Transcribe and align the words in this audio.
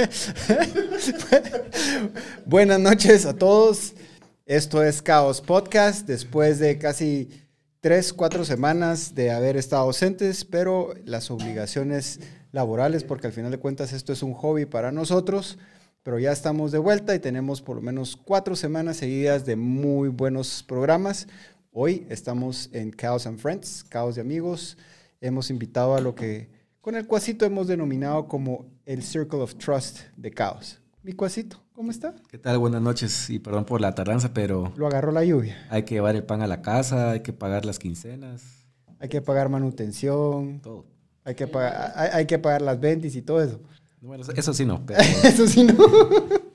Buenas 2.46 2.80
noches 2.80 3.26
a 3.26 3.34
todos. 3.34 3.94
Esto 4.46 4.82
es 4.82 5.02
Caos 5.02 5.40
Podcast. 5.40 6.06
Después 6.06 6.58
de 6.58 6.78
casi 6.78 7.28
tres, 7.80 8.12
cuatro 8.12 8.44
semanas 8.44 9.14
de 9.14 9.30
haber 9.30 9.56
estado 9.56 9.82
ausentes, 9.82 10.44
pero 10.44 10.94
las 11.04 11.30
obligaciones 11.30 12.20
laborales, 12.52 13.04
porque 13.04 13.26
al 13.26 13.32
final 13.32 13.50
de 13.50 13.58
cuentas 13.58 13.92
esto 13.92 14.12
es 14.12 14.22
un 14.22 14.32
hobby 14.32 14.64
para 14.64 14.90
nosotros, 14.90 15.58
pero 16.02 16.18
ya 16.18 16.32
estamos 16.32 16.72
de 16.72 16.78
vuelta 16.78 17.14
y 17.14 17.18
tenemos 17.18 17.60
por 17.60 17.76
lo 17.76 17.82
menos 17.82 18.16
cuatro 18.16 18.56
semanas 18.56 18.96
seguidas 18.96 19.44
de 19.44 19.56
muy 19.56 20.08
buenos 20.08 20.64
programas. 20.66 21.26
Hoy 21.72 22.06
estamos 22.08 22.70
en 22.72 22.92
Chaos 22.92 23.26
and 23.26 23.38
Friends, 23.38 23.84
Caos 23.84 24.14
de 24.14 24.22
Amigos. 24.22 24.78
Hemos 25.20 25.50
invitado 25.50 25.94
a 25.94 26.00
lo 26.00 26.14
que 26.14 26.48
con 26.80 26.94
el 26.94 27.06
cuasito 27.06 27.44
hemos 27.44 27.66
denominado 27.66 28.26
como 28.26 28.66
el 28.86 29.02
Circle 29.02 29.40
of 29.40 29.54
Trust 29.56 30.00
de 30.16 30.30
Caos. 30.30 30.80
Mi 31.02 31.12
cuasito, 31.12 31.62
¿cómo 31.72 31.90
está? 31.90 32.14
¿Qué 32.28 32.38
tal? 32.38 32.58
Buenas 32.58 32.82
noches 32.82 33.30
y 33.30 33.38
perdón 33.38 33.64
por 33.64 33.80
la 33.80 33.94
tardanza, 33.94 34.32
pero 34.34 34.72
Lo 34.76 34.86
agarró 34.86 35.12
la 35.12 35.24
lluvia. 35.24 35.66
hay 35.70 35.84
que 35.84 35.94
llevar 35.94 36.16
el 36.16 36.24
pan 36.24 36.42
a 36.42 36.46
la 36.46 36.62
casa, 36.62 37.12
hay 37.12 37.20
que 37.20 37.32
pagar 37.32 37.64
las 37.64 37.78
quincenas, 37.78 38.42
Hay 38.98 39.08
que 39.08 39.22
pagar 39.22 39.48
manutención, 39.48 40.60
todo. 40.60 40.86
hay 41.24 41.34
que 41.34 41.46
pagar, 41.46 41.92
hay, 41.96 42.08
hay 42.12 42.26
que 42.26 42.38
pagar 42.38 42.62
las 42.62 42.78
ventas 42.80 43.14
y 43.14 43.22
todo 43.22 43.42
eso. 43.42 43.60
Bueno, 44.02 44.24
eso 44.34 44.54
sí 44.54 44.64
no, 44.64 44.84
pero 44.86 44.98
Eso 45.24 45.46
sí, 45.46 45.64
no. 45.64 45.74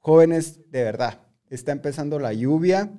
Jóvenes, 0.00 0.60
de 0.70 0.84
verdad, 0.84 1.20
está 1.48 1.72
empezando 1.72 2.18
la 2.18 2.32
lluvia. 2.32 2.90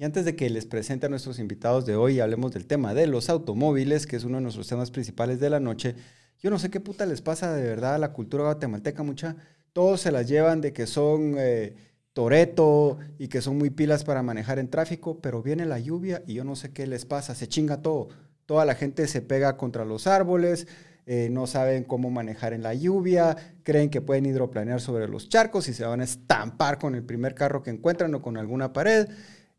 Y 0.00 0.04
antes 0.04 0.24
de 0.24 0.36
que 0.36 0.48
les 0.48 0.64
presente 0.64 1.06
a 1.06 1.08
nuestros 1.08 1.40
invitados 1.40 1.84
de 1.84 1.96
hoy 1.96 2.20
hablemos 2.20 2.52
del 2.52 2.66
tema 2.66 2.94
de 2.94 3.08
los 3.08 3.28
automóviles, 3.28 4.06
que 4.06 4.14
es 4.14 4.22
uno 4.22 4.36
de 4.36 4.42
nuestros 4.42 4.68
temas 4.68 4.92
principales 4.92 5.40
de 5.40 5.50
la 5.50 5.58
noche, 5.58 5.96
yo 6.40 6.50
no 6.50 6.60
sé 6.60 6.70
qué 6.70 6.78
puta 6.78 7.04
les 7.04 7.20
pasa 7.20 7.52
de 7.52 7.64
verdad 7.64 7.96
a 7.96 7.98
la 7.98 8.12
cultura 8.12 8.44
guatemalteca, 8.44 9.02
mucha. 9.02 9.34
Todos 9.72 10.00
se 10.00 10.12
las 10.12 10.28
llevan 10.28 10.60
de 10.60 10.72
que 10.72 10.86
son 10.86 11.34
eh, 11.36 11.74
toreto 12.12 12.98
y 13.18 13.26
que 13.26 13.42
son 13.42 13.58
muy 13.58 13.70
pilas 13.70 14.04
para 14.04 14.22
manejar 14.22 14.60
en 14.60 14.70
tráfico, 14.70 15.20
pero 15.20 15.42
viene 15.42 15.66
la 15.66 15.80
lluvia 15.80 16.22
y 16.28 16.34
yo 16.34 16.44
no 16.44 16.54
sé 16.54 16.72
qué 16.72 16.86
les 16.86 17.04
pasa, 17.04 17.34
se 17.34 17.48
chinga 17.48 17.82
todo. 17.82 18.08
Toda 18.46 18.64
la 18.64 18.76
gente 18.76 19.08
se 19.08 19.20
pega 19.20 19.56
contra 19.56 19.84
los 19.84 20.06
árboles, 20.06 20.68
eh, 21.06 21.28
no 21.28 21.48
saben 21.48 21.82
cómo 21.82 22.08
manejar 22.08 22.52
en 22.52 22.62
la 22.62 22.72
lluvia, 22.72 23.36
creen 23.64 23.90
que 23.90 24.00
pueden 24.00 24.26
hidroplanear 24.26 24.80
sobre 24.80 25.08
los 25.08 25.28
charcos 25.28 25.68
y 25.68 25.74
se 25.74 25.84
van 25.84 26.02
a 26.02 26.04
estampar 26.04 26.78
con 26.78 26.94
el 26.94 27.02
primer 27.02 27.34
carro 27.34 27.64
que 27.64 27.70
encuentran 27.70 28.14
o 28.14 28.22
con 28.22 28.36
alguna 28.36 28.72
pared, 28.72 29.08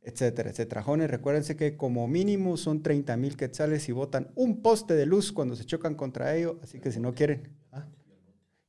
etcétera, 0.01 0.49
etcétera. 0.49 0.81
Jóvenes, 0.83 1.09
recuérdense 1.11 1.55
que 1.55 1.77
como 1.77 2.07
mínimo 2.07 2.57
son 2.57 2.81
30 2.81 3.15
mil 3.17 3.35
quetzales 3.37 3.87
y 3.89 3.91
botan 3.91 4.29
un 4.35 4.61
poste 4.61 4.95
de 4.95 5.05
luz 5.05 5.31
cuando 5.31 5.55
se 5.55 5.65
chocan 5.65 5.95
contra 5.95 6.35
ello, 6.35 6.59
así 6.63 6.79
que 6.79 6.91
si 6.91 6.99
no 6.99 7.13
quieren, 7.13 7.49
¿ah? 7.71 7.85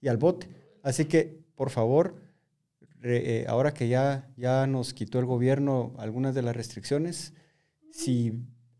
y 0.01 0.08
al 0.08 0.17
bote. 0.17 0.48
Así 0.83 1.05
que, 1.05 1.41
por 1.55 1.70
favor, 1.70 2.17
re- 3.01 3.42
eh, 3.42 3.47
ahora 3.48 3.73
que 3.73 3.89
ya, 3.89 4.28
ya 4.36 4.67
nos 4.67 4.92
quitó 4.95 5.19
el 5.19 5.27
gobierno 5.27 5.95
algunas 5.98 6.34
de 6.34 6.42
las 6.42 6.56
restricciones, 6.56 7.33
si, 7.92 8.33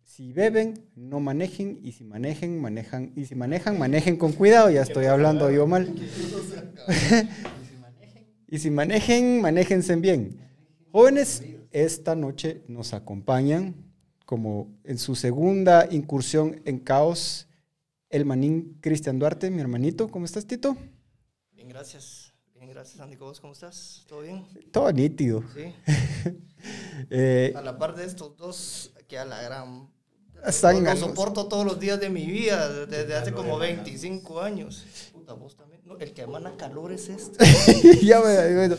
si 0.03 0.33
beben, 0.33 0.87
no 0.97 1.21
manejen, 1.21 1.78
y 1.83 1.93
si 1.93 2.05
manejen, 2.05 2.61
manejan, 2.61 3.12
y 3.17 3.27
si 3.27 3.34
manejan, 3.34 3.78
manejen 3.78 4.17
con 4.17 4.33
cuidado, 4.33 4.71
ya 4.71 4.83
estoy 4.83 5.06
hablando 5.06 5.51
yo 5.51 5.67
mal. 5.67 5.89
y 8.48 8.59
si 8.59 8.71
manejen, 8.71 9.41
manéjense 9.41 9.95
bien. 9.97 10.39
Jóvenes, 10.92 11.44
esta 11.70 12.16
noche 12.16 12.64
nos 12.66 12.94
acompañan 12.94 13.77
como 14.27 14.77
en 14.83 14.98
su 14.98 15.14
segunda 15.14 15.86
incursión 15.88 16.62
en 16.64 16.80
caos, 16.80 17.47
el 18.08 18.24
manín 18.24 18.77
Cristian 18.80 19.20
Duarte, 19.20 19.50
mi 19.50 19.60
hermanito. 19.60 20.09
¿Cómo 20.09 20.25
estás, 20.25 20.47
Tito? 20.47 20.76
Bien, 21.53 21.69
gracias. 21.69 22.32
Bien, 22.56 22.70
gracias, 22.70 23.00
Andy. 23.00 23.15
¿Vos 23.15 23.38
¿Cómo 23.38 23.53
estás? 23.53 24.04
¿Todo 24.09 24.22
bien? 24.22 24.44
Todo 24.72 24.92
nítido. 24.92 25.44
Sí. 25.54 25.72
Eh, 27.09 27.54
A 27.56 27.62
la 27.62 27.78
par 27.78 27.97
de 27.97 28.04
estos 28.04 28.36
dos, 28.36 28.92
que 29.09 29.16
a 29.16 29.25
la 29.25 29.41
gran... 29.41 29.88
Están 30.47 30.84
Los 30.84 30.98
soporto 30.98 31.48
todos 31.48 31.65
los 31.65 31.81
días 31.81 31.98
de 31.98 32.10
mi 32.10 32.26
vida, 32.26 32.84
desde 32.84 33.15
hace 33.15 33.32
como 33.32 33.59
25 33.59 34.42
años. 34.42 34.84
Puta, 35.10 35.32
vos 35.32 35.56
también. 35.56 35.79
El 35.99 36.12
que 36.15 36.23
emana 36.23 36.53
calor 36.56 36.93
es 36.93 37.09
este. 37.09 37.45
ya 38.03 38.21
me- 38.21 38.69
me- 38.69 38.77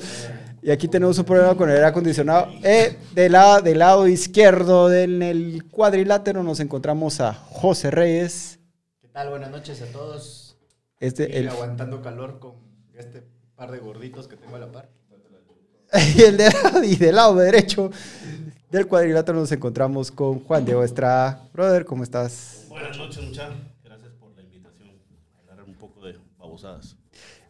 y 0.64 0.70
aquí 0.72 0.88
tenemos 0.88 1.18
un 1.18 1.26
problema 1.26 1.56
con 1.56 1.70
el 1.70 1.76
aire 1.76 1.88
acondicionado. 1.88 2.48
Eh, 2.64 2.96
del, 3.14 3.32
lado, 3.32 3.62
del 3.62 3.80
lado 3.80 4.08
izquierdo 4.08 4.90
del 4.90 5.22
el 5.24 5.64
cuadrilátero 5.70 6.44
nos 6.44 6.60
encontramos 6.60 7.20
a 7.20 7.34
José 7.34 7.90
Reyes. 7.92 8.60
¿Qué 9.02 9.08
tal? 9.08 9.30
Buenas 9.30 9.50
noches 9.52 9.82
a 9.82 9.86
todos. 9.88 10.58
Este, 11.00 11.30
Y 11.32 11.36
el, 11.38 11.50
aguantando 11.50 12.02
calor 12.02 12.40
con 12.40 12.54
este 12.96 13.24
par 13.56 13.72
de 13.72 13.80
gorditos 13.80 14.28
que 14.28 14.38
tengo 14.38 14.56
a 14.56 14.60
la 14.60 14.72
par. 14.72 14.90
y, 16.16 16.22
el 16.24 16.38
de, 16.38 16.52
y 16.84 16.96
del 16.96 17.16
lado 17.16 17.36
derecho 17.36 17.90
del 18.70 18.88
cuadrilátero 18.88 19.38
nos 19.40 19.52
encontramos 19.52 20.12
con 20.12 20.40
Juan 20.44 20.64
Diego 20.64 20.84
Estrada. 20.84 21.44
Brother, 21.54 21.86
¿cómo 21.86 22.04
estás? 22.04 22.66
Buenas 22.70 22.96
noches, 22.98 23.22
muchachos. 23.24 23.58
Gracias 23.84 24.12
por 24.20 24.32
la 24.36 24.44
invitación. 24.44 24.90
A 25.36 25.40
hablar 25.52 25.66
un 25.68 25.74
poco 25.76 26.06
de 26.06 26.18
babosadas. 26.38 26.96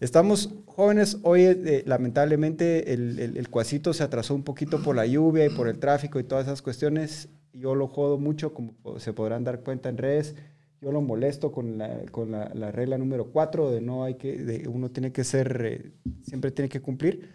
Estamos 0.02 0.50
jóvenes. 0.66 1.20
Hoy, 1.22 1.44
eh, 1.44 1.84
lamentablemente, 1.86 2.92
el, 2.92 3.20
el, 3.20 3.38
el 3.38 3.50
cuasito 3.50 3.94
se 3.94 4.02
atrasó 4.02 4.34
un 4.34 4.42
poquito 4.42 4.82
por 4.82 4.96
la 4.96 5.06
lluvia 5.06 5.46
y 5.46 5.50
por 5.50 5.68
el 5.68 5.78
tráfico 5.78 6.20
y 6.20 6.24
todas 6.24 6.48
esas 6.48 6.64
cuestiones. 6.64 7.30
Yo 7.54 7.76
lo 7.76 7.88
jodo 7.88 8.18
mucho, 8.18 8.52
como 8.52 8.74
se 8.98 9.14
podrán 9.14 9.44
dar 9.44 9.60
cuenta 9.60 9.90
en 9.90 10.00
redes. 10.00 10.36
Yo 10.82 10.92
lo 10.92 11.02
molesto 11.02 11.52
con 11.52 11.78
la, 11.78 12.02
con 12.10 12.32
la, 12.32 12.52
la 12.56 12.72
regla 12.72 12.98
número 12.98 13.32
4 13.32 13.70
de 13.70 13.82
no 13.82 14.04
hay 14.04 14.16
que, 14.16 14.38
de 14.38 14.68
uno 14.68 14.90
tiene 14.90 15.12
que 15.12 15.24
ser, 15.24 15.62
eh, 15.64 15.92
siempre 16.24 16.50
tiene 16.50 16.68
que 16.68 16.82
cumplir. 16.82 17.30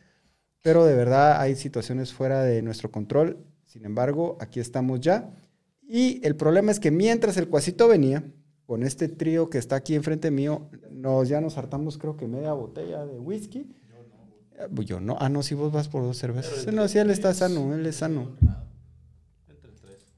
Pero 0.60 0.84
de 0.84 0.96
verdad 0.96 1.40
hay 1.40 1.54
situaciones 1.54 2.12
fuera 2.12 2.42
de 2.42 2.62
nuestro 2.62 2.90
control. 2.90 3.46
Sin 3.66 3.84
embargo, 3.84 4.38
aquí 4.40 4.58
estamos 4.58 5.00
ya. 5.00 5.32
Y 5.88 6.20
el 6.26 6.34
problema 6.34 6.72
es 6.72 6.80
que 6.80 6.90
mientras 6.90 7.36
el 7.36 7.48
cuasito 7.48 7.86
venía, 7.86 8.24
con 8.66 8.82
este 8.82 9.08
trío 9.08 9.48
que 9.48 9.58
está 9.58 9.76
aquí 9.76 9.94
enfrente 9.94 10.30
mío, 10.30 10.68
nos, 10.90 11.28
ya 11.28 11.40
nos 11.40 11.56
hartamos 11.56 11.98
creo 11.98 12.16
que 12.16 12.26
media 12.26 12.52
botella 12.52 13.04
de 13.06 13.18
whisky. 13.18 13.60
Eh, 14.58 14.68
pues 14.74 14.86
Yo 14.88 15.00
no. 15.00 15.16
Ah, 15.20 15.28
no, 15.28 15.42
si 15.42 15.54
vos 15.54 15.72
vas 15.72 15.88
por 15.88 16.02
dos 16.02 16.18
cervezas. 16.18 16.66
No, 16.72 16.88
si 16.88 16.98
él 16.98 17.10
está 17.10 17.32
sano, 17.34 17.74
él 17.74 17.86
es 17.86 17.96
sano. 17.96 18.36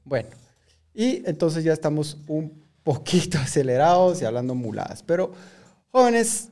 Bueno, 0.03 0.29
y 0.93 1.21
entonces 1.29 1.63
ya 1.63 1.73
estamos 1.73 2.17
un 2.27 2.63
poquito 2.83 3.37
acelerados 3.41 4.21
y 4.21 4.25
hablando 4.25 4.55
muladas. 4.55 5.03
Pero, 5.03 5.31
jóvenes, 5.91 6.49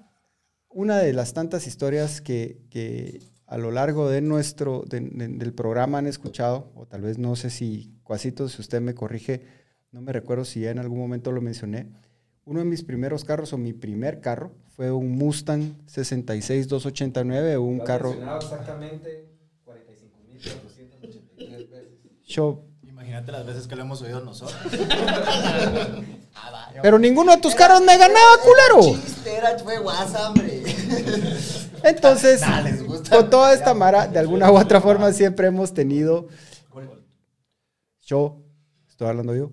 una 0.70 0.98
de 1.00 1.14
las 1.14 1.34
tantas 1.34 1.66
historias 1.68 2.22
que, 2.22 2.62
que 2.70 3.20
a 3.48 3.58
lo 3.58 3.72
largo 3.72 4.10
de 4.10 4.22
nuestro, 4.22 4.84
de- 4.88 5.00
de- 5.00 5.28
del 5.30 5.54
programa 5.54 5.98
han 5.98 6.08
escuchado, 6.08 6.72
o 6.76 6.86
tal 6.86 7.02
vez 7.02 7.18
no 7.18 7.36
sé 7.36 7.50
si, 7.50 7.98
Cuasito, 8.04 8.48
si 8.50 8.62
usted 8.62 8.82
me 8.82 8.94
corrige, 8.94 9.42
no 9.92 10.02
me 10.02 10.12
recuerdo 10.12 10.46
si 10.46 10.62
ya 10.62 10.72
en 10.72 10.80
algún 10.80 11.00
momento 11.00 11.32
lo 11.32 11.42
mencioné. 11.42 11.88
Uno 12.46 12.60
de 12.60 12.66
mis 12.66 12.84
primeros 12.84 13.26
carros, 13.26 13.54
o 13.54 13.58
mi 13.58 13.74
primer 13.74 14.22
carro, 14.22 14.52
fue 14.76 14.92
un 14.92 15.12
Mustang 15.12 15.74
66 15.88 16.68
289, 16.68 17.58
un 17.58 17.80
carro... 17.80 18.14
exactamente 18.14 19.28
45.483 19.66 21.70
veces. 21.70 21.98
Yo, 22.26 22.64
Imagínate 22.84 23.32
las 23.32 23.46
veces 23.46 23.68
que 23.68 23.76
lo 23.76 23.84
hemos 23.84 24.02
oído 24.02 24.22
nosotros. 24.22 24.58
pero 26.82 27.00
ninguno 27.00 27.32
de 27.32 27.38
tus 27.42 27.56
carros 27.56 27.82
me 27.82 27.98
ganaba, 27.98 28.20
culero. 28.44 28.82
Chistera, 29.02 29.58
fue 29.60 29.80
guasa, 29.80 30.30
hombre. 30.30 30.64
Entonces, 31.84 32.42
Nah, 32.42 32.62
les 32.62 32.84
gusta. 32.86 33.16
con 33.16 33.30
toda 33.30 33.54
esta 33.54 33.74
mara, 33.74 34.08
de 34.08 34.20
alguna 34.20 34.52
u 34.52 34.58
otra 34.58 34.82
forma 34.82 35.12
siempre 35.14 35.48
hemos 35.48 35.74
tenido, 35.74 36.28
yo, 38.02 38.42
estoy 38.90 39.08
hablando 39.08 39.36
yo, 39.36 39.52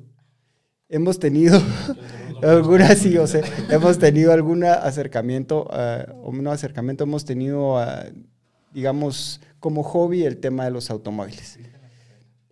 hemos 0.94 1.18
tenido 1.18 1.60
alguna, 2.42 2.94
sí, 2.96 3.10
yo 3.10 3.26
sé, 3.26 3.42
hemos 3.70 3.98
tenido 3.98 4.32
algún 4.32 4.64
acercamiento, 4.64 5.68
eh, 5.72 6.06
o 6.22 6.32
no 6.32 6.50
acercamiento, 6.52 7.04
hemos 7.04 7.24
tenido, 7.24 7.78
ah, 7.78 8.04
digamos, 8.72 9.40
como 9.60 9.82
hobby 9.82 10.24
el 10.24 10.38
tema 10.38 10.64
de 10.64 10.70
los 10.70 10.90
automóviles. 10.90 11.58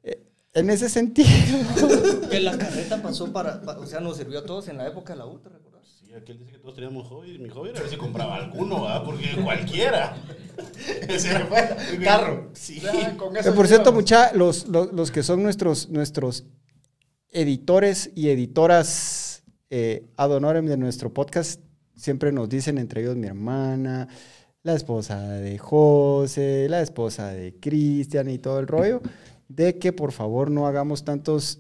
Eh, 0.03 0.23
En 0.55 0.71
ese 0.71 0.89
sentido, 0.89 1.29
Que 2.31 2.41
la 2.41 2.57
carreta 2.57 3.03
pasó 3.03 3.33
para, 3.33 3.61
pa- 3.63 3.79
O 3.79 3.87
sea, 3.87 4.01
nos 4.01 4.17
sirvió 4.17 4.39
a 4.41 4.45
todos 4.45 4.69
en 4.69 4.79
la 4.79 4.87
época 4.87 5.13
de 5.13 5.19
la 5.19 5.27
U, 5.27 5.39
¿te 5.39 5.49
recuerdas? 5.51 5.83
Sí, 6.01 6.15
aquel 6.15 6.39
dice 6.39 6.53
que 6.53 6.59
todos 6.59 6.75
teníamos 6.75 7.07
hobby. 7.09 7.39
Mi 7.39 7.49
hobby 7.51 7.71
era 7.71 7.81
ver 7.81 7.91
si 7.91 7.97
compraba 7.97 8.37
alguno, 8.37 8.89
¿ah? 8.89 9.03
Porque 9.05 9.27
cualquiera. 9.43 10.17
Ese 11.09 11.31
era 11.31 11.49
Carro. 12.03 12.51
Sí. 12.55 12.81
Ya, 12.81 13.17
con 13.17 13.37
eso 13.37 13.55
por 13.55 13.67
cierto, 13.69 13.93
mucha, 13.93 14.33
los, 14.35 14.67
los, 14.69 14.93
los 14.93 15.11
que 15.11 15.23
son 15.23 15.43
nuestros, 15.43 15.89
nuestros 15.91 16.45
editores 17.33 18.11
y 18.15 18.29
editoras 18.29 19.43
eh, 19.71 20.07
ad 20.17 20.31
honorem 20.31 20.67
de 20.67 20.77
nuestro 20.77 21.13
podcast 21.13 21.61
siempre 21.97 22.33
nos 22.33 22.49
dicen, 22.49 22.79
entre 22.79 23.01
ellos 23.01 23.17
mi 23.17 23.27
hermana, 23.27 24.09
la 24.63 24.75
esposa 24.75 25.21
de 25.29 25.59
José, 25.59 26.67
la 26.69 26.83
esposa 26.83 27.29
de 27.29 27.59
Cristian 27.59 28.29
y 28.29 28.39
todo 28.39 28.61
el 28.61 28.67
rollo, 28.67 29.01
de 29.49 29.79
que 29.79 29.93
por 29.93 30.13
favor 30.13 30.51
no 30.51 30.67
hagamos 30.67 31.05
tantos 31.05 31.59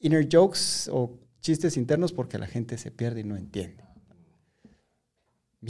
inner 0.00 0.28
jokes 0.30 0.90
o 0.92 1.18
chistes 1.40 1.76
internos 1.76 2.12
porque 2.12 2.38
la 2.38 2.46
gente 2.46 2.76
se 2.76 2.90
pierde 2.90 3.20
y 3.20 3.24
no 3.24 3.36
entiende. 3.36 3.85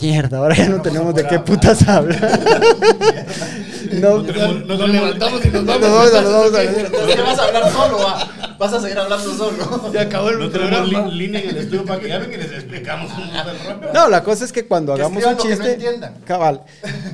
Mierda, 0.00 0.38
ahora 0.38 0.54
ya 0.56 0.68
no 0.68 0.82
tenemos 0.82 1.14
de 1.14 1.26
qué 1.26 1.38
putas 1.40 1.86
hablar. 1.88 2.20
no, 3.92 4.18
No 4.18 4.22
no 4.22 4.22
Nos 4.22 4.26
tenemos- 4.26 4.88
levantamos 4.92 5.44
y 5.44 5.48
nos 5.48 5.64
vamos. 5.64 5.80
Nos 5.80 5.90
vamos 5.90 6.14
a- 6.14 6.22
nos 6.22 6.32
vamos 6.32 6.54
a- 6.54 6.62
Entonces, 6.62 7.14
¿qué 7.16 7.22
vas 7.22 7.38
a 7.38 7.44
hablar 7.44 7.72
solo? 7.72 7.98
va? 7.98 8.56
Vas 8.58 8.72
a 8.72 8.80
seguir 8.80 8.98
hablando 8.98 9.34
solo. 9.34 9.90
Se 9.92 9.98
acabó 9.98 10.30
el 10.30 10.38
No 10.38 10.50
programa. 10.50 11.06
línea 11.08 11.40
en 11.42 11.50
el 11.50 11.56
estudio 11.58 11.84
para 11.84 12.00
que 12.00 12.08
llamen 12.08 12.32
y 12.32 12.36
les 12.36 12.52
explicamos. 12.52 13.10
No, 13.94 14.08
la 14.08 14.22
cosa 14.22 14.44
es 14.44 14.52
que 14.52 14.66
cuando 14.66 14.94
Que 14.94 15.02
hagamos 15.02 15.24
un 15.24 15.32
no 15.32 15.38
chiste. 15.38 15.72
entiendan. 15.74 16.14
cabal. 16.24 16.62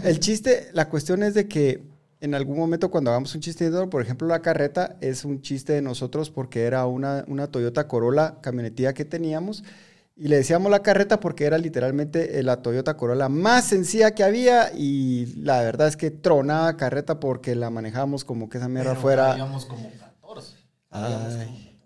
El 0.04 0.20
chiste, 0.20 0.70
la 0.72 0.88
cuestión 0.88 1.22
es 1.22 1.34
de 1.34 1.48
que 1.48 1.82
en 2.20 2.34
algún 2.36 2.56
momento 2.56 2.90
cuando 2.90 3.10
hagamos 3.10 3.34
un 3.34 3.40
chiste, 3.40 3.70
de- 3.70 3.86
por 3.88 4.02
ejemplo, 4.02 4.28
la 4.28 4.40
carreta 4.40 4.96
es 5.00 5.24
un 5.24 5.40
chiste 5.42 5.72
de 5.72 5.82
nosotros 5.82 6.30
porque 6.30 6.62
era 6.64 6.86
una, 6.86 7.24
una 7.26 7.48
Toyota 7.48 7.86
Corolla 7.88 8.36
camionetilla 8.40 8.92
que 8.92 9.04
teníamos. 9.04 9.64
Y 10.14 10.28
le 10.28 10.36
decíamos 10.36 10.70
la 10.70 10.82
carreta 10.82 11.18
porque 11.20 11.44
era 11.46 11.56
literalmente 11.58 12.38
eh, 12.38 12.42
la 12.42 12.60
Toyota 12.62 12.96
Corolla 12.96 13.28
más 13.28 13.64
sencilla 13.66 14.10
que 14.12 14.22
había. 14.22 14.70
Y 14.76 15.26
la 15.42 15.62
verdad 15.62 15.88
es 15.88 15.96
que 15.96 16.10
tronaba 16.10 16.76
carreta 16.76 17.18
porque 17.18 17.54
la 17.54 17.70
manejábamos 17.70 18.24
como 18.24 18.48
que 18.48 18.58
esa 18.58 18.68
mierda 18.68 18.90
Pero 18.90 19.00
fuera. 19.00 19.26
cabíamos 19.30 19.64
como 19.66 19.90
14. 19.90 20.56
Cabíamos 20.90 21.34
Ay. 21.34 21.80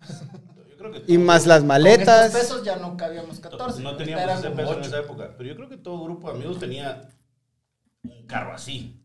Yo 0.70 0.76
creo 0.76 0.93
que 0.93 1.12
Y 1.12 1.19
más 1.19 1.46
las 1.46 1.61
Con 1.61 1.69
maletas. 1.69 2.26
estos 2.26 2.40
pesos 2.43 2.64
ya 2.64 2.76
no 2.76 2.96
cabíamos 2.96 3.38
14. 3.38 3.82
No 3.82 3.96
teníamos 3.96 4.38
ese 4.40 4.50
peso 4.50 4.75
en 4.78 4.84
esa 4.84 4.99
época. 4.99 5.34
Pero 5.38 5.49
yo 5.49 5.56
creo 5.56 5.69
que 5.69 5.76
todo 5.76 6.02
grupo 6.05 6.28
de 6.28 6.34
amigos 6.37 6.58
tenía 6.58 7.08
un 8.02 8.26
carro 8.26 8.52
así. 8.55 9.02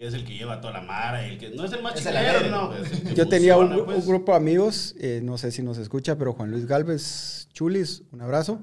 Que 0.00 0.06
es 0.06 0.14
el 0.14 0.24
que 0.24 0.32
lleva 0.32 0.62
toda 0.62 0.72
la 0.72 0.80
mara. 0.80 1.26
El 1.26 1.36
que, 1.36 1.50
no 1.50 1.62
es 1.62 1.72
el 1.74 1.82
más 1.82 1.92
no. 2.50 2.74
es 2.74 2.90
el 2.90 3.02
que 3.02 3.14
Yo 3.14 3.28
tenía 3.28 3.58
un, 3.58 3.66
funciona, 3.66 3.84
pues. 3.84 3.98
un 3.98 4.06
grupo 4.08 4.32
de 4.32 4.38
amigos, 4.38 4.94
eh, 4.98 5.20
no 5.22 5.36
sé 5.36 5.50
si 5.52 5.62
nos 5.62 5.76
escucha, 5.76 6.16
pero 6.16 6.32
Juan 6.32 6.50
Luis 6.50 6.64
Galvez 6.66 7.48
Chulis, 7.52 8.04
un 8.10 8.22
abrazo, 8.22 8.62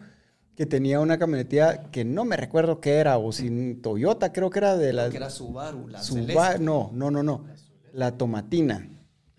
que 0.56 0.66
tenía 0.66 1.00
una 1.00 1.19
camionetilla 1.19 1.92
que 1.92 2.04
no 2.06 2.25
me 2.25 2.38
recuerdo 2.38 2.81
qué 2.81 2.94
era, 2.95 3.19
o 3.19 3.31
sin 3.31 3.84
Toyota, 3.84 4.34
creo 4.34 4.50
que 4.50 4.57
era 4.57 4.75
de 4.78 4.94
la... 4.94 5.12
Que 5.12 5.18
era 5.18 5.30
Subaru, 5.30 5.88
la 5.88 6.01
Suba- 6.01 6.22
celeste. 6.25 6.60
no, 6.63 6.89
no, 6.92 7.12
no, 7.12 7.22
no, 7.22 7.45
la 7.94 8.18
Tomatina. 8.18 8.89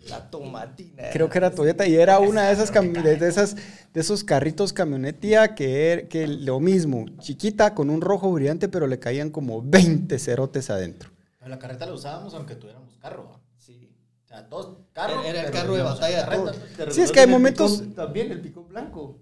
La 0.09 0.31
tomatina. 0.31 1.03
Creo 1.13 1.29
que 1.29 1.37
era 1.39 1.51
Toyota 1.51 1.85
y 1.85 1.97
era 1.97 2.21
una 2.21 2.45
de 2.47 2.53
esas, 2.53 2.73
de, 2.73 3.27
esas 3.29 3.57
de 3.93 4.01
esos 4.01 4.23
carritos 4.23 4.73
camionetilla 4.73 5.57
que, 5.57 5.93
er- 6.05 6.09
que 6.09 6.29
lo 6.29 6.61
mismo, 6.61 7.07
chiquita 7.19 7.75
con 7.75 7.91
un 7.91 8.01
rojo 8.01 8.31
brillante, 8.33 8.69
pero 8.69 8.87
le 8.87 9.01
caían 9.01 9.31
como 9.31 9.61
20 9.63 10.17
cerotes 10.21 10.71
adentro. 10.71 11.11
La 11.49 11.59
carreta 11.59 11.87
la 11.87 11.93
usábamos 11.95 12.35
aunque 12.35 12.55
tuviéramos 12.55 12.97
carro. 12.99 13.31
¿va? 13.31 13.41
Sí. 13.59 13.91
O 14.25 14.29
sea, 14.29 14.49
todos 14.49 14.79
carro. 14.93 15.23
Era 15.25 15.45
el 15.47 15.51
carro 15.51 15.75
de 15.77 15.83
batalla 15.83 16.19
de 16.19 16.25
carreta. 16.45 16.85
¿Te 16.85 16.91
Sí, 16.93 17.01
es 17.01 17.11
que 17.13 17.21
hay 17.21 17.27
momentos- 17.27 17.79
picón? 17.79 17.95
también 17.95 18.31
el 18.33 18.41
picón 18.41 18.69
blanco. 18.69 19.21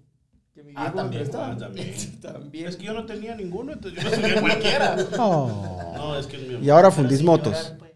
Que 0.53 0.63
mi 0.63 0.73
Ah, 0.75 0.91
también. 0.93 1.29
Ah, 1.35 1.55
también. 1.57 1.95
También. 2.21 2.67
Es 2.67 2.75
que 2.77 2.83
yo 2.85 2.93
no 2.93 3.05
tenía 3.05 3.35
ninguno, 3.35 3.73
entonces 3.73 4.03
yo 4.03 4.09
me 4.09 4.15
subía 4.15 4.37
a 4.37 4.41
cualquiera. 4.41 4.97
Oh. 5.19 5.93
No, 5.95 6.17
es 6.17 6.25
que 6.25 6.35
el 6.37 6.47
mío. 6.47 6.59
Y 6.61 6.69
ahora 6.69 6.89
fundís 6.91 7.21
motos. 7.23 7.75
pues. 7.77 7.91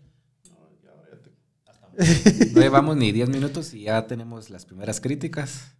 No, 0.49 0.67
No 2.55 2.61
llevamos 2.61 2.95
ni 2.97 3.11
10 3.11 3.29
minutos 3.29 3.73
y 3.73 3.83
ya 3.83 4.07
tenemos 4.07 4.49
las 4.49 4.65
primeras 4.65 5.01
críticas. 5.01 5.75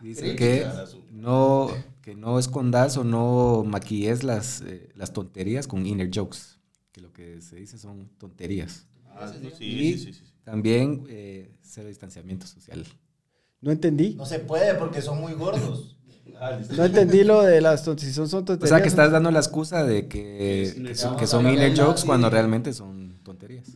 Dice 0.00 0.36
que 0.36 0.64
no, 1.10 1.70
que 2.02 2.14
no 2.14 2.38
escondas 2.38 2.96
o 2.96 3.04
no 3.04 3.64
maquilles 3.66 4.22
las, 4.22 4.60
eh, 4.60 4.90
las 4.94 5.12
tonterías 5.12 5.66
con 5.66 5.84
inner 5.86 6.08
jokes. 6.14 6.57
Que 6.92 7.00
lo 7.00 7.12
que 7.12 7.40
se 7.42 7.56
dice 7.56 7.78
son 7.78 8.08
tonterías. 8.18 8.86
Ah, 9.10 9.32
no, 9.40 9.48
Y 9.48 9.50
sí, 9.52 9.98
sí, 9.98 9.98
sí, 9.98 10.12
sí. 10.12 10.22
también 10.44 11.04
eh, 11.08 11.50
cero 11.62 11.88
distanciamiento 11.88 12.46
social. 12.46 12.84
No 13.60 13.70
entendí. 13.72 14.14
No 14.14 14.24
se 14.26 14.38
puede 14.38 14.74
porque 14.74 15.02
son 15.02 15.20
muy 15.20 15.32
gordos. 15.34 15.96
Ah. 16.40 16.58
No 16.76 16.84
entendí 16.84 17.24
lo 17.24 17.42
de 17.42 17.60
las 17.60 17.82
ton- 17.84 17.98
si 17.98 18.12
son, 18.12 18.28
son 18.28 18.42
O 18.42 18.44
tonterías. 18.44 18.68
sea 18.70 18.82
que 18.82 18.88
estás 18.88 19.10
dando 19.10 19.30
la 19.30 19.40
excusa 19.40 19.84
de 19.84 20.06
que, 20.08 20.72
que 20.86 20.94
son, 20.94 21.16
que 21.16 21.26
son 21.26 21.44
jokes 21.76 22.04
cuando 22.04 22.30
realmente 22.30 22.72
son 22.72 23.18
tonterías. 23.24 23.66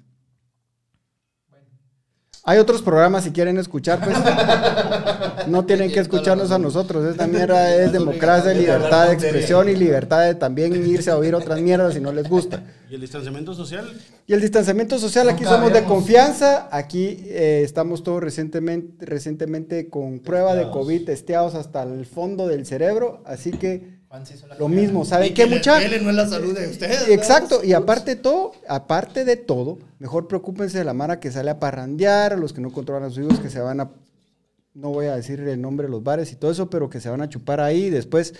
Hay 2.44 2.58
otros 2.58 2.82
programas 2.82 3.22
si 3.24 3.30
quieren 3.30 3.58
escuchar, 3.58 4.00
pues. 4.02 4.16
No 5.48 5.64
tienen 5.64 5.90
que 5.90 5.98
escucharnos 5.98 6.52
a 6.52 6.58
nosotros. 6.58 7.04
Esta 7.04 7.26
mierda 7.26 7.74
es 7.74 7.92
democracia, 7.92 8.54
libertad 8.54 9.08
de 9.08 9.14
expresión 9.14 9.68
y 9.68 9.74
libertad 9.74 10.24
de 10.24 10.34
también 10.36 10.74
irse 10.86 11.10
a 11.10 11.16
oír 11.16 11.34
otras 11.34 11.60
mierdas 11.60 11.94
si 11.94 12.00
no 12.00 12.12
les 12.12 12.28
gusta. 12.28 12.62
Y 12.88 12.94
el 12.94 13.00
distanciamiento 13.00 13.52
social, 13.54 13.90
Y 14.26 14.34
el 14.34 14.40
distanciamiento 14.40 14.98
social, 14.98 15.28
aquí 15.28 15.42
Nunca 15.42 15.56
somos 15.56 15.72
de 15.72 15.82
confianza. 15.84 16.68
Aquí 16.70 17.24
eh, 17.26 17.62
estamos 17.64 18.02
todos 18.02 18.22
recientemente, 18.22 19.04
recientemente 19.04 19.88
con 19.88 20.20
prueba 20.20 20.54
de. 20.54 20.70
COVID 20.70 21.04
testeados 21.04 21.54
hasta 21.54 21.82
el 21.82 22.06
fondo 22.06 22.46
del 22.46 22.66
cerebro. 22.66 23.22
Así 23.26 23.50
que 23.50 24.01
Lo 24.58 24.68
mismo. 24.68 25.04
¿Saben 25.04 25.28
qué, 25.28 25.44
que 25.44 25.46
les 25.46 25.58
mucha? 25.58 25.78
duele, 25.78 26.00
no 26.00 26.10
es 26.10 26.16
la 26.16 26.28
salud 26.28 26.56
de 26.56 26.68
ustedes. 26.68 27.08
Exacto, 27.08 27.64
y 27.64 27.72
aparte 27.72 28.16
de 28.16 28.20
todo, 28.20 28.52
aparte 28.68 29.24
de 29.24 29.36
todo, 29.36 29.78
mejor 29.98 30.28
preocúpense 30.28 30.78
de 30.78 30.84
la 30.84 30.92
mara 30.92 31.18
que 31.18 31.30
sale 31.30 31.50
a 31.50 31.58
parrandear, 31.58 32.34
a 32.34 32.36
los 32.36 32.52
que 32.52 32.60
no 32.60 32.70
controlan 32.70 33.04
a 33.04 33.10
sus 33.10 33.24
hijos, 33.24 33.40
que 33.40 33.48
se 33.48 33.60
van 33.60 33.80
a, 33.80 33.90
no 34.74 34.90
voy 34.90 35.06
a 35.06 35.16
decir 35.16 35.40
el 35.40 35.60
nombre 35.60 35.86
de 35.86 35.90
los 35.90 36.02
bares 36.02 36.30
y 36.32 36.36
todo 36.36 36.50
eso, 36.50 36.68
pero 36.68 36.90
que 36.90 37.00
se 37.00 37.08
van 37.08 37.22
a 37.22 37.28
chupar 37.28 37.60
ahí 37.60 37.88
después. 37.88 38.34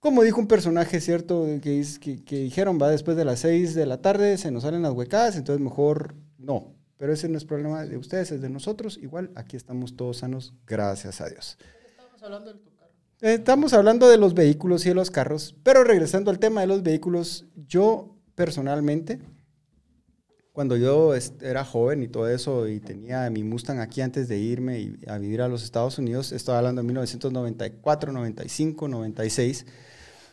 Como 0.00 0.22
dijo 0.22 0.40
un 0.40 0.48
personaje, 0.48 1.00
¿cierto? 1.00 1.46
Que, 1.62 1.84
que, 2.00 2.24
que 2.24 2.36
dijeron, 2.38 2.78
va, 2.80 2.90
después 2.90 3.16
de 3.16 3.24
las 3.24 3.40
6 3.40 3.74
de 3.74 3.86
la 3.86 4.02
tarde 4.02 4.38
se 4.38 4.50
nos 4.50 4.64
salen 4.64 4.82
las 4.82 4.92
huecadas, 4.92 5.36
entonces 5.36 5.62
mejor 5.62 6.14
no. 6.38 6.74
Pero 6.96 7.12
ese 7.12 7.28
no 7.28 7.36
es 7.36 7.44
problema 7.44 7.84
de 7.84 7.96
ustedes, 7.96 8.32
es 8.32 8.40
de 8.40 8.48
nosotros. 8.48 8.98
Igual 9.02 9.30
aquí 9.34 9.56
estamos 9.56 9.96
todos 9.96 10.18
sanos, 10.18 10.54
gracias 10.66 11.20
a 11.20 11.28
Dios. 11.28 11.58
Estamos 11.90 12.22
hablando 12.22 12.52
de 12.52 12.58
tu 12.58 12.70
carro. 12.70 12.75
Eh, 12.75 12.75
Estamos 13.22 13.72
hablando 13.72 14.10
de 14.10 14.18
los 14.18 14.34
vehículos 14.34 14.84
y 14.84 14.90
de 14.90 14.94
los 14.94 15.10
carros, 15.10 15.54
pero 15.62 15.84
regresando 15.84 16.30
al 16.30 16.38
tema 16.38 16.60
de 16.60 16.66
los 16.66 16.82
vehículos, 16.82 17.46
yo 17.66 18.14
personalmente, 18.34 19.20
cuando 20.52 20.76
yo 20.76 21.14
era 21.40 21.64
joven 21.64 22.02
y 22.02 22.08
todo 22.08 22.28
eso 22.28 22.68
y 22.68 22.78
tenía 22.78 23.30
mi 23.30 23.42
Mustang 23.42 23.80
aquí 23.80 24.02
antes 24.02 24.28
de 24.28 24.36
irme 24.38 24.98
a 25.06 25.16
vivir 25.16 25.40
a 25.40 25.48
los 25.48 25.64
Estados 25.64 25.98
Unidos, 25.98 26.30
estaba 26.30 26.58
hablando 26.58 26.82
de 26.82 26.88
1994, 26.88 28.12
95, 28.12 28.86
96, 28.86 29.64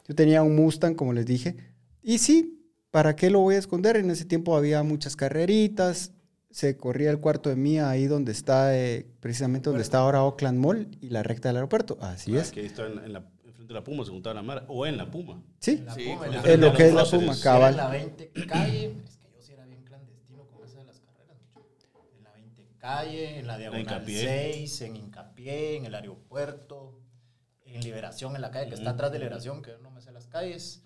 yo 0.05 0.13
tenía 0.13 0.43
un 0.43 0.53
Mustang, 0.57 0.95
como 0.95 1.13
les 1.13 1.25
dije, 1.25 1.55
y 2.01 2.17
sí, 2.17 2.69
¿para 2.91 3.15
qué 3.15 3.29
lo 3.29 3.39
voy 3.39 3.55
a 3.55 3.59
esconder? 3.59 3.95
En 3.95 4.11
ese 4.11 4.25
tiempo 4.25 4.57
había 4.57 4.83
muchas 4.83 5.15
carreritas, 5.15 6.11
se 6.53 6.77
corría 6.77 7.09
el 7.09 7.19
cuarto 7.19 7.49
de 7.49 7.55
mía 7.55 7.89
ahí 7.89 8.05
donde 8.05 8.31
está, 8.31 8.77
eh, 8.77 9.07
precisamente 9.19 9.69
donde 9.69 9.81
está 9.81 9.97
ahora 9.97 10.23
Oakland 10.23 10.59
Mall 10.59 10.87
y 11.01 11.09
la 11.09 11.23
recta 11.23 11.49
del 11.49 11.57
aeropuerto, 11.57 11.97
así 11.99 12.37
ah, 12.37 12.41
es. 12.41 12.51
que 12.51 12.59
ahí 12.59 12.67
está 12.67 12.85
en, 12.85 12.99
en 12.99 13.11
la, 13.11 13.23
enfrente 13.43 13.69
de 13.69 13.73
la 13.73 13.83
Puma, 13.83 14.05
se 14.05 14.11
juntaba 14.11 14.35
la 14.35 14.43
mara, 14.43 14.63
o 14.67 14.85
en 14.85 14.95
la 14.97 15.09
Puma. 15.09 15.41
Sí, 15.59 15.71
En 15.79 15.85
la 15.85 15.95
Sí, 15.95 16.03
Puma, 16.05 16.25
en 16.27 16.31
la- 16.33 16.53
en 16.53 16.61
lo 16.61 16.73
que 16.73 16.87
es 16.87 16.93
la 16.93 17.05
Puma, 17.05 17.33
cabal. 17.41 17.71
en 17.71 17.77
la 17.77 17.89
20 17.89 18.31
calle, 18.47 18.85
es 19.03 19.17
que 19.17 19.27
yo 19.35 19.41
sí 19.41 19.51
era 19.53 19.65
bien 19.65 19.83
clandestino 19.83 20.43
con 20.45 20.63
esa 20.67 20.77
de 20.77 20.85
las 20.85 20.99
carreras. 20.99 21.37
mucho. 21.55 21.87
En 22.15 22.23
la 22.23 22.31
20 22.33 22.67
calle, 22.77 23.39
en 23.39 23.47
la 23.47 23.57
diagonal 23.57 23.81
Hincapié. 23.81 24.53
6, 24.53 24.81
en 24.81 24.95
Hincapié, 24.95 25.75
en 25.77 25.85
el 25.85 25.95
aeropuerto, 25.95 26.99
en 27.65 27.81
Liberación, 27.81 28.35
en 28.35 28.41
la 28.41 28.51
calle 28.51 28.69
que 28.69 28.75
está 28.75 28.91
atrás 28.91 29.11
de 29.11 29.17
Liberación, 29.17 29.63
que 29.63 29.71
yo 29.71 29.79
no 29.79 29.89
me 29.89 30.01
sé 30.01 30.11
las 30.11 30.27
calles. 30.27 30.82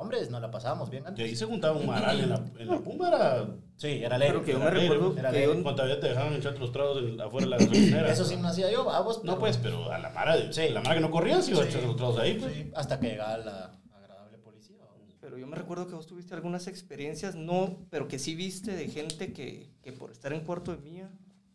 Hombres, 0.00 0.30
nos 0.30 0.40
la 0.40 0.50
pasábamos 0.50 0.88
bien 0.90 1.04
Y 1.04 1.06
antes. 1.08 1.24
ahí 1.28 1.36
se 1.36 1.44
juntaba 1.44 1.78
un 1.78 1.86
maral 1.86 2.20
en 2.20 2.30
la, 2.30 2.42
en 2.58 2.68
la 2.68 2.78
Puma, 2.78 3.08
era... 3.08 3.46
Sí, 3.76 4.02
era 4.02 4.16
ley. 4.16 4.28
Pero 4.30 4.42
que 4.42 4.52
yo 4.52 4.58
me 4.58 4.64
alegre. 4.66 4.88
recuerdo 4.88 5.18
Era 5.18 5.30
que 5.30 5.42
yo- 5.44 5.62
Cuando 5.62 5.82
te 6.00 6.08
dejaban 6.08 6.32
echarte 6.34 6.58
los 6.58 6.72
tragos 6.72 6.98
afuera 7.20 7.44
de 7.46 7.50
la 7.50 7.56
gasolinera. 7.58 8.10
Eso 8.12 8.24
sí 8.24 8.36
no 8.36 8.48
hacía 8.48 8.70
yo, 8.72 8.90
a 8.90 9.00
vos. 9.02 9.22
No, 9.24 9.38
pues, 9.38 9.58
pero 9.58 9.92
a 9.92 9.98
la 9.98 10.08
mara, 10.10 10.36
de- 10.36 10.52
Sí. 10.52 10.68
la 10.70 10.80
mara 10.80 10.94
que 10.94 11.00
no 11.02 11.10
corría, 11.10 11.42
sí 11.42 11.50
iba 11.52 11.62
a 11.62 11.66
echar 11.66 11.82
los 11.82 11.96
tragos 11.96 12.18
ahí, 12.18 12.38
pues. 12.38 12.52
Sí, 12.52 12.70
hasta 12.74 12.98
que 12.98 13.08
llegaba 13.08 13.36
la 13.38 13.72
agradable 13.94 14.38
policía. 14.38 14.76
Pero 15.20 15.36
yo 15.36 15.46
me 15.46 15.56
recuerdo 15.56 15.86
que 15.86 15.94
vos 15.94 16.06
tuviste 16.06 16.34
algunas 16.34 16.66
experiencias, 16.66 17.34
no, 17.34 17.76
pero 17.90 18.08
que 18.08 18.18
sí 18.18 18.34
viste 18.34 18.74
de 18.74 18.88
gente 18.88 19.32
que, 19.34 19.70
que 19.82 19.92
por 19.92 20.10
estar 20.12 20.32
en 20.32 20.40
cuarto 20.40 20.74
de 20.74 20.78
mía, 20.82 21.10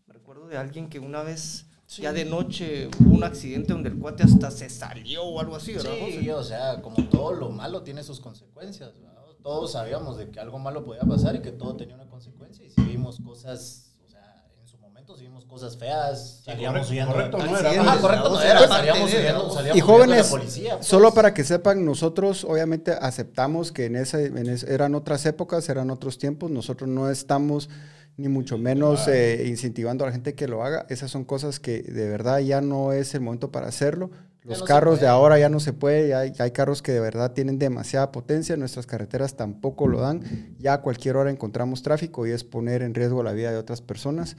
me 0.05 0.13
recuerdo 0.13 0.47
de 0.47 0.57
alguien 0.57 0.87
que 0.87 0.99
una 0.99 1.23
vez, 1.23 1.65
ya 1.87 2.11
de 2.13 2.25
noche, 2.25 2.89
hubo 2.99 3.15
un 3.15 3.23
accidente 3.23 3.73
donde 3.73 3.89
el 3.89 3.97
cuate 3.97 4.23
hasta 4.23 4.51
se 4.51 4.69
salió 4.69 5.23
o 5.23 5.39
algo 5.39 5.55
así, 5.55 5.73
¿verdad? 5.73 5.91
Sí, 6.07 6.15
José? 6.17 6.33
o 6.33 6.43
sea, 6.43 6.81
como 6.81 6.97
todo 7.09 7.33
lo 7.33 7.49
malo 7.49 7.83
tiene 7.83 8.03
sus 8.03 8.19
consecuencias. 8.19 8.91
¿verdad? 8.99 9.11
Todos 9.43 9.73
sabíamos 9.73 10.17
de 10.17 10.29
que 10.31 10.39
algo 10.39 10.57
malo 10.59 10.83
podía 10.83 11.03
pasar 11.03 11.35
y 11.35 11.39
que 11.41 11.51
todo 11.51 11.75
tenía 11.75 11.95
una 11.95 12.07
consecuencia. 12.07 12.65
Y 12.65 12.69
si 12.71 12.81
vimos 12.81 13.19
cosas, 13.23 13.91
o 14.03 14.09
sea, 14.09 14.43
en 14.59 14.67
su 14.67 14.77
momento 14.79 15.15
si 15.15 15.23
vimos 15.25 15.45
cosas 15.45 15.77
feas, 15.77 16.37
Sí, 16.39 16.45
salíamos 16.45 16.87
correcto, 16.87 16.91
huyendo. 16.91 17.13
correcto, 17.13 17.37
no 17.37 17.57
era. 17.59 17.93
Ah, 17.93 17.97
correcto, 18.01 18.29
no 18.29 18.41
era, 18.41 18.57
pues, 18.57 18.69
salíamos 18.71 19.13
huyendo, 19.13 19.49
salíamos 19.51 19.55
Y 19.55 19.61
huyendo 19.61 19.75
de 19.75 19.81
jóvenes, 19.81 20.25
la 20.25 20.31
policía. 20.39 20.75
pues. 20.77 20.87
Solo 20.87 21.13
para 21.13 21.33
que 21.35 21.43
sepan, 21.43 21.85
nosotros 21.85 22.43
obviamente 22.43 22.91
aceptamos 22.99 23.71
que 23.71 23.85
en 23.85 23.95
ese, 23.97 24.25
en 24.25 24.49
ese- 24.49 24.73
eran 24.73 24.95
otras 24.95 25.23
épocas, 25.27 25.69
eran 25.69 25.91
otros 25.91 26.17
tiempos. 26.17 26.49
Nosotros 26.49 26.89
no 26.89 27.11
estamos 27.11 27.69
ni 28.17 28.27
mucho 28.27 28.57
menos 28.57 29.07
eh, 29.07 29.45
incentivando 29.47 30.03
a 30.03 30.07
la 30.07 30.13
gente 30.13 30.35
que 30.35 30.47
lo 30.47 30.63
haga. 30.63 30.85
Esas 30.89 31.11
son 31.11 31.25
cosas 31.25 31.59
que 31.59 31.81
de 31.81 32.07
verdad 32.09 32.39
ya 32.39 32.61
no 32.61 32.93
es 32.93 33.13
el 33.13 33.21
momento 33.21 33.51
para 33.51 33.67
hacerlo. 33.67 34.11
Los 34.43 34.59
no 34.59 34.65
carros 34.65 34.99
de 34.99 35.07
ahora 35.07 35.39
ya 35.39 35.49
no 35.49 35.59
se 35.59 35.73
puede, 35.73 36.09
ya 36.09 36.19
hay, 36.19 36.31
hay 36.37 36.51
carros 36.51 36.83
que 36.83 36.91
de 36.91 36.99
verdad 36.99 37.31
tienen 37.31 37.57
demasiada 37.57 38.11
potencia, 38.11 38.55
nuestras 38.55 38.85
carreteras 38.85 39.35
tampoco 39.35 39.87
lo 39.87 40.01
dan. 40.01 40.21
Ya 40.59 40.73
a 40.73 40.81
cualquier 40.81 41.17
hora 41.17 41.31
encontramos 41.31 41.81
tráfico 41.81 42.27
y 42.27 42.31
es 42.31 42.43
poner 42.43 42.83
en 42.83 42.93
riesgo 42.93 43.23
la 43.23 43.31
vida 43.31 43.51
de 43.51 43.57
otras 43.57 43.81
personas. 43.81 44.37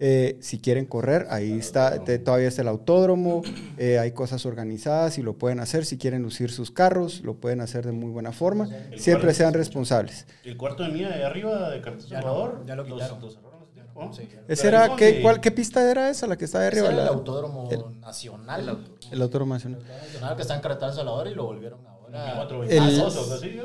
Eh, 0.00 0.38
si 0.40 0.58
quieren 0.58 0.86
correr, 0.86 1.26
ahí 1.30 1.52
está, 1.52 2.02
te- 2.02 2.18
todavía 2.18 2.48
está 2.48 2.62
el 2.62 2.68
autódromo, 2.68 3.42
eh, 3.78 3.98
hay 4.00 4.10
cosas 4.10 4.44
organizadas 4.44 5.18
y 5.18 5.22
lo 5.22 5.34
pueden 5.38 5.60
hacer. 5.60 5.84
Si 5.86 5.98
quieren 5.98 6.22
lucir 6.22 6.50
sus 6.50 6.72
carros, 6.72 7.20
lo 7.20 7.34
pueden 7.36 7.60
hacer 7.60 7.86
de 7.86 7.92
muy 7.92 8.10
buena 8.10 8.32
forma. 8.32 8.68
Siempre 8.96 9.32
sean 9.34 9.54
responsables. 9.54 10.26
El 10.44 10.56
cuarto 10.56 10.82
de 10.82 10.88
mía 10.88 11.08
de 11.10 11.24
arriba 11.24 11.70
de 11.70 11.80
Cartel 11.80 12.06
Ya 12.06 12.16
no, 12.20 12.22
Salvador. 12.22 12.64
ya 12.66 12.74
lo 12.74 12.84
quitaron. 12.84 13.20
los 13.20 13.34
cerraron 13.34 13.62
hace 13.62 13.72
tiempo, 13.72 14.04
¿no? 14.04 14.12
Sí, 14.12 14.28
ya. 14.32 14.40
¿Ese 14.48 14.62
Pero 14.64 14.76
era, 14.78 14.96
qué, 14.96 15.04
donde- 15.06 15.22
cuál, 15.22 15.40
¿Qué 15.40 15.50
pista 15.52 15.88
era 15.88 16.10
esa, 16.10 16.26
la 16.26 16.36
que 16.36 16.44
está 16.46 16.58
de 16.58 16.68
Ese 16.70 16.78
arriba? 16.80 16.92
era 16.92 17.02
el 17.02 17.08
autódromo 17.08 17.68
El- 17.70 18.00
nacional. 18.00 18.60
el 18.62 18.68
autódromo. 18.70 18.98
el 19.12 19.22
autódromo 19.22 19.54
nacional. 19.54 19.80
El 19.80 19.86
autódromo 19.86 20.04
nacional 20.08 20.36
que 20.36 20.42
está 20.42 20.54
en 20.56 20.60
Carretera 20.60 20.88
El 20.88 20.94
Salvador 20.96 21.28
y 21.28 21.34
lo 21.34 21.44
volvieron 21.44 21.86
ahora. 21.86 22.34
422 22.34 23.16
o 23.16 23.20
algo 23.22 23.34
así, 23.34 23.50
¿no? 23.56 23.62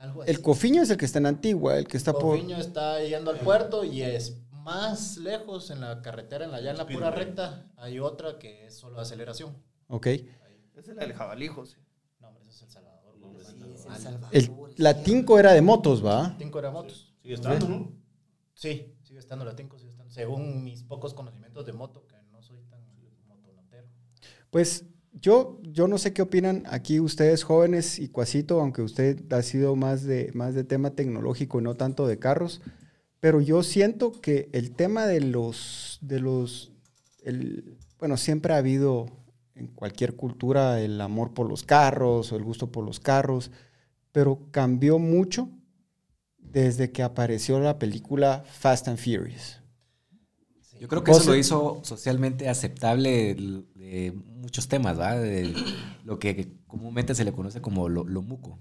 Algo 0.00 0.22
así. 0.22 0.30
El 0.30 0.40
Cofiño 0.42 0.82
es 0.82 0.90
el 0.90 0.96
que 0.96 1.04
está 1.04 1.18
en 1.20 1.26
Antigua, 1.26 1.78
el 1.78 1.86
que 1.86 1.96
está 1.96 2.12
por... 2.12 2.36
Cofiño 2.36 2.56
está 2.56 3.00
yendo 3.02 3.30
al 3.30 3.38
puerto 3.38 3.84
y 3.84 4.02
es 4.02 4.36
más 4.68 5.16
lejos 5.16 5.70
en 5.70 5.80
la 5.80 6.02
carretera, 6.02 6.44
en 6.44 6.52
la, 6.52 6.60
ya 6.60 6.72
en 6.72 6.76
la 6.76 6.86
pura 6.86 7.08
Speedway. 7.08 7.24
recta, 7.24 7.72
hay 7.76 7.98
otra 8.00 8.38
que 8.38 8.66
es 8.66 8.76
solo 8.76 9.00
aceleración. 9.00 9.56
Ok. 9.86 10.06
Esa 10.08 10.90
es 10.90 10.94
la 10.94 11.02
del 11.06 11.14
jabalí, 11.14 11.48
José. 11.48 11.78
No, 12.20 12.28
hombre, 12.28 12.42
ese 12.42 12.50
es 12.52 12.62
El 12.64 12.70
Salvador. 12.70 13.16
No, 13.18 13.28
hombre, 13.28 13.44
Sí, 13.46 13.56
ese 13.56 13.74
es 13.74 13.80
es 13.80 13.86
El 13.86 13.92
El 13.94 14.02
Salvador. 14.02 14.28
El, 14.36 14.74
la 14.76 15.02
Tinco 15.02 15.38
era 15.38 15.54
de 15.54 15.62
motos, 15.62 16.04
¿va? 16.04 16.36
Tinco 16.36 16.58
era 16.58 16.70
motos. 16.70 17.14
Sigue 17.22 17.34
estando, 17.34 17.66
¿no? 17.66 17.92
Sí, 18.52 18.94
sigue 19.02 19.18
estando 19.18 19.46
la 19.46 19.56
Tinco, 19.56 19.78
sigue 19.78 19.90
estando. 19.90 20.12
Según 20.12 20.62
mis 20.64 20.82
pocos 20.82 21.14
conocimientos 21.14 21.64
de 21.64 21.72
moto, 21.72 22.06
que 22.06 22.16
no 22.30 22.42
soy 22.42 22.58
tan 22.68 22.80
motonotero. 23.26 23.88
Pues 24.50 24.84
yo, 25.14 25.60
yo 25.62 25.88
no 25.88 25.96
sé 25.96 26.12
qué 26.12 26.20
opinan 26.20 26.64
aquí 26.66 27.00
ustedes 27.00 27.42
jóvenes 27.42 27.98
y 27.98 28.08
Cuasito, 28.08 28.60
aunque 28.60 28.82
usted 28.82 29.32
ha 29.32 29.40
sido 29.40 29.76
más 29.76 30.04
de, 30.04 30.30
más 30.34 30.54
de 30.54 30.64
tema 30.64 30.90
tecnológico 30.90 31.58
y 31.58 31.62
no 31.62 31.74
tanto 31.74 32.06
de 32.06 32.18
carros, 32.18 32.60
pero 33.20 33.40
yo 33.40 33.62
siento 33.62 34.12
que 34.12 34.48
el 34.52 34.72
tema 34.72 35.06
de 35.06 35.20
los, 35.20 35.98
de 36.00 36.20
los, 36.20 36.72
el, 37.22 37.78
bueno, 37.98 38.16
siempre 38.16 38.54
ha 38.54 38.58
habido 38.58 39.06
en 39.54 39.66
cualquier 39.66 40.14
cultura 40.14 40.80
el 40.80 41.00
amor 41.00 41.34
por 41.34 41.48
los 41.48 41.64
carros 41.64 42.32
o 42.32 42.36
el 42.36 42.44
gusto 42.44 42.70
por 42.70 42.84
los 42.84 43.00
carros, 43.00 43.50
pero 44.12 44.46
cambió 44.50 44.98
mucho 44.98 45.50
desde 46.38 46.92
que 46.92 47.02
apareció 47.02 47.58
la 47.60 47.78
película 47.78 48.44
Fast 48.46 48.88
and 48.88 48.98
Furious. 48.98 49.60
Yo 50.80 50.86
creo 50.86 51.02
que 51.02 51.10
eso 51.10 51.24
lo 51.24 51.34
hizo 51.34 51.80
socialmente 51.82 52.48
aceptable 52.48 53.34
de, 53.74 54.12
muchos 54.12 54.68
temas, 54.68 54.98
¿va? 54.98 55.16
De 55.16 55.52
lo 56.04 56.20
que 56.20 56.52
comúnmente 56.68 57.16
se 57.16 57.24
le 57.24 57.32
conoce 57.32 57.60
como 57.60 57.88
lo, 57.88 58.04
lo 58.04 58.22
muco. 58.22 58.60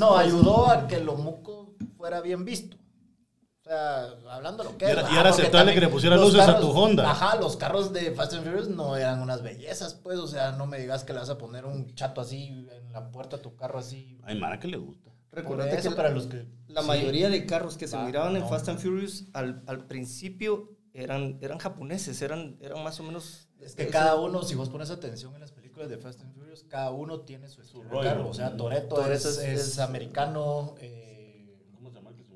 no, 0.00 0.16
ayudó 0.16 0.68
a 0.68 0.88
que 0.88 0.98
lo 0.98 1.14
muco 1.14 1.63
fuera 1.96 2.20
bien 2.20 2.44
visto. 2.44 2.76
O 2.76 3.66
sea, 3.66 4.10
hablando 4.30 4.62
lo 4.62 4.76
que 4.76 4.84
Y 4.84 4.88
es, 4.88 4.92
era- 4.98 5.10
y 5.10 5.16
era 5.16 5.30
aceptable 5.30 5.72
que 5.72 5.80
le 5.80 5.88
pusieran 5.88 6.20
luces 6.20 6.40
a 6.42 6.60
tu 6.60 6.68
Honda. 6.70 7.10
Ajá, 7.10 7.36
los 7.36 7.56
carros 7.56 7.92
de 7.94 8.10
Fast 8.10 8.34
and 8.34 8.44
Furious 8.44 8.68
no 8.68 8.96
eran 8.96 9.22
unas 9.22 9.42
bellezas, 9.42 9.94
pues. 9.94 10.18
O 10.18 10.26
sea, 10.26 10.52
no 10.52 10.66
me 10.66 10.78
digas 10.78 11.02
que 11.04 11.14
le 11.14 11.20
vas 11.20 11.30
a 11.30 11.38
poner 11.38 11.64
un 11.64 11.94
chato 11.94 12.20
así 12.20 12.48
en 12.48 12.92
la 12.92 13.10
puerta 13.10 13.36
a 13.36 13.38
tu 13.42 13.56
carro 13.56 13.78
así. 13.78 14.18
Hay 14.24 14.38
Mara 14.38 14.60
que 14.60 14.68
le 14.68 14.76
gusta. 14.76 15.10
Eso, 15.32 15.90
que 15.90 15.96
para 15.96 16.10
los 16.10 16.26
que. 16.26 16.46
la 16.68 16.82
sí. 16.82 16.86
mayoría 16.86 17.28
de 17.30 17.44
carros 17.46 17.76
que 17.76 17.88
se 17.88 17.96
Va, 17.96 18.04
miraban 18.04 18.36
en 18.36 18.42
no. 18.42 18.48
Fast 18.48 18.68
and 18.68 18.78
Furious 18.78 19.24
al, 19.32 19.62
al 19.66 19.86
principio 19.86 20.70
eran, 20.92 21.38
eran 21.40 21.58
japoneses, 21.58 22.22
eran, 22.22 22.56
eran 22.60 22.84
más 22.84 23.00
o 23.00 23.02
menos... 23.02 23.48
Es 23.60 23.74
que 23.74 23.88
cada 23.88 24.14
uno, 24.14 24.42
si 24.44 24.54
vos 24.54 24.68
pones 24.68 24.90
atención 24.90 25.34
en 25.34 25.40
las 25.40 25.50
películas 25.50 25.88
de 25.88 25.96
Fast 25.98 26.20
and 26.20 26.32
Furious, 26.34 26.62
cada 26.68 26.90
uno 26.92 27.22
tiene 27.22 27.48
su 27.48 27.82
rollo. 27.82 28.08
carro. 28.08 28.28
O 28.28 28.34
sea, 28.34 28.56
Toretto, 28.56 29.04
es- 29.10 29.24
es 29.24 29.38
es- 29.38 29.78
americano, 29.80 30.76
eh, 30.78 31.03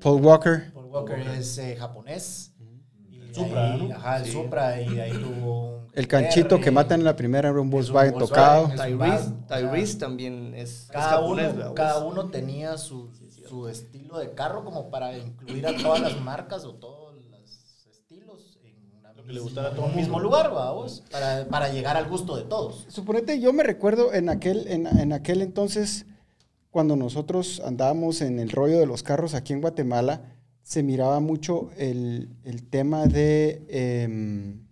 Paul 0.01 0.21
Walker. 0.23 0.71
Paul 0.73 0.85
Walker 0.85 1.19
es 1.19 1.57
eh, 1.57 1.75
japonés. 1.77 2.53
Y 3.09 3.33
Supra, 3.33 3.73
ahí- 3.73 3.87
¿no? 3.87 3.95
Ajá, 3.95 4.17
el 4.17 4.25
Sí. 4.25 4.31
Supra, 4.31 4.81
y 4.81 4.99
ahí 4.99 5.11
tuvo 5.19 5.77
un 5.77 5.87
El 5.93 6.07
canchito 6.07 6.59
que 6.59 6.71
matan 6.71 6.99
en 7.01 7.05
la 7.05 7.15
primera 7.15 7.49
era 7.49 7.59
un 7.61 7.69
Volkswagen 7.69 8.13
Volkswagen. 8.13 8.69
tocado. 8.69 8.83
Tyrese, 8.83 8.95
van, 8.95 9.43
o 9.43 9.47
sea, 9.47 9.57
Tyrese 9.69 9.97
también 9.99 10.53
es, 10.55 10.69
es 10.83 10.87
Cada, 10.91 11.09
japonés, 11.09 11.47
uno, 11.49 11.57
¿verdad? 11.57 11.73
cada 11.73 11.99
Vos? 12.03 12.11
uno 12.13 12.29
tenía 12.29 12.77
su, 12.77 13.09
su 13.47 13.67
estilo 13.67 14.17
de 14.19 14.33
carro 14.33 14.63
como 14.63 14.89
para 14.89 15.17
incluir 15.17 15.65
a 15.67 15.75
todas 15.77 16.01
las 16.01 16.19
marcas 16.21 16.65
o 16.65 16.73
todos 16.75 17.15
los 17.29 17.87
estilos 17.89 18.59
en 18.63 18.75
una 18.99 19.13
Lo 19.13 19.23
que 19.25 19.33
le 19.33 19.39
gustara 19.41 19.69
a 19.69 19.73
todo 19.73 19.85
un 19.85 19.91
el 19.91 19.97
mismo 19.97 20.19
lugar, 20.19 20.51
vamos, 20.51 21.03
para, 21.11 21.45
para 21.49 21.69
llegar 21.69 21.97
al 21.97 22.07
gusto 22.07 22.35
de 22.37 22.43
todos. 22.43 22.85
Suponete, 22.89 23.39
yo 23.39 23.51
me 23.53 23.63
recuerdo 23.63 24.13
en 24.13 24.29
aquel, 24.29 24.67
en, 24.67 24.87
en 24.87 25.13
aquel 25.13 25.41
entonces, 25.41 26.05
cuando 26.71 26.95
nosotros 26.95 27.61
andábamos 27.65 28.21
en 28.21 28.39
el 28.39 28.49
rollo 28.51 28.79
de 28.79 28.85
los 28.85 29.03
carros 29.03 29.33
aquí 29.33 29.53
en 29.53 29.61
Guatemala, 29.61 30.35
se 30.61 30.83
miraba 30.83 31.19
mucho 31.19 31.71
el, 31.77 32.29
el 32.43 32.67
tema 32.69 33.05
de, 33.07 33.63
em, 33.69 34.65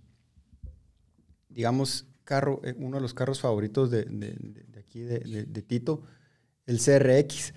digamos, 1.50 2.06
carro, 2.24 2.62
eh, 2.64 2.76
uno 2.78 2.98
de 2.98 3.02
los 3.02 3.14
carros 3.14 3.40
favoritos 3.40 3.90
de, 3.90 4.04
de- 4.06 4.36
de- 4.40 4.64
de 4.68 4.80
aquí, 4.80 5.00
de, 5.00 5.20
de- 5.20 5.46
de 5.46 5.62
Tito, 5.64 6.04
el 6.68 6.78
CRX. 6.80 7.54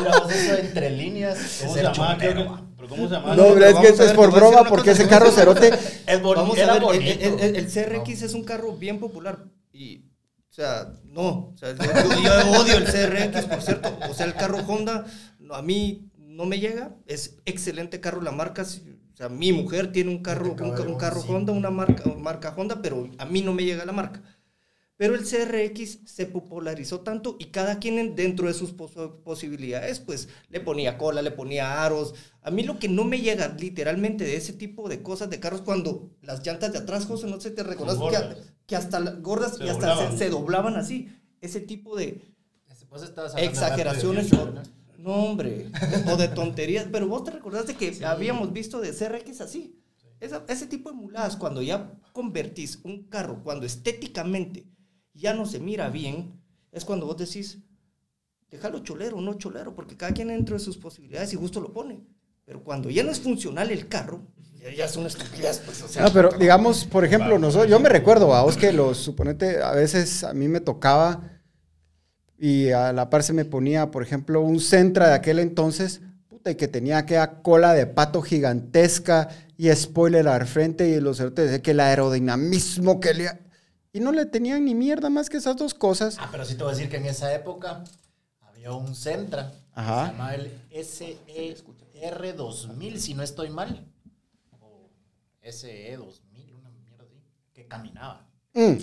Miramos 0.00 0.32
eso 0.32 0.56
entre 0.56 0.90
líneas. 0.90 1.38
¿Cómo 1.60 1.76
es 1.76 1.76
se 1.76 1.82
llamaba? 1.82 2.18
¿Pero 2.76 2.88
cómo 2.88 3.08
se 3.08 3.14
llamaba? 3.14 3.36
No, 3.36 3.44
hombre, 3.48 3.70
es 3.70 3.76
que 3.76 3.88
esto 3.88 4.02
es 4.04 4.12
por 4.12 4.30
broma, 4.32 4.64
porque 4.68 4.90
ese 4.92 5.06
carro 5.08 5.30
cerote, 5.30 5.70
Es 6.06 6.20
bonito. 6.22 6.92
el- 6.92 7.02
el- 7.40 7.56
el 7.56 7.66
CRX 7.66 8.22
es 8.22 8.34
un 8.34 8.44
carro 8.44 8.76
bien 8.76 8.98
popular 8.98 9.44
y, 9.72 10.04
o 10.50 10.52
sea, 10.52 10.92
no, 11.04 11.52
o 11.54 11.54
sea, 11.56 11.74
yo, 11.76 11.84
yo- 11.84 12.22
yo 12.22 12.60
odio 12.60 12.76
el 12.76 12.84
CRX, 12.84 13.46
por 13.46 13.62
cierto, 13.62 13.96
o 14.10 14.14
sea, 14.14 14.26
el 14.26 14.34
carro 14.34 14.58
Honda, 14.66 15.06
no, 15.38 15.54
a 15.54 15.62
mí 15.62 16.10
no 16.18 16.44
me 16.44 16.58
llega, 16.58 16.96
es 17.06 17.36
excelente 17.44 18.00
carro 18.00 18.20
la 18.20 18.32
marca, 18.32 18.64
si- 18.64 18.80
o 19.12 19.16
sea, 19.16 19.28
mi 19.28 19.52
mujer 19.52 19.92
tiene 19.92 20.10
un 20.10 20.22
carro, 20.22 20.46
un, 20.50 20.56
carro 20.98 21.20
Honda, 21.28 21.52
una 21.52 21.70
marca, 21.70 22.04
marca 22.16 22.54
Honda, 22.56 22.80
pero 22.82 23.08
a 23.18 23.24
mí 23.26 23.42
no 23.42 23.52
me 23.52 23.64
llega 23.64 23.84
la 23.84 23.92
marca. 23.92 24.22
Pero 24.96 25.14
el 25.14 25.24
CRX 25.24 26.00
se 26.04 26.26
popularizó 26.26 27.00
tanto 27.00 27.36
y 27.38 27.46
cada 27.46 27.78
quien 27.78 27.98
en- 27.98 28.14
dentro 28.16 28.48
de 28.48 28.52
sus 28.54 28.72
pos- 28.72 28.92
posibilidades, 29.24 29.98
pues 29.98 30.28
le 30.50 30.60
ponía 30.60 30.98
cola, 30.98 31.22
le 31.22 31.30
ponía 31.30 31.82
aros. 31.84 32.14
A 32.42 32.50
mí 32.50 32.64
lo 32.64 32.78
que 32.78 32.88
no 32.88 33.04
me 33.04 33.20
llega 33.20 33.56
literalmente 33.58 34.24
de 34.24 34.36
ese 34.36 34.52
tipo 34.52 34.88
de 34.90 35.02
cosas 35.02 35.30
de 35.30 35.40
carros, 35.40 35.62
cuando 35.62 36.10
las 36.22 36.44
llantas 36.46 36.72
de 36.72 36.78
atrás, 36.80 37.06
José, 37.06 37.28
no 37.28 37.40
sé, 37.40 37.50
te 37.50 37.62
recordás 37.62 37.96
que, 38.70 38.76
hasta 38.76 39.00
gordas 39.16 39.56
Se 39.56 39.64
y 39.64 39.68
hasta 39.68 39.88
doblaban. 39.88 40.12
se, 40.12 40.18
se 40.18 40.30
doblaban 40.30 40.76
así. 40.76 41.08
Ese 41.40 41.60
tipo 41.60 41.96
de 41.96 42.22
exageraciones. 43.36 44.32
O- 44.32 44.46
¿no? 44.46 44.62
no, 44.98 45.10
hombre, 45.14 45.70
o 46.12 46.16
de 46.16 46.28
tonterías. 46.28 46.86
Pero 46.90 47.08
vos 47.08 47.24
te 47.24 47.30
recordás 47.32 47.66
de 47.66 47.74
que 47.74 48.04
habíamos 48.04 48.52
visto 48.52 48.80
de 48.80 48.92
CRX 48.92 49.40
así. 49.40 49.76
Esa- 50.20 50.44
ese 50.48 50.66
tipo 50.66 50.90
de 50.90 50.96
muladas, 50.96 51.36
cuando 51.36 51.62
ya 51.62 51.92
convertís 52.12 52.78
un 52.84 53.04
carro, 53.08 53.42
cuando 53.42 53.64
estéticamente 53.66 54.66
ya 55.14 55.32
no 55.34 55.46
se 55.46 55.58
mira 55.60 55.88
bien, 55.88 56.40
es 56.72 56.84
cuando 56.84 57.06
vos 57.06 57.16
decís, 57.16 57.58
déjalo 58.50 58.80
cholero, 58.80 59.20
no 59.20 59.34
cholero, 59.34 59.74
porque 59.74 59.96
cada 59.96 60.12
quien 60.12 60.28
dentro 60.28 60.56
de 60.56 60.60
sus 60.64 60.76
posibilidades 60.76 61.32
y 61.32 61.36
gusto 61.36 61.60
lo 61.60 61.72
pone. 61.72 62.00
Pero 62.44 62.62
cuando 62.62 62.90
ya 62.90 63.02
no 63.02 63.10
es 63.10 63.20
funcional 63.20 63.70
el 63.70 63.88
carro, 63.88 64.26
ya, 64.62 64.70
ya 64.70 64.84
es 64.84 64.96
una 64.96 65.08
estupidez, 65.08 65.60
pues, 65.64 65.82
o 65.82 65.88
sea. 65.88 66.02
No, 66.02 66.12
pero 66.12 66.30
digamos, 66.38 66.84
por 66.84 67.04
ejemplo, 67.04 67.38
nosotros, 67.38 67.70
yo 67.70 67.80
me 67.80 67.88
recuerdo 67.88 68.34
a 68.34 68.42
vos 68.42 68.56
que 68.56 68.72
los, 68.72 68.98
suponete, 68.98 69.62
a 69.62 69.72
veces 69.72 70.24
a 70.24 70.34
mí 70.34 70.48
me 70.48 70.60
tocaba 70.60 71.22
y 72.38 72.70
a 72.70 72.92
la 72.92 73.10
par 73.10 73.22
se 73.22 73.32
me 73.32 73.44
ponía, 73.44 73.90
por 73.90 74.02
ejemplo, 74.02 74.40
un 74.40 74.60
Centra 74.60 75.08
de 75.08 75.14
aquel 75.14 75.38
entonces, 75.38 76.00
puta, 76.28 76.50
y 76.50 76.54
que 76.54 76.68
tenía 76.68 76.98
aquella 76.98 77.42
cola 77.42 77.74
de 77.74 77.86
pato 77.86 78.22
gigantesca 78.22 79.28
y 79.56 79.70
spoiler 79.74 80.26
al 80.26 80.46
frente 80.46 80.88
y 80.88 81.00
los 81.00 81.18
cerotes, 81.18 81.60
que 81.60 81.72
el 81.72 81.80
aerodinamismo 81.80 82.98
que 82.98 83.12
le... 83.12 83.30
Y 83.92 84.00
no 84.00 84.12
le 84.12 84.24
tenían 84.24 84.64
ni 84.64 84.74
mierda 84.74 85.10
más 85.10 85.28
que 85.28 85.36
esas 85.36 85.56
dos 85.56 85.74
cosas. 85.74 86.16
Ah, 86.18 86.28
pero 86.30 86.44
sí 86.44 86.54
te 86.54 86.62
voy 86.62 86.72
a 86.72 86.76
decir 86.76 86.88
que 86.88 86.96
en 86.96 87.06
esa 87.06 87.34
época 87.34 87.84
había 88.40 88.72
un 88.72 88.94
Centra. 88.94 89.52
Ajá. 89.74 90.06
Se 90.06 90.12
llamaba 90.12 90.34
el 90.34 90.50
SER2000, 90.70 92.96
si 92.96 93.14
no 93.14 93.22
estoy 93.22 93.50
mal. 93.50 93.89
O 95.42 95.46
SE2000, 95.46 96.54
una 96.58 96.70
mierda 96.70 97.04
así. 97.04 97.22
Que 97.52 97.66
caminaba. 97.66 98.26
Mm. 98.54 98.74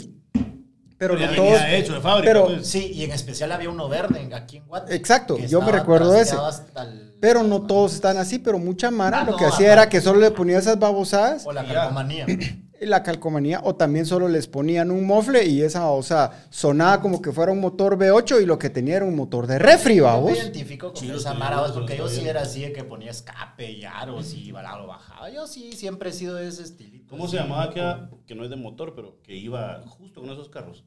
Pero 0.98 1.16
no 1.16 1.30
todos... 1.36 1.62
hecho 1.70 1.94
de 1.94 2.02
fábrica. 2.02 2.30
pero- 2.34 2.46
pues. 2.48 2.68
Sí, 2.68 2.92
y 2.94 3.04
en 3.04 3.12
especial 3.12 3.52
había 3.52 3.70
uno 3.70 3.88
verde 3.88 4.20
en- 4.22 4.34
aquí 4.34 4.58
en 4.58 4.66
Guate. 4.68 4.96
Exacto, 4.96 5.38
yo 5.38 5.62
me 5.62 5.72
recuerdo 5.72 6.16
ese. 6.16 6.36
el- 6.36 7.14
Pero 7.22 7.44
no 7.44 7.62
todos 7.68 7.94
están 7.94 8.18
así, 8.18 8.40
pero 8.40 8.58
mucha 8.58 8.90
mara 8.90 9.22
Ah, 9.22 9.24
lo 9.24 9.32
no, 9.34 9.38
que 9.38 9.46
hacía 9.46 9.68
ajá. 9.68 9.74
era 9.84 9.90
que 9.90 10.02
solo 10.02 10.20
le 10.20 10.32
ponía 10.32 10.58
esas 10.58 10.80
babosadas 10.80 11.46
O 11.46 11.52
la 11.54 11.64
calcomanía. 11.66 12.26
la 12.82 13.04
calcomanía 13.04 13.62
o 13.64 13.76
también 13.76 14.06
solo 14.06 14.28
les 14.28 14.48
ponían 14.48 14.92
un 14.92 15.06
mofle 15.06 15.46
y 15.46 15.62
esa, 15.62 15.90
o 15.90 16.04
sea, 16.04 16.48
sonaba 16.50 17.02
como 17.02 17.22
que 17.22 17.32
fuera 17.32 17.52
un 17.52 17.60
motor 17.60 17.98
V8 17.98 18.42
y 18.42 18.46
lo 18.46 18.60
que 18.60 18.70
tenía 18.70 18.98
era 18.98 19.06
un 19.06 19.16
motor 19.16 19.48
de 19.48 19.60
refri, 19.60 19.98
Yo 19.98 20.22
me 20.22 20.34
identifico 20.34 20.94
con 20.94 20.98
Sí, 20.98 21.10
esa 21.10 21.34
mara, 21.34 21.64
porque 21.74 21.98
yo 21.98 22.08
sí 22.08 22.28
era 22.28 22.42
así 22.42 22.62
de 22.62 22.74
que 22.74 22.84
ponía 22.84 23.12
escape 23.12 23.72
y 23.72 23.84
aros 23.84 24.34
y 24.34 24.52
lo 24.52 24.88
bajaba. 24.88 25.30
Yo 25.30 25.48
sí 25.48 25.72
siempre 25.74 26.10
he 26.10 26.14
sido 26.14 26.36
de 26.36 26.48
ese 26.48 26.64
estilito. 26.64 27.10
¿Cómo 27.10 27.26
así, 27.26 27.38
se 27.38 27.44
llamaba 27.44 27.64
aquella 27.64 28.10
que 28.26 28.36
no 28.36 28.44
es 28.44 28.50
de 28.50 28.56
motor, 28.56 28.94
pero 28.96 29.22
que 29.22 29.36
iba 29.36 29.82
justo 29.88 30.22
con 30.22 30.30
esos 30.30 30.50
carros? 30.50 30.86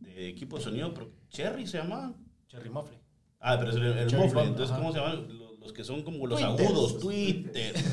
De 0.00 0.28
equipo 0.28 0.58
de 0.58 0.64
sonido, 0.64 0.94
pero 0.94 1.10
Cherry 1.28 1.66
se 1.66 1.78
llamaban. 1.78 2.16
Cherry 2.48 2.70
Mofle. 2.70 2.98
Ah, 3.40 3.56
pero 3.58 3.70
es 3.70 3.76
el, 3.76 3.84
el 3.84 4.16
mofle. 4.16 4.42
Entonces. 4.42 4.76
¿cómo 4.76 4.92
se 4.92 4.98
llamaban? 4.98 5.47
Los, 5.68 5.68
los 5.68 5.72
que 5.72 5.84
son 5.84 6.02
como 6.02 6.26
los 6.26 6.40
Twitter. 6.40 6.66
agudos, 6.66 6.98
Twitter. 6.98 7.74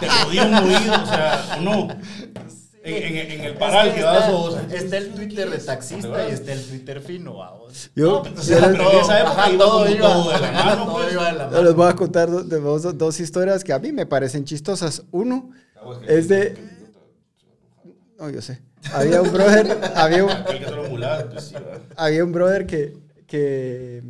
te 0.00 0.08
jodía 0.08 0.44
un 0.46 0.54
oído, 0.54 1.02
o 1.02 1.06
sea, 1.06 1.56
o 1.58 1.62
no. 1.62 1.88
En, 2.82 2.94
en- 3.16 3.30
en 3.32 3.40
el 3.42 3.54
paral 3.58 3.88
Es 3.88 3.92
que 3.94 4.00
que 4.00 4.06
vas 4.06 4.20
está, 4.24 4.32
o 4.34 4.56
está 4.58 4.96
el 4.96 5.10
Twitter 5.10 5.50
de 5.50 5.58
taxista 5.58 6.08
¿Verdad? 6.08 6.28
y 6.30 6.32
está 6.32 6.52
el 6.54 6.64
Twitter 6.64 7.00
fino, 7.02 7.36
vamos. 7.36 7.90
Yo, 7.94 8.22
No, 8.24 8.34
yo 8.34 8.42
sea, 8.42 8.60
les- 8.68 8.78
pero 8.78 8.90
en 8.92 8.98
esa 9.00 9.20
época 9.20 9.32
ajá, 9.42 9.50
iba 9.50 9.64
todo 9.64 9.78
como 9.80 9.90
iba, 9.94 10.08
todo 10.08 10.30
de 10.32 10.40
la 10.40 10.52
mano, 10.52 10.84
todo 10.86 10.94
pues. 10.94 11.12
iba 11.12 11.26
de 11.26 11.32
la 11.32 11.44
yo 11.44 11.50
mano. 11.50 11.62
les 11.62 11.74
voy 11.74 11.88
a 11.90 11.94
contar 11.94 12.30
do- 12.30 12.42
de 12.42 12.58
dos, 12.60 12.96
dos 12.98 13.20
historias 13.20 13.62
que 13.64 13.72
a 13.74 13.78
mí 13.78 13.92
me 13.92 14.06
parecen 14.06 14.44
chistosas. 14.46 15.02
Uno 15.10 15.50
es 16.08 16.28
de... 16.28 16.56
No, 18.18 18.30
yo 18.30 18.40
sé. 18.40 18.62
Había 18.94 19.20
un 19.20 19.30
brother, 19.30 19.78
había 19.94 20.24
un, 20.24 20.30
pues 20.42 21.54
había 21.96 22.24
un 22.24 22.32
brother 22.32 22.66
que, 22.66 22.96
que 23.26 24.02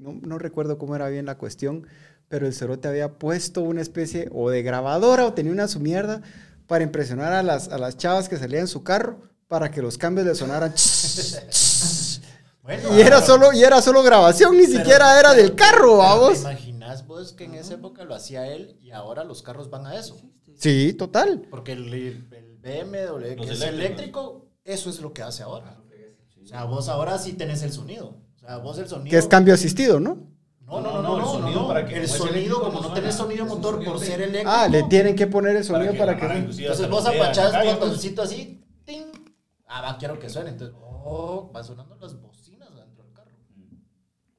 no, 0.00 0.14
no 0.14 0.38
recuerdo 0.38 0.78
cómo 0.78 0.96
era 0.96 1.08
bien 1.08 1.26
la 1.26 1.38
cuestión, 1.38 1.86
pero 2.28 2.46
el 2.46 2.54
cerote 2.54 2.88
había 2.88 3.18
puesto 3.18 3.60
una 3.62 3.82
especie 3.82 4.28
o 4.32 4.50
de 4.50 4.62
grabadora 4.62 5.26
o 5.26 5.34
tenía 5.34 5.52
una 5.52 5.68
su 5.68 5.78
mierda 5.80 6.22
para 6.66 6.84
impresionar 6.84 7.32
a 7.32 7.42
las, 7.42 7.68
a 7.68 7.78
las 7.78 7.96
chavas 7.96 8.28
que 8.28 8.36
salían 8.38 8.62
en 8.62 8.68
su 8.68 8.82
carro 8.82 9.20
para 9.46 9.70
que 9.70 9.82
los 9.82 9.98
cambios 9.98 10.26
le 10.26 10.34
sonaran. 10.34 10.72
Bueno, 12.62 12.94
y, 12.94 13.00
era 13.00 13.16
ah, 13.18 13.22
solo, 13.22 13.52
y 13.54 13.64
era 13.64 13.80
solo 13.80 14.02
grabación, 14.02 14.56
ni 14.56 14.66
pero- 14.66 14.78
siquiera 14.78 15.18
era 15.18 15.32
del 15.32 15.54
carro, 15.54 15.96
vamos. 15.96 16.34
¿Te 16.34 16.40
imaginas 16.40 17.06
vos 17.06 17.32
que 17.32 17.44
en 17.44 17.54
esa 17.54 17.74
época 17.74 18.04
lo 18.04 18.14
hacía 18.14 18.46
él 18.52 18.76
y 18.82 18.90
ahora 18.90 19.24
los 19.24 19.42
carros 19.42 19.70
van 19.70 19.86
a 19.86 19.96
eso? 19.96 20.20
Sí, 20.56 20.92
total. 20.92 21.48
Porque 21.50 21.72
el, 21.72 21.92
el 21.92 22.58
BMW, 22.60 23.42
que 23.42 23.52
es 23.54 23.62
eléctrico, 23.62 24.50
eso 24.62 24.90
es 24.90 25.00
lo 25.00 25.12
que 25.14 25.22
hace 25.22 25.42
ahora. 25.42 25.80
O 26.42 26.46
sea, 26.46 26.64
vos 26.64 26.88
ahora 26.88 27.18
sí 27.18 27.32
tenés 27.32 27.62
el 27.62 27.72
sonido. 27.72 28.18
O 28.42 28.46
sea, 28.46 28.56
vos 28.58 28.78
el 28.78 28.88
sonido. 28.88 29.10
Que 29.10 29.18
es 29.18 29.26
cambio 29.26 29.54
asistido, 29.54 30.00
¿no? 30.00 30.30
No, 30.66 30.80
no, 30.80 31.02
no, 31.02 31.02
no, 31.02 31.18
el 31.18 31.24
sonido 31.24 31.60
no, 31.62 31.68
para 31.68 31.84
que 31.84 31.96
El 31.96 32.08
sonido, 32.08 32.60
como 32.62 32.80
no 32.80 32.92
tenés 32.92 33.14
sonido 33.16 33.42
un 33.42 33.48
motor 33.48 33.74
sonido 33.74 33.92
por 33.92 34.00
de- 34.00 34.06
ser 34.06 34.20
eléctrico. 34.22 34.50
Ah, 34.50 34.68
le 34.68 34.84
tienen 34.84 35.16
que 35.16 35.26
poner 35.26 35.56
el 35.56 35.64
sonido 35.64 35.92
que 35.92 35.98
para 35.98 36.16
que... 36.16 36.26
Entonces 36.26 36.88
vos 36.88 37.04
apachás 37.06 37.52
tu 37.52 37.58
pues. 37.58 37.74
botoncito 37.74 38.22
así, 38.22 38.64
¡ting! 38.84 39.06
Ah, 39.66 39.82
va, 39.82 39.98
quiero 39.98 40.18
que 40.18 40.28
suene. 40.28 40.50
Entonces, 40.50 40.76
oh, 40.80 41.50
van 41.52 41.64
sonando 41.64 41.96
las 41.96 42.20
bocinas 42.20 42.68
dentro 42.74 43.02
del 43.02 43.12
carro. 43.12 43.30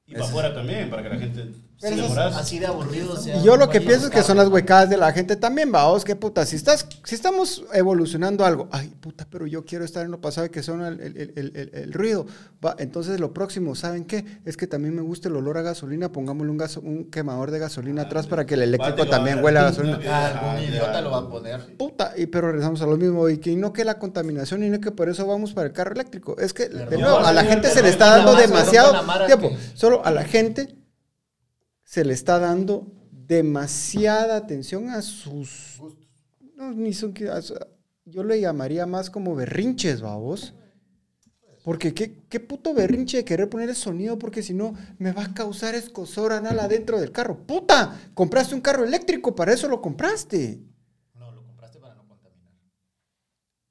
Y 0.06 0.12
para 0.14 0.24
afuera 0.24 0.54
también, 0.54 0.88
para 0.88 1.02
que 1.02 1.08
la 1.10 1.18
gente 1.18 1.50
Pero 1.82 1.96
eso 1.96 2.28
es. 2.28 2.36
Así 2.36 2.58
de 2.58 2.66
aburrido 2.66 3.16
sea. 3.16 3.36
Y 3.36 3.42
yo 3.42 3.56
lo 3.56 3.68
que 3.68 3.80
pienso 3.80 4.06
es 4.06 4.12
que 4.12 4.22
son 4.22 4.36
las 4.38 4.48
huecadas 4.48 4.88
de 4.88 4.96
la 4.96 5.12
gente 5.12 5.36
también, 5.36 5.70
vaos, 5.72 6.04
qué 6.04 6.16
puta. 6.16 6.46
Si, 6.46 6.56
estás, 6.56 6.86
si 7.04 7.14
estamos 7.14 7.64
evolucionando 7.74 8.44
algo, 8.44 8.68
ay, 8.72 8.88
puta, 9.00 9.26
pero 9.30 9.46
yo 9.46 9.64
quiero 9.64 9.84
estar 9.84 10.04
en 10.04 10.10
lo 10.12 10.20
pasado 10.20 10.46
y 10.46 10.50
que 10.50 10.62
suena 10.62 10.88
el, 10.88 11.00
el- 11.00 11.16
el- 11.36 11.52
el- 11.56 11.70
el 11.74 11.92
ruido. 11.92 12.24
Va, 12.64 12.76
entonces 12.78 13.18
lo 13.20 13.34
próximo, 13.34 13.74
¿saben 13.74 14.04
qué? 14.04 14.24
Es 14.44 14.56
que 14.56 14.66
también 14.66 14.94
me 14.94 15.02
gusta 15.02 15.28
el 15.28 15.36
olor 15.36 15.58
a 15.58 15.62
gasolina, 15.62 16.10
pongámosle 16.12 16.50
un, 16.52 16.58
gaso- 16.58 16.80
un 16.80 17.10
quemador 17.10 17.50
de 17.50 17.58
gasolina 17.58 18.02
atrás 18.02 18.26
para 18.26 18.46
que 18.46 18.54
el 18.54 18.62
eléctrico 18.62 19.06
también 19.06 19.42
huela 19.42 19.60
a 19.60 19.64
gasolina. 19.64 19.98
Ah, 20.08 20.26
algún 20.28 20.48
Ah, 20.56 20.62
idiota 20.62 21.00
lo 21.00 21.10
va 21.10 21.18
a 21.18 21.28
poner. 21.28 21.76
Puta, 21.76 22.12
y 22.16 22.26
pero 22.26 22.48
regresamos 22.48 22.80
a 22.82 22.86
lo 22.86 22.96
mismo, 22.96 23.28
y 23.28 23.38
que 23.38 23.56
no 23.56 23.72
que 23.72 23.84
la 23.84 23.98
contaminación 23.98 24.62
y 24.62 24.70
no 24.70 24.80
que 24.80 24.92
por 24.92 25.08
eso 25.08 25.26
vamos 25.26 25.52
para 25.52 25.66
el 25.66 25.72
carro 25.72 25.92
eléctrico. 25.92 26.36
Es 26.38 26.52
que, 26.52 26.68
de 26.68 26.98
nuevo, 26.98 27.18
a 27.18 27.32
la 27.32 27.44
gente 27.44 27.68
se 27.70 27.82
le 27.82 27.88
está 27.88 28.16
dando 28.16 28.34
demasiado 28.36 28.94
tiempo. 29.26 29.50
Solo 29.74 30.04
a 30.04 30.10
la 30.10 30.24
gente 30.24 30.76
se 31.92 32.06
le 32.06 32.14
está 32.14 32.38
dando 32.38 32.90
demasiada 33.10 34.36
atención 34.36 34.88
a 34.88 35.02
sus... 35.02 35.78
No, 36.56 36.72
ni 36.72 36.94
son 36.94 37.12
yo 38.06 38.24
le 38.24 38.40
llamaría 38.40 38.86
más 38.86 39.10
como 39.10 39.34
berrinches, 39.34 40.00
babos. 40.00 40.54
Porque 41.62 41.92
qué, 41.92 42.22
qué 42.30 42.40
puto 42.40 42.72
berrinche 42.72 43.18
de 43.18 43.24
querer 43.26 43.50
poner 43.50 43.68
el 43.68 43.76
sonido 43.76 44.18
porque 44.18 44.42
si 44.42 44.54
no 44.54 44.72
me 44.96 45.12
va 45.12 45.24
a 45.24 45.34
causar 45.34 45.74
escosor 45.74 46.32
anal 46.32 46.60
adentro 46.60 46.98
del 46.98 47.12
carro. 47.12 47.36
¡Puta! 47.46 48.00
Compraste 48.14 48.54
un 48.54 48.62
carro 48.62 48.84
eléctrico, 48.84 49.34
para 49.34 49.52
eso 49.52 49.68
lo 49.68 49.82
compraste. 49.82 50.62
No, 51.14 51.30
lo 51.30 51.44
compraste 51.44 51.78
para 51.78 51.94
no 51.94 52.08
contaminar. 52.08 52.52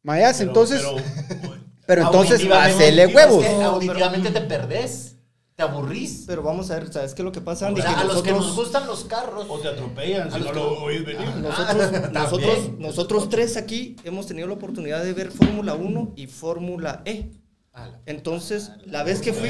Mayas, 0.03 0.37
Pero- 0.37 0.49
entonces... 0.51 0.83
pero- 1.27 1.55
Pero 1.87 2.01
entonces, 2.05 2.47
hacele 2.51 3.03
es 3.05 3.15
huevos. 3.15 3.43
que 3.43 3.63
auditivamente 3.63 4.29
te 4.29 4.41
perdés. 4.41 5.17
Te 5.65 5.71
aburrís. 5.71 6.23
Pero 6.27 6.41
vamos 6.43 6.71
a 6.71 6.75
ver, 6.79 6.91
¿sabes 6.91 7.13
qué 7.13 7.21
es 7.21 7.25
lo 7.25 7.31
que 7.31 7.41
pasa, 7.41 7.67
Andy? 7.67 7.81
O 7.81 7.83
sea, 7.83 7.93
Que 7.95 7.99
a 8.01 8.03
los 8.05 8.21
que 8.23 8.31
nos 8.31 8.39
nosotros, 8.41 8.65
gustan 8.65 8.87
los 8.87 9.03
carros. 9.05 9.45
o 9.47 9.59
te 9.59 9.67
atropellan 9.67 10.31
si 10.31 10.39
no 10.39 10.53
lo 10.53 10.81
oís 10.83 11.05
venir. 11.05 11.27
nosotros, 11.41 11.91
nosotros, 12.11 12.53
También. 12.55 12.79
nosotros 12.79 13.29
tres 13.29 13.57
aquí 13.57 13.95
hemos 14.03 14.27
tenido 14.27 14.47
la 14.47 14.53
oportunidad 14.55 15.03
de 15.03 15.13
ver 15.13 15.31
Fórmula 15.31 15.73
1 15.75 16.13
y 16.15 16.27
Fórmula 16.27 17.01
E. 17.05 17.31
Ah, 17.73 17.87
la- 17.87 17.99
Entonces, 18.05 18.71
la 18.85 19.03
vez 19.03 19.21
que 19.21 19.31
fui, 19.33 19.49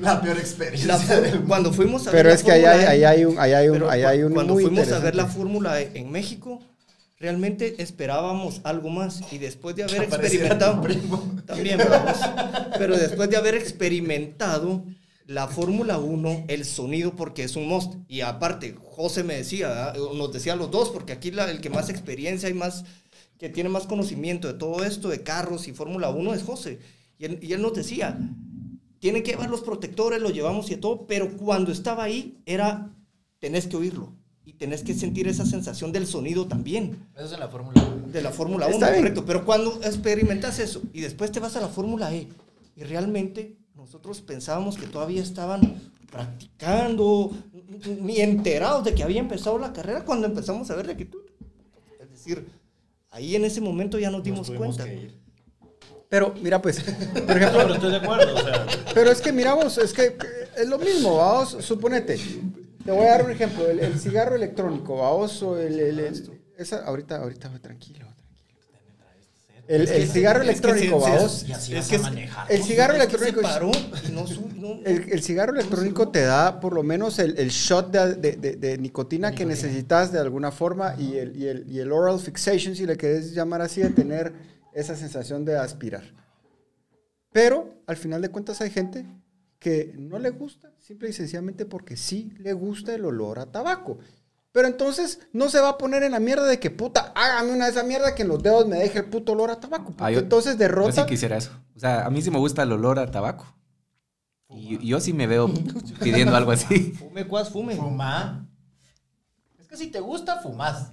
La 0.00 0.20
peor 0.20 0.36
la 0.36 0.42
experiencia. 0.42 0.98
mundo. 0.98 1.44
cuando 1.48 1.72
fuimos 1.72 2.06
a 2.06 2.10
Pero 2.10 2.28
ver 2.28 2.36
es 2.36 2.42
la 2.42 2.46
que 2.46 2.52
ahí 2.52 2.64
hay, 2.64 2.74
Fórmula 2.76 2.94
E, 2.94 3.06
hay 3.06 3.24
un, 3.24 3.38
ahí 3.38 3.52
hay 3.54 3.68
un, 3.70 3.82
ahí 3.88 4.02
hay 4.02 4.22
un 4.24 4.34
cuando 4.34 4.52
muy 4.54 4.62
fuimos 4.64 4.92
a 4.92 4.98
ver 4.98 5.14
la. 5.14 5.26
Fórmula 5.26 5.80
E 5.80 5.90
en 5.94 6.10
México, 6.12 6.60
realmente 7.18 7.80
esperábamos 7.82 8.60
algo 8.64 8.90
más. 8.90 9.20
Y 9.32 9.38
después 9.38 9.74
de 9.74 9.84
haber 9.84 10.02
experimentado, 10.02 10.82
primo. 10.82 11.32
también, 11.46 11.78
vamos, 11.78 12.18
pero 12.78 12.96
después 12.98 13.30
de 13.30 13.36
haber 13.38 13.54
experimentado 13.54 14.82
la 15.26 15.48
Fórmula 15.48 15.98
1, 15.98 16.44
el 16.48 16.64
sonido, 16.64 17.16
porque 17.16 17.42
es 17.44 17.56
un 17.56 17.66
must. 17.68 17.94
Y 18.08 18.20
aparte, 18.20 18.76
José 18.82 19.24
me 19.24 19.34
decía, 19.36 19.68
¿verdad? 19.68 19.96
nos 20.14 20.32
decía 20.32 20.54
los 20.56 20.70
dos, 20.70 20.90
porque 20.90 21.12
aquí 21.12 21.30
la- 21.32 21.50
el 21.50 21.60
que 21.60 21.68
más 21.70 21.88
experiencia 21.90 22.48
y 22.48 22.54
más, 22.54 22.84
que 23.38 23.48
tiene 23.48 23.68
más 23.68 23.86
conocimiento 23.86 24.46
de 24.48 24.54
todo 24.54 24.84
esto, 24.84 25.08
de 25.08 25.22
carros 25.22 25.66
y 25.68 25.72
Fórmula 25.72 26.10
1, 26.10 26.32
es 26.34 26.42
José. 26.42 26.78
Y 27.18 27.24
él, 27.24 27.38
y 27.42 27.52
él 27.52 27.60
nos 27.62 27.74
decía, 27.74 28.18
tienen 29.00 29.22
que 29.22 29.32
llevar 29.32 29.50
los 29.50 29.60
protectores, 29.62 30.20
lo 30.22 30.30
llevamos 30.30 30.70
y 30.70 30.76
todo, 30.76 31.06
pero 31.06 31.36
cuando 31.36 31.72
estaba 31.72 32.04
ahí 32.04 32.38
era, 32.46 32.90
tenés 33.40 33.66
que 33.66 33.76
oírlo 33.76 34.12
y 34.44 34.52
tenés 34.54 34.82
que 34.84 34.94
sentir 34.94 35.26
esa 35.28 35.44
sensación 35.44 35.90
del 35.92 36.06
sonido 36.06 36.46
también, 36.46 37.08
Eso 37.16 37.26
es 37.26 37.32
en 37.32 37.40
la 37.40 37.48
Fórmula 37.48 37.82
1. 37.82 38.12
de 38.12 38.22
la 38.22 38.30
Fórmula 38.30 38.66
1, 38.66 38.74
Está 38.74 38.90
bien. 38.90 39.02
correcto. 39.02 39.24
Pero 39.26 39.44
cuando 39.44 39.80
experimentas 39.82 40.58
eso 40.60 40.82
y 40.92 41.00
después 41.00 41.32
te 41.32 41.40
vas 41.40 41.56
a 41.56 41.60
la 41.60 41.68
Fórmula 41.68 42.14
E 42.14 42.28
y 42.76 42.82
realmente 42.84 43.56
nosotros 43.86 44.20
pensábamos 44.20 44.76
que 44.76 44.88
todavía 44.88 45.22
estaban 45.22 45.80
practicando, 46.10 47.30
ni 48.00 48.20
enterados 48.20 48.82
de 48.84 48.96
que 48.96 49.04
había 49.04 49.20
empezado 49.20 49.58
la 49.58 49.72
carrera 49.72 50.04
cuando 50.04 50.26
empezamos 50.26 50.68
a 50.72 50.74
ver 50.74 50.88
de 50.88 50.96
que 50.96 51.04
tú, 51.04 51.18
es 52.00 52.10
decir, 52.10 52.48
ahí 53.10 53.36
en 53.36 53.44
ese 53.44 53.60
momento 53.60 53.96
ya 53.96 54.10
nos 54.10 54.24
dimos 54.24 54.50
cuenta. 54.50 54.82
que 54.84 54.94
ir. 54.94 55.14
Pero 56.08 56.34
mira, 56.42 56.60
pues, 56.60 56.80
por 56.82 57.36
ejemplo, 57.36 57.60
pero 57.62 57.74
estoy 57.74 57.90
de 57.92 57.96
acuerdo, 57.98 58.34
o 58.34 58.40
sea. 58.40 58.66
pero 58.92 59.12
es 59.12 59.20
que 59.20 59.30
miramos, 59.32 59.78
es 59.78 59.92
que 59.92 60.16
es 60.56 60.68
lo 60.68 60.78
mismo, 60.78 61.18
vamos, 61.18 61.56
suponete. 61.60 62.18
Te 62.84 62.90
voy 62.90 63.06
a 63.06 63.10
dar 63.10 63.24
un 63.24 63.30
ejemplo, 63.30 63.70
el, 63.70 63.78
el 63.78 64.00
cigarro 64.00 64.34
electrónico, 64.34 64.96
vamos, 64.96 65.40
o 65.44 65.56
el, 65.60 65.78
el- 65.78 66.00
el- 66.00 66.30
esa, 66.58 66.84
ahorita, 66.84 67.18
ahorita, 67.18 67.56
tranquilo. 67.60 68.04
El, 69.68 69.82
Es 69.82 69.90
que 69.90 69.96
el 69.96 70.06
se- 70.06 70.12
cigarro 70.12 70.42
es 70.42 70.48
electrónico, 70.48 71.00
vamos. 71.00 71.44
Y 71.48 71.52
así 71.52 71.72
Es 71.74 71.78
vas 71.78 71.88
que 71.88 71.96
a 71.96 71.98
manejar. 72.10 72.46
El 72.52 72.62
cigarro 72.62 72.94
Es 72.94 73.06
que 73.08 73.18
se 73.18 73.24
electrónico 73.30 74.80
El, 74.84 75.12
el 75.12 75.22
cigarro 75.22 75.52
electrónico 75.54 76.08
te 76.10 76.20
da 76.22 76.60
por 76.60 76.72
lo 76.72 76.82
menos 76.82 77.18
el, 77.18 77.36
el 77.38 77.48
shot 77.50 77.90
de, 77.90 78.14
de- 78.14 78.36
de- 78.36 78.56
de 78.56 78.78
nicotina 78.78 79.32
que 79.32 79.44
necesitas 79.44 80.12
de 80.12 80.20
alguna 80.20 80.52
forma 80.52 80.94
y 80.98 81.16
el, 81.16 81.36
y, 81.36 81.46
el, 81.48 81.64
y 81.70 81.80
el 81.80 81.90
oral 81.90 82.20
fixation, 82.20 82.76
si 82.76 82.86
le 82.86 82.96
querés 82.96 83.32
llamar 83.34 83.60
así, 83.62 83.80
de 83.82 83.90
tener 83.90 84.32
esa 84.72 84.94
sensación 84.94 85.44
de 85.44 85.56
aspirar. 85.56 86.04
Pero 87.32 87.74
al 87.86 87.96
final 87.96 88.22
de 88.22 88.28
cuentas 88.30 88.60
hay 88.60 88.70
gente 88.70 89.04
que 89.58 89.92
no 89.98 90.18
le 90.18 90.30
gusta, 90.30 90.70
simple 90.78 91.08
y 91.08 91.12
sencillamente 91.12 91.66
porque 91.66 91.96
sí 91.96 92.32
le 92.38 92.52
gusta 92.52 92.94
el 92.94 93.04
olor 93.04 93.38
a 93.38 93.46
tabaco. 93.46 93.98
Pero 94.56 94.68
entonces 94.68 95.20
no 95.34 95.50
se 95.50 95.60
va 95.60 95.68
a 95.68 95.76
poner 95.76 96.02
en 96.02 96.12
la 96.12 96.18
mierda 96.18 96.46
de 96.46 96.58
que 96.58 96.70
puta, 96.70 97.12
hágame 97.14 97.52
una 97.52 97.66
de 97.66 97.72
esa 97.72 97.82
mierda 97.82 98.14
que 98.14 98.22
en 98.22 98.28
los 98.28 98.42
dedos 98.42 98.66
me 98.66 98.78
deje 98.78 99.00
el 99.00 99.04
puto 99.04 99.32
olor 99.32 99.50
a 99.50 99.60
tabaco. 99.60 99.92
Ah, 99.98 100.10
yo- 100.10 100.20
entonces 100.20 100.52
Yo 100.54 100.58
derrota. 100.60 100.92
sí 100.92 101.02
quisiera 101.06 101.36
eso. 101.36 101.50
O 101.76 101.78
sea, 101.78 102.06
a 102.06 102.08
mí 102.10 102.22
sí 102.22 102.30
me 102.30 102.38
gusta 102.38 102.62
el 102.62 102.72
olor 102.72 102.98
a 102.98 103.10
tabaco. 103.10 103.54
Y 104.48 104.76
y 104.82 104.86
yo 104.88 104.98
sí 104.98 105.12
me 105.12 105.26
veo 105.26 105.50
pidiendo 106.00 106.34
algo 106.34 106.52
así. 106.52 106.92
Fume, 106.98 107.26
cuas, 107.26 107.50
fume. 107.50 107.76
Fuma. 107.76 108.48
Es 109.58 109.68
que 109.68 109.76
si 109.76 109.88
te 109.88 110.00
gusta, 110.00 110.40
fumas. 110.40 110.90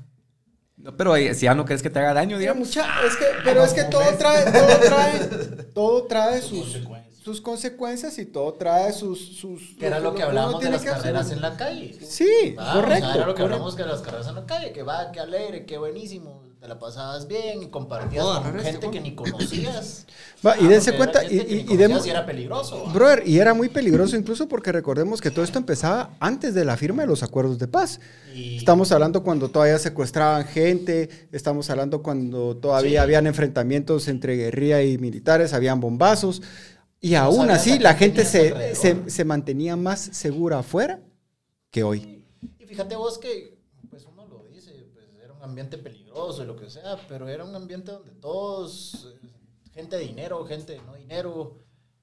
No, 0.75 0.97
pero 0.97 1.15
eh, 1.15 1.33
si 1.33 1.45
ya 1.45 1.55
no 1.55 1.63
crees 1.63 1.81
que 1.81 1.89
te 1.89 1.99
haga 1.99 2.13
daño, 2.13 2.37
Mira, 2.37 2.51
digamos. 2.51 2.67
mucha- 2.67 3.05
es 3.07 3.15
que, 3.15 3.25
pero 3.45 3.63
es 3.63 3.71
que 3.71 3.85
todo 3.85 4.03
trae, 4.17 4.43
todo 4.51 4.79
trae, 4.81 5.19
todo 5.73 6.03
trae 6.03 6.41
sus, 6.41 6.59
consecuencias. 6.63 7.02
Sus 7.23 7.39
consecuencias 7.41 8.17
y 8.19 8.25
todo 8.25 8.53
trae 8.53 8.91
sus, 8.91 9.19
sus 9.37 9.75
Que 9.79 9.85
era 9.87 9.99
lo 9.99 10.11
que 10.11 10.17
uno 10.19 10.27
hablábamos 10.27 10.61
de 10.61 10.69
las 10.71 10.81
hacer. 10.81 10.93
carreras 10.93 11.31
en 11.31 11.41
la 11.41 11.55
calle. 11.55 11.97
Sí, 12.05 12.55
Ah, 12.57 12.73
o 12.77 12.81
correcto. 12.81 13.05
sea, 13.05 13.15
era 13.15 13.25
lo 13.27 13.33
que 13.33 13.41
correcto. 13.41 13.43
hablamos 13.43 13.75
de 13.77 13.85
las 13.85 14.01
carreras 14.01 14.27
en 14.27 14.35
la 14.35 14.45
calle, 14.45 14.71
que 14.73 14.83
va, 14.83 15.11
que 15.11 15.19
alegre, 15.21 15.65
que 15.65 15.77
buenísimo, 15.77 16.43
te 16.59 16.67
la 16.67 16.79
pasabas 16.79 17.27
bien 17.27 17.63
y 17.63 17.67
compartías 17.67 18.23
con 18.25 18.57
este, 18.57 18.71
gente 18.71 18.91
que 18.91 19.01
ni 19.01 19.15
conocías. 19.15 20.05
Va, 20.45 20.57
y 20.57 20.65
Ah, 20.65 20.69
dense 20.69 20.95
cuenta, 20.95 21.21
era 21.21 21.33
y, 21.33 22.09
era 22.09 22.25
peligroso. 22.25 22.85
¿va? 22.87 22.93
Brother, 22.93 23.23
y 23.25 23.37
era 23.39 23.53
muy 23.53 23.69
peligroso 23.69 24.15
incluso 24.17 24.47
porque 24.47 24.71
recordemos 24.71 25.19
que 25.21 25.29
todo 25.31 25.43
esto 25.45 25.57
empezaba 25.57 26.11
antes 26.19 26.53
de 26.53 26.63
la 26.65 26.75
firma 26.77 27.03
de 27.03 27.07
los 27.07 27.21
acuerdos 27.23 27.57
de 27.59 27.67
paz. 27.67 27.99
Y- 28.33 28.57
Estamos 28.57 28.91
hablando 28.91 29.23
cuando 29.23 29.49
todavía 29.49 29.77
secuestraban 29.79 30.45
gente, 30.45 31.09
estamos 31.31 31.69
hablando 31.69 32.01
cuando 32.01 32.55
todavía 32.57 32.91
Sí. 32.91 32.97
habían 33.03 33.27
enfrentamientos 33.27 34.07
entre 34.07 34.35
guerrilla 34.37 34.81
y 34.83 34.97
militares, 34.97 35.53
habían 35.53 35.79
bombazos. 35.79 36.41
Y 37.03 37.15
aún 37.15 37.49
así, 37.51 37.79
la 37.79 37.95
gente 37.95 38.23
se, 38.23 38.75
se, 38.75 39.09
se 39.09 39.25
mantenía 39.25 39.75
más 39.75 39.99
segura 39.99 40.59
afuera 40.59 41.01
que 41.69 41.83
hoy. 41.83 42.23
Y 42.57 42.65
fíjate 42.65 42.95
vos 42.95 43.17
que, 43.17 43.59
pues 43.89 44.05
uno 44.05 44.25
lo 44.25 44.45
dice, 44.49 44.71
pues 44.93 45.05
era 45.21 45.33
un 45.33 45.43
ambiente 45.43 45.77
peligroso 45.77 46.43
y 46.43 46.45
lo 46.45 46.55
que 46.55 46.69
sea, 46.69 46.95
pero 47.09 47.27
era 47.27 47.43
un 47.43 47.53
ambiente 47.55 47.91
donde 47.91 48.11
todos, 48.11 49.13
eh, 49.21 49.27
gente 49.73 49.97
de 49.97 50.03
dinero, 50.03 50.45
gente 50.45 50.71
de 50.73 50.81
no 50.81 50.95
dinero, 50.95 51.57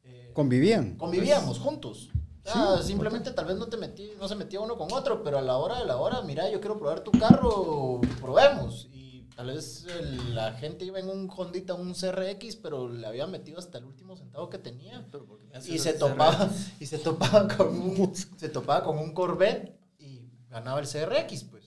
eh, 0.05 0.33
Convivían. 0.35 0.97
convivíamos 0.99 1.59
juntos. 1.59 2.11
O 2.45 2.53
sea, 2.53 2.83
simplemente 2.83 3.31
tal 3.31 3.47
vez 3.47 3.57
no 3.57 3.69
te 3.69 3.79
metí, 3.79 4.11
no 4.19 4.29
se 4.29 4.35
metía 4.35 4.61
uno 4.61 4.77
con 4.77 4.93
otro, 4.93 5.23
pero 5.23 5.39
a 5.39 5.43
la 5.43 5.57
hora 5.57 5.79
de 5.79 5.87
la 5.87 5.97
hora, 5.97 6.21
mira, 6.21 6.51
yo 6.51 6.61
quiero 6.61 6.79
probar 6.79 7.01
tu 7.01 7.11
carro, 7.13 8.03
probemos. 8.21 8.87
Y 8.93 9.00
tal 9.41 9.55
vez 9.55 9.87
el- 9.99 10.35
la 10.35 10.53
gente 10.53 10.85
iba 10.85 10.99
en 10.99 11.09
un 11.09 11.31
Hondita, 11.35 11.73
un 11.73 11.95
CRX, 11.95 12.57
pero 12.57 12.91
le 12.91 13.07
había 13.07 13.27
metido 13.27 13.59
hasta 13.59 13.79
el 13.79 13.85
último 13.87 14.15
centavo 14.15 14.51
que 14.51 14.59
tenía. 14.59 15.07
Pero 15.11 15.27
Y 15.67 15.79
se 15.79 15.95
topaba, 15.95 16.51
y 16.81 16.85
se 16.85 16.99
topaba 16.99 17.49
con 17.49 17.69
un, 17.69 18.13
se 18.15 18.49
topaba 18.51 18.85
con 18.85 18.99
un 18.99 19.15
Corvette 19.15 19.79
y 19.99 20.29
ganaba 20.51 20.79
el 20.81 20.87
CRX, 20.87 21.45
pues. 21.45 21.65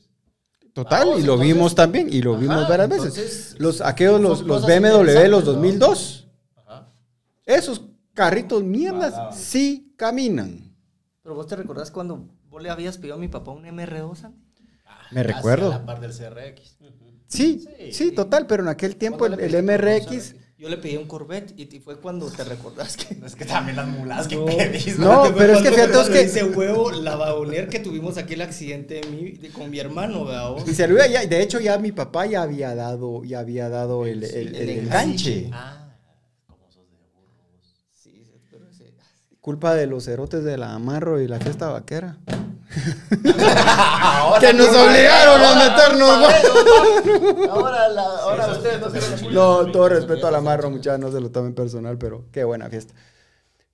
Total, 0.74 1.06
Vamos, 1.08 1.20
y 1.20 1.24
lo 1.26 1.34
entonces- 1.34 1.56
vimos 1.56 1.76
también, 1.76 2.14
y 2.14 2.22
lo 2.22 2.34
Ajá, 2.34 2.42
vimos 2.42 2.70
varias 2.70 2.90
veces. 2.90 3.56
Los, 3.60 3.82
aquellos, 3.82 4.22
los, 4.22 4.42
los 4.42 4.66
BMW, 4.68 4.82
los 4.90 5.00
interesantes, 5.02 5.32
¿no? 5.32 5.42
2002, 5.54 6.28
Ajá. 6.56 6.94
esos 7.46 7.82
carritos 8.14 8.62
mierdas 8.64 9.36
sí 9.36 9.94
caminan. 9.98 10.76
Pero 11.24 11.34
vos 11.34 11.48
te 11.48 11.56
recordás 11.56 11.90
cuando 11.90 12.30
vos 12.50 12.62
le 12.62 12.70
habías 12.70 13.00
pedido 13.00 13.16
a 13.16 13.18
mi 13.18 13.30
papá 13.30 13.50
un 13.52 13.64
MR2, 13.66 14.16
Santi? 14.16 14.44
Me 15.12 15.22
Casi 15.24 15.34
recuerdo. 15.36 15.68
A 15.74 15.78
la 15.78 15.86
par 15.86 16.00
del 16.02 16.12
CRX. 16.12 16.78
Sí, 17.38 17.66
sí, 17.78 17.92
Sí. 17.94 18.12
total, 18.12 18.48
pero 18.48 18.64
en 18.64 18.70
aquel 18.70 18.96
tiempo 18.96 19.26
el, 19.26 19.32
¿Cuándo 19.34 19.38
le 19.38 19.46
el 19.60 19.66
pediste 19.66 19.78
por 19.78 19.86
un 19.86 20.14
MRX... 20.14 20.36
Yo 20.56 20.70
le 20.70 20.78
pedí 20.78 20.96
un 20.96 21.08
Corvette 21.08 21.54
y, 21.60 21.80
fue 21.82 22.00
cuando 22.00 22.32
te 22.32 22.42
recordás 22.46 22.96
que... 22.96 23.18
Es 23.26 23.36
que 23.36 23.44
también 23.44 23.76
las 23.76 23.86
mulas 23.88 24.28
que 24.30 24.38
No. 24.38 24.46
pedís. 24.46 24.98
No, 24.98 25.34
pero 25.38 25.54
es 25.54 25.62
que 25.62 25.72
fíjate, 25.72 26.00
es 26.02 26.10
que- 26.10 26.22
Ese 26.22 26.44
huevo, 26.46 26.90
la 26.92 27.18
vagoner 27.18 27.68
que 27.68 27.80
tuvimos 27.80 28.18
aquí 28.18 28.36
el 28.36 28.42
accidente 28.44 29.02
de 29.02 29.08
mi- 29.10 29.32
de- 29.32 29.50
con 29.50 29.70
mi 29.70 29.80
hermano, 29.80 30.24
¿verdad? 30.24 30.56
Y 30.66 30.74
se 30.74 30.88
lo 30.88 30.94
iba 30.94 31.06
ya- 31.08 31.26
de 31.26 31.42
hecho 31.42 31.60
ya 31.60 31.78
mi 31.80 31.92
papá 31.92 32.28
ya 32.28 32.44
había 32.44 32.76
dado, 32.76 33.26
ya 33.26 33.40
había 33.40 33.68
dado 33.68 34.06
el, 34.06 34.24
el- 34.24 34.56
el 34.56 34.56
el 34.56 34.70
enganche. 34.70 35.48
enganche. 35.48 35.50
Ah, 35.52 35.98
como 36.48 36.70
sos 36.72 36.90
de 36.90 36.98
burros. 37.14 37.76
Sí, 38.02 38.24
sí, 38.26 38.40
pero 38.50 38.70
ese... 38.70 38.94
Culpa 39.42 39.74
de 39.76 39.88
los 39.88 40.06
cerotes 40.06 40.46
de 40.46 40.58
la 40.58 40.74
amarro 40.76 41.20
y 41.20 41.28
la 41.28 41.40
fiesta 41.42 41.68
vaquera. 41.68 42.20
Ahora 43.24 44.40
Que 44.40 44.54
nos 44.54 44.70
obligaron 44.70 45.42
a 45.42 45.70
meternos, 45.70 47.50
Ahora, 47.50 47.88
la, 47.90 48.02
ahora 48.04 48.48
ustedes 48.52 48.80
no 48.80 48.90
se 48.90 49.26
lo 49.26 49.32
No, 49.32 49.72
todo 49.72 49.90
respeto 49.90 50.28
al 50.28 50.36
amarro, 50.36 50.70
muchachos, 50.70 51.00
no 51.00 51.12
se 51.12 51.22
lo 51.22 51.32
tomen 51.32 51.54
personal, 51.54 51.98
pero 51.98 52.26
qué 52.32 52.44
buena 52.44 52.70
fiesta. 52.70 52.94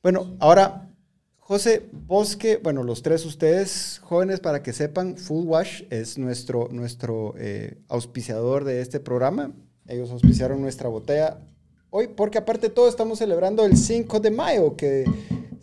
Bueno, 0.02 0.36
ahora, 0.40 0.90
José 1.38 1.90
Bosque, 1.92 2.60
bueno, 2.62 2.84
los 2.84 3.02
tres 3.02 3.26
ustedes 3.26 4.00
jóvenes, 4.04 4.40
para 4.40 4.62
que 4.62 4.74
sepan, 4.74 5.18
Full 5.18 5.48
Wash 5.48 5.84
es 5.90 6.18
nuestro, 6.18 6.68
nuestro 6.72 7.34
eh, 7.38 7.82
auspiciador 7.88 8.64
de 8.64 8.82
este 8.82 9.00
programa. 9.00 9.52
Ellos 9.88 10.12
auspiciaron 10.12 10.62
nuestra 10.62 10.90
botella 10.90 11.40
hoy, 11.90 12.08
porque 12.08 12.38
aparte 12.38 12.68
de 12.68 12.74
todo 12.74 12.88
estamos 12.88 13.20
celebrando 13.20 13.66
el 13.66 13.78
5 13.78 14.20
de 14.20 14.32
mayo, 14.32 14.76
que 14.76 15.06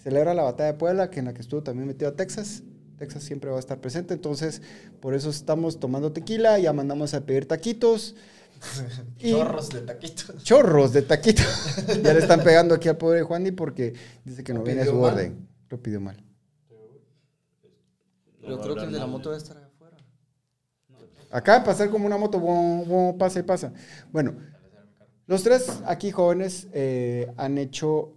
celebra 0.02 0.34
la 0.34 0.42
batalla 0.42 0.72
de 0.72 0.78
Puebla, 0.78 1.10
que 1.10 1.20
en 1.20 1.26
la 1.26 1.34
que 1.34 1.40
estuvo 1.40 1.62
también 1.62 1.86
metido 1.86 2.10
a 2.10 2.14
Texas. 2.14 2.62
Texas 2.96 3.22
siempre 3.24 3.50
va 3.50 3.56
a 3.56 3.60
estar 3.60 3.80
presente, 3.80 4.14
entonces 4.14 4.62
por 5.00 5.14
eso 5.14 5.30
estamos 5.30 5.78
tomando 5.80 6.12
tequila, 6.12 6.58
ya 6.58 6.72
mandamos 6.72 7.14
a 7.14 7.20
pedir 7.26 7.46
taquitos. 7.46 8.14
Y- 9.18 9.32
Chorros 9.32 9.68
de 9.68 9.80
taquitos. 9.82 10.42
chorros 10.42 10.92
de 10.92 11.02
taquito. 11.02 11.42
ya 12.02 12.14
le 12.14 12.20
están 12.20 12.42
pegando 12.42 12.74
aquí 12.74 12.88
al 12.88 12.96
pobre 12.96 13.22
Juani 13.22 13.50
porque 13.52 13.92
dice 14.24 14.42
que 14.42 14.54
no 14.54 14.62
viene 14.62 14.82
a 14.82 14.86
su 14.86 14.94
mal. 14.94 15.12
orden. 15.12 15.46
Lo 15.68 15.82
pidió 15.82 16.00
mal. 16.00 16.16
Yo 18.48 18.60
creo 18.60 18.76
que 18.76 18.84
el 18.84 18.92
de 18.92 18.98
la 18.98 19.06
moto 19.06 19.30
debe 19.30 19.42
estar 19.42 19.56
allá 19.56 19.66
afuera. 19.66 19.96
Acaba 21.30 21.58
de 21.58 21.64
pasar 21.66 21.90
como 21.90 22.06
una 22.06 22.16
moto, 22.16 22.38
bom, 22.38 22.86
bom, 22.88 23.18
pasa 23.18 23.40
y 23.40 23.42
pasa. 23.42 23.72
Bueno, 24.12 24.36
los 25.26 25.42
tres 25.42 25.82
aquí 25.86 26.10
jóvenes 26.12 26.68
eh, 26.72 27.32
han 27.36 27.58
hecho, 27.58 28.16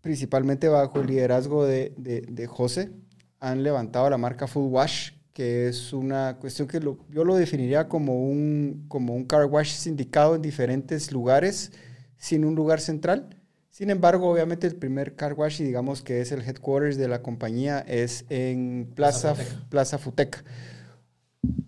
principalmente 0.00 0.68
bajo 0.68 1.00
el 1.00 1.08
liderazgo 1.08 1.64
de, 1.66 1.92
de, 1.96 2.20
de 2.22 2.46
José, 2.46 2.92
han 3.40 3.62
levantado 3.62 4.08
la 4.10 4.18
marca 4.18 4.46
Full 4.46 4.70
Wash, 4.72 5.10
que 5.32 5.68
es 5.68 5.92
una 5.92 6.36
cuestión 6.40 6.66
que 6.66 6.80
lo- 6.80 6.98
yo 7.10 7.24
lo 7.24 7.36
definiría 7.36 7.88
como 7.88 8.24
un, 8.28 8.86
como 8.88 9.14
un 9.14 9.24
car 9.24 9.44
wash 9.46 9.70
sindicado 9.72 10.34
en 10.34 10.42
diferentes 10.42 11.12
lugares, 11.12 11.72
sin 12.16 12.44
un 12.44 12.54
lugar 12.54 12.80
central. 12.80 13.36
Sin 13.70 13.90
embargo, 13.90 14.30
obviamente 14.30 14.66
el 14.66 14.76
primer 14.76 15.14
car 15.16 15.34
wash, 15.34 15.60
y 15.60 15.64
digamos 15.64 16.00
que 16.00 16.22
es 16.22 16.32
el 16.32 16.40
headquarters 16.40 16.96
de 16.96 17.08
la 17.08 17.20
compañía, 17.20 17.80
es 17.80 18.24
en 18.30 18.90
Plaza, 18.94 19.34
Plaza 19.34 19.66
Plaza 19.68 19.98
Futeca. 19.98 20.42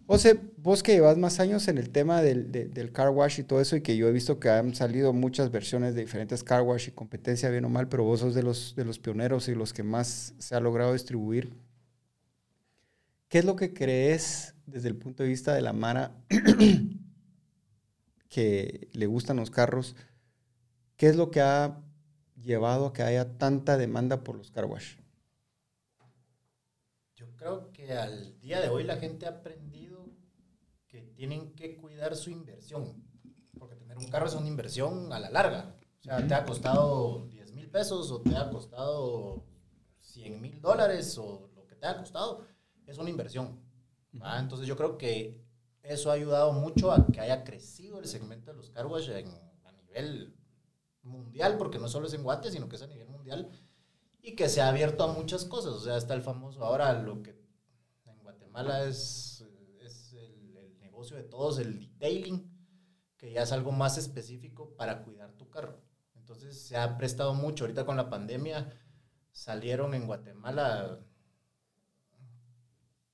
José, 0.07 0.40
vos 0.57 0.83
que 0.83 0.92
llevas 0.92 1.18
más 1.18 1.38
años 1.38 1.68
en 1.68 1.78
el 1.78 1.90
tema 1.90 2.22
del, 2.22 2.50
de- 2.50 2.66
del 2.66 2.92
car 2.92 3.11
wash 3.11 3.40
y 3.40 3.44
todo 3.44 3.61
eso, 3.61 3.76
y 3.76 3.83
que 3.83 3.96
yo 3.96 4.09
he 4.09 4.12
visto 4.12 4.40
que 4.40 4.48
han 4.48 4.74
salido 4.74 5.12
muchas 5.12 5.50
versiones 5.50 5.94
de 5.94 6.00
diferentes 6.00 6.42
car 6.42 6.62
wash 6.62 6.88
y 6.88 6.92
competencia, 6.92 7.50
bien 7.50 7.64
o 7.66 7.68
mal, 7.68 7.88
pero 7.88 8.04
vos 8.04 8.20
sos 8.20 8.35
de 8.35 8.42
los, 8.42 8.74
de 8.74 8.85
los 8.85 8.98
pioneros 8.98 9.48
y 9.48 9.54
los 9.54 9.72
que 9.72 9.83
más 9.83 10.35
se 10.38 10.54
ha 10.54 10.61
logrado 10.61 10.92
distribuir. 10.94 11.52
¿Qué 13.28 13.38
es 13.38 13.44
lo 13.44 13.57
que 13.57 13.74
crees 13.74 14.54
desde 14.66 14.88
el 14.88 14.96
punto 14.96 15.22
de 15.22 15.28
vista 15.28 15.54
de 15.54 15.62
la 15.62 15.72
Mara 15.72 16.12
que 18.28 18.88
le 18.92 19.07
gustan 19.07 19.37
los 19.37 19.50
carros? 19.50 19.96
¿Qué 20.96 21.07
es 21.09 21.16
lo 21.16 21.31
que 21.31 21.40
ha 21.40 21.81
llevado 22.40 22.87
a 22.87 22.92
que 22.92 23.02
haya 23.02 23.38
tanta 23.38 23.76
demanda 23.78 24.22
por 24.24 24.37
los 24.37 24.50
car 24.50 24.66
wash? 24.66 24.96
Creo 27.48 27.72
que 27.72 27.92
al 27.94 28.38
día 28.40 28.61
de 28.61 28.68
hoy 28.68 28.84
la 28.84 28.98
gente 28.98 29.24
ha 29.24 29.30
aprendido 29.30 30.06
que 30.87 31.00
tienen 31.00 31.54
que 31.54 31.76
cuidar 31.78 32.14
su 32.14 32.28
inversión. 32.28 33.02
Porque 33.58 33.74
tener 33.74 33.96
un 33.96 34.08
carro 34.08 34.26
es 34.26 34.34
una 34.34 34.48
inversión 34.48 35.11
a 35.14 35.18
la 35.18 35.30
larga. 35.30 35.74
O 35.98 36.02
sea, 36.02 36.26
te 36.26 36.34
ha 36.34 36.44
costado 36.44 37.26
10 37.30 37.52
mil 37.52 37.70
pesos 37.70 38.11
o 38.11 38.20
te 38.20 38.37
ha 38.37 38.50
costado 38.50 39.46
100 40.00 40.42
mil 40.42 40.61
dólares 40.61 41.16
o 41.16 41.50
lo 41.54 41.66
que 41.66 41.74
te 41.74 41.87
ha 41.87 41.96
costado. 41.96 42.44
Es 42.87 42.98
una 42.98 43.08
inversión. 43.08 43.58
¿va? 44.20 44.38
Entonces 44.38 44.66
yo 44.68 44.76
creo 44.76 44.98
que 44.98 45.42
eso 45.82 46.11
ha 46.11 46.14
ayudado 46.14 46.52
mucho 46.52 46.92
a 46.92 47.06
que 47.06 47.20
haya 47.20 47.44
crecido 47.44 47.98
el 47.98 48.04
segmento 48.04 48.50
de 48.50 48.58
los 48.58 48.68
car 48.68 48.87
wash 48.87 49.08
en- 49.08 49.32
a 49.64 49.72
nivel 49.72 50.37
mundial, 51.02 51.56
porque 51.56 51.78
no 51.78 51.88
solo 51.88 52.08
es 52.08 52.12
en 52.12 52.24
Guate, 52.24 52.50
sino 52.50 52.68
que 52.68 52.76
es 52.76 52.82
a 52.82 52.87
nivel 52.87 53.08
mundial 53.08 53.50
y 54.20 54.34
que 54.37 54.48
se 54.50 54.61
ha 54.61 54.68
abierto 54.68 55.04
a 55.04 55.12
muchas 55.14 55.44
cosas. 55.46 55.72
O 55.72 55.80
sea, 55.80 55.96
está 55.96 56.12
el 56.12 56.22
famoso, 56.22 56.62
ahora 56.64 56.92
lo 56.92 57.22
que 57.22 57.38
Guatemala 58.62 58.88
es, 58.88 59.44
es 59.81 60.12
el, 60.14 60.57
el 60.57 60.79
negocio 60.81 61.16
de 61.16 61.23
todos, 61.23 61.59
el 61.59 61.79
detailing, 61.79 62.51
que 63.16 63.33
ya 63.33 63.42
es 63.42 63.53
algo 63.53 63.71
más 63.73 63.99
específico 63.99 64.75
para 64.77 65.03
cuidar 65.05 65.33
tu 65.33 65.49
carro. 65.49 65.81
Entonces 66.16 66.61
se 66.61 66.77
ha 66.77 66.97
prestado 66.99 67.35
mucho. 67.35 67.64
Ahorita 67.64 67.87
con 67.87 67.97
la 67.97 68.11
pandemia 68.11 68.73
salieron 69.33 69.94
en 69.94 70.07
Guatemala 70.07 71.01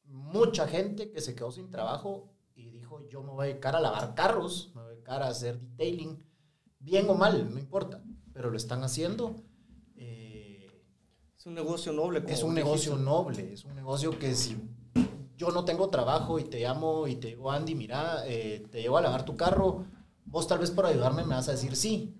mucha 0.04 0.66
gente 0.66 1.10
que 1.10 1.20
se 1.20 1.34
quedó 1.34 1.50
sin 1.52 1.70
trabajo 1.70 2.32
y 2.54 2.70
dijo, 2.70 3.06
yo 3.08 3.22
me 3.22 3.30
voy 3.32 3.44
a 3.44 3.48
dedicar 3.50 3.76
a 3.76 3.80
lavar 3.80 4.14
carros, 4.14 4.72
me 4.74 4.80
voy 4.82 4.90
a 4.90 4.94
dedicar 4.94 5.22
a 5.22 5.28
hacer 5.28 5.60
detailing, 5.60 6.24
bien 6.78 7.08
o 7.08 7.14
mal, 7.14 7.50
no 7.52 7.58
importa, 7.58 8.02
pero 8.32 8.50
lo 8.50 8.56
están 8.56 8.82
haciendo. 8.84 9.42
Eh, 9.96 10.70
Es 11.36 11.46
un 11.46 11.54
negocio 11.54 11.92
noble. 11.92 12.22
como 12.22 12.32
es 12.32 12.42
un 12.42 12.54
dijiste. 12.54 12.64
negocio 12.64 12.96
noble, 12.96 13.52
es 13.52 13.64
un 13.64 13.74
negocio 13.74 14.18
que 14.18 14.34
si 14.34 14.56
yo 15.36 15.50
no 15.50 15.64
tengo 15.64 15.90
trabajo 15.90 16.38
y 16.38 16.44
te 16.44 16.60
llamo 16.60 17.06
y 17.06 17.16
te 17.16 17.28
digo, 17.28 17.50
Andy, 17.50 17.74
mira, 17.74 18.24
eh, 18.26 18.66
te 18.70 18.82
llevo 18.82 18.98
a 18.98 19.02
lavar 19.02 19.24
tu 19.24 19.36
carro, 19.36 19.84
vos 20.24 20.46
tal 20.46 20.58
vez 20.58 20.70
por 20.70 20.86
ayudarme 20.86 21.24
me 21.24 21.34
vas 21.34 21.48
a 21.48 21.52
decir 21.52 21.76
sí 21.76 22.14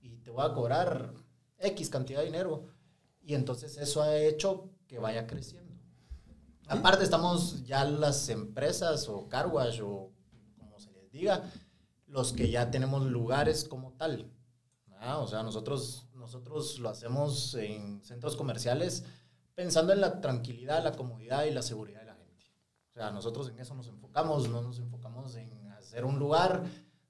y 0.00 0.16
te 0.18 0.30
voy 0.30 0.44
a 0.44 0.52
cobrar 0.52 1.14
X 1.58 1.90
cantidad 1.90 2.20
de 2.20 2.26
dinero. 2.26 2.66
Y 3.22 3.34
entonces 3.34 3.76
eso 3.76 4.02
ha 4.02 4.16
hecho 4.16 4.70
que 4.86 4.98
vaya 4.98 5.26
creciendo. 5.26 5.74
Aparte 6.66 7.04
estamos 7.04 7.64
ya 7.64 7.84
las 7.84 8.28
empresas 8.28 9.08
o 9.08 9.28
car 9.28 9.46
wash 9.48 9.80
o 9.82 10.12
como 10.58 10.78
se 10.78 10.90
les 10.92 11.10
diga, 11.10 11.50
los 12.06 12.32
que 12.32 12.50
ya 12.50 12.70
tenemos 12.70 13.06
lugares 13.06 13.64
como 13.64 13.92
tal. 13.92 14.30
Ah, 15.00 15.18
o 15.18 15.26
sea, 15.26 15.42
nosotros, 15.42 16.06
nosotros 16.14 16.78
lo 16.78 16.88
hacemos 16.88 17.54
en 17.54 18.02
centros 18.04 18.36
comerciales 18.36 19.04
pensando 19.54 19.92
en 19.92 20.00
la 20.00 20.20
tranquilidad, 20.20 20.84
la 20.84 20.92
comodidad 20.92 21.44
y 21.44 21.50
la 21.50 21.62
seguridad 21.62 22.00
de 22.00 22.06
la 22.06 22.14
gente. 22.14 22.44
O 22.87 22.87
sea, 22.98 23.10
nosotros 23.12 23.48
en 23.48 23.58
eso 23.60 23.74
nos 23.74 23.86
enfocamos, 23.86 24.48
no 24.48 24.60
nos 24.60 24.78
enfocamos 24.80 25.36
en 25.36 25.68
hacer 25.68 26.04
un 26.04 26.18
lugar 26.18 26.64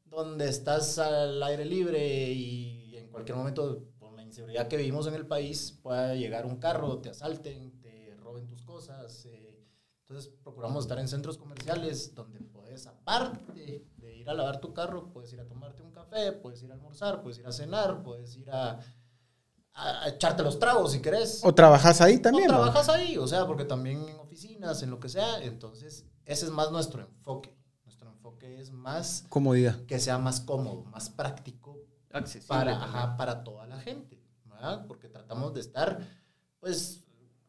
donde 0.04 0.48
estás 0.48 0.98
al 0.98 1.42
aire 1.42 1.64
libre 1.64 2.30
y 2.30 2.96
en 2.96 3.08
cualquier 3.08 3.36
momento, 3.36 3.84
por 3.98 4.12
la 4.12 4.22
inseguridad 4.22 4.68
que 4.68 4.76
vivimos 4.76 5.06
en 5.06 5.14
el 5.14 5.26
país, 5.26 5.78
pueda 5.82 6.14
llegar 6.14 6.44
un 6.44 6.56
carro, 6.56 6.98
te 6.98 7.08
asalten, 7.08 7.80
te 7.80 8.14
roben 8.16 8.46
tus 8.46 8.62
cosas. 8.62 9.24
eh, 9.26 9.64
entonces 10.02 10.32
procuramos 10.42 10.84
estar 10.84 10.98
en 10.98 11.08
centros 11.08 11.36
comerciales 11.36 12.14
donde 12.14 12.40
puedes, 12.40 12.86
aparte 12.86 13.86
de 13.96 14.16
ir 14.16 14.28
a 14.28 14.34
lavar 14.34 14.60
tu 14.60 14.72
carro, 14.72 15.10
puedes 15.10 15.32
ir 15.32 15.40
a 15.40 15.46
tomarte 15.46 15.82
un 15.82 15.90
café, 15.90 16.32
puedes 16.32 16.62
ir 16.62 16.70
a 16.70 16.74
almorzar, 16.74 17.22
puedes 17.22 17.38
ir 17.38 17.46
a 17.46 17.52
cenar, 17.52 18.02
puedes 18.02 18.36
ir 18.36 18.50
a, 18.50 18.78
a- 19.78 20.08
echarte 20.08 20.42
los 20.42 20.58
tragos 20.58 20.92
si 20.92 21.00
querés. 21.00 21.40
O 21.44 21.54
trabajas 21.54 22.00
ahí 22.00 22.18
también. 22.18 22.50
O 22.50 22.54
trabajas 22.54 22.88
ahí, 22.88 23.16
o 23.16 23.26
sea, 23.26 23.46
porque 23.46 23.64
también 23.64 24.08
en 24.08 24.16
oficinas, 24.18 24.82
en 24.82 24.90
lo 24.90 24.98
que 25.00 25.08
sea. 25.08 25.42
Entonces, 25.42 26.04
ese 26.24 26.44
es 26.46 26.50
más 26.50 26.70
nuestro 26.70 27.02
enfoque. 27.02 27.56
Nuestro 27.84 28.10
enfoque 28.10 28.60
es 28.60 28.70
más 28.70 29.24
Comodidad. 29.28 29.76
que 29.86 29.98
sea 29.98 30.18
más 30.18 30.40
cómodo, 30.40 30.84
más 30.84 31.10
práctico 31.10 31.78
Accesible. 32.12 32.48
para, 32.48 32.82
ajá, 32.82 33.16
para 33.16 33.44
toda 33.44 33.66
la 33.66 33.78
gente, 33.80 34.20
¿verdad? 34.44 34.84
Porque 34.86 35.08
tratamos 35.08 35.54
de 35.54 35.60
estar, 35.60 35.98
pues, 36.60 37.02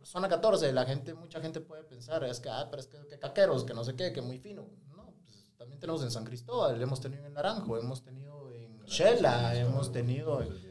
zona 0.03 0.27
14, 0.29 0.71
la 0.73 0.85
gente, 0.85 1.13
mucha 1.13 1.39
gente 1.41 1.59
puede 1.61 1.83
pensar, 1.83 2.23
es 2.23 2.39
que, 2.39 2.49
ah, 2.49 2.67
pero 2.69 2.81
es 2.81 2.87
que, 2.87 2.97
que 3.07 3.19
caqueros, 3.19 3.63
que 3.63 3.73
no 3.73 3.83
sé 3.83 3.95
qué, 3.95 4.11
que 4.13 4.21
muy 4.21 4.37
fino. 4.39 4.67
No, 4.95 5.13
pues, 5.25 5.51
también 5.57 5.79
tenemos 5.79 6.01
en 6.03 6.09
San 6.11 6.23
Cristóbal, 6.23 6.81
hemos 6.81 6.99
tenido 7.01 7.25
en 7.25 7.33
Naranjo, 7.33 7.77
hemos 7.77 8.01
tenido 8.01 8.49
en 8.51 8.79
Shela, 8.85 9.55
hemos 9.55 9.91
tenido 9.91 10.41
en... 10.41 10.68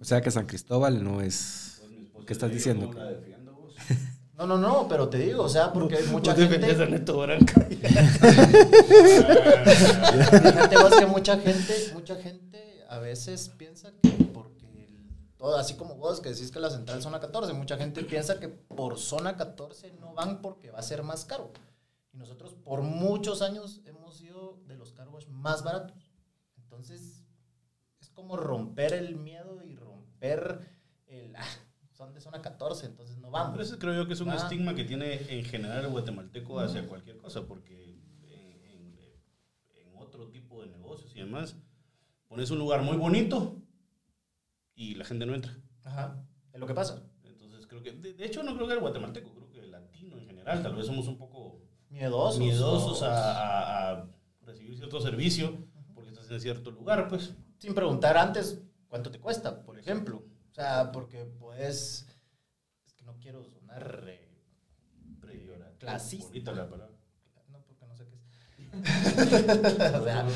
O 0.00 0.04
sea 0.04 0.20
que 0.20 0.30
San 0.30 0.46
Cristóbal 0.46 1.02
no 1.02 1.20
es... 1.20 1.82
¿Qué 2.26 2.32
estás 2.32 2.50
diciendo? 2.50 2.90
No, 4.38 4.46
no, 4.46 4.56
no, 4.56 4.86
pero 4.86 5.08
te 5.08 5.18
digo, 5.18 5.42
o 5.42 5.48
sea, 5.48 5.72
porque 5.72 5.98
mucha 6.12 6.30
Vos 6.30 6.38
defendés 6.40 6.76
a 6.76 6.86
gente... 6.86 6.98
Neto 7.00 7.18
Branca. 7.18 7.60
Fíjate 9.48 10.76
vos 10.76 10.94
que 10.96 11.06
mucha 11.06 11.38
gente, 11.38 11.90
mucha 11.92 12.14
gente 12.16 12.84
a 12.88 12.98
veces 12.98 13.48
piensa 13.56 13.90
que 14.02 14.10
porque 14.32 14.66
el- 14.84 15.08
todo, 15.36 15.56
así 15.56 15.74
como 15.74 15.96
vos 15.96 16.20
que 16.20 16.28
decís 16.30 16.50
que 16.50 16.60
la 16.60 16.70
central 16.70 16.98
es 16.98 17.04
zona 17.04 17.18
14, 17.20 17.52
mucha 17.52 17.76
gente 17.76 18.04
piensa 18.04 18.38
que 18.38 18.48
por 18.48 18.98
zona 18.98 19.36
14 19.36 19.92
no 20.00 20.14
van 20.14 20.40
porque 20.40 20.70
va 20.70 20.78
a 20.78 20.82
ser 20.82 21.02
más 21.02 21.24
caro. 21.24 21.50
Y 22.12 22.18
nosotros 22.18 22.54
por 22.64 22.82
muchos 22.82 23.42
años 23.42 23.80
hemos 23.86 24.18
sido 24.18 24.60
de 24.66 24.76
los 24.76 24.92
car 24.92 25.08
wash 25.08 25.26
más 25.28 25.64
baratos. 25.64 26.12
Entonces, 26.56 27.00
es 27.00 27.17
como 28.18 28.36
romper 28.36 28.94
el 28.94 29.14
miedo 29.14 29.62
y 29.62 29.76
romper 29.76 30.58
el 31.06 31.36
ah, 31.36 31.44
son 31.92 32.12
de 32.12 32.20
zona 32.20 32.42
14, 32.42 32.86
entonces 32.86 33.16
no 33.16 33.30
Pero 33.30 33.44
vamos. 33.44 33.60
ese 33.60 33.78
creo 33.78 33.94
yo 33.94 34.08
que 34.08 34.14
es 34.14 34.20
un 34.20 34.30
Ah. 34.30 34.34
estigma 34.34 34.74
que 34.74 34.82
tiene 34.82 35.20
en 35.32 35.44
general 35.44 35.84
el 35.84 35.90
guatemalteco 35.92 36.58
hacia 36.58 36.88
cualquier 36.88 37.18
cosa, 37.18 37.46
porque 37.46 37.84
en, 38.24 38.64
en- 38.64 38.98
en 39.76 39.96
otro 39.96 40.28
tipo 40.30 40.60
de 40.62 40.66
negocios 40.66 41.14
y 41.14 41.20
demás, 41.20 41.56
pones 42.26 42.50
un 42.50 42.58
lugar 42.58 42.82
muy 42.82 42.96
bonito 42.96 43.62
y 44.74 44.96
la 44.96 45.04
gente 45.04 45.24
no 45.24 45.34
entra. 45.36 45.56
Ajá, 45.84 46.26
es 46.52 46.58
lo 46.58 46.66
que 46.66 46.74
pasa. 46.74 47.04
Entonces 47.22 47.68
creo 47.68 47.84
que, 47.84 47.92
de, 47.92 48.14
de 48.14 48.24
hecho 48.26 48.42
no 48.42 48.56
creo 48.56 48.66
que 48.66 48.74
el 48.74 48.80
guatemalteco, 48.80 49.32
creo 49.32 49.48
que 49.48 49.60
el 49.60 49.70
latino 49.70 50.18
en 50.18 50.26
general, 50.26 50.60
tal 50.60 50.74
vez 50.74 50.86
somos 50.86 51.06
un 51.06 51.18
poco 51.18 51.60
Miedosos. 51.88 52.40
miedosos 52.40 53.00
a, 53.04 53.12
a- 53.12 53.92
a 54.00 54.06
recibir 54.42 54.76
cierto 54.76 55.00
servicio 55.00 55.56
porque 55.94 56.10
estás 56.10 56.28
en 56.32 56.40
cierto 56.40 56.72
lugar, 56.72 57.06
pues. 57.08 57.32
Sin 57.58 57.74
preguntar 57.74 58.16
antes 58.16 58.58
cuánto 58.88 59.10
te 59.10 59.20
cuesta, 59.20 59.62
por 59.62 59.78
ejemplo. 59.78 60.24
O 60.50 60.54
sea, 60.54 60.90
porque 60.92 61.24
puedes. 61.24 62.06
Es 62.86 62.92
que 62.94 63.04
no 63.04 63.18
quiero 63.20 63.44
sonar. 63.44 64.04
eh, 64.08 64.24
Clasista. 65.78 66.26
Bonita 66.28 66.52
la 66.52 66.68
palabra. 66.68 66.96
no, 67.50 67.60
porque 67.62 67.86
no 67.86 67.96
sé 67.96 68.06
qué 68.08 68.16
es. 68.16 69.94
o 69.94 70.04
sea, 70.04 70.26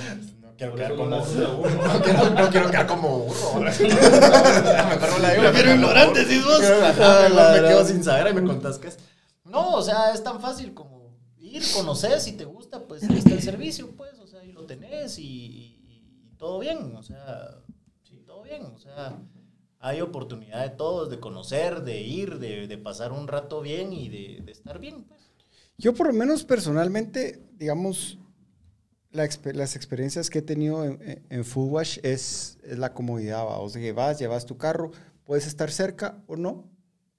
no 0.40 0.56
quiero 0.56 0.74
quedar 0.76 0.96
como. 0.96 1.16
no 1.16 2.02
quiero, 2.02 2.30
no 2.30 2.50
quiero 2.50 2.70
quedar 2.70 2.86
como 2.86 3.18
burro. 3.20 3.60
Mejor 3.60 5.20
la 5.20 5.30
digo. 5.30 5.42
Prefiero 5.42 5.74
ignorante, 5.74 6.24
decís 6.24 6.44
vos. 6.44 6.60
Ah, 6.62 7.28
me 7.60 7.68
quedo 7.68 7.84
sin 7.84 8.04
saber 8.04 8.32
y 8.32 8.34
me 8.40 8.46
contás 8.46 8.78
qué 8.78 8.88
es. 8.88 8.98
No, 9.44 9.74
o 9.74 9.82
sea, 9.82 10.12
es 10.14 10.22
tan 10.22 10.40
fácil 10.40 10.72
como 10.74 11.18
ir, 11.38 11.62
conocer, 11.74 12.20
si 12.20 12.32
te 12.32 12.44
gusta, 12.44 12.86
pues 12.86 13.02
ahí 13.02 13.18
está 13.18 13.30
el 13.34 13.42
servicio, 13.42 13.90
pues, 13.96 14.18
o 14.20 14.26
sea, 14.26 14.40
ahí 14.40 14.52
lo 14.52 14.64
tenés 14.64 15.18
y 15.18 15.71
todo 16.42 16.58
bien, 16.58 16.96
o 16.96 17.04
sea, 17.04 17.62
sí, 18.02 18.20
todo 18.26 18.42
bien, 18.42 18.64
o 18.64 18.76
sea, 18.76 19.16
hay 19.78 20.00
oportunidad 20.00 20.68
de 20.68 20.70
todos, 20.70 21.08
de 21.08 21.20
conocer, 21.20 21.84
de 21.84 22.00
ir, 22.02 22.40
de, 22.40 22.66
de 22.66 22.78
pasar 22.78 23.12
un 23.12 23.28
rato 23.28 23.60
bien 23.60 23.92
y 23.92 24.08
de, 24.08 24.42
de 24.44 24.50
estar 24.50 24.80
bien, 24.80 25.04
pues. 25.04 25.20
Yo 25.78 25.94
por 25.94 26.08
lo 26.08 26.12
menos 26.12 26.42
personalmente, 26.42 27.40
digamos, 27.52 28.18
la 29.12 29.28
las 29.52 29.76
experiencias 29.76 30.30
que 30.30 30.40
he 30.40 30.42
tenido 30.42 30.84
en, 30.84 31.24
en- 31.30 31.44
Food 31.44 31.70
Wash 31.70 31.98
es, 32.02 32.58
es 32.64 32.76
la 32.76 32.92
comodidad. 32.92 33.44
¿va? 33.44 33.60
O 33.60 33.68
sea, 33.68 33.92
vas, 33.92 34.18
llevas 34.18 34.44
tu 34.44 34.56
carro, 34.58 34.90
puedes 35.22 35.46
estar 35.46 35.70
cerca 35.70 36.24
o 36.26 36.34
no, 36.34 36.68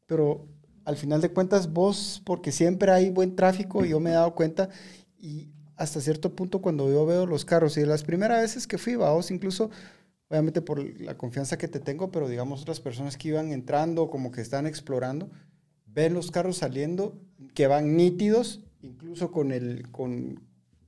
pero 0.06 0.50
al 0.84 0.98
final 0.98 1.22
de 1.22 1.32
cuentas 1.32 1.72
vos, 1.72 2.22
porque 2.26 2.52
siempre 2.52 2.92
hay 2.92 3.10
buen 3.10 3.38
tráfico, 3.38 3.86
yo 3.86 4.02
me 4.02 4.10
he 4.10 4.14
dado 4.16 4.36
cuenta, 4.36 4.68
y 5.18 5.53
hasta 5.84 6.02
cierto 6.02 6.36
punto 6.36 6.62
cuando 6.62 6.89
yo 6.89 7.06
veo 7.06 7.26
los 7.26 7.46
carros, 7.46 7.78
y 7.78 7.86
las 7.86 8.04
primeras 8.04 8.41
veces 8.41 8.67
que 8.67 8.78
fui, 8.78 8.96
vos 8.96 9.32
incluso, 9.32 9.69
obviamente 10.30 10.62
por 10.62 10.80
la 11.02 11.17
confianza 11.17 11.58
que 11.58 11.67
te 11.67 11.80
tengo, 11.80 12.12
pero 12.12 12.28
digamos 12.28 12.62
otras 12.62 12.80
personas 12.80 13.17
que 13.17 13.30
iban 13.30 13.52
entrando, 13.52 14.10
como 14.10 14.32
que 14.32 14.41
están 14.41 14.65
explorando, 14.65 15.30
ven 15.86 16.13
los 16.13 16.32
carros 16.32 16.58
saliendo 16.58 17.19
que 17.54 17.67
van 17.67 17.96
nítidos, 17.96 18.63
incluso 18.82 19.32
con 19.32 19.52
el, 19.52 19.91
con, 19.91 20.41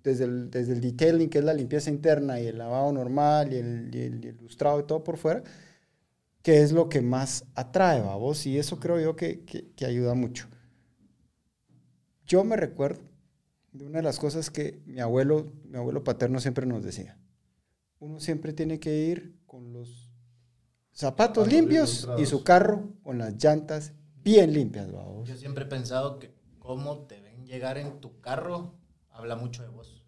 desde, 0.03 0.25
el, 0.25 0.49
desde 0.49 0.73
el 0.73 0.81
detailing, 0.81 1.29
que 1.29 1.39
es 1.39 1.43
la 1.43 1.53
limpieza 1.53 1.89
interna 1.89 2.39
y 2.39 2.47
el 2.47 2.57
lavado 2.57 2.91
normal 2.91 3.53
y 3.53 3.57
el, 3.57 3.93
y 3.93 4.31
lustrado 4.41 4.79
y 4.79 4.83
todo 4.83 5.03
por 5.03 5.17
fuera, 5.17 5.43
que 6.41 6.61
es 6.61 6.71
lo 6.71 6.89
que 6.89 7.01
más 7.01 7.45
atrae, 7.55 8.01
vos 8.01 8.45
y 8.45 8.57
eso 8.57 8.79
creo 8.79 8.99
yo 8.99 9.15
que, 9.15 9.43
que 9.43 9.85
ayuda 9.85 10.13
mucho. 10.13 10.47
Yo 12.25 12.43
me 12.43 12.55
recuerdo 12.55 13.14
de 13.77 13.85
una 13.85 13.99
de 13.99 14.03
las 14.03 14.19
cosas 14.19 14.49
que 14.49 14.81
mi 14.85 15.01
abuelo, 15.01 15.51
mi 15.65 15.77
abuelo 15.77 16.03
paterno 16.03 16.39
siempre 16.39 16.65
nos 16.65 16.83
decía. 16.83 17.19
Uno 17.99 18.19
siempre 18.19 18.53
tiene 18.53 18.79
que 18.79 19.05
ir 19.05 19.35
con 19.45 19.73
los 19.73 20.11
zapatos 20.91 21.47
limpios 21.47 22.07
y 22.17 22.25
su 22.25 22.43
carro 22.43 22.93
con 23.03 23.17
las 23.17 23.41
llantas 23.43 23.93
bien 24.23 24.53
limpias. 24.53 24.87
Yo 25.25 25.35
siempre 25.35 25.65
he 25.65 25.67
pensado 25.67 26.19
que 26.19 26.33
cómo 26.59 27.05
te 27.05 27.19
ven 27.19 27.45
llegar 27.45 27.77
en 27.77 27.99
tu 27.99 28.21
carro 28.21 28.75
habla 29.09 29.35
mucho 29.35 29.61
de 29.63 29.69
vos. 29.69 30.05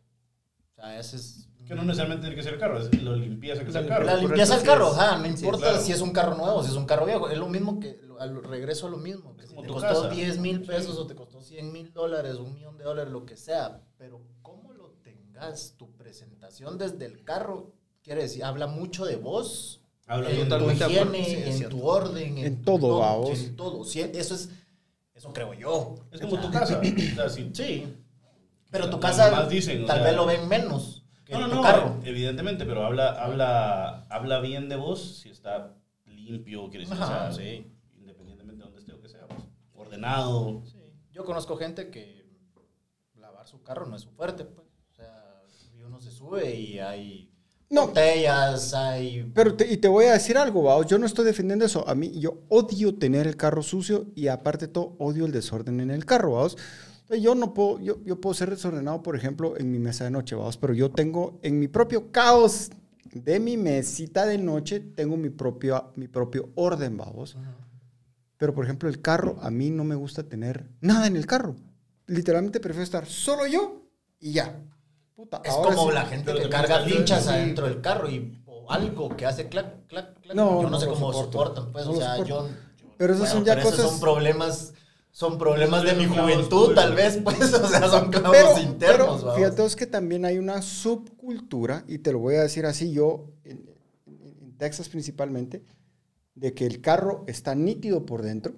O 0.71 0.75
sea, 0.75 0.99
ese 0.99 1.17
es... 1.17 1.46
Que 1.67 1.75
no 1.75 1.83
necesariamente 1.83 2.21
tiene 2.27 2.35
que 2.35 2.43
ser 2.43 2.53
el 2.53 2.59
carro, 2.59 2.79
es 2.79 3.01
lo 3.03 3.15
limpieza 3.15 3.63
que 3.63 3.69
es 3.69 3.75
el 3.75 3.87
carro. 3.87 4.05
La 4.05 4.15
limpieza 4.15 4.55
del 4.57 4.65
carro, 4.65 4.87
ajá, 4.87 5.17
no 5.17 5.23
Sí, 5.25 5.29
importa 5.43 5.67
claro. 5.69 5.81
si 5.83 5.91
es 5.91 6.01
un 6.01 6.11
carro 6.11 6.35
nuevo, 6.35 6.63
si 6.63 6.69
es 6.71 6.75
un 6.77 6.85
carro 6.85 7.05
viejo, 7.05 7.29
es 7.29 7.37
lo 7.37 7.49
mismo 7.49 7.79
que, 7.79 7.99
lo- 8.03 8.19
al 8.21 8.41
regreso 8.43 8.87
a 8.87 8.89
lo 8.89 8.97
mismo, 8.97 9.35
que 9.35 9.45
si 9.47 9.55
te 9.55 9.67
costó 9.67 9.81
casa. 10.03 10.09
10 10.09 10.37
mil 10.39 10.61
pesos 10.61 10.97
o 10.97 11.05
te 11.07 11.13
costó 11.15 11.41
100 11.41 11.71
mil 11.73 11.91
dólares, 11.93 12.35
un 12.35 12.53
millón 12.53 12.77
de 12.77 12.83
dólares, 12.85 13.11
lo 13.11 13.25
que 13.25 13.35
sea, 13.35 13.81
pero 13.97 14.21
cómo 14.41 14.71
lo 14.73 14.91
tengas, 15.03 15.73
tu 15.77 15.91
presentación 15.97 16.77
desde 16.77 17.05
el 17.05 17.23
carro, 17.25 17.73
quiere 18.01 18.21
decir, 18.23 18.43
habla 18.45 18.67
mucho 18.67 19.05
de 19.05 19.17
vos, 19.17 19.81
Habla 20.07 20.29
en 20.29 20.37
tu 20.37 20.43
totalmente 20.43 20.85
higiene, 20.85 21.25
sí, 21.25 21.35
en 21.35 21.53
cierto. 21.53 21.75
tu 21.75 21.85
orden, 21.85 22.37
En 22.37 22.61
todo, 22.63 22.99
va, 22.99 23.15
vos. 23.17 23.37
En 23.39 23.55
todo, 23.57 23.83
eso 23.83 24.35
es, 24.35 24.49
eso 25.13 25.33
creo 25.33 25.53
yo. 25.53 25.95
Es 26.11 26.21
como 26.21 26.35
O 26.35 26.37
sea, 26.37 26.45
tu 26.45 26.51
casa. 26.51 26.79
O 26.79 27.15
sea, 27.15 27.29
si- 27.29 27.49
Sí, 27.53 27.93
pero 28.71 28.89
tu 28.89 28.99
casa 29.01 29.27
o 29.27 29.47
tal 29.47 29.61
sea- 29.61 30.01
vez 30.03 30.15
lo 30.15 30.25
ven 30.25 30.47
menos 30.47 30.96
No, 31.29 31.39
no, 31.41 31.49
tu 31.49 31.55
no, 31.55 31.61
carro. 31.61 31.99
evidentemente, 32.03 32.65
pero 32.65 32.85
habla, 32.85 33.09
habla, 33.11 34.05
habla 34.09 34.39
bien 34.39 34.69
de 34.69 34.75
vos 34.77 35.19
si 35.21 35.29
está 35.29 35.75
limpio, 36.05 36.69
quiere 36.69 36.85
decir, 36.85 37.01
Ajá, 37.01 37.29
o 37.29 37.33
sea, 37.33 37.45
sí. 37.45 37.71
independientemente 37.97 38.59
de 38.59 38.63
donde 38.63 38.79
esté 38.79 38.93
o 38.93 39.01
que 39.01 39.09
sea, 39.09 39.27
pues, 39.27 39.41
ordenado. 39.73 40.61
Sí. 40.65 40.77
Yo 41.11 41.25
conozco 41.25 41.57
gente 41.57 41.89
que 41.89 42.25
lavar 43.15 43.47
su 43.47 43.61
carro 43.61 43.85
no 43.85 43.95
es 43.95 44.01
su 44.03 44.11
fuerte, 44.11 44.45
pues. 44.45 44.67
O 44.91 44.93
sea, 44.95 45.41
uno 45.85 45.99
se 45.99 46.11
sube 46.11 46.53
y 46.55 46.79
hay 46.79 47.31
No. 47.69 47.87
botellas, 47.87 48.73
hay... 48.73 49.29
Pero 49.33 49.55
te, 49.55 49.71
y 49.71 49.77
te 49.77 49.87
voy 49.87 50.05
a 50.05 50.13
decir 50.13 50.37
algo, 50.37 50.63
Bao, 50.63 50.83
yo 50.85 50.97
no 50.97 51.05
estoy 51.05 51.25
defendiendo 51.25 51.65
eso. 51.65 51.87
A 51.87 51.95
mí, 51.95 52.19
yo 52.19 52.41
odio 52.49 52.95
tener 52.95 53.25
el 53.27 53.35
carro 53.37 53.61
sucio 53.63 54.07
y 54.15 54.27
aparte 54.27 54.67
de 54.67 54.73
todo, 54.73 54.95
odio 54.99 55.25
el 55.25 55.31
desorden 55.31 55.79
en 55.79 55.91
el 55.91 56.05
carro, 56.05 56.47
¿vaos? 57.09 57.21
Yo 57.21 57.35
no 57.35 57.53
puedo, 57.53 57.79
yo, 57.79 58.03
yo 58.03 58.19
puedo 58.19 58.33
ser 58.33 58.49
desordenado, 58.49 59.01
por 59.03 59.15
ejemplo, 59.15 59.57
en 59.57 59.71
mi 59.71 59.79
mesa 59.79 60.03
de 60.03 60.11
noche, 60.11 60.35
¿vaos? 60.35 60.57
Pero 60.57 60.73
yo 60.73 60.91
tengo, 60.91 61.39
en 61.41 61.59
mi 61.59 61.67
propio 61.67 62.11
caos 62.11 62.69
de 63.13 63.39
mi 63.39 63.57
mesita 63.57 64.25
de 64.25 64.37
noche, 64.37 64.79
tengo 64.79 65.17
mi 65.17 65.29
propio, 65.29 65.91
mi 65.95 66.07
propio 66.07 66.49
orden, 66.55 66.97
¿vaos? 66.97 67.37
Pero, 68.37 68.53
por 68.53 68.65
ejemplo, 68.65 68.87
el 68.89 69.01
carro, 69.01 69.37
a 69.41 69.49
mí 69.49 69.69
no 69.71 69.83
me 69.83 69.95
gusta 69.95 70.23
tener 70.23 70.69
nada 70.81 71.07
en 71.07 71.15
el 71.15 71.25
carro. 71.25 71.55
Literalmente 72.05 72.59
prefiero 72.59 72.83
estar 72.83 73.05
solo 73.07 73.47
yo 73.47 73.81
y 74.19 74.33
ya. 74.33 74.61
Puta, 75.15 75.41
Es 75.43 75.51
ahora 75.51 75.73
como 75.75 75.87
sí. 75.89 75.95
la 75.95 76.05
gente 76.05 76.31
pero 76.31 76.43
que 76.43 76.49
carga 76.49 76.85
pinchas 76.85 77.23
sí. 77.23 77.29
adentro 77.29 77.65
del 77.67 77.81
carro 77.81 78.07
y 78.09 78.39
o 78.45 78.71
algo 78.71 79.09
que 79.17 79.25
hace 79.25 79.49
clac, 79.49 79.87
clac, 79.87 80.19
clac. 80.21 80.35
No, 80.35 80.57
yo 80.57 80.63
no, 80.63 80.69
no 80.69 80.79
sé 80.79 80.85
cómo 80.85 81.11
soporto. 81.11 81.31
soportan, 81.31 81.71
pues, 81.71 81.85
No 81.87 81.93
o 81.93 81.95
sea, 81.95 82.11
soporto. 82.17 82.29
yo... 82.29 82.47
yo- 82.49 82.87
Pero 82.97 83.13
esos 83.15 83.27
son 83.29 83.43
ya 83.43 83.53
esos 83.53 83.71
cosas- 83.71 83.89
son 83.89 83.99
problemas, 83.99 84.73
son 85.17 85.39
problemas 85.39 85.83
de 85.83 85.93
mi 85.95 86.05
juventud, 86.05 86.75
tal 86.75 86.93
vez, 86.93 87.17
pues, 87.23 87.51
o 87.51 87.67
sea, 87.67 87.87
son 87.89 88.11
clavos 88.11 88.37
pero, 88.37 88.59
internos, 88.59 88.97
pero 88.97 89.07
vamos. 89.07 89.35
fíjate 89.35 89.61
vos 89.63 89.75
que 89.75 89.87
también 89.87 90.25
hay 90.25 90.37
una 90.37 90.61
subcultura, 90.61 91.83
y 91.87 91.97
te 91.97 92.11
lo 92.11 92.19
voy 92.19 92.35
a 92.35 92.43
decir 92.43 92.67
así 92.67 92.91
yo, 92.91 93.25
en, 93.43 93.67
en- 94.05 94.37
en 94.43 94.57
Texas 94.59 94.89
principalmente, 94.89 95.63
de 96.35 96.53
que 96.53 96.67
el 96.67 96.81
carro 96.81 97.23
está 97.25 97.55
nítido 97.55 98.05
por 98.05 98.21
dentro, 98.21 98.53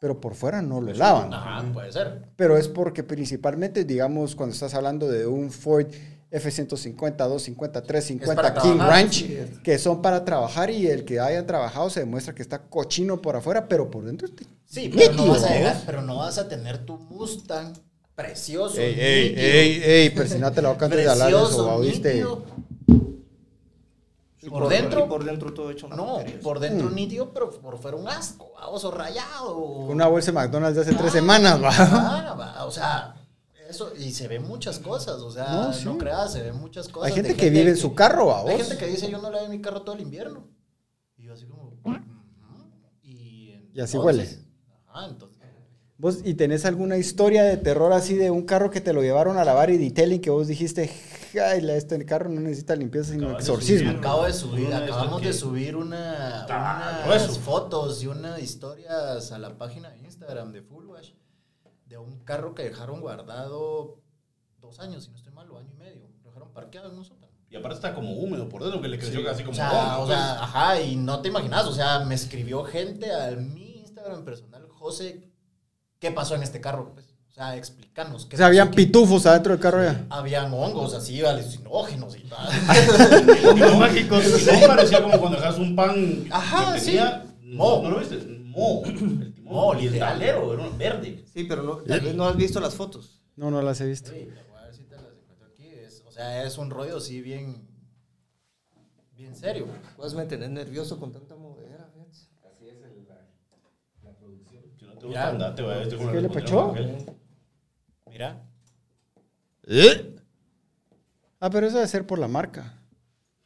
pero 0.00 0.18
por 0.18 0.34
fuera 0.34 0.62
no 0.62 0.80
lo 0.80 0.94
lavan. 0.94 1.34
Ajá, 1.34 1.62
puede 1.74 1.92
ser. 1.92 2.22
Pero 2.36 2.56
es 2.56 2.68
porque 2.68 3.02
principalmente, 3.02 3.84
digamos, 3.84 4.34
cuando 4.34 4.54
estás 4.54 4.72
hablando 4.72 5.06
de 5.10 5.26
un 5.26 5.50
Ford 5.50 5.88
F-150, 6.30 7.16
250, 7.16 7.78
Es 7.78 7.86
350, 7.86 8.34
para 8.34 8.54
King 8.54 8.76
trabajar, 8.78 8.88
Ranch, 9.02 9.12
sí, 9.14 9.38
que 9.62 9.78
son 9.78 10.02
para 10.02 10.24
trabajar 10.24 10.70
y 10.70 10.86
el 10.88 11.04
que 11.04 11.20
hayan 11.20 11.46
trabajado 11.46 11.88
se 11.88 12.00
demuestra 12.00 12.34
que 12.34 12.42
está 12.42 12.62
cochino 12.62 13.22
por 13.22 13.36
afuera, 13.36 13.68
pero 13.68 13.90
por 13.90 14.04
dentro 14.04 14.26
está 14.26 14.42
Sí, 14.64 14.90
pero 14.94 15.12
no, 15.12 15.28
vas 15.28 15.44
a 15.44 15.54
llegar, 15.54 15.82
pero 15.86 16.02
no 16.02 16.16
vas 16.16 16.38
a 16.38 16.48
tener 16.48 16.84
tu 16.84 16.98
Mustang 16.98 17.72
precioso. 18.16 18.78
Ey, 18.80 18.94
ey, 18.98 19.34
ey, 19.36 19.82
ey, 19.84 20.10
persinate 20.10 20.60
la 20.60 20.70
boca 20.70 20.86
antes 20.86 20.98
de 20.98 21.08
hablar 21.08 21.32
de 21.32 21.42
eso, 21.42 21.74
¿oíste? 21.76 22.26
Y 24.42 24.50
por 24.50 24.68
dentro- 24.68 25.08
por 25.08 25.24
dentro 25.24 25.52
todo 25.52 25.70
hecho 25.70 25.86
una 25.86 25.96
No, 25.96 26.18
por 26.42 26.60
dentro 26.60 26.90
nítido, 26.90 27.32
pero 27.32 27.50
por 27.50 27.78
fuera 27.78 27.96
un 27.96 28.06
asco, 28.08 28.52
baboso 28.54 28.90
rayado. 28.90 29.56
Una 29.58 30.06
bolsa 30.06 30.30
de 30.30 30.38
McDonald's 30.38 30.76
de 30.76 30.82
hace 30.82 30.92
tres 30.92 31.10
Ah, 31.10 31.12
semanas, 31.12 31.62
va. 31.62 31.70
ah, 31.70 32.34
va, 32.38 32.64
o 32.64 32.70
sea, 32.70 33.14
eso, 33.68 33.92
y 33.96 34.12
se 34.12 34.28
ven 34.28 34.42
muchas 34.42 34.78
cosas, 34.78 35.20
o 35.20 35.30
sea, 35.30 35.72
No, 35.84 35.98
creas, 35.98 36.32
se 36.32 36.42
ven 36.42 36.56
muchas 36.56 36.88
cosas. 36.88 37.08
Hay 37.08 37.14
gente 37.14 37.34
que 37.36 37.50
vive 37.50 37.70
en 37.70 37.76
su 37.76 37.94
carro, 37.94 38.34
Hay 38.34 38.42
vos. 38.56 38.62
gente 38.66 38.76
que 38.78 38.90
dice, 38.90 39.10
yo 39.10 39.20
no 39.20 39.30
le 39.30 39.38
doy 39.40 39.48
mi 39.48 39.60
carro 39.60 39.82
todo 39.82 39.94
el 39.94 40.02
invierno. 40.02 40.48
Y 41.16 41.24
yo 41.24 41.32
así 41.32 41.46
como, 41.46 41.72
y, 43.02 43.54
Y 43.74 43.80
así 43.80 43.96
huele. 43.98 44.28
Ajá, 44.86 45.06
entonces. 45.08 45.36
¿Vos 45.98 46.18
y 46.24 46.34
tenés 46.34 46.66
alguna 46.66 46.98
historia 46.98 47.42
de 47.44 47.56
terror 47.56 47.92
así 47.94 48.14
de 48.16 48.30
un 48.30 48.42
carro 48.44 48.70
que 48.70 48.82
te 48.82 48.92
lo 48.92 49.00
llevaron 49.00 49.38
a 49.38 49.44
lavar 49.46 49.70
y 49.70 49.78
detailing 49.78 50.20
que 50.20 50.28
vos 50.28 50.46
dijiste, 50.46 50.90
ay, 51.42 51.62
la- 51.62 51.74
este 51.74 52.04
carro 52.04 52.28
no 52.28 52.38
necesita 52.42 52.76
limpieza 52.76 53.12
sino 53.12 53.28
Acabas 53.28 53.46
de 53.46 53.52
exorcismo? 53.52 53.88
subir. 53.88 53.98
Acabo 53.98 54.24
de 54.26 54.32
subir, 54.34 54.74
acabamos 54.74 55.22
de 55.22 55.32
subir 55.32 55.74
una, 55.74 56.44
unas 57.06 57.38
fotos 57.38 58.02
y 58.02 58.08
unas 58.08 58.42
historias 58.42 59.32
a 59.32 59.38
la 59.38 59.56
página 59.56 59.88
de 59.90 59.98
Instagram 60.00 60.52
de 60.52 60.60
Full 60.60 60.84
Wash 60.84 61.12
de 61.86 61.98
un 61.98 62.18
carro 62.20 62.54
que 62.54 62.62
dejaron 62.64 63.00
guardado 63.00 64.00
dos 64.60 64.80
años, 64.80 65.04
si 65.04 65.10
no 65.10 65.16
estoy 65.16 65.32
mal, 65.32 65.50
o 65.50 65.58
año 65.58 65.70
y 65.72 65.76
medio. 65.78 66.08
Lo 66.22 66.30
dejaron 66.30 66.52
parqueado 66.52 66.90
en 66.90 66.98
un 66.98 67.04
sótano. 67.04 67.32
Y 67.48 67.56
aparte 67.56 67.76
está 67.76 67.94
como 67.94 68.12
húmedo 68.14 68.48
por 68.48 68.62
dentro, 68.62 68.80
que 68.82 68.88
le 68.88 68.98
creció 68.98 69.24
casi 69.24 69.42
como 69.44 69.52
O 69.52 69.54
sea, 69.54 69.98
o 69.98 70.06
pues. 70.06 70.18
sea, 70.18 70.42
ajá, 70.42 70.80
y 70.80 70.96
no 70.96 71.20
te 71.20 71.28
imaginas, 71.28 71.64
o 71.66 71.72
sea, 71.72 72.00
me 72.00 72.14
escribió 72.16 72.64
gente 72.64 73.12
a 73.12 73.30
mi 73.36 73.76
Instagram 73.78 74.24
personal, 74.24 74.66
José, 74.68 75.30
¿qué 76.00 76.10
pasó 76.10 76.34
en 76.34 76.42
este 76.42 76.60
carro? 76.60 76.92
Pues, 76.92 77.06
o 77.28 77.32
sea, 77.32 77.56
explícanos. 77.56 78.24
O 78.24 78.28
¿qué 78.28 78.36
sea, 78.36 78.46
habían 78.46 78.68
aquí? 78.68 78.76
pitufos 78.76 79.26
adentro 79.26 79.52
del 79.52 79.60
carro 79.60 79.82
ya. 79.84 80.06
Habían 80.10 80.52
hongos 80.52 80.94
así, 80.94 81.24
alucinógenos 81.24 82.16
y 82.16 82.22
tal. 82.24 82.48
Hongos 83.50 83.78
mágicos. 83.78 84.24
Y 84.42 84.46
no 84.60 84.66
parecía 84.66 85.02
como 85.02 85.20
cuando 85.20 85.38
dejas 85.38 85.58
un 85.58 85.76
pan 85.76 86.24
Ajá, 86.30 86.72
que 86.74 86.80
sí. 86.80 86.86
tenía. 86.86 87.26
No, 87.42 87.82
¿no 87.82 87.90
lo 87.90 87.98
viste? 88.00 88.16
Mo. 88.42 88.82
El 89.48 89.78
el 89.78 89.84
literal. 89.92 90.22
era 90.22 90.40
un 90.40 90.78
verde. 90.78 91.24
Sí, 91.32 91.44
pero 91.44 91.62
no, 91.62 91.76
tal 91.78 92.00
vez 92.00 92.14
no 92.14 92.24
has 92.26 92.36
visto 92.36 92.60
las 92.60 92.74
fotos. 92.74 93.22
No, 93.36 93.50
no 93.50 93.62
las 93.62 93.80
he 93.80 93.86
visto. 93.86 94.10
Sí, 94.10 94.28
te 94.34 94.42
voy 94.48 94.58
a 94.58 94.62
ver 94.64 94.74
si 94.74 94.84
te 94.84 94.96
las 94.96 95.04
encuentro 95.12 95.46
aquí. 95.48 95.66
Es- 95.68 96.02
o 96.06 96.10
sea, 96.10 96.42
es 96.44 96.58
un 96.58 96.70
rollo 96.70 96.96
así 96.96 97.20
bien, 97.20 97.68
bien 99.12 99.36
serio. 99.36 99.66
Puedes 99.96 100.14
me 100.14 100.24
tener 100.26 100.50
nervioso 100.50 100.98
con 100.98 101.12
tanta 101.12 101.36
modera, 101.36 101.88
fíjate. 101.92 102.06
Si 104.78 104.84
no 104.86 104.92
te 104.98 105.06
gusta, 105.06 105.28
andate, 105.28 105.62
vaya. 105.62 105.82
Este 105.82 105.96
con 105.96 106.10
¿Qué 106.10 106.16
el 106.16 106.22
le 106.22 106.28
pachó? 106.30 106.70
Ángel. 106.70 107.06
Mira. 108.08 108.42
Ah, 111.40 111.50
pero 111.50 111.66
eso 111.66 111.76
debe 111.76 111.88
ser 111.88 112.06
por 112.06 112.18
la 112.18 112.28
marca. 112.28 112.80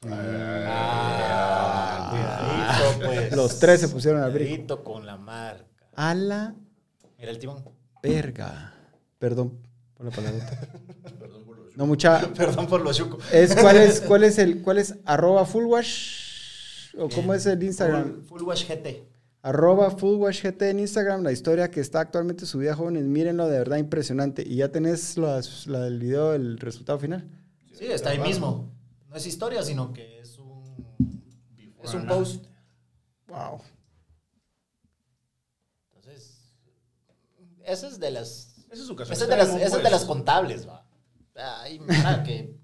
Ah, 0.03 2.09
cuidadito, 2.11 3.07
pues. 3.07 3.37
Los 3.37 3.59
tres 3.59 3.81
se 3.81 3.89
pusieron 3.89 4.21
brinco. 4.33 4.39
Cuidadito 4.49 4.85
con 4.85 5.05
la 5.07 5.17
marca. 5.17 5.80
A 6.01 6.15
la 6.15 6.55
Mira 7.19 7.31
el 7.31 7.39
timón. 7.39 7.63
verga. 8.03 8.73
Perdón 9.19 9.59
por 9.95 10.07
la 10.07 10.13
palabrota. 10.13 10.69
No, 11.77 11.87
mucha. 11.87 12.21
Perdón 12.35 12.67
por 12.67 12.81
lo 12.83 12.93
chuco. 12.93 13.19
Es, 13.33 13.55
¿cuál, 13.55 13.77
es, 13.77 14.01
¿Cuál 14.07 14.25
es 14.25 14.39
el 14.39 14.61
cuál 14.61 14.79
es 14.79 14.97
arroba 15.05 15.47
fullwash? 15.47 16.95
¿O 16.99 17.09
cómo 17.09 17.33
es 17.33 17.47
el 17.47 17.63
Instagram? 17.63 18.23
Full, 18.25 18.41
Full 18.41 18.43
Wash 18.43 18.69
GT. 18.69 19.09
Arroba 19.43 19.91
fullwashgt 19.91 20.61
en 20.63 20.81
Instagram, 20.81 21.23
la 21.23 21.33
historia 21.33 21.71
que 21.71 21.81
está 21.81 22.01
actualmente 22.01 22.45
subida, 22.45 22.75
jóvenes, 22.75 23.05
mírenlo, 23.05 23.49
de 23.49 23.59
verdad 23.59 23.79
impresionante. 23.79 24.43
Y 24.47 24.57
ya 24.57 24.71
tenés 24.71 25.17
la 25.17 25.41
del 25.41 25.99
video, 25.99 26.35
el 26.35 26.59
resultado 26.59 26.99
final. 26.99 27.27
Sí, 27.73 27.87
está 27.87 28.11
ahí 28.11 28.19
mismo. 28.19 28.71
No 29.09 29.17
es 29.17 29.27
historia, 29.27 29.63
sino 29.63 29.93
que 29.95 30.21
es 30.21 30.39
un, 30.39 31.25
es 31.83 31.95
un 31.95 32.07
post. 32.07 32.45
Wow. 33.29 33.63
Entonces, 35.97 36.53
esa 37.73 37.89
es 37.89 37.99
de 37.99 38.11
las, 38.11 38.57
Ese 38.71 38.83
es 38.83 38.89
caso 38.91 39.13
esa 39.13 39.25
es 39.25 39.29
de 39.29 39.37
las, 39.37 39.49
esa 39.49 39.65
es 39.65 39.73
de 39.73 39.79
pues. 39.81 39.93
las 39.93 40.05
contables, 40.05 40.69
va. 40.69 40.87
O 41.29 41.33
sea, 41.33 41.61
hay 41.63 41.79
mara 41.81 42.23
que 42.23 42.59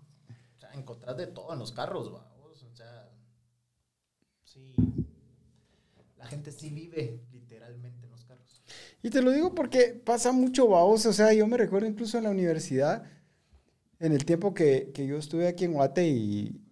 o 0.57 0.59
sea, 0.59 0.73
encontrás 0.73 1.17
de 1.17 1.27
todo 1.27 1.53
en 1.53 1.59
los 1.59 1.73
carros, 1.73 2.13
va. 2.13 2.33
O 2.43 2.77
sea, 2.77 3.11
sí. 4.45 4.75
La 6.17 6.27
gente 6.27 6.53
sí 6.53 6.71
vive 6.71 7.25
literalmente 7.33 8.05
en 8.07 8.11
los 8.11 8.25
carros. 8.25 8.63
Y 9.03 9.11
te 9.11 9.23
lo 9.23 9.31
digo 9.31 9.55
porque 9.55 10.01
pasa 10.05 10.33
mucho 10.33 10.69
baos. 10.69 11.07
O 11.07 11.13
sea, 11.13 11.33
yo 11.33 11.47
me 11.47 11.57
recuerdo 11.57 11.87
incluso 11.87 12.19
en 12.19 12.25
la 12.25 12.31
universidad, 12.31 13.05
en 13.99 14.13
el 14.13 14.25
tiempo 14.25 14.53
que, 14.53 14.91
que 14.93 15.07
yo 15.07 15.17
estuve 15.17 15.49
aquí 15.49 15.65
en 15.65 15.75
Guate 15.75 16.09
y 16.09 16.66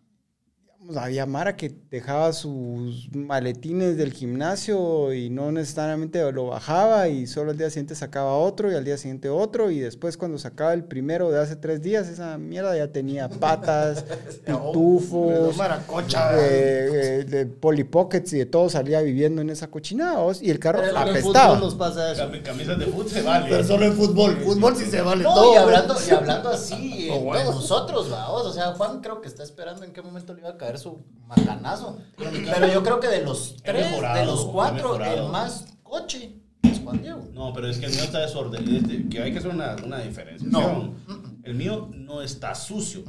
digamos, 0.87 0.97
había 1.05 1.27
Mara 1.27 1.57
que 1.57 1.75
dejaba 1.91 2.33
sus 2.33 3.09
maletines 3.15 3.97
del 3.97 4.13
gimnasio 4.13 5.13
y 5.15 5.31
no 5.31 5.51
necesariamente 5.53 6.31
lo 6.33 6.47
bajaba 6.47 7.09
y 7.09 7.27
solo 7.27 7.51
al 7.53 7.59
día 7.59 7.71
siguiente 7.71 7.95
sacaba 7.95 8.37
otro 8.37 8.71
y 8.71 8.75
al 8.75 8.85
día 8.85 8.97
siguiente 8.99 9.29
otro 9.31 9.71
y 9.71 9.79
después 9.81 10.17
cuando 10.17 10.39
sacaba 10.39 10.73
el 10.75 10.85
primero 10.85 11.31
de 11.31 11.41
hace 11.41 11.57
tres 11.57 11.81
días, 11.83 12.09
esa 12.09 12.37
mierda 12.39 12.77
ya 12.77 12.89
tenía 12.93 13.29
patas, 13.41 14.05
pitufos, 14.45 15.57
Maracocha. 15.57 16.33
eh, 16.39 17.21
eh, 17.21 17.25
de 17.25 17.47
Polly 17.47 17.85
Pockets 17.85 18.33
y 18.33 18.39
de 18.39 18.47
todo 18.47 18.69
salía 18.69 19.01
viviendo 19.01 19.41
en 19.43 19.51
esa 19.51 19.69
cochinada 19.71 20.25
y 20.41 20.51
el 20.51 20.59
carro 20.59 20.81
Pero 20.81 20.91
en 20.93 20.97
apestaba. 20.97 21.55
fútbol 21.55 21.61
nos 21.61 21.75
pasa 21.75 22.13
eso. 22.13 22.23
Cam- 22.25 22.43
Camisas 22.43 22.79
de 22.79 22.87
fútbol 22.87 23.09
se 23.09 23.23
vale. 23.23 23.47
Pero 23.49 23.65
solo 23.65 23.87
en 23.87 23.95
fútbol. 23.95 24.37
Fútbol 24.45 24.77
sí 24.77 24.85
se 24.85 25.01
vale 25.01 25.23
No, 25.25 25.35
todo. 25.35 25.55
y 25.55 25.57
hablando, 25.57 25.95
y 26.07 26.11
hablando 26.11 26.49
así, 26.51 27.09
huevos. 27.23 27.55
nosotros, 27.57 28.11
vamos, 28.11 28.47
o 28.47 28.53
sea, 28.53 28.73
Juan 28.75 29.01
creo 29.01 29.21
que 29.21 29.29
está 29.29 29.43
esperando 29.43 29.85
en 29.85 29.93
qué 29.93 30.03
momento 30.03 30.35
le 30.35 30.41
iba 30.41 30.51
a 30.51 30.57
caer 30.59 30.74
su 30.79 31.05
macanazo. 31.27 31.99
Pero 32.17 32.67
yo 32.67 32.83
creo 32.83 33.01
que 33.01 33.09
de 33.09 33.23
los 33.23 33.57
tres, 33.63 33.91
mejorado, 33.91 34.21
de 34.21 34.27
los 34.27 34.45
cuatro, 34.47 35.03
el 35.03 35.29
más 35.29 35.67
coche 35.83 36.37
es 36.63 36.81
Juan 36.81 37.03
Diego. 37.03 37.23
No, 37.33 37.53
pero 37.53 37.69
es 37.69 37.79
que 37.79 37.87
el 37.87 37.93
mío 37.93 38.05
está 38.05 38.21
desorden. 38.21 38.75
este, 38.75 39.09
que 39.09 39.23
hay 39.23 39.33
que 39.33 39.39
hacer 39.39 39.51
una, 39.51 39.77
una 39.85 39.99
diferenciación. 39.99 40.51
No. 40.53 40.95
El 41.43 41.55
mío 41.55 41.91
no 41.93 42.23
está 42.23 42.55
sucio. 42.55 43.05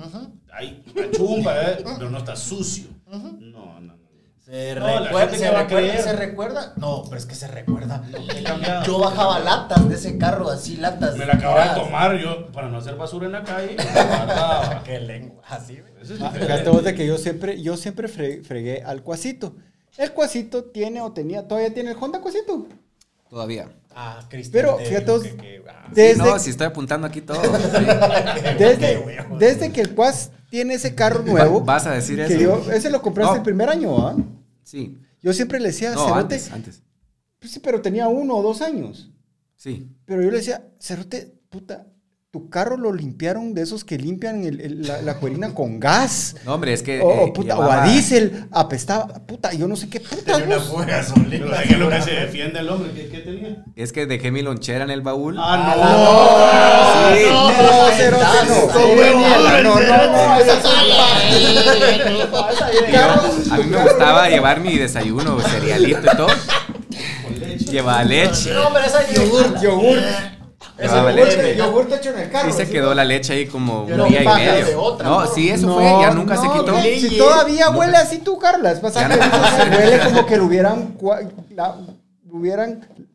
Hay 0.51 0.83
una 0.95 1.11
chumba, 1.11 1.61
¿eh? 1.61 1.83
pero 1.97 2.09
no 2.09 2.17
está 2.17 2.35
sucio. 2.35 2.87
No, 3.09 3.79
no, 3.79 3.95
no. 3.95 4.04
Se, 4.45 4.75
No, 4.75 4.99
recuerda, 4.99 5.35
se, 5.35 5.49
recuerda, 5.51 6.03
se 6.03 6.13
recuerda. 6.13 6.73
No, 6.77 7.03
pero 7.05 7.17
es 7.17 7.25
que 7.25 7.33
se 7.33 7.47
recuerda. 7.47 8.03
Yo 8.85 8.99
bajaba 8.99 9.39
latas 9.39 9.89
de 9.89 9.95
ese 9.95 10.19
carro, 10.19 10.51
así 10.51 10.77
latas. 10.77 11.17
Me 11.17 11.25
la 11.25 11.33
acababa 11.33 11.69
de 11.73 11.81
tomar 11.81 12.15
yo 12.17 12.51
para 12.51 12.69
no 12.69 12.77
hacer 12.77 12.95
basura 12.95 13.25
en 13.25 13.31
la 13.31 13.43
calle. 13.43 13.75
la. 13.75 14.83
Qué 14.85 14.99
lengua, 14.99 15.41
así, 15.47 15.81
vos 16.71 16.83
de 16.83 16.93
que 16.93 17.07
yo 17.07 17.17
siempre, 17.17 17.59
yo 17.59 17.75
siempre 17.75 18.07
fre- 18.07 18.43
fregué 18.43 18.83
al 18.83 19.01
cuasito. 19.01 19.55
El 19.97 20.11
cuasito 20.11 20.65
tiene 20.65 21.01
o 21.01 21.11
tenía, 21.11 21.47
todavía 21.47 21.73
tiene 21.73 21.91
el 21.91 21.97
Honda 21.99 22.21
cuasito. 22.21 22.67
Todavía. 23.27 23.69
Ah, 23.95 24.19
Cristian. 24.29 24.51
Pero, 24.51 24.75
te 24.75 24.85
fíjate 24.85 25.11
ah, 25.69 25.87
Desde, 25.89 26.17
no, 26.23 26.37
si 26.37 26.51
estoy 26.51 26.67
apuntando 26.67 27.07
aquí 27.07 27.21
todo. 27.21 27.41
sí. 27.41 27.85
desde, 28.59 29.03
desde 29.39 29.71
que 29.71 29.81
el 29.81 29.95
cuas 29.95 30.31
tiene 30.55 30.73
ese 30.75 30.95
carro 31.01 31.21
nuevo, 31.23 31.59
Va- 31.59 31.73
¿Vas 31.75 31.85
a 31.87 31.91
decir 31.91 32.15
que 32.15 32.25
eso? 32.35 32.39
yo, 32.39 32.71
ese 32.71 32.89
lo 32.89 33.01
compraste 33.01 33.33
No. 33.33 33.37
el 33.37 33.43
primer 33.43 33.67
año, 33.69 34.07
¿ah? 34.07 34.15
Sí. 34.63 34.97
Yo 35.21 35.33
siempre 35.33 35.59
le 35.59 35.67
decía, 35.67 35.91
No, 35.93 36.03
Cerote, 36.05 36.19
antes, 36.21 36.51
antes. 36.51 36.81
pues 37.39 37.51
sí, 37.51 37.59
pero 37.59 37.81
tenía 37.81 38.07
uno 38.07 38.35
o 38.37 38.41
dos 38.43 38.61
años. 38.61 39.11
Sí. 39.55 39.89
Pero 40.05 40.21
yo 40.21 40.31
le 40.31 40.37
decía, 40.37 40.65
Cerote, 40.79 41.33
puta, 41.49 41.87
tu 42.35 42.49
carro 42.49 42.75
lo 42.75 42.91
limpiaron 42.91 43.53
de 43.53 43.61
esos 43.61 43.85
que 43.85 43.97
limpian 43.97 44.43
el- 44.43 44.59
el- 44.59 44.81
la, 44.85 45.01
la 45.01 45.13
cuerina 45.19 45.53
con 45.53 45.79
gas. 45.79 46.35
No, 46.45 46.55
hombre, 46.55 46.73
es 46.73 46.83
que. 46.83 46.99
O, 46.99 47.09
eh, 47.09 47.17
o 47.21 47.33
puta, 47.33 47.57
o 47.57 47.61
llevaba- 47.63 47.83
a 47.85 47.87
diésel, 47.87 48.47
apestaba, 48.51 49.07
puta, 49.25 49.53
yo 49.53 49.69
no 49.69 49.77
sé 49.77 49.87
qué 49.89 50.01
puta. 50.01 50.33
Tenía 50.37 50.57
una 50.57 50.59
fuga 50.59 50.97
¿de 50.97 51.39
qué 51.63 51.73
es 51.73 51.79
lo 51.79 51.89
que 51.89 52.01
se 52.01 52.11
defiende 52.11 52.59
el 52.59 52.67
hombre? 52.67 52.91
¿Qué, 52.93 53.07
qué 53.07 53.19
tenía? 53.19 53.63
Es 53.77 53.93
que 53.93 54.05
dejé 54.05 54.31
mi 54.31 54.41
lonchera 54.41 54.83
en 54.83 54.89
el 54.91 54.99
baúl. 55.01 55.37
Ah, 55.39 57.13
Sí. 57.15 57.23
No, 57.31 57.51
no. 57.51 58.73
Con 58.73 58.83
huevo, 58.99 59.19
No, 59.21 59.61
no, 59.61 59.79
no, 59.79 60.11
no, 60.11 60.35
esa 60.39 60.57
es 60.57 60.65
a 63.51 63.57
mí 63.57 63.63
me 63.69 63.77
gustaba 63.81 64.27
llevar 64.27 64.59
mi 64.59 64.77
desayuno, 64.77 65.39
cerealito 65.39 66.01
y 66.11 66.17
todo. 66.17 66.27
Llevaba 67.71 68.03
leche. 68.03 68.53
No, 68.53 68.73
pero 68.73 68.85
esa 68.85 69.09
Yogur, 69.13 69.61
yogur. 69.61 69.99
Ese 70.77 70.93
yogur, 70.95 71.13
leche. 71.13 71.55
yogur 71.55 71.87
te 71.87 71.95
echo 71.95 72.09
en 72.09 72.19
el 72.19 72.29
carro. 72.31 72.49
Y 72.49 72.51
se 72.53 72.65
¿sí? 72.65 72.71
quedó 72.71 72.93
la 72.93 73.05
leche 73.05 73.33
ahí 73.33 73.45
como 73.47 73.85
no 73.87 74.03
un 74.03 74.09
día 74.09 74.23
y 74.23 74.27
medio. 74.27 74.81
otra, 74.81 75.07
No, 75.09 75.21
¿no? 75.21 75.27
sí, 75.33 75.49
eso 75.49 75.67
No, 75.67 75.75
fue, 75.75 75.83
ya 75.85 76.11
nunca 76.11 76.35
se 76.37 76.45
no, 76.47 76.53
quitó. 76.53 76.75
que 76.81 76.99
Si 76.99 77.17
todavía 77.17 77.69
No, 77.69 77.77
huele 77.79 77.97
así 77.97 78.17
tu 78.19 78.37
carro, 78.37 78.57
la 78.61 78.71
vez 78.71 78.79
pasada 78.79 79.07
Ya 79.09 79.19
que 79.19 79.69
no. 79.69 79.77
huele 79.77 79.99
como 80.03 80.25
que 80.25 80.37
lo 80.37 80.45
hubieran, 80.45 80.95
la- 81.55 81.75
lo 82.29 82.37
hubieran 82.37 82.81
No 82.81 83.05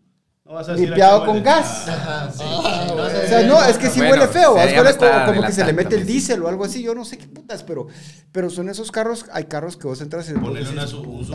vas 0.54 0.68
a 0.68 0.72
decir 0.72 0.86
a 0.86 0.90
limpiado 0.90 1.26
con 1.26 1.42
gas. 1.42 1.84
Ah, 1.88 1.92
Ajá, 2.28 2.32
sí. 2.32 2.42
No 2.88 2.94
güey. 2.94 3.28
sea, 3.28 3.42
no, 3.42 3.62
es 3.64 3.78
que 3.78 3.88
sí 3.88 3.98
Bueno, 4.00 4.14
huele 4.14 4.28
feo. 4.28 4.54
huele 4.54 4.96
como, 4.96 5.26
como 5.26 5.42
que 5.46 5.52
se 5.52 5.64
le 5.64 5.72
mete 5.72 5.96
el 5.96 6.06
diésel 6.06 6.42
o 6.42 6.48
algo 6.48 6.64
así. 6.64 6.82
Yo 6.82 6.94
no 6.94 7.04
sé 7.04 7.18
qué 7.18 7.26
putas, 7.28 7.62
pero, 7.62 7.86
pero 8.32 8.50
son 8.50 8.68
esos 8.68 8.90
carros. 8.90 9.26
Hay 9.32 9.44
carros 9.44 9.76
que 9.76 9.86
vos 9.86 10.00
entras 10.00 10.28
Ponele 10.40 10.60
decís, 10.60 10.72
una 10.72 10.86
su- 10.86 11.02
puta, 11.02 11.26
su- 11.26 11.34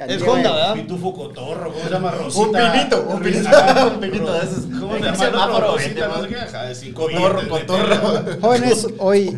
ali- 0.00 0.14
Es 0.16 0.22
Honda, 0.22 0.52
¿verdad? 0.52 0.74
Pitufo 0.74 1.14
cotorro, 1.14 1.72
¿cómo 1.72 1.84
se 1.84 1.90
llama? 1.90 2.10
Rosita. 2.10 2.42
Un 2.42 2.72
pinito, 2.72 3.06
un 3.08 3.22
pinito, 3.22 3.50
un 3.94 4.00
pinito 4.00 4.32
de 4.32 4.38
esos. 4.44 4.64
¿Cómo 4.80 4.94
se 4.98 5.00
llama? 5.04 5.60
Rosita, 5.60 6.08
no 6.08 6.22
sé 6.22 6.28
qué, 6.28 6.92
Cotorro, 6.92 7.48
cotorro. 7.48 7.96
Jóvenes, 8.40 8.86
hoy, 8.98 9.36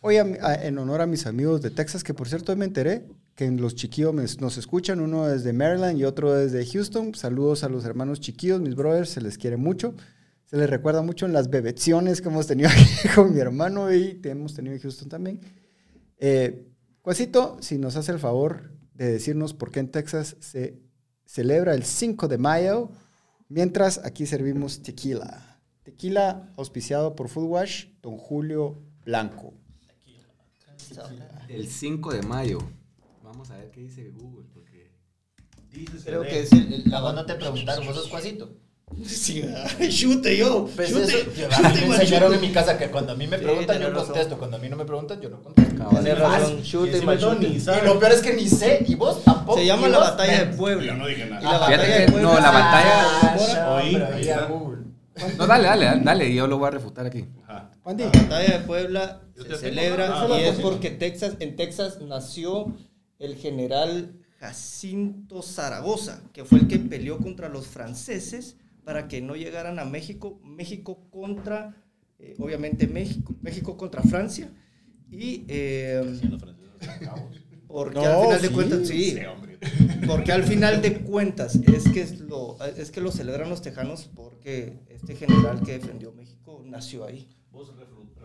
hoy 0.00 0.16
a 0.18 0.24
mi- 0.24 0.38
a- 0.42 0.54
en 0.54 0.78
honor 0.78 1.00
a 1.00 1.06
mis 1.06 1.26
amigos 1.26 1.62
de 1.62 1.70
Texas, 1.70 2.02
que 2.02 2.14
por 2.14 2.28
cierto 2.28 2.52
hoy 2.52 2.58
me 2.58 2.64
enteré 2.64 3.06
que 3.36 3.50
los 3.50 3.74
chiquillos 3.74 4.40
nos 4.40 4.56
escuchan, 4.56 5.00
uno 5.00 5.26
desde 5.26 5.52
Maryland 5.52 5.98
y 5.98 6.04
otro 6.04 6.32
desde 6.32 6.64
Houston. 6.64 7.14
Saludos 7.14 7.62
a 7.64 7.68
los 7.68 7.84
hermanos 7.84 8.18
chiquillos, 8.18 8.62
mis 8.62 8.74
brothers, 8.74 9.10
se 9.10 9.20
les 9.20 9.36
quiere 9.36 9.58
mucho. 9.58 9.94
Se 10.46 10.56
les 10.56 10.70
recuerda 10.70 11.02
mucho 11.02 11.26
en 11.26 11.34
las 11.34 11.50
bebeciones 11.50 12.22
que 12.22 12.28
hemos 12.28 12.46
tenido 12.46 12.70
aquí 12.72 13.08
con 13.14 13.34
mi 13.34 13.38
hermano 13.38 13.92
y 13.92 14.20
que 14.22 14.30
hemos 14.30 14.54
tenido 14.54 14.74
en 14.74 14.80
Houston 14.80 15.10
también. 15.10 15.40
Eh, 16.18 16.66
si 17.60 17.78
nos 17.78 17.96
hace 17.96 18.10
el 18.10 18.18
favor 18.18 18.72
de 18.94 19.12
decirnos 19.12 19.52
por 19.52 19.70
qué 19.70 19.80
en 19.80 19.90
Texas 19.90 20.36
se 20.40 20.80
celebra 21.26 21.74
el 21.74 21.84
5 21.84 22.28
de 22.28 22.38
mayo, 22.38 22.90
mientras 23.48 23.98
aquí 23.98 24.24
servimos 24.24 24.82
tequila. 24.82 25.60
Tequila 25.82 26.50
auspiciado 26.56 27.14
por 27.14 27.28
Food 27.28 27.48
Wash, 27.48 27.86
Don 28.00 28.16
Julio 28.16 28.82
Blanco. 29.04 29.52
El 31.48 31.68
5 31.68 32.14
de 32.14 32.22
mayo. 32.22 32.58
Vamos 33.36 33.50
a 33.50 33.58
ver 33.58 33.70
qué 33.70 33.80
dice 33.82 34.10
Google. 34.16 34.46
Porque... 34.54 34.90
Dices 35.70 36.04
Creo 36.06 36.22
que 36.22 36.40
es 36.40 36.52
el, 36.52 36.72
el- 36.86 36.94
¿A 36.94 37.02
vos 37.02 37.14
no 37.14 37.26
te 37.26 37.34
preguntaron? 37.34 37.84
¿Vos 37.86 37.94
sos 37.96 38.08
cuasito? 38.08 38.48
Sí, 39.04 39.44
ay, 39.78 39.90
chute 39.90 40.36
yo. 40.38 40.70
Pues 40.74 40.88
chute, 40.90 41.04
eso, 41.04 41.66
a 41.66 41.68
mí 41.70 41.80
me 41.88 41.96
enseñaron 41.96 42.32
en 42.32 42.40
mi 42.40 42.50
casa 42.50 42.78
que 42.78 42.86
cuando 42.88 43.12
a 43.12 43.14
mí 43.16 43.26
me 43.26 43.36
Sí, 43.36 43.44
preguntan 43.44 43.76
yo 43.76 43.80
tenés 43.82 43.92
razón. 43.94 44.06
contesto, 44.06 44.38
cuando 44.38 44.56
a 44.56 44.60
mí 44.60 44.68
no 44.70 44.76
me 44.76 44.84
preguntan 44.86 45.20
yo 45.20 45.28
no 45.28 45.42
contesto. 45.42 45.74
Cabal. 45.76 46.16
Razón, 46.16 47.40
ni 47.40 47.46
Y 47.48 47.60
sabe. 47.60 47.84
lo 47.86 47.98
peor 47.98 48.12
es 48.12 48.22
que 48.22 48.32
ni 48.32 48.48
sé, 48.48 48.84
y 48.88 48.94
vos 48.94 49.22
tampoco. 49.22 49.58
Se 49.58 49.66
llama 49.66 49.88
y 49.88 49.90
la 49.90 49.98
vos, 49.98 50.06
batalla 50.10 50.38
de 50.38 50.46
men. 50.46 50.56
Puebla. 50.56 50.86
Yo 50.86 50.94
no 50.94 51.06
dije 51.08 51.26
Y 51.26 51.28
la 51.28 51.40
nada. 51.42 51.66
Fíjate 51.66 51.76
batalla 51.76 51.98
de 51.98 52.06
que- 52.06 52.12
Puebla. 52.12 52.28
no, 52.32 52.40
la 52.40 52.50
batalla- 52.50 53.20
Ah, 53.22 53.80
Oí, 53.82 53.92
pero 53.92 54.06
ahí 54.06 54.12
ahí 54.14 54.28
a 54.28 54.34
está. 54.34 54.46
Google. 54.46 54.82
No, 55.36 55.46
dale, 55.46 55.64
dale, 55.66 55.84
dale, 55.86 56.02
dale, 56.04 56.28
y 56.30 56.34
yo 56.36 56.46
lo 56.46 56.58
voy 56.58 56.68
a 56.68 56.70
refutar 56.70 57.06
aquí. 57.06 57.26
Ajá. 57.46 57.70
Di, 57.94 58.02
La 58.04 58.10
batalla 58.10 58.58
de 58.58 58.64
Puebla 58.64 59.20
Yo 59.36 59.42
se 59.42 59.48
tengo- 59.48 59.60
celebra 59.60 60.22
ah, 60.22 60.28
y 60.40 60.44
es 60.44 60.56
porque 60.60 60.90
Texas, 60.90 61.34
en 61.40 61.56
Texas 61.56 62.00
nació 62.02 62.72
el 63.18 63.36
general 63.36 64.14
Jacinto 64.38 65.42
Zaragoza, 65.42 66.22
que 66.32 66.44
fue 66.44 66.58
el 66.60 66.68
que 66.68 66.78
peleó 66.78 67.18
contra 67.18 67.48
los 67.48 67.66
franceses 67.66 68.56
para 68.84 69.08
que 69.08 69.20
no 69.20 69.34
llegaran 69.34 69.78
a 69.78 69.84
México. 69.84 70.40
México 70.44 71.08
contra, 71.10 71.74
eh, 72.18 72.34
obviamente 72.38 72.86
México, 72.86 73.34
México 73.42 73.76
contra 73.76 74.02
Francia. 74.02 74.50
Y 75.10 75.44
eh, 75.48 76.18
porque 77.66 77.94
No, 77.94 78.02
al 78.04 78.38
final 78.38 78.42
de 78.42 78.50
cuentas, 78.50 78.88
sí, 78.88 79.10
Sí, 79.12 79.18
hombre. 79.24 79.58
porque 80.06 80.32
al 80.32 80.44
final 80.44 80.82
de 80.82 81.00
cuentas 81.00 81.56
es 81.56 81.88
que 81.88 82.00
es 82.00 82.20
lo, 82.20 82.56
es 82.76 82.90
que 82.90 83.00
lo 83.00 83.10
celebran 83.10 83.48
los 83.48 83.62
tejanos 83.62 84.08
porque 84.14 84.80
este 84.88 85.16
general 85.16 85.62
que 85.62 85.72
defendió 85.72 86.12
México 86.12 86.62
nació 86.64 87.04
ahí. 87.04 87.28
Vos 87.50 87.72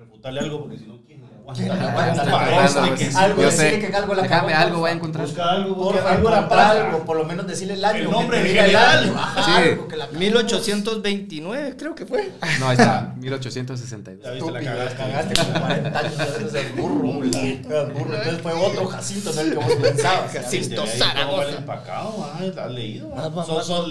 refu- 0.01 0.11
refutale 0.11 0.39
algo 0.39 0.61
porque 0.61 0.77
si 0.77 0.85
no, 0.85 0.99
¿quién 1.05 1.21
Algo, 1.51 2.95
que- 2.95 3.11
algo, 3.17 3.41
Yo 3.41 3.47
decirle 3.51 3.71
sé. 3.71 3.79
que 3.79 3.95
algo 3.97 4.13
la 4.15 4.21
Déjame, 4.21 4.51
cagó, 4.53 4.63
algo 4.63 4.79
voy 4.79 4.89
a 4.89 4.93
porfa. 4.93 4.95
encontrar. 4.97 5.25
Busca 5.27 5.51
algo, 5.51 5.75
busca 5.75 6.69
algo 6.71 6.99
por 7.05 7.17
lo 7.17 7.25
menos 7.25 7.47
decirle 7.47 7.73
el 7.73 7.83
año. 7.83 7.97
El 7.99 8.11
nombre 8.11 8.37
te 8.37 8.43
del 8.43 8.51
diga 8.53 8.65
el 8.65 8.71
general. 8.71 9.03
año, 9.03 9.13
ajá, 9.17 9.43
Sí. 9.43 9.51
algo 9.69 9.87
que 9.87 9.97
la 9.97 10.05
cagó. 10.07 10.19
1829 10.19 11.75
creo 11.77 11.95
que 11.95 12.05
fue. 12.05 12.31
No, 12.59 12.67
ahí 12.67 12.71
está, 12.77 12.85
Ya 12.85 13.13
1862. 13.17 14.33
viste, 14.33 14.51
la 14.51 14.61
cagaste. 14.61 14.95
cagaste 14.97 15.33
como 15.45 15.59
40 15.65 15.99
años, 15.99 16.13
el 16.55 16.69
burro, 16.81 17.23
el 17.23 17.91
burro. 17.93 18.15
Entonces 18.15 18.41
fue 18.41 18.53
otro 18.53 18.85
Jacinto, 18.87 19.31
no 19.33 19.41
el 19.41 19.49
que 19.49 19.55
vos 19.57 19.75
pensabas. 19.81 20.31
Jacinto. 20.33 20.81
Viste, 20.83 20.91
ahí 20.93 20.99
Zaragoza. 20.99 21.25
cómo 21.25 21.37
va 21.37 21.43
el 21.49 21.55
empacado, 21.55 22.31
¿Has 22.65 22.71
leído? 22.71 23.09
Sos- 23.45 23.87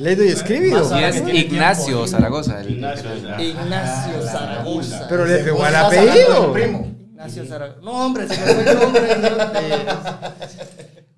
leído, 0.00 0.24
y 0.24 0.28
escribido. 0.28 1.00
Y 1.00 1.04
es 1.04 1.16
Ignacio 1.34 2.06
Zaragoza. 2.06 2.62
Ignacio, 2.64 3.10
Ah, 3.32 4.30
Zaragoza. 4.30 5.06
Pero 5.08 5.23
le 5.26 5.34
Vos 5.36 5.42
pegó 5.44 5.64
al 5.64 5.76
apellido. 5.76 6.52
primo. 6.52 6.90
Ignacio 7.10 7.46
Zaragoza. 7.46 7.80
No, 7.82 7.92
hombre, 7.92 8.28
se 8.28 8.36
me 8.36 8.46
fue 8.54 8.72
el 8.72 8.78
nombre. 8.80 9.02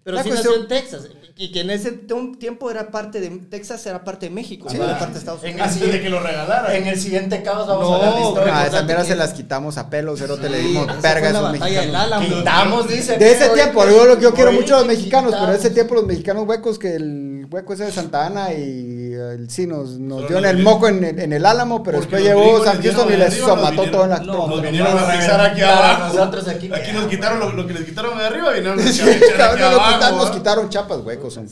Pero 0.05 0.17
La 0.19 0.23
sí 0.23 0.29
cuestión- 0.29 0.53
nació 0.55 0.63
en 0.63 0.69
Texas. 0.69 1.09
Y 1.39 1.53
que 1.53 1.61
en 1.61 1.71
ese 1.71 1.93
tiempo 1.93 2.71
era 2.71 2.91
parte 2.91 3.21
de 3.21 3.29
Texas, 3.29 3.85
era 3.85 4.05
parte 4.05 4.27
de 4.27 4.31
México, 4.35 4.71
Sí. 4.71 4.79
no 4.79 4.85
era 4.85 4.99
parte 4.99 5.15
de 5.15 5.19
Estados 5.19 5.45
En 5.45 5.51
Unidos. 5.55 5.73
Antes 5.73 5.93
de 5.93 6.01
que 6.01 6.09
lo 6.09 6.21
regalaran. 6.21 6.75
En 6.75 6.87
el 6.87 6.99
siguiente 6.99 7.43
caos 7.43 7.67
vamos 7.67 7.87
No, 7.91 7.93
a 7.93 7.97
hablar 7.99 8.15
de 8.15 8.21
historia. 8.29 8.53
Ah, 8.57 8.83
mierda 8.85 9.03
que- 9.03 9.09
se 9.09 9.17
las 9.17 9.33
quitamos 9.35 9.77
a 9.77 9.91
pelo, 9.91 10.17
cero 10.17 10.39
te 10.41 10.49
le 10.49 10.61
Sí, 10.63 10.69
dimos 10.69 10.87
verga 11.03 11.29
a 11.49 11.53
mexicanos. 11.53 12.25
Quitamos, 12.25 12.89
dice. 12.89 13.19
De 13.19 13.33
ese 13.33 13.41
pero 13.41 13.53
tiempo, 13.55 13.85
yo 13.87 14.07
lo 14.07 14.17
que 14.17 14.23
yo 14.23 14.33
quiero 14.33 14.53
mucho 14.53 14.77
a 14.77 14.79
los 14.79 14.87
mexicanos, 14.87 15.35
pero 15.39 15.53
de 15.53 15.59
ese 15.59 15.69
tiempo 15.71 15.95
los 15.95 16.07
mexicanos 16.07 16.47
huecos, 16.47 16.79
que 16.79 16.95
el 16.95 17.26
hueco 17.51 17.73
ese 17.75 17.85
de 17.85 17.93
Santa 17.93 18.27
Ana 18.27 18.53
y 18.53 19.13
el 19.13 19.49
sí 19.51 19.67
nos, 19.67 19.99
nos 19.99 20.27
dio 20.29 20.39
en 20.39 20.45
el 20.47 20.63
moco 20.63 20.89
en, 20.89 21.03
en 21.05 21.33
el 21.33 21.45
Álamo, 21.47 21.83
pero 21.83 21.99
Porque 21.99 22.17
después 22.17 22.37
llegó 22.45 22.65
San 22.65 22.83
Houston 22.83 23.13
y 23.13 23.17
les 23.17 23.35
de 23.35 23.41
somató 23.41 23.83
vinieron- 23.83 23.91
todo 23.93 24.05
en 24.05 24.11
la 24.11 24.19
no. 24.21 24.33
Nos 24.47 24.49
no, 24.57 24.63
vinieron 24.63 24.99
a 24.99 25.11
revisar 25.13 25.41
aquí 25.41 25.61
abajo. 25.63 26.15
nosotros 26.15 26.49
aquí. 26.49 26.71
Aquí 26.73 26.93
nos 26.93 27.07
quitaron 27.07 27.41
lo, 27.41 27.53
lo 27.53 27.67
que 27.67 27.75
les 27.75 27.85
quitaron 27.85 28.17
de 28.19 28.25
arriba, 28.25 28.51
vinieron 28.53 28.79
Sí, 28.83 29.03
cabrón, 29.37 29.61
nos, 29.61 29.73
abajo. 29.75 29.95
quitaron, 29.95 30.19
nos 30.19 30.31
quitaron 30.31 30.69
chapas 30.71 31.01
huecos. 31.01 31.35
son. 31.35 31.49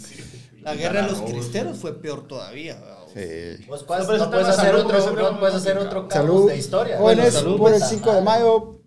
La 0.62 0.74
guerra 0.74 1.02
de 1.02 1.08
los 1.10 1.20
cristeros 1.22 1.78
fue 1.78 2.00
peor 2.00 2.26
todavía. 2.26 2.76
Sí. 3.12 3.20
No, 3.68 3.68
no 3.68 3.76
ese 3.76 3.84
puedes 3.84 4.08
hacer 4.48 4.74
otro, 4.74 5.22
no 5.22 5.38
puedes 5.38 5.54
hacer 5.54 5.78
otro 5.78 6.08
Salud. 6.10 6.48
de 6.48 6.56
historia. 6.56 6.98
Jóvenes, 6.98 7.24
Bueno, 7.26 7.38
salud, 7.38 7.58
por 7.58 7.72
el 7.72 7.78
pues, 7.78 7.90
5 7.90 8.10
de 8.12 8.16
ajá. 8.16 8.24
mayo, 8.24 8.80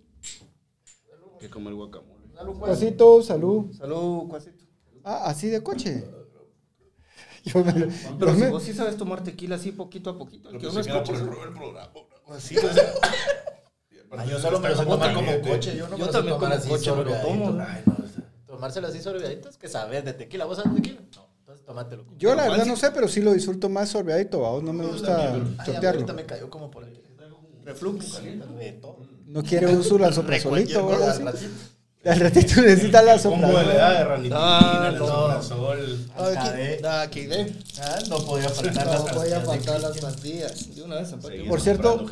Que 1.40 1.48
como 1.48 1.68
el 1.70 1.76
guacamole. 1.76 2.28
Salud, 2.36 2.54
pues. 2.58 2.68
Cuasito, 2.78 3.22
salud. 3.22 3.72
Salud, 3.78 4.28
Cuasito. 4.28 4.64
Ah, 5.04 5.22
así 5.26 5.48
de 5.48 5.62
coche. 5.62 6.04
Yo 7.44 7.64
me, 7.64 7.72
lo- 7.72 7.88
Pero 8.18 8.34
si 8.34 8.40
me- 8.40 8.50
vos 8.50 8.62
sí 8.62 8.72
sabes 8.74 8.96
tomar 8.96 9.22
tequila 9.22 9.56
así 9.56 9.72
poquito 9.72 10.10
a 10.10 10.18
poquito, 10.18 10.48
el 10.48 10.54
Lo 10.56 10.60
que 10.60 10.66
uno 10.68 10.82
queda 10.82 11.02
por 11.04 11.14
el 11.14 11.20
el 11.22 11.28
programa. 11.28 11.90
Así, 12.28 12.56
o 12.58 12.72
sea. 12.72 12.92
Ah, 14.10 14.24
yo 14.24 14.38
solo 14.40 14.58
me 14.60 14.70
lo 14.70 14.76
sé 14.76 14.86
tomar 14.86 15.14
como 15.14 15.40
coche. 15.42 15.76
Yo, 15.76 15.84
no 15.88 15.96
me 15.96 15.98
Yo 15.98 16.06
lo 16.06 16.12
sé 16.12 16.18
tomar 16.18 16.38
como 16.38 16.54
así 16.54 16.68
coche 16.68 16.92
me 16.92 17.04
lo 17.04 17.14
tomo. 17.20 17.60
Ay, 17.60 17.82
no, 17.86 17.92
o 18.04 18.08
sea, 18.08 18.24
Tomárselo 18.46 18.86
así 18.88 19.00
sorbeadito 19.02 19.48
es 19.50 19.58
que 19.58 19.68
sabes 19.68 20.04
de 20.04 20.12
tequila. 20.14 20.44
¿Vos 20.46 20.56
sabes 20.56 20.74
de 20.74 20.80
tequila? 20.80 21.00
No. 21.14 21.28
Entonces 21.40 21.64
tómatelo. 21.64 22.04
yo 22.18 22.34
la 22.34 22.48
verdad 22.48 22.66
no 22.66 22.76
sé, 22.76 22.90
pero 22.90 23.08
sí 23.08 23.20
lo 23.22 23.32
disfruto 23.32 23.68
más 23.68 23.88
sorbeadito. 23.90 24.44
A 24.46 24.50
vos 24.50 24.62
no 24.62 24.72
me 24.72 24.86
gusta 24.86 25.32
Ay, 25.32 25.40
a 25.40 25.44
mí 25.44 25.56
chotearlo. 25.58 25.88
ahorita 25.90 26.12
me 26.12 26.24
cayó 26.26 26.50
como 26.50 26.70
por 26.70 26.84
aquí. 26.84 27.00
Reflux. 27.64 28.22
De 28.22 28.72
todo. 28.72 28.98
No 29.26 29.42
quiere 29.42 29.66
Úrsula 29.74 30.10
soprasolito 30.12 30.86
o 30.86 30.92
algo 30.92 31.06
así. 31.28 31.48
Al 32.08 32.20
ratito 32.20 32.62
necesita 32.62 33.02
la 33.02 33.18
Combo 33.18 33.46
de 33.48 33.52
la 33.74 34.18
Ah, 34.32 34.90
la 34.92 34.98
no. 34.98 35.06
soprasol. 35.06 36.06
Alcade. 36.16 36.78
Da, 36.80 37.10
que 37.10 37.28
de. 37.28 37.52
Ah, 37.82 37.98
No 38.08 38.18
podía 38.24 38.48
faltar 38.48 38.86
No 38.86 38.92
las 38.92 39.02
pastillas 39.02 39.40
de 39.40 39.46
faltar 39.46 39.80
las 39.80 39.98
pastillas. 39.98 40.74
De 40.74 40.82
una 40.82 40.96
vez, 40.96 41.14
Por 41.48 41.60
cierto. 41.60 42.06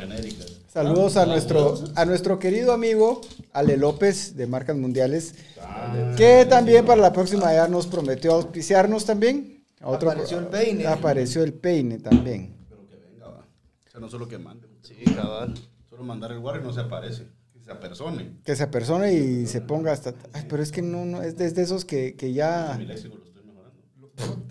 Saludos 0.72 1.16
a 1.16 1.24
nuestro, 1.26 1.78
a 1.94 2.04
nuestro 2.04 2.38
querido 2.38 2.72
amigo 2.72 3.22
Ale 3.54 3.76
López 3.78 4.36
de 4.36 4.46
Marcas 4.46 4.76
Mundiales, 4.76 5.34
Ah, 5.62 6.12
que 6.16 6.44
también 6.44 6.84
para 6.84 7.00
la 7.00 7.12
próxima 7.12 7.52
ya 7.54 7.66
nos 7.68 7.86
prometió 7.86 8.34
auspiciarnos 8.34 9.04
también. 9.06 9.64
A 9.80 9.88
otro- 9.88 10.10
Apareció 10.10 10.38
el 10.38 10.46
peine. 10.48 10.86
Apareció 10.86 11.42
el 11.42 11.52
peine 11.54 11.98
también. 11.98 12.54
Pero 12.68 12.86
que 12.86 12.96
venga, 12.96 13.26
va. 13.28 13.38
O 13.86 13.90
sea, 13.90 14.00
no 14.00 14.08
solo 14.10 14.28
que 14.28 14.38
mande. 14.38 14.68
Sí, 14.82 14.94
cabal. 15.14 15.54
Solo 15.88 16.02
mandar 16.02 16.32
el 16.32 16.40
guarro 16.40 16.60
y 16.60 16.64
no 16.64 16.72
se 16.72 16.80
aparece. 16.80 17.26
Que 17.66 17.72
se 17.72 17.78
apersone. 17.78 18.36
Que 18.44 18.56
se 18.56 18.62
apersone 18.62 19.12
y 19.12 19.46
se 19.46 19.60
ponga 19.60 19.90
hasta... 19.90 20.14
Ay, 20.32 20.46
pero 20.48 20.62
es 20.62 20.70
que 20.70 20.82
no, 20.82 21.04
no, 21.04 21.22
es 21.22 21.36
de, 21.36 21.46
es 21.46 21.54
de 21.56 21.62
esos 21.62 21.84
que, 21.84 22.14
que 22.14 22.32
ya... 22.32 22.76
Mi 22.78 22.86
léxico 22.86 23.16
lo 23.16 23.24
estoy 23.24 23.42
mejorando. 23.44 24.46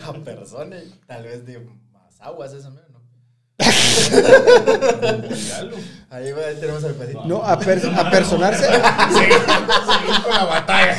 A 0.00 0.24
persona, 0.24 0.76
tal 1.06 1.24
vez 1.24 1.44
de 1.44 1.58
más 1.92 2.18
aguas 2.18 2.54
esa 2.54 2.70
mero, 2.70 2.85
¿no? 2.85 2.85
Ahí, 6.08 6.32
va, 6.32 6.42
ahí 6.46 6.56
tenemos 6.60 6.82
el 6.84 6.94
pedito. 6.94 7.24
No, 7.26 7.42
aper- 7.42 7.92
apersonarse, 7.98 8.64
Seguir 8.64 10.22
con 10.22 10.32
la 10.32 10.44
batalla. 10.44 10.96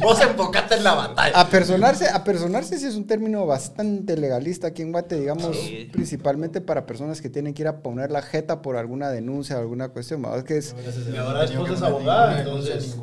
Vos 0.00 0.20
enfocate 0.20 0.74
en 0.76 0.84
la 0.84 0.94
batalla. 0.94 1.38
apersonarse, 1.40 2.08
apersonarse 2.08 2.78
sí 2.78 2.86
es 2.86 2.94
un 2.96 3.06
término 3.06 3.46
bastante 3.46 4.16
legalista 4.16 4.68
aquí 4.68 4.82
en 4.82 4.92
Guate, 4.92 5.20
digamos, 5.20 5.56
Sí. 5.56 5.88
principalmente 5.92 6.60
para 6.60 6.86
personas 6.86 7.20
que 7.20 7.28
tienen 7.28 7.52
que 7.54 7.62
ir 7.62 7.68
a 7.68 7.82
poner 7.82 8.10
la 8.10 8.22
jeta 8.22 8.62
por 8.62 8.76
alguna 8.76 9.10
denuncia 9.10 9.56
o 9.56 9.60
alguna 9.60 9.88
cuestión. 9.90 10.22
¿verdad? 10.22 10.42
Que 10.44 10.58
es 10.58 10.74
Mi 11.10 11.16
ahora 11.18 11.44
esposa 11.44 11.74
es 11.74 11.82
abogada, 11.82 12.38
entonces- 12.40 12.96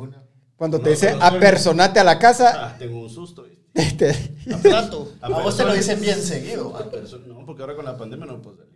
cuando 0.56 0.78
te 0.78 0.84
No, 0.84 0.90
dice 0.90 1.16
apersonate 1.20 2.00
a 2.00 2.04
la 2.04 2.18
casa, 2.18 2.52
Ah, 2.54 2.76
tengo 2.78 3.00
un 3.00 3.10
susto. 3.10 3.44
¿viste? 3.74 4.12
te- 4.44 4.54
A 4.54 4.58
plato. 4.58 5.12
A 5.20 5.28
vos 5.28 5.56
te 5.56 5.64
lo 5.64 5.72
dicen 5.74 6.00
bien 6.00 6.20
seguido. 6.20 6.76
A 6.76 6.84
No, 7.26 7.46
porque 7.46 7.62
ahora 7.62 7.74
con 7.76 7.84
la 7.84 7.96
pandemia 7.96 8.26
no 8.26 8.42
puedo 8.42 8.56
salir. 8.56 8.73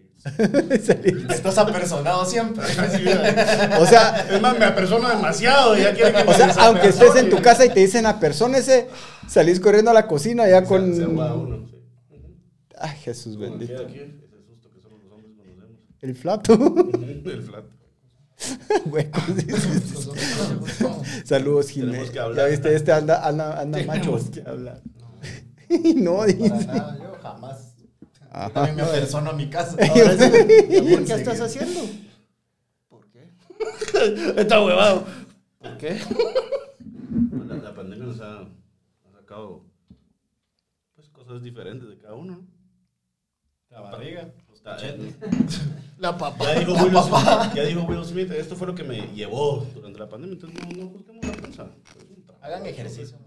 Estás 1.30 1.58
apersonado 1.58 2.24
siempre. 2.24 2.64
o 3.78 3.86
sea, 3.86 4.26
Es 4.30 4.40
más, 4.40 4.58
me 4.58 4.64
apersono 4.64 5.08
demasiado. 5.08 5.76
y 5.78 5.82
Ya 5.82 5.94
quiere 5.94 6.12
que 6.12 6.22
O 6.30 6.34
sea, 6.34 6.52
aunque 6.58 6.88
estés 6.88 7.16
en 7.16 7.30
tu 7.30 7.40
casa 7.40 7.64
y 7.64 7.70
te 7.70 7.80
dicen 7.80 8.04
apersónese, 8.06 8.88
salís 9.28 9.60
corriendo 9.60 9.90
a 9.90 9.94
la 9.94 10.06
cocina 10.06 10.48
ya 10.48 10.60
Se- 10.60 10.64
se 10.64 10.68
con... 10.68 10.90
uno, 10.92 11.66
sí. 11.68 11.76
Ay, 12.80 12.96
Jesús 12.98 13.36
bendito. 13.38 13.74
queda 13.74 13.88
aquí, 13.88 13.98
ese 13.98 14.44
susto 14.46 14.70
que 14.70 14.80
solo 14.80 14.96
los 14.98 15.12
hombres 15.12 15.32
conocemos. 15.36 15.78
El 16.00 16.14
flato. 16.16 16.52
El 17.30 17.42
flato. 17.42 17.68
Huecos. 18.86 19.22
Saludos, 21.24 21.70
Jiménez. 21.70 22.10
Que 22.10 22.16
Ya 22.36 22.44
viste, 22.46 22.74
este 22.74 22.92
anda, 22.92 23.26
anda, 23.26 23.60
anda 23.60 23.82
macho. 23.84 24.18
hablar. 24.46 24.80
no, 25.96 26.16
Para 26.18 26.26
dice. 26.32 26.48
nada, 26.66 26.98
yo 26.98 27.18
jamás. 27.22 27.74
Ajá. 28.30 28.48
Yo 28.48 28.52
también 28.52 28.76
me 28.76 28.82
apersono 28.82 29.30
a 29.30 29.32
mi 29.32 29.48
casa. 29.48 29.76
Ahora 29.90 30.12
amor, 30.12 31.04
¿qué 31.04 31.12
estás 31.14 31.40
haciendo? 31.40 31.80
¿Por 32.88 33.06
qué? 33.08 33.30
Está 34.40 34.62
huevado. 34.64 35.06
¿Por 35.58 35.76
qué? 35.78 35.98
La, 37.46 37.54
la 37.56 37.74
pandemia 37.74 38.06
nos 38.06 38.20
ha, 38.20 38.40
ha 38.40 39.12
sacado 39.12 39.64
pues, 40.94 41.08
cosas 41.08 41.42
diferentes 41.42 41.88
de 41.88 41.98
cada 41.98 42.14
uno. 42.14 42.36
¿no? 42.36 42.58
La 43.70 43.80
barriga. 43.80 44.32
La 45.98 46.16
papá. 46.18 46.44
ya, 46.44 46.60
dijo 46.60 46.72
Will 46.72 46.96
Smith, 47.02 47.54
ya 47.54 47.62
dijo 47.64 47.82
Will 47.82 48.04
Smith, 48.04 48.30
esto 48.32 48.56
fue 48.56 48.66
lo 48.66 48.74
que 48.74 48.84
me 48.84 49.08
llevó 49.14 49.66
durante 49.74 49.98
la 49.98 50.08
pandemia, 50.08 50.34
entonces 50.34 50.60
no, 50.60 50.84
no 50.84 50.90
juzguemos 50.90 51.24
la 51.24 51.32
prensa. 51.32 51.70
Hagan 52.40 52.66
ejercicio. 52.66 53.18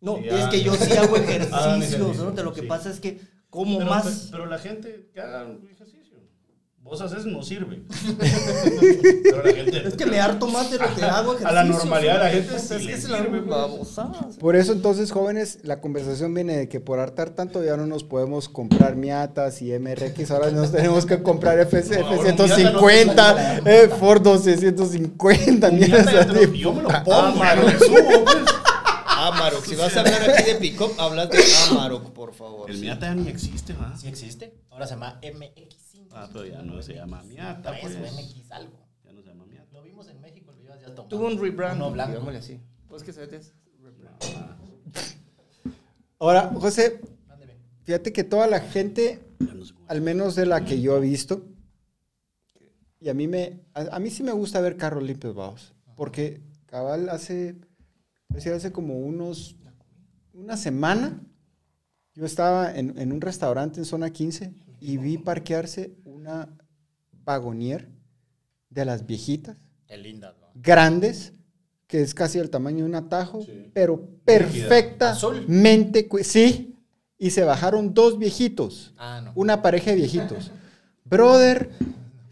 No, 0.00 0.16
Sí, 0.16 0.28
es 0.28 0.44
ah. 0.44 0.50
que 0.50 0.62
yo 0.62 0.74
sí 0.74 0.92
hago 0.96 1.16
ejercicios, 1.16 1.66
ejercicio, 1.66 2.32
¿no? 2.32 2.42
Lo 2.42 2.52
que 2.52 2.62
sí. 2.62 2.66
pasa 2.66 2.90
es 2.90 2.98
que 3.00 3.20
como 3.52 3.76
Pero, 3.78 3.90
más. 3.90 4.28
pero 4.32 4.46
la 4.46 4.58
gente 4.58 5.10
que 5.12 5.20
haga 5.20 5.46
ejercicio. 5.70 6.00
Vos 6.82 7.00
haces 7.00 7.26
no 7.26 7.42
sirve. 7.44 7.82
pero 9.22 9.44
la 9.44 9.52
gente. 9.52 9.86
Es 9.86 9.94
que 9.94 10.04
me 10.06 10.18
harto 10.18 10.48
más 10.48 10.68
de 10.70 10.78
lo 10.78 10.94
que 10.94 11.02
hago 11.04 11.30
A 11.32 11.34
ejercicio. 11.36 11.54
la 11.54 11.64
normalidad 11.64 12.18
la 12.18 12.28
¿sí? 12.30 12.34
gente 12.38 12.50
Pues 12.50 12.70
es 12.72 12.80
le 12.80 12.86
que 12.88 12.92
es 12.94 13.08
la 13.08 13.18
sirve, 13.18 13.38
pues. 13.38 13.50
babosada. 13.50 14.28
Por 14.40 14.56
eso 14.56 14.72
entonces, 14.72 15.12
jóvenes, 15.12 15.58
la 15.62 15.80
conversación 15.80 16.34
viene 16.34 16.56
de 16.56 16.68
que 16.68 16.80
por 16.80 16.98
hartar 16.98 17.30
tanto 17.30 17.62
ya 17.62 17.76
no 17.76 17.86
nos 17.86 18.02
podemos 18.02 18.48
comprar 18.48 18.96
Miatas 18.96 19.62
y 19.62 19.70
MRX, 19.78 20.30
ahora 20.32 20.50
nos 20.50 20.72
tenemos 20.72 21.06
que 21.06 21.22
comprar 21.22 21.60
FC, 21.60 22.00
No, 22.00 22.06
ahora 22.08 22.28
F-150, 22.30 23.62
eh, 23.64 23.88
Ford 24.00 24.26
1250, 24.26 25.68
Un 25.68 25.76
mierdas 25.78 26.06
Miata 26.06 26.12
ya 26.12 26.26
te 26.26 26.32
lo- 26.32 26.50
así. 26.50 26.58
yo 26.58 26.72
me 26.72 26.82
lo 26.82 26.88
pongo, 27.04 27.32
me 27.64 27.78
subo, 27.78 28.24
pues. 28.24 28.36
Amarok, 29.28 29.64
si 29.64 29.74
vas 29.74 29.96
a 29.96 30.00
hablar 30.00 30.30
aquí 30.30 30.44
de 30.50 30.54
pick-up, 30.56 30.92
hablas 30.98 31.30
de 31.30 31.38
Amarok, 31.70 32.10
por 32.12 32.34
favor. 32.34 32.68
El 32.70 32.76
sí. 32.76 32.82
Miata 32.82 33.06
ya 33.06 33.14
ni 33.14 33.28
existe, 33.28 33.72
¿va? 33.74 33.96
Sí 33.96 34.08
existe. 34.08 34.54
Ahora 34.70 34.86
se 34.86 34.94
llama 34.94 35.20
MX5. 35.22 36.08
Ah, 36.12 36.28
pero 36.32 36.46
ya 36.46 36.62
no 36.62 36.82
se 36.82 36.94
llama 36.94 37.22
Miata, 37.22 37.70
Tres 37.70 37.82
pues. 37.82 38.12
MX 38.12 38.50
algo. 38.52 38.86
Ya 39.04 39.12
no 39.12 39.22
se 39.22 39.28
llama 39.28 39.46
Miata. 39.46 39.68
Lo 39.72 39.82
vimos 39.82 40.08
en 40.08 40.20
México, 40.20 40.52
lo 40.52 40.62
ibas 40.62 40.80
ya 40.80 40.86
tomando. 40.94 41.08
Tuvo 41.08 41.26
un 41.26 41.38
rebrand, 41.40 41.76
Uno 41.80 41.90
blanco. 41.90 42.12
digámosle 42.12 42.38
así. 42.38 42.60
Pues 42.88 43.02
que 43.02 43.12
se 43.12 43.26
ve 43.26 43.40
rebrand. 43.80 44.16
Ahora, 46.18 46.52
José, 46.54 47.00
fíjate 47.84 48.12
que 48.12 48.24
toda 48.24 48.46
la 48.46 48.60
gente, 48.60 49.20
no 49.40 49.64
al 49.88 50.00
menos 50.00 50.34
de 50.34 50.46
la 50.46 50.64
que 50.64 50.80
yo 50.80 50.96
he 50.96 51.00
visto, 51.00 51.44
y 53.00 53.08
a 53.08 53.14
mí 53.14 53.26
me, 53.26 53.60
a, 53.74 53.96
a 53.96 53.98
mí 53.98 54.10
sí 54.10 54.22
me 54.22 54.30
gusta 54.32 54.60
ver 54.60 54.76
carros 54.76 55.02
limpios, 55.02 55.34
vamos, 55.34 55.74
porque 55.96 56.40
cabal 56.66 57.08
hace, 57.08 57.48
es 57.48 57.56
decir, 58.34 58.52
hace 58.52 58.72
como 58.72 58.98
unos, 58.98 59.56
una 60.32 60.56
semana, 60.56 61.20
yo 62.14 62.24
estaba 62.26 62.74
en, 62.74 62.98
en 62.98 63.12
un 63.12 63.20
restaurante 63.20 63.78
en 63.80 63.84
zona 63.86 64.10
15 64.10 64.52
y 64.80 64.96
vi 64.98 65.18
parquearse 65.18 65.94
una 66.04 66.48
vagonier 67.24 67.88
de 68.70 68.84
las 68.84 69.06
viejitas, 69.06 69.56
Qué 69.86 69.96
linda, 69.96 70.34
¿no? 70.40 70.46
grandes, 70.54 71.32
que 71.86 72.00
es 72.02 72.14
casi 72.14 72.38
el 72.38 72.48
tamaño 72.50 72.78
de 72.78 72.84
un 72.84 72.94
atajo, 72.94 73.42
Sí. 73.42 73.70
pero 73.74 74.00
perfectamente, 74.24 76.08
sí, 76.22 76.74
y 77.18 77.30
se 77.30 77.44
bajaron 77.44 77.92
dos 77.94 78.18
viejitos, 78.18 78.94
Ah, 78.96 79.20
no. 79.24 79.32
una 79.34 79.62
pareja 79.62 79.90
de 79.90 79.96
viejitos. 79.96 80.50
Brother, 81.04 81.70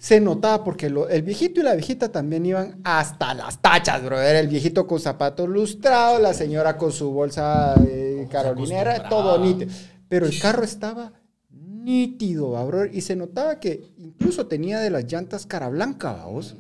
se 0.01 0.19
notaba 0.19 0.65
porque 0.65 0.89
lo- 0.89 1.11
el 1.11 1.21
viejito 1.23 1.61
y 1.61 1.63
la 1.63 1.75
viejita 1.75 2.11
también 2.11 2.47
iban 2.47 2.81
hasta 2.85 3.35
las 3.35 3.61
tachas, 3.61 4.03
brother. 4.03 4.35
El 4.37 4.49
viejito 4.49 4.87
con 4.87 4.99
zapatos 4.99 5.47
lustrados, 5.47 6.21
la 6.23 6.33
señora 6.33 6.79
con 6.79 6.91
su 6.91 7.11
bolsa 7.11 7.75
eh, 7.87 8.27
carolinera, 8.31 9.09
todo 9.11 9.39
nítido. 9.45 9.71
Pero 10.09 10.25
el 10.25 10.41
carro 10.41 10.65
estaba 10.65 11.13
nítido, 11.51 12.51
brother, 12.67 12.95
y 12.95 13.03
se 13.03 13.15
notaba 13.15 13.61
que 13.61 13.93
incluso 13.99 14.47
tenía 14.47 14.81
de 14.81 14.89
las 14.89 15.05
llantas 15.05 15.45
cara 15.45 15.69
blanca, 15.69 16.13
vamos. 16.13 16.57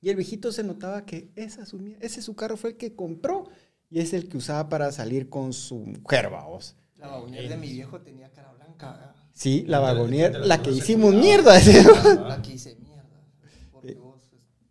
Y 0.00 0.08
el 0.10 0.16
viejito 0.16 0.50
se 0.50 0.64
notaba 0.64 1.04
que 1.06 1.30
esa 1.36 1.64
su 1.64 1.94
ese 2.00 2.22
su 2.22 2.34
carro 2.34 2.56
fue 2.56 2.70
el 2.70 2.76
que 2.76 2.96
compró 2.96 3.44
y 3.88 4.00
es 4.00 4.12
el 4.14 4.28
que 4.28 4.36
usaba 4.36 4.68
para 4.68 4.90
salir 4.90 5.28
con 5.28 5.52
su 5.52 5.76
mujer, 5.78 6.28
vamos. 6.30 6.74
La 7.00 7.08
vagonier 7.08 7.48
de 7.48 7.56
mi 7.56 7.72
viejo 7.72 8.00
tenía 8.00 8.30
cara 8.30 8.52
blanca. 8.52 8.92
¿verdad? 8.92 9.14
Sí, 9.32 9.64
la 9.66 9.80
vagonier, 9.80 10.46
la 10.46 10.62
que 10.62 10.70
hicimos 10.70 11.14
mierda. 11.14 11.58
¿sí? 11.60 11.72
La 12.28 12.42
que 12.42 12.52
hice 12.52 12.76
mierda. 12.76 13.24
Porque 13.72 13.94
vos. 13.94 14.20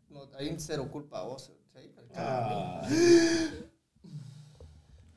No, 0.09 0.29
hay 0.37 0.55
cero 0.59 0.87
culpa 0.91 1.19
a 1.21 1.23
vos. 1.23 1.51
¿sí? 1.73 1.91
Ah. 2.15 2.81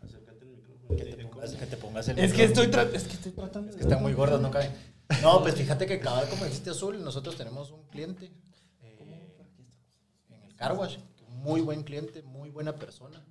Acércate 0.01 0.45
al 0.45 0.51
micrófono. 0.51 0.97
Que 0.97 1.05
te 1.05 1.25
pongas, 1.27 1.53
que 1.55 1.67
te 1.67 1.77
pongas 1.77 2.09
el 2.09 2.19
Es 2.19 2.33
que, 2.33 2.49
micrófono. 2.49 2.83
estoy 2.83 2.97
es 2.97 3.05
que 3.05 3.13
estoy 3.15 3.33
tratando 3.33 3.71
Es 3.71 3.77
que 3.77 3.83
están 3.83 4.03
muy 4.03 4.15
gordos, 4.15 4.41
no 4.41 4.51
caben. 4.51 4.73
No, 5.21 5.43
pues 5.43 5.55
fíjate 5.55 5.87
que 5.87 6.01
cabal, 6.01 6.29
como 6.31 6.45
dijiste 6.47 6.71
azul, 6.71 7.03
nosotros 7.05 7.37
tenemos 7.37 7.71
un 7.71 7.83
cliente 7.89 8.33
eh, 8.81 9.29
en 10.31 10.43
el 10.43 10.55
car 10.57 10.73
wash, 10.79 10.97
muy 11.29 11.61
buen 11.61 11.83
cliente, 11.83 12.23
muy 12.23 12.49
buena 12.51 12.75
persona. 12.77 13.23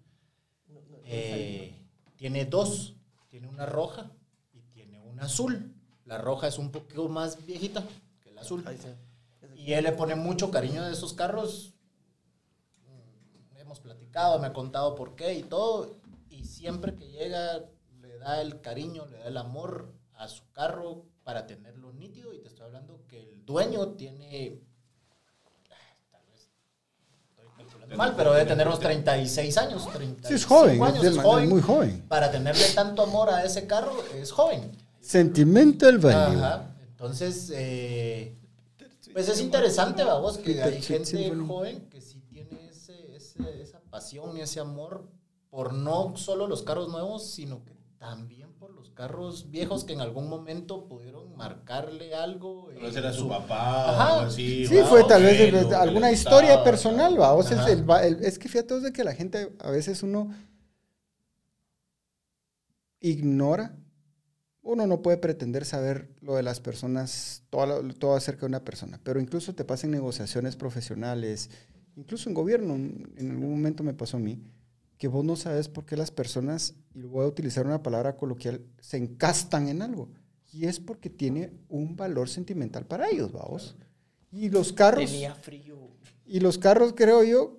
Eh, 1.05 1.73
tiene 2.17 2.45
dos, 2.45 2.95
tiene 3.31 3.47
una 3.47 3.65
roja 3.65 4.11
y 4.51 4.61
tiene 4.73 4.99
una 4.99 5.23
azul. 5.23 5.73
La 6.05 6.17
roja 6.17 6.47
es 6.47 6.59
un 6.59 6.69
poquito 6.69 7.07
más 7.07 7.43
viejita 7.45 7.81
que 8.21 8.31
la 8.31 8.41
azul. 8.41 8.63
Y 9.55 9.71
él 9.71 9.85
le 9.85 9.93
pone 9.93 10.15
mucho 10.15 10.51
cariño 10.51 10.83
a 10.83 10.91
esos 10.91 11.13
carros. 11.13 11.73
Hemos 13.55 13.79
platicado, 13.79 14.37
me 14.39 14.47
ha 14.47 14.53
contado 14.53 14.95
por 14.95 15.15
qué 15.15 15.33
y 15.33 15.43
todo. 15.43 15.97
Y 16.29 16.43
siempre 16.43 16.93
que 16.95 17.09
llega, 17.09 17.69
le 18.01 18.17
da 18.17 18.41
el 18.41 18.59
cariño, 18.59 19.05
le 19.05 19.19
da 19.19 19.27
el 19.27 19.37
amor 19.37 19.93
a 20.15 20.27
su 20.27 20.51
carro 20.51 21.05
para 21.23 21.47
tenerlo 21.47 21.93
nítido. 21.93 22.33
Y 22.33 22.39
te 22.39 22.49
estoy 22.49 22.65
hablando 22.65 23.05
que 23.07 23.21
el 23.21 23.45
dueño 23.45 23.93
tiene. 23.93 24.59
ah, 25.71 25.75
Tal 26.11 26.25
vez 26.27 26.49
estoy 27.29 27.45
calculando 27.55 27.80
mal, 27.97 28.15
pero 28.15 28.33
debe 28.33 28.45
tener 28.45 28.67
unos 28.67 28.79
36 28.79 29.57
años. 29.57 29.87
35 29.91 30.27
Sí, 30.27 30.33
es 30.33 30.45
joven, 30.45 30.83
años, 30.83 31.03
es, 31.03 31.11
es 31.17 31.21
joven. 31.21 31.49
muy 31.49 31.61
joven. 31.61 32.05
Para 32.07 32.31
tenerle 32.31 32.65
tanto 32.75 33.01
amor 33.03 33.29
a 33.29 33.43
ese 33.43 33.67
carro, 33.67 33.93
es 34.15 34.31
joven. 34.31 34.71
Sentimental 34.99 35.97
value. 35.97 36.37
Ajá. 36.39 36.67
Entonces, 36.91 37.51
eh, 37.53 38.35
pues 39.13 39.27
es 39.27 39.41
interesante, 39.41 40.03
vamos, 40.03 40.37
que 40.37 40.61
hay 40.61 40.81
gente 40.81 41.33
joven 41.47 41.87
que 41.89 41.99
sí 42.01 42.21
tiene 42.29 42.69
ese, 42.69 43.15
ese- 43.15 43.61
esa 43.61 43.79
pasión 43.89 44.37
y 44.37 44.41
ese 44.41 44.59
amor 44.59 45.05
por 45.49 45.73
no 45.73 46.13
solo 46.15 46.47
los 46.47 46.61
carros 46.63 46.87
nuevos, 46.89 47.25
sino 47.25 47.63
que 47.65 47.75
también 47.97 48.53
por 48.53 48.71
los 48.71 48.89
carros 48.91 49.49
viejos 49.49 49.83
que 49.83 49.93
en 49.93 50.01
algún 50.01 50.29
momento 50.29 50.85
pudieron 50.85 51.20
marcarle 51.49 52.13
algo. 52.13 52.69
Tal 52.79 52.97
era 52.97 53.11
su 53.13 53.27
papá 53.27 53.89
Ajá. 53.91 54.13
o 54.13 54.17
algo 54.19 54.27
así. 54.31 54.65
Sí, 54.67 54.77
o 54.77 54.85
fue 54.85 55.03
tal 55.05 55.23
vez 55.23 55.37
que 55.51 55.75
alguna 55.75 56.11
historia 56.11 56.49
gustaba. 56.55 56.63
personal, 56.63 57.19
va. 57.19 57.33
O 57.33 57.43
sea, 57.43 57.63
es, 57.63 57.69
el 57.71 57.89
va- 57.89 58.05
el- 58.05 58.23
es 58.23 58.37
que 58.39 58.47
fíjate 58.49 58.79
de 58.79 58.93
que 58.93 59.03
la 59.03 59.13
gente, 59.13 59.51
a 59.59 59.69
veces 59.71 60.03
uno 60.03 60.31
ignora, 62.99 63.75
uno 64.63 64.85
no 64.85 65.01
puede 65.01 65.17
pretender 65.17 65.65
saber 65.65 66.09
lo 66.21 66.35
de 66.35 66.43
las 66.43 66.59
personas, 66.59 67.43
todo, 67.49 67.81
todo 67.95 68.15
acerca 68.15 68.41
de 68.41 68.47
una 68.47 68.63
persona, 68.63 68.99
pero 69.03 69.19
incluso 69.19 69.55
te 69.55 69.65
pasa 69.65 69.87
en 69.87 69.91
negociaciones 69.91 70.55
profesionales, 70.55 71.49
incluso 71.95 72.29
en 72.29 72.35
gobierno, 72.35 72.75
en 72.75 73.31
algún 73.31 73.49
momento 73.51 73.83
me 73.83 73.93
pasó 73.93 74.17
a 74.17 74.19
mí, 74.19 74.39
que 74.99 75.07
vos 75.07 75.25
no 75.25 75.35
sabes 75.35 75.67
por 75.67 75.85
qué 75.85 75.97
las 75.97 76.11
personas, 76.11 76.75
y 76.93 77.01
voy 77.01 77.25
a 77.25 77.27
utilizar 77.27 77.65
una 77.65 77.81
palabra 77.81 78.15
coloquial, 78.17 78.61
se 78.79 78.97
encastan 78.97 79.67
en 79.67 79.81
algo. 79.81 80.09
Y 80.51 80.65
es 80.65 80.79
porque 80.79 81.09
tiene 81.09 81.51
un 81.69 81.95
valor 81.95 82.27
sentimental 82.29 82.85
para 82.85 83.09
ellos, 83.09 83.31
vamos. 83.31 83.75
Y 84.31 84.49
los 84.49 84.73
carros, 84.73 85.05
Tenía 85.09 85.33
frío. 85.35 85.77
y 86.25 86.39
los 86.39 86.57
carros 86.57 86.93
creo 86.95 87.23
yo, 87.23 87.57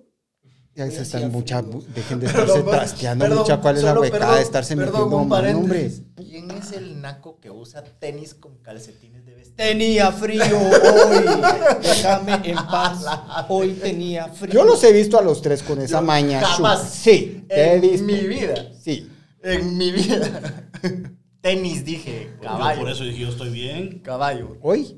ya 0.75 0.89
se 0.89 1.03
están 1.03 1.31
mucha, 1.31 1.61
frío. 1.61 1.81
dejen 1.93 2.19
de 2.19 2.25
estarse 2.27 2.63
trasteando 2.63 3.25
perdón, 3.25 3.39
mucha, 3.39 3.61
¿cuál 3.61 3.77
es 3.77 3.83
la 3.83 3.99
huecada 3.99 4.19
perdón, 4.19 4.35
de 4.37 4.41
estarse 4.43 4.75
perdón, 4.75 4.93
metiendo 5.09 5.25
mano, 5.25 5.59
hombre? 5.59 5.91
¿Quién 6.15 6.49
es 6.51 6.71
el 6.71 6.99
naco 7.01 7.39
que 7.39 7.51
usa 7.51 7.83
tenis 7.83 8.33
con 8.33 8.57
calcetines 8.57 9.23
de 9.25 9.35
vestir? 9.35 9.55
Tenía 9.55 10.11
frío 10.11 10.43
hoy. 10.43 11.25
Déjame 11.81 12.33
en 12.49 12.55
paz. 12.55 13.05
Hoy 13.49 13.73
tenía 13.73 14.27
frío. 14.29 14.53
Yo 14.53 14.63
los 14.65 14.83
he 14.83 14.91
visto 14.91 15.19
a 15.19 15.21
los 15.21 15.41
tres 15.43 15.61
con 15.61 15.79
esa 15.79 15.99
Yo 15.99 16.05
maña. 16.05 16.41
jamás. 16.41 16.89
Sí, 16.91 17.45
te 17.47 17.55
he 17.55 17.73
En 17.75 17.81
visto. 17.81 18.05
mi 18.07 18.19
vida. 18.27 18.71
Sí. 18.81 19.09
En 19.43 19.77
mi 19.77 19.91
vida. 19.91 20.69
Tenis, 21.43 21.83
dije. 21.83 22.29
Yo 22.41 22.47
Caballo. 22.47 22.79
por 22.81 22.89
eso 22.89 23.03
dije, 23.03 23.19
yo 23.19 23.27
estoy 23.29 23.49
bien. 23.49 23.99
Caballo. 23.99 24.57
Hoy, 24.61 24.97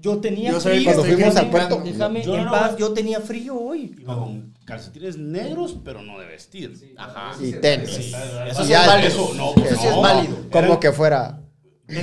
Yo 0.00 0.18
tenía 0.18 0.50
Yo 0.52 0.60
frío. 0.60 0.84
cuando 0.84 1.02
fuimos 1.04 1.20
déjame- 1.34 1.38
al 1.40 1.50
puerto. 1.50 1.82
Déjame 1.84 2.22
Yo 2.24 2.34
en 2.36 2.44
no- 2.44 2.50
paz. 2.50 2.76
Yo 2.76 2.92
tenía 2.92 3.20
frío 3.20 3.56
hoy. 3.58 3.94
Iba 4.00 4.16
con 4.16 4.54
calcetines 4.64 5.16
negros, 5.18 5.76
pero 5.84 6.02
no 6.02 6.18
de 6.18 6.26
vestir. 6.26 6.72
Ajá. 6.96 7.32
y 7.42 7.52
tenis. 7.52 7.90
Sí, 7.90 8.12
Eso 8.50 8.62
sí 8.64 8.68
Ya, 8.70 8.82
es 8.82 8.86
válido. 8.88 9.08
eso, 9.08 9.34
no, 9.34 9.44
Eso 9.50 9.54
pues 9.54 9.80
sí 9.80 9.86
es 9.86 9.96
válido. 9.96 10.36
Como 10.50 10.80
que 10.80 10.92
fuera 10.92 11.40
que 11.86 11.94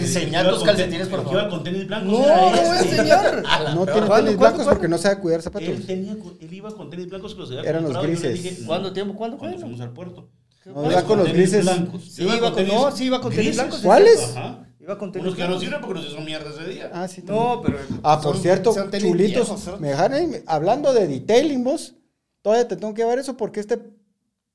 tus 0.49 0.63
calcetines, 0.63 1.07
por 1.09 1.23
favor. 1.23 1.49
con 1.49 1.63
tenis 1.63 1.87
blancos 1.87 2.11
No, 2.11 2.25
era 2.25 2.35
no 2.41 2.49
voy 2.49 2.59
a 2.59 2.79
este. 2.81 2.89
enseñar. 2.95 3.43
No 3.75 3.85
tiene 3.85 4.07
¿Cuándo, 4.07 4.15
tenis 4.25 4.39
blancos 4.39 4.65
porque 4.67 4.87
no 4.87 4.97
sabe 4.97 5.19
cuidar 5.21 5.41
zapatos. 5.41 5.67
Él, 5.69 5.85
tenía, 5.85 6.13
él 6.41 6.53
iba 6.53 6.71
con 6.75 6.89
tenis 6.89 7.07
blancos 7.09 7.33
que 7.33 7.39
los 7.41 7.49
había 7.51 7.69
Eran 7.69 7.83
los 7.83 7.93
yo 7.93 8.01
grises. 8.01 8.41
dije, 8.43 8.65
¿Cuándo 8.65 8.91
tiempo? 8.93 9.15
¿Cuándo 9.15 9.37
fue? 9.37 9.57
fuimos 9.57 9.79
al 9.81 9.91
puerto. 9.93 10.29
No, 10.65 10.91
iba 10.91 11.03
con 11.03 11.19
los 11.19 11.27
tenis 11.27 11.41
grises. 11.51 11.63
blancos. 11.63 12.03
Sí, 12.11 12.23
iba 12.23 12.51
con- 12.51 12.67
no, 12.67 12.91
sí, 12.91 13.05
iba 13.05 13.21
con 13.21 13.33
tenis 13.33 13.55
blancos, 13.55 13.79
¿Cuáles? 13.81 14.23
Ajá. 14.35 14.67
Iba 14.79 14.97
con 14.97 15.11
tenis 15.11 15.27
Unos 15.27 15.37
que 15.37 15.47
no 15.47 15.59
sirven 15.59 15.81
porque 15.81 15.99
nos 16.01 16.11
hizo 16.11 16.21
mierda 16.21 16.49
ese 16.49 16.69
día. 16.69 16.89
Ah, 16.93 17.07
sí. 17.07 17.21
también. 17.21 17.45
No, 17.45 17.61
pero. 17.61 17.77
Ah, 18.03 18.19
por 18.21 18.33
son- 18.33 18.41
cierto, 18.41 18.73
son 18.73 18.89
tenis 18.91 19.11
chulitos, 19.11 19.47
viejos, 19.63 19.79
me 19.79 19.89
dejaron, 19.89 20.31
hablando 20.47 20.93
de 20.93 21.07
detailing 21.07 21.63
vos, 21.63 21.95
todavía 22.41 22.67
te 22.67 22.75
tengo 22.77 22.93
que 22.93 23.05
ver 23.05 23.19
eso 23.19 23.35
porque 23.37 23.59
este 23.61 23.79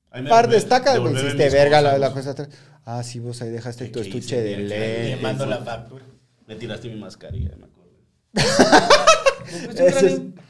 Ahí 0.09 0.23
me 0.23 0.29
par 0.29 0.47
devolvé- 0.47 0.51
de 0.51 0.57
estacas 0.57 0.93
me 0.93 0.99
devolvéme 0.99 1.27
hiciste 1.27 1.49
verga 1.49 1.81
la, 1.81 1.97
la 1.97 2.13
cosa 2.13 2.31
atrás. 2.31 2.49
Ah, 2.85 3.03
sí, 3.03 3.19
vos 3.19 3.41
ahí 3.41 3.49
dejaste 3.49 3.85
¿Qué- 3.85 3.91
tu 3.91 3.99
estuche 3.99 4.41
de 4.41 4.55
Bien, 4.55 4.69
Le 4.69 4.79
lentes. 5.05 5.21
mando 5.21 5.45
la 5.45 5.57
factura. 5.59 6.05
Me 6.47 6.55
tiraste 6.55 6.89
mi 6.89 6.99
mascarilla, 6.99 7.51
me 7.57 7.65
acuerdo. 7.65 7.91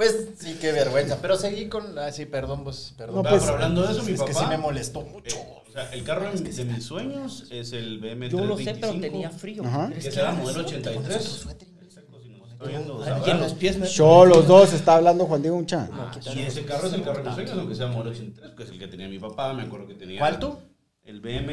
Es- 0.00 0.12
Pues 0.12 0.28
sí, 0.38 0.56
qué 0.60 0.72
vergüenza. 0.72 1.18
Pero 1.20 1.36
seguí 1.36 1.68
con. 1.68 1.98
Ah, 1.98 2.10
sí, 2.12 2.26
perdón, 2.26 2.64
vos. 2.64 2.94
Perdón. 2.96 3.16
No, 3.16 3.22
pues, 3.22 3.42
pero 3.42 3.54
hablando 3.54 3.82
de 3.86 3.92
eso, 3.92 4.02
mi 4.02 4.12
es 4.12 4.18
papá. 4.18 4.30
que 4.32 4.38
sí 4.38 4.44
me 4.46 4.56
molestó 4.58 5.02
mucho. 5.02 5.36
eh, 5.36 5.62
o 5.68 5.72
sea, 5.72 5.92
el 5.92 6.02
carro 6.04 6.30
de, 6.32 6.40
de 6.40 6.64
mis 6.64 6.84
sueños 6.84 7.46
es 7.50 7.72
el 7.72 7.98
BMW 8.00 8.28
Yo 8.30 8.44
lo 8.44 8.56
sé, 8.56 8.64
pero 8.64 8.78
325, 8.92 9.00
tenía 9.00 9.30
frío. 9.30 9.64
Ajá. 9.64 9.90
Que 9.90 10.00
será 10.10 10.32
modelo 10.32 10.60
83. 10.60 11.16
Exacto, 11.16 12.20
si 12.22 12.28
nos 12.30 12.50
está 12.50 12.64
viendo, 12.64 13.00
Aquí 13.02 13.10
en 13.10 13.14
sabrán. 13.18 13.40
los 13.40 13.54
pies 13.54 13.78
me. 13.78 13.86
Yo, 13.88 14.24
los 14.26 14.46
dos, 14.48 14.72
está 14.72 14.96
hablando 14.96 15.26
Juan 15.26 15.42
Diego 15.42 15.56
Uncha. 15.56 15.88
Y 16.34 16.40
ese 16.40 16.64
carro 16.64 16.86
es 16.88 16.92
el 16.94 17.02
carro 17.02 17.18
de 17.18 17.24
mis 17.24 17.34
sueños, 17.34 17.58
aunque 17.58 17.74
sea 17.74 17.86
modelo 17.88 18.10
83, 18.10 18.52
que 18.56 18.62
es 18.64 18.70
el 18.70 18.78
que 18.78 18.86
tenía 18.88 19.08
mi 19.08 19.18
papá, 19.18 19.52
me 19.52 19.62
acuerdo 19.62 19.86
que 19.86 19.94
tenía. 19.94 20.18
¿Cuál 20.18 20.38
tú? 20.38 20.58
El 21.04 21.20
BM 21.20 21.52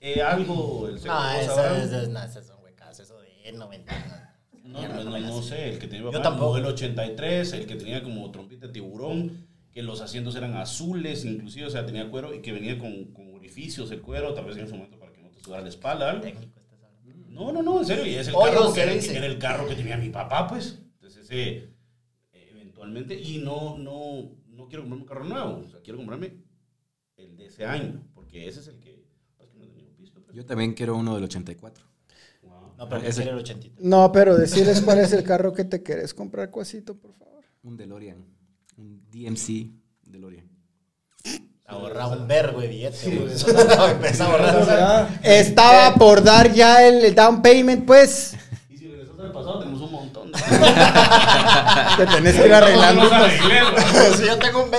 E 0.00 0.20
algo, 0.22 0.86
el 0.88 0.98
segundo, 1.00 1.28
esa 1.40 1.54
sabrán. 1.54 1.80
es, 1.80 1.92
es, 1.92 2.08
no, 2.08 2.22
esas 2.22 2.46
son 2.46 2.62
huecas. 2.62 2.98
Eso 3.00 3.18
de 3.20 3.52
90. 3.52 4.25
No, 4.66 4.86
no, 4.88 5.04
no, 5.04 5.18
no 5.20 5.42
sé, 5.42 5.70
el 5.70 5.78
que 5.78 5.86
tenía 5.86 6.04
papá, 6.06 6.16
el 6.18 6.22
tampoco. 6.22 6.48
modelo 6.50 6.68
83, 6.68 7.52
el 7.54 7.66
que 7.66 7.76
tenía 7.76 8.02
como 8.02 8.30
trompita 8.30 8.66
de 8.66 8.72
tiburón, 8.72 9.46
que 9.72 9.82
los 9.82 10.00
asientos 10.00 10.34
eran 10.36 10.54
azules, 10.56 11.24
inclusive, 11.24 11.66
o 11.66 11.70
sea, 11.70 11.84
tenía 11.86 12.08
cuero 12.10 12.34
y 12.34 12.40
que 12.40 12.52
venía 12.52 12.78
con, 12.78 13.12
con 13.12 13.34
orificios 13.34 13.90
el 13.90 14.00
cuero, 14.00 14.34
tal 14.34 14.46
vez 14.46 14.56
en 14.56 14.64
ese 14.64 14.74
momento 14.74 14.98
para 14.98 15.12
que 15.12 15.20
no 15.22 15.30
te 15.30 15.40
sudara 15.40 15.62
la 15.62 15.68
espalda. 15.68 16.10
algo. 16.10 16.22
Técnico 16.22 16.58
estás 16.60 16.72
hablando. 16.72 17.30
No, 17.30 17.52
no, 17.52 17.62
no, 17.62 17.80
en 17.80 17.86
serio, 17.86 18.06
y 18.06 18.14
es 18.14 18.28
el 18.28 18.34
Oye, 18.34 18.52
carro 18.52 18.68
¿se 18.68 18.74
que 18.74 18.82
era, 18.82 18.92
dice? 18.94 19.12
que 19.12 19.18
era 19.18 19.26
el 19.26 19.38
carro 19.38 19.68
que 19.68 19.74
tenía 19.74 19.96
mi 19.96 20.08
papá, 20.08 20.46
pues. 20.48 20.80
Entonces 20.94 21.24
ese, 21.24 21.48
eh, 22.32 22.48
eventualmente, 22.52 23.20
y 23.20 23.38
no, 23.38 23.76
no, 23.78 24.30
no 24.48 24.68
quiero 24.68 24.82
comprarme 24.82 25.02
un 25.02 25.04
carro 25.08 25.24
nuevo, 25.24 25.62
o 25.66 25.68
sea, 25.68 25.80
quiero 25.82 25.98
comprarme 25.98 26.32
el 27.16 27.36
de 27.36 27.46
ese 27.46 27.64
año, 27.66 28.02
porque 28.14 28.48
ese 28.48 28.60
es 28.60 28.68
el 28.68 28.78
que, 28.80 29.04
es 29.38 29.48
que 29.50 29.58
no 29.58 29.66
tenía 29.68 29.90
visto. 29.98 30.22
pues. 30.22 30.34
Yo 30.34 30.44
también 30.46 30.72
quiero 30.74 30.96
uno 30.96 31.14
del 31.14 31.24
84. 31.24 31.84
No, 32.78 32.88
pero 32.88 33.00
quiere 33.00 33.30
el 33.30 33.38
83. 33.38 33.84
No, 33.84 34.12
pero 34.12 34.36
decirles 34.36 34.80
cuál 34.82 34.98
es 34.98 35.12
el 35.12 35.24
carro 35.24 35.52
que 35.52 35.64
te 35.64 35.82
querés 35.82 36.12
comprar, 36.12 36.50
Cuasito, 36.50 36.94
por 36.94 37.14
favor. 37.14 37.44
Un 37.62 37.76
DeLorean. 37.76 38.24
Un 38.76 39.02
DMC 39.10 39.70
DeLorean. 40.04 40.48
Ahorra 41.68 42.06
un 42.06 42.28
vergo 42.28 42.60
de 42.60 42.68
billete. 42.68 43.16
güey. 43.16 43.32
Eso 43.34 43.52
no, 43.52 43.86
Empieza 43.88 44.24
a 44.24 44.30
ahorrar. 44.30 45.20
Estaba 45.24 45.94
por 45.94 46.22
dar 46.22 46.52
ya 46.52 46.86
el 46.86 47.12
down 47.14 47.42
payment, 47.42 47.84
pues. 47.84 48.35
Al 49.18 49.32
pasado, 49.32 49.58
tenemos 49.60 49.80
un 49.80 49.92
montón 49.92 50.32
de... 50.32 50.38
Te 51.96 52.06
tenés 52.06 52.36
que 52.36 52.46
ir 52.46 52.52
arreglando. 52.54 53.02
Si 54.16 54.26
yo 54.26 54.38
tengo 54.38 54.62
un 54.64 54.70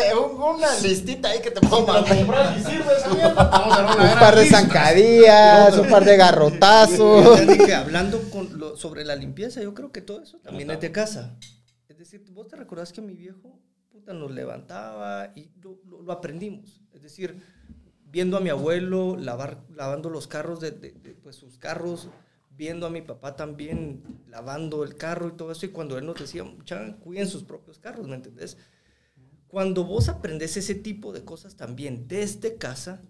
una 0.57 0.73
listita 0.81 1.29
ahí 1.29 1.41
que 1.41 1.51
te 1.51 1.59
puedo 1.61 1.85
mandar. 1.85 2.15
y 2.57 2.63
sirve 2.63 2.93
esa 2.97 3.09
mierda. 3.09 3.33
Vamos 3.43 3.77
a 3.77 3.81
dar 3.81 3.95
una 3.97 4.13
Un 4.13 4.19
par 4.19 4.35
de 4.35 4.41
lista. 4.43 4.59
zancadillas, 4.61 5.77
un 5.77 5.89
par 5.89 6.05
de 6.05 6.17
garrotazos. 6.17 7.39
Hablando 7.75 8.21
con 8.29 8.57
lo- 8.57 8.77
sobre 8.77 9.03
la 9.03 9.15
limpieza, 9.15 9.61
yo 9.61 9.73
creo 9.73 9.91
que 9.91 10.01
todo 10.01 10.21
eso 10.21 10.37
también 10.39 10.71
es 10.71 10.79
de 10.79 10.91
casa. 10.91 11.35
Es 11.89 11.97
decir, 11.97 12.23
vos 12.31 12.47
te 12.47 12.55
recordás 12.55 12.93
que 12.93 13.01
mi 13.01 13.13
viejo 13.15 13.59
puta, 13.91 14.13
nos 14.13 14.31
levantaba 14.31 15.31
y 15.35 15.49
lo, 15.61 15.79
lo- 15.85 16.01
lo 16.01 16.11
aprendimos. 16.13 16.81
Es 16.93 17.01
decir, 17.01 17.41
viendo 18.05 18.37
a 18.37 18.39
mi 18.39 18.49
abuelo 18.49 19.17
lavar, 19.17 19.63
lavando 19.75 20.09
los 20.09 20.27
carros 20.27 20.59
de, 20.61 20.71
de- 20.71 20.91
de, 20.91 21.13
pues, 21.15 21.35
sus 21.35 21.57
carros, 21.57 22.07
viendo 22.57 22.87
a 22.87 22.89
mi 22.89 23.01
papá 23.01 23.35
también 23.35 24.03
lavando 24.27 24.83
el 24.83 24.95
carro 24.95 25.29
y 25.29 25.37
todo 25.37 25.51
eso. 25.51 25.65
Y 25.65 25.69
cuando 25.69 25.97
él 25.97 26.05
nos 26.05 26.19
decía, 26.19 26.43
"Mucha, 26.43 26.97
cuiden 26.97 27.27
sus 27.27 27.43
propios 27.43 27.77
carros, 27.77 28.07
¿me 28.07 28.15
entendés? 28.15 28.57
Cuando 29.47 29.85
vos 29.85 30.09
aprendes 30.09 30.57
ese 30.57 30.75
tipo 30.75 31.13
de 31.13 31.23
cosas 31.23 31.55
también 31.55 32.07
desde 32.07 32.57
casa, 32.57 33.01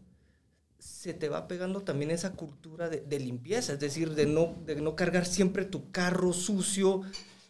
se 0.78 1.14
te 1.14 1.30
va 1.30 1.48
pegando 1.48 1.82
también 1.82 2.12
esa 2.12 2.34
cultura 2.34 2.90
de, 2.90 3.20
limpieza, 3.20 3.74
es 3.74 3.80
decir, 3.80 4.14
de 4.14 4.28
no, 4.28 4.56
de 4.66 4.76
no 4.76 4.96
cargar 4.96 5.26
siempre 5.26 5.66
tu 5.66 5.90
carro 5.92 6.34
sucio, 6.34 7.02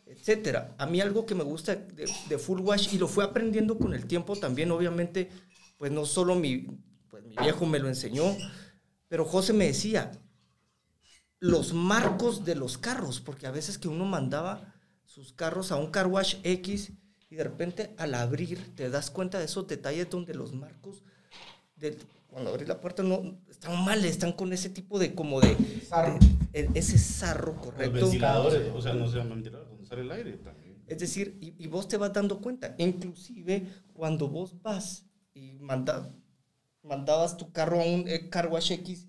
etcétera. 0.06 0.74
A 0.78 0.86
mí 0.86 1.02
algo 1.02 1.26
que 1.26 1.36
me 1.36 1.44
gusta 1.44 1.76
de, 1.76 2.10
de 2.30 2.38
Full 2.38 2.62
Wash, 2.62 2.94
y 2.94 2.98
lo 2.98 3.10
fui 3.10 3.26
aprendiendo 3.26 3.78
con 3.78 3.94
el 3.94 4.06
tiempo 4.06 4.38
también, 4.38 4.72
obviamente, 4.72 5.30
pues 5.78 5.92
no 5.92 6.06
solo 6.06 6.36
mi, 6.36 6.68
pues 7.10 7.26
mi 7.26 7.36
viejo 7.36 7.66
me 7.66 7.80
lo 7.80 7.90
enseñó, 7.90 8.36
pero 9.10 9.26
José 9.26 9.52
me 9.52 9.68
decía, 9.68 10.12
los 11.40 11.74
marcos 11.74 12.46
de 12.46 12.56
los 12.56 12.78
carros, 12.78 13.20
porque 13.22 13.48
a 13.48 13.52
veces 13.52 13.78
que 13.78 13.88
uno 13.88 14.06
mandaba 14.06 14.74
sus 15.06 15.34
carros 15.34 15.72
a 15.72 15.76
un 15.78 15.88
car 15.92 16.08
wash 16.08 16.36
X 16.44 16.92
y 17.30 17.36
de 17.36 17.44
repente 17.44 17.94
al 17.98 18.14
abrir 18.16 18.76
te 18.76 18.90
das 18.90 19.12
cuenta 19.12 19.38
de 19.40 19.46
esos 19.46 19.68
detalles 19.68 20.10
donde 20.10 20.34
los 20.34 20.54
marcos, 20.54 21.04
de- 21.76 21.98
cuando 22.28 22.50
abrís 22.52 22.68
la 22.68 22.80
puerta, 22.82 23.04
no 23.04 23.40
están 23.50 23.84
mal, 23.86 24.04
están 24.06 24.34
con 24.34 24.52
ese 24.54 24.70
tipo 24.70 25.00
de 25.00 25.14
como 25.16 25.40
de, 25.42 25.56
de- 25.56 26.20
e- 26.54 26.70
ese 26.76 26.98
sarro 26.98 27.54
Los 27.54 27.66
correcto. 27.66 27.94
ventiladores, 27.94 28.72
o 28.74 28.82
sea, 28.82 28.94
no 28.94 29.08
se 29.08 29.18
llaman 29.18 29.36
ventiladores, 29.36 29.70
donde 29.72 29.86
sale 29.86 30.02
el 30.02 30.12
aire 30.12 30.34
también. 30.38 30.84
Es 30.88 31.00
decir, 31.00 31.38
y, 31.42 31.54
y 31.64 31.68
vos 31.68 31.88
te 31.88 31.98
vas 31.98 32.14
dando 32.14 32.40
cuenta, 32.40 32.76
inclusive 32.78 33.68
cuando 33.94 34.28
vos 34.28 34.62
vas 34.62 35.06
y 35.34 35.54
manda- 35.60 36.10
mandabas 36.84 37.38
tu 37.38 37.52
carro 37.52 37.82
a 37.82 37.86
un 37.86 38.08
eh, 38.08 38.30
car 38.30 38.48
wash 38.48 38.72
X 38.72 39.08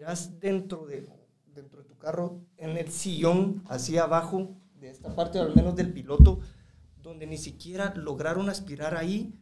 miras 0.00 0.40
dentro 0.40 0.86
de, 0.86 1.06
dentro 1.54 1.82
de 1.82 1.88
tu 1.88 1.98
carro, 1.98 2.40
en 2.56 2.78
el 2.78 2.90
sillón, 2.90 3.62
hacia 3.68 4.04
abajo, 4.04 4.56
de 4.80 4.88
esta 4.88 5.14
parte, 5.14 5.38
al 5.38 5.54
menos 5.54 5.76
del 5.76 5.92
piloto, 5.92 6.40
donde 7.02 7.26
ni 7.26 7.36
siquiera 7.36 7.92
lograron 7.94 8.48
aspirar 8.48 8.96
ahí, 8.96 9.34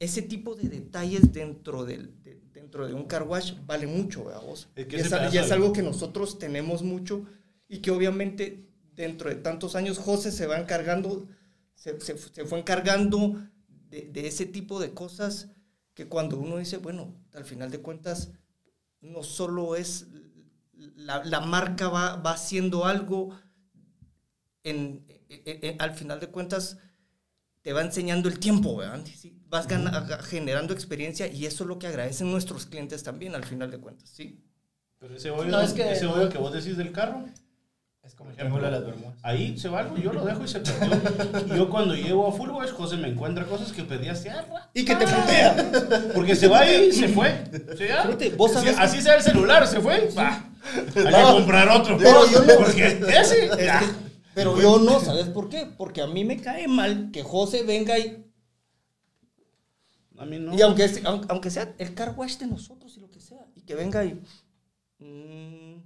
ese 0.00 0.22
tipo 0.22 0.56
de 0.56 0.68
detalles 0.68 1.32
dentro, 1.32 1.84
del, 1.84 2.20
de, 2.24 2.40
dentro 2.52 2.88
de 2.88 2.94
un 2.94 3.04
car 3.04 3.22
wash 3.22 3.52
vale 3.66 3.86
mucho, 3.86 4.24
¿verdad 4.24 4.42
vos? 4.42 4.68
Es 4.74 4.86
que 4.86 4.96
y, 4.96 5.00
es, 5.00 5.06
y 5.32 5.38
es 5.38 5.52
algo 5.52 5.72
que 5.72 5.82
nosotros 5.82 6.38
tenemos 6.40 6.82
mucho 6.82 7.24
y 7.68 7.78
que 7.78 7.92
obviamente 7.92 8.68
dentro 8.94 9.28
de 9.30 9.36
tantos 9.36 9.76
años 9.76 9.98
José 9.98 10.32
se 10.32 10.46
va 10.46 10.58
encargando, 10.58 11.26
se, 11.74 12.00
se- 12.00 12.18
se 12.18 12.44
fue 12.44 12.58
encargando 12.58 13.40
de, 13.68 14.08
de 14.12 14.26
ese 14.26 14.44
tipo 14.46 14.80
de 14.80 14.92
cosas 14.92 15.50
que 15.94 16.08
cuando 16.08 16.36
uno 16.38 16.58
dice, 16.58 16.78
bueno, 16.78 17.14
al 17.34 17.44
final 17.44 17.70
de 17.70 17.80
cuentas, 17.80 18.32
no 19.00 19.22
solo 19.22 19.76
es, 19.76 20.06
la, 20.96 21.24
la 21.24 21.40
marca 21.40 21.88
va, 21.88 22.16
va 22.16 22.32
haciendo 22.32 22.84
algo, 22.84 23.38
en, 24.64 25.04
en- 25.28 25.64
en- 25.64 25.82
al 25.82 25.94
final 25.94 26.20
de 26.20 26.28
cuentas 26.28 26.78
te 27.62 27.72
va 27.72 27.82
enseñando 27.82 28.28
el 28.28 28.38
tiempo, 28.38 28.76
¿verdad? 28.76 29.04
Sí, 29.14 29.38
vas 29.48 29.66
generando 30.26 30.74
experiencia 30.74 31.26
y 31.26 31.46
eso 31.46 31.64
es 31.64 31.68
lo 31.68 31.78
que 31.78 31.86
agradecen 31.86 32.30
nuestros 32.30 32.66
clientes 32.66 33.02
también, 33.02 33.34
al 33.34 33.44
final 33.44 33.70
de 33.70 33.78
cuentas, 33.78 34.10
¿sí? 34.10 34.44
Pero 34.98 35.14
ese 35.16 35.30
hoyo, 35.30 35.50
No, 35.50 35.60
es 35.60 35.72
que- 35.72 35.90
ese 35.90 36.06
hoyo 36.06 36.28
que 36.28 36.38
vos 36.38 36.52
decís 36.52 36.76
del 36.76 36.92
carro, 36.92 37.24
Es 38.08 38.14
como 38.14 38.30
el 38.30 38.36
Por 38.36 38.46
ejemplo, 38.46 38.58
triángulo 38.60 38.64
de 38.64 38.70
las 38.70 38.84
Bermudas. 38.86 39.18
ahí 39.22 39.58
se 39.58 39.68
va 39.68 39.80
algo, 39.80 39.96
yo 39.98 40.12
lo 40.14 40.24
dejo 40.24 40.42
y 40.42 40.48
se 40.48 40.60
perdió. 40.60 41.54
Y 41.54 41.58
yo 41.58 41.68
cuando 41.68 41.94
llego 41.94 42.26
a 42.26 42.32
Full 42.32 42.48
Wash, 42.48 42.70
José 42.70 42.96
me 42.96 43.08
encuentra 43.08 43.44
cosas 43.44 43.70
que 43.70 43.84
pedí 43.84 44.08
hace 44.08 44.30
rato. 44.32 44.54
Y 44.72 44.82
que 44.84 44.96
te 44.96 45.06
putea. 45.06 46.10
Porque 46.14 46.34
se 46.34 46.48
va 46.48 46.60
ahí 46.60 46.88
y 46.88 46.92
se 46.92 47.08
fue. 47.08 47.44
Sí, 47.76 47.84
ya. 47.86 48.04
Fíjate, 48.04 48.30
vos 48.30 48.50
Si 48.50 48.56
sabés 48.56 48.76
que- 48.76 48.82
así 48.82 49.02
sea 49.02 49.14
el 49.16 49.22
celular, 49.22 49.66
se 49.66 49.80
fue. 49.80 49.94
Hay 50.16 50.86
que 50.94 51.00
No. 51.10 51.34
comprar 51.34 51.68
otro. 51.68 51.98
Pero 51.98 52.26
yo 52.30 52.42
no- 52.44 52.54
Porque 52.56 52.86
ese, 52.86 53.44
Es 53.46 53.56
ya. 53.66 53.78
que- 53.80 53.86
pero 54.34 54.58
yo 54.60 54.78
no, 54.78 55.00
¿sabes 55.00 55.26
por 55.28 55.50
qué? 55.50 55.66
Porque 55.76 56.00
a 56.00 56.06
mí 56.06 56.24
me 56.24 56.40
cae 56.40 56.66
mal 56.66 57.10
que 57.12 57.22
José 57.22 57.62
venga 57.62 57.98
y, 57.98 58.24
A 60.16 60.24
mí 60.24 60.38
no. 60.38 60.54
y 60.56 60.62
aunque, 60.62 60.84
es- 60.84 61.04
aun- 61.04 61.26
aunque 61.28 61.50
sea 61.50 61.74
el 61.78 61.92
car 61.94 62.14
wash 62.16 62.38
de 62.38 62.46
nosotros 62.46 62.96
y 62.96 63.00
lo 63.00 63.10
que 63.10 63.20
sea, 63.20 63.44
y 63.54 63.60
que 63.62 63.74
venga 63.74 64.02
y... 64.04 64.14
mm, 65.00 65.82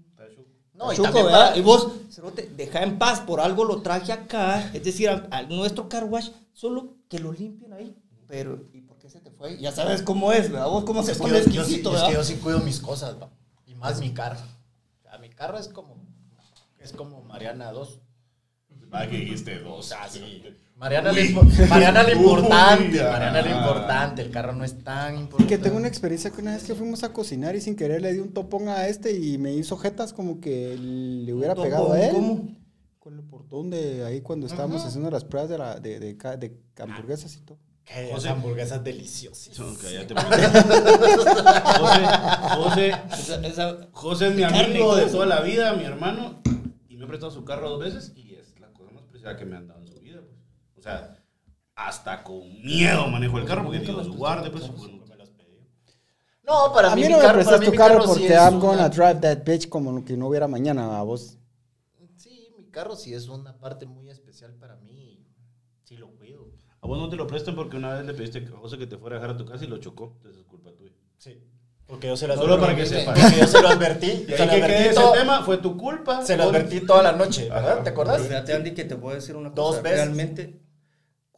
No, 0.75 0.93
y 0.93 0.97
Chuco, 0.97 1.05
también 1.05 1.27
¿verdad? 1.27 1.49
para- 1.51 1.57
Y 1.59 1.63
vos, 1.63 1.89
Cerote, 2.11 2.51
deja 2.57 2.83
en 2.83 2.99
paz, 2.99 3.21
por 3.21 3.41
algo 3.41 3.65
lo 3.65 3.83
traje 3.83 4.13
acá, 4.13 4.71
es 4.73 4.83
decir, 4.83 5.09
a, 5.11 5.27
a 5.31 5.43
nuestro 5.43 5.89
car 5.89 6.05
wash, 6.05 6.31
solo 6.53 6.95
que 7.09 7.19
lo 7.19 7.33
limpien 7.33 7.73
ahí. 7.73 7.95
Pero, 8.27 8.65
¿y 8.73 8.81
por 8.81 8.97
qué 8.97 9.11
se 9.11 9.21
te 9.21 9.31
fue? 9.31 9.59
Ya 9.59 9.71
sabes 9.73 10.01
cómo 10.03 10.33
es, 10.33 10.51
¿verdad? 10.51 10.69
Vos 10.69 10.85
cómo 10.85 11.03
se 11.03 11.13
Es 11.13 11.19
pone 11.19 11.35
yo, 11.35 11.39
yo 11.41 11.45
sí, 11.45 11.59
exquisito, 11.59 11.95
es 11.97 12.03
que 12.05 12.13
yo 12.15 12.25
sí 12.25 12.37
cuido 12.37 12.61
mis 12.61 12.81
cosas, 12.81 13.21
va. 13.21 13.29
Y 13.67 13.75
más 13.75 14.01
mi 14.01 14.13
carro. 14.15 14.41
O 14.41 15.03
sea, 15.03 15.19
mi 15.19 15.29
carro 15.29 15.59
es 15.59 15.69
como. 15.69 15.97
Es 16.79 16.93
como 16.93 17.21
Mariana 17.23 17.71
2. 17.73 17.99
Va 18.93 19.07
que 19.07 19.19
dijiste 19.19 19.59
dos. 19.61 19.93
Ah, 19.93 20.09
sí. 20.09 20.43
Mariana, 20.83 21.13
Uy, 21.13 21.21
importante, 21.21 23.01
ah. 23.01 23.11
Mariana 23.13 23.43
le 23.43 23.51
importante, 23.51 24.23
el 24.23 24.31
carro 24.31 24.53
no 24.53 24.65
es 24.65 24.83
tan 24.83 25.15
Y 25.17 25.21
importante. 25.21 25.49
que 25.57 25.63
tengo 25.63 25.77
una 25.77 25.87
experiencia 25.89 26.31
que 26.31 26.41
una 26.41 26.55
vez 26.55 26.65
que 26.65 26.75
fuimos 26.75 27.05
a 27.05 27.13
cocinar 27.13 27.55
y 27.55 27.61
sin 27.61 27.77
querer 27.77 28.03
le 28.03 28.13
di 28.13 28.19
un 28.19 28.33
topón 28.33 28.69
a 28.69 28.89
este 28.89 29.13
y 29.17 29.39
me 29.39 29.53
hizo 29.55 29.77
jetas 29.77 30.13
como 30.13 30.41
que 30.41 30.77
le 30.77 31.33
hubiera 31.33 31.55
¿Topón 31.55 31.69
pegado 31.71 31.93
a 31.93 32.01
él. 32.05 32.13
cómo? 32.15 32.49
Con 32.99 33.15
el 33.15 33.23
portón 33.25 33.71
de 33.71 34.05
ahí 34.05 34.21
cuando 34.23 34.47
estábamos 34.47 34.85
haciendo 34.85 35.11
las 35.11 35.25
pruebas 35.25 35.49
de, 35.51 35.59
la, 35.59 35.79
de, 35.81 35.99
de, 36.01 36.57
hamburguesas 36.81 37.35
y 37.37 37.41
todo. 37.43 37.59
Que 37.85 37.95
José. 38.13 38.17
esas 38.17 38.27
hamburguesas 38.33 38.85
deliciosas. 38.85 39.59
No, 39.59 39.75
cállate, 39.81 40.15
José, 41.79 42.07
José, 42.57 42.93
Esa, 43.13 43.47
esa- 43.47 43.89
José 43.93 44.29
es 44.29 44.35
mi 44.35 44.43
y 44.43 44.45
amigo 44.45 44.95
de 44.97 45.07
toda 45.07 45.27
la 45.27 45.41
vida, 45.43 45.73
mi 45.75 45.85
hermano, 45.85 46.41
y 46.89 46.97
me 46.97 47.05
ha 47.05 47.09
prestado 47.09 47.33
su 47.33 47.45
carro 47.45 47.71
dos 47.71 47.81
veces 47.81 48.13
y 48.15 48.35
es 48.35 48.59
la 48.61 48.69
cosa 48.73 48.93
más 48.93 49.03
preciada 49.05 49.37
que 49.37 49.45
me 49.45 49.57
han 49.57 49.67
dado 49.67 49.81
en 49.81 49.89
su 49.89 49.99
vida. 50.01 50.21
Pues. 50.21 50.33
O 50.83 50.85
sea, 50.85 51.17
hasta 51.77 52.25
con 52.25 52.41
miedo 52.61 53.07
manejo 53.07 53.39
el 53.39 53.45
carro 53.45 53.63
porque 53.63 53.79
Dios 53.79 54.09
guarde, 54.17 54.51
pues. 54.51 54.67
bueno, 54.77 54.99
No, 56.43 56.73
para 56.75 56.91
a 56.91 56.97
mí, 56.97 57.03
no 57.03 57.19
me 57.19 57.23
carro, 57.23 57.35
prestas 57.35 57.61
tu 57.61 57.73
carro 57.73 58.01
sí 58.03 58.09
porque 58.09 58.27
es 58.27 58.33
I'm 58.33 58.57
una- 58.57 58.67
gonna 58.67 58.89
drive 58.89 59.21
that 59.21 59.45
bitch 59.45 59.69
como 59.69 60.05
que 60.05 60.17
no 60.17 60.27
hubiera 60.27 60.49
mañana 60.49 60.99
a 60.99 61.03
vos. 61.05 61.39
Sí, 62.17 62.53
mi 62.59 62.65
carro 62.67 62.97
sí 62.97 63.15
es 63.15 63.29
una 63.29 63.57
parte 63.59 63.87
muy 63.87 64.11
especial 64.11 64.53
para 64.55 64.75
mí. 64.79 65.25
Sí 65.85 65.97
lo 65.97 66.09
cuido. 66.17 66.51
A 66.81 66.87
vos 66.89 66.99
no 66.99 67.09
te 67.09 67.15
lo 67.15 67.29
prestan 67.29 67.55
porque 67.55 67.77
una 67.77 67.95
vez 67.95 68.05
le 68.07 68.13
pediste 68.15 68.39
a 68.53 68.57
José 68.59 68.77
que 68.77 68.89
te 68.89 68.97
fuera 68.99 69.17
a 69.17 69.21
dejar 69.21 69.37
a 69.37 69.39
tu 69.39 69.47
casa 69.47 69.65
y 69.65 69.69
lo 69.69 69.79
chocó. 69.79 70.15
Entonces 70.17 70.41
es 70.41 70.47
culpa 70.49 70.73
tuya. 70.73 70.91
Sí. 71.17 71.41
Porque 71.87 72.09
yo 72.09 72.17
se 72.17 72.27
lo 72.27 72.35
Solo 72.37 72.59
para 72.59 72.75
que 72.75 72.87
sepas. 72.87 73.19
Porque 73.21 73.39
yo 73.39 73.47
se 73.47 73.63
lo 73.63 73.69
advertí. 73.69 74.07
Y 74.29 74.33
se 74.33 74.47
lo 74.47 74.53
advertí 74.53 74.89
ese 74.89 75.01
tema, 75.15 75.43
fue 75.45 75.59
tu 75.59 75.77
culpa. 75.77 76.25
Se 76.25 76.37
lo 76.37 76.45
advertí 76.45 76.81
toda 76.81 77.03
la 77.05 77.13
noche, 77.13 77.49
¿verdad? 77.49 77.73
Ajá. 77.75 77.83
¿Te 77.85 77.91
acordás? 77.91 78.23
Fíjate, 78.23 78.55
Andy, 78.55 78.73
que 78.75 78.85
te 78.85 78.97
puedo 78.97 79.15
decir 79.15 79.37
una 79.37 79.51
Dos 79.51 79.77
cosa. 79.77 79.83
veces. 79.83 79.99
Realmente, 79.99 80.62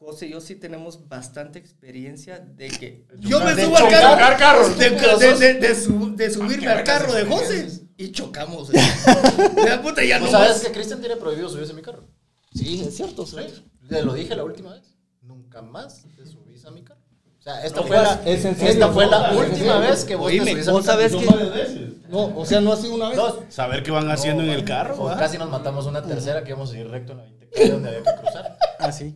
José 0.04 0.26
y 0.26 0.30
yo 0.30 0.40
sí 0.40 0.54
tenemos 0.56 1.08
bastante 1.08 1.58
experiencia 1.58 2.38
de 2.38 2.68
que 2.68 3.06
De 3.12 3.28
yo 3.28 3.40
me 3.40 3.54
subo 3.54 3.76
al 3.76 3.88
carro, 3.88 4.36
carros. 4.38 4.78
de, 4.78 4.90
de- 4.90 5.34
de- 5.38 5.54
de 5.54 5.74
su- 5.74 6.14
de 6.16 6.30
subirme 6.30 6.58
qué 6.64 6.68
al 6.68 6.84
carro 6.84 7.12
de 7.12 7.24
José 7.24 7.68
y 7.96 8.12
chocamos. 8.12 8.70
eh. 8.74 8.78
La 9.64 9.80
puta 9.82 10.04
ya 10.04 10.18
¿No 10.18 10.26
no 10.26 10.30
sabes 10.30 10.60
que 10.62 10.72
Cristian 10.72 11.00
tiene 11.00 11.16
prohibido 11.16 11.48
subirse 11.48 11.72
a 11.72 11.76
mi 11.76 11.82
carro? 11.82 12.04
Sí, 12.54 12.82
es 12.86 12.96
cierto. 12.96 13.26
sí. 13.26 13.36
Le 13.88 14.02
lo 14.02 14.14
dije 14.14 14.34
la 14.34 14.44
última 14.44 14.72
vez. 14.74 14.94
Nunca 15.22 15.62
más 15.62 16.04
te 16.16 16.24
subís 16.26 16.64
a 16.64 16.70
mi 16.70 16.82
carro. 16.82 17.00
O 17.38 17.42
sea, 17.44 17.62
esta 17.64 17.80
No, 17.82 17.86
fue 17.86 17.96
pues, 17.96 18.08
la, 18.08 18.22
es 18.30 18.44
esta 18.44 18.88
fue 18.90 19.06
la 19.06 19.30
¿no? 19.32 19.38
última 19.40 19.78
vez 19.78 20.04
que 20.04 20.16
vos 20.16 20.28
Oíme, 20.28 20.54
te 20.54 20.64
subís 20.64 20.88
a 20.88 20.96
mi 20.96 21.02
carro. 21.02 21.20
Son 21.20 21.52
que-. 21.52 21.94
No, 22.08 22.36
o 22.38 22.46
sea, 22.46 22.60
no 22.62 22.72
ha 22.72 22.76
sido 22.76 22.94
una 22.94 23.08
vez. 23.08 23.16
Dos. 23.16 23.36
Saber 23.50 23.82
qué 23.82 23.90
van 23.90 24.10
haciendo 24.10 24.42
en 24.42 24.50
el 24.50 24.64
carro. 24.64 24.96
Pues 24.96 25.14
¿va? 25.14 25.18
casi 25.18 25.36
nos 25.36 25.50
matamos 25.50 25.84
una 25.86 26.02
tercera 26.02 26.42
que 26.42 26.50
íbamos 26.50 26.72
a 26.72 26.78
ir 26.78 26.88
recto 26.88 27.12
en 27.12 27.18
la 27.18 27.24
20 27.24 27.48
calle 27.50 27.68
donde 27.70 27.88
había 27.90 28.02
que 28.02 28.20
cruzar. 28.22 28.56
Ah, 28.78 28.92
sí. 28.92 29.14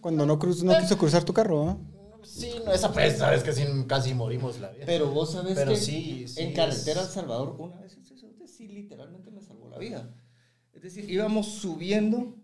Cuando 0.00 0.26
no, 0.26 0.38
cruz, 0.38 0.62
no 0.62 0.78
quiso 0.78 0.96
cruzar 0.98 1.24
tu 1.24 1.32
carro, 1.32 1.68
¿ah? 1.68 1.78
Sí, 2.22 2.52
no, 2.64 2.72
esa 2.72 2.92
pues, 2.92 3.16
sabes 3.18 3.42
que 3.42 3.52
sí, 3.52 3.64
casi 3.86 4.12
morimos 4.14 4.60
la 4.60 4.70
vida. 4.70 4.84
Pero 4.86 5.08
vos 5.10 5.32
sabés 5.32 5.54
Pero 5.54 5.70
que 5.72 5.76
sí, 5.78 6.26
sí 6.28 6.42
en 6.42 6.52
carretera 6.54 7.00
es- 7.00 7.06
El 7.08 7.12
Salvador, 7.12 7.56
una 7.58 7.80
vez 7.80 7.96
cerote 8.04 8.46
sí 8.46 8.68
literalmente 8.68 9.30
me 9.30 9.40
salvó 9.40 9.68
la 9.70 9.78
vida. 9.78 10.10
Es 10.72 10.82
decir, 10.82 11.08
íbamos 11.10 11.46
subiendo, 11.46 12.36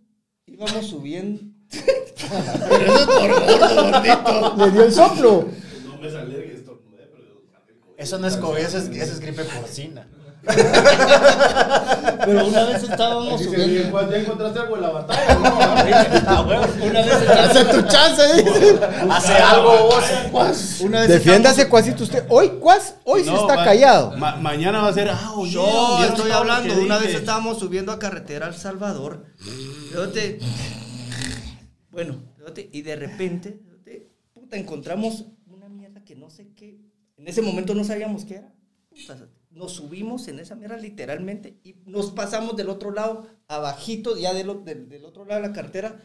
íbamos 0.47 0.87
subiendo. 0.87 1.43
Pero 1.71 2.85
eso 2.87 3.01
es 3.01 3.07
por 3.07 3.93
gordito. 3.93 4.57
Le 4.57 4.71
dio 4.71 4.85
el 4.85 4.93
soplo. 4.93 5.49
No 5.87 5.99
me 5.99 6.11
sale 6.11 6.45
que 6.45 6.55
estornudé, 6.55 7.09
pero... 7.13 7.43
Eso 7.97 8.19
no 8.19 8.27
es 8.27 8.37
COVID, 8.37 8.59
eso 8.61 8.79
es, 8.79 8.89
eso 8.89 9.13
es 9.13 9.21
gripe 9.21 9.45
porcina. 9.45 10.09
Pero 12.27 12.47
una 12.47 12.65
vez 12.65 12.83
estábamos 12.83 13.39
Dice, 13.41 13.51
subiendo. 13.65 14.11
¿Ya 14.11 14.17
encontraste 14.19 14.59
algo 14.61 14.77
en 14.77 14.83
la 14.83 14.91
batalla? 14.91 15.35
No, 15.35 15.57
Una 15.59 15.85
vez 15.85 16.13
estábamos. 16.15 16.55
Hace 17.39 17.65
tu 17.67 17.83
chance, 17.83 18.43
dice. 18.43 18.79
Hace 19.11 19.33
algo 19.35 19.91
vos. 20.33 20.81
Una 20.81 21.01
vez 21.01 21.09
Defiéndase, 21.09 21.69
Cuasito, 21.69 22.05
usted. 22.05 22.25
Hoy, 22.29 22.49
Cuas, 22.61 22.97
hoy 23.05 23.25
sí 23.25 23.31
No, 23.31 23.41
está 23.43 23.57
va- 23.57 23.65
callado. 23.65 24.13
ma- 24.17 24.37
mañana 24.37 24.81
va 24.83 24.89
a 24.89 24.93
ser. 24.93 25.09
Ah, 25.11 25.33
oye, 25.37 25.53
Yo 25.53 25.97
¿vieron 25.99 26.15
estoy 26.17 26.31
hablando, 26.31 26.75
una 26.79 26.99
vez 26.99 27.15
estábamos 27.15 27.59
subiendo 27.59 27.93
a 27.93 27.99
carretera 27.99 28.47
al 28.47 28.55
Salvador. 28.55 29.27
fíjate, 29.91 30.39
bueno, 31.91 32.17
fíjate, 32.39 32.69
y 32.73 32.83
de 32.83 32.97
repente, 32.97 33.61
fíjate, 33.63 34.09
puta, 34.33 34.57
encontramos 34.57 35.25
una 35.47 35.69
mierda 35.69 36.03
que 36.05 36.17
no 36.17 36.31
sé 36.31 36.49
qué. 36.57 36.81
En 37.17 37.29
ese 37.29 37.43
momento 37.43 37.75
no 37.75 37.85
sabíamos 37.85 38.25
qué 38.25 38.37
era. 38.37 38.53
Puta, 38.91 39.17
nos 39.55 39.73
subimos 39.73 40.29
en 40.29 40.39
esa 40.41 40.55
mierda 40.57 40.77
literalmente 40.77 41.59
y 41.65 41.77
nos 41.87 42.11
pasamos 42.11 42.57
del 42.57 42.69
otro 42.69 42.91
lado, 42.91 43.27
abajito, 43.49 44.17
ya 44.17 44.35
del, 44.35 44.51
o- 44.51 44.55
del, 44.55 44.89
del 44.89 45.05
otro 45.05 45.25
lado 45.25 45.41
de 45.43 45.49
la 45.49 45.55
carretera, 45.55 46.01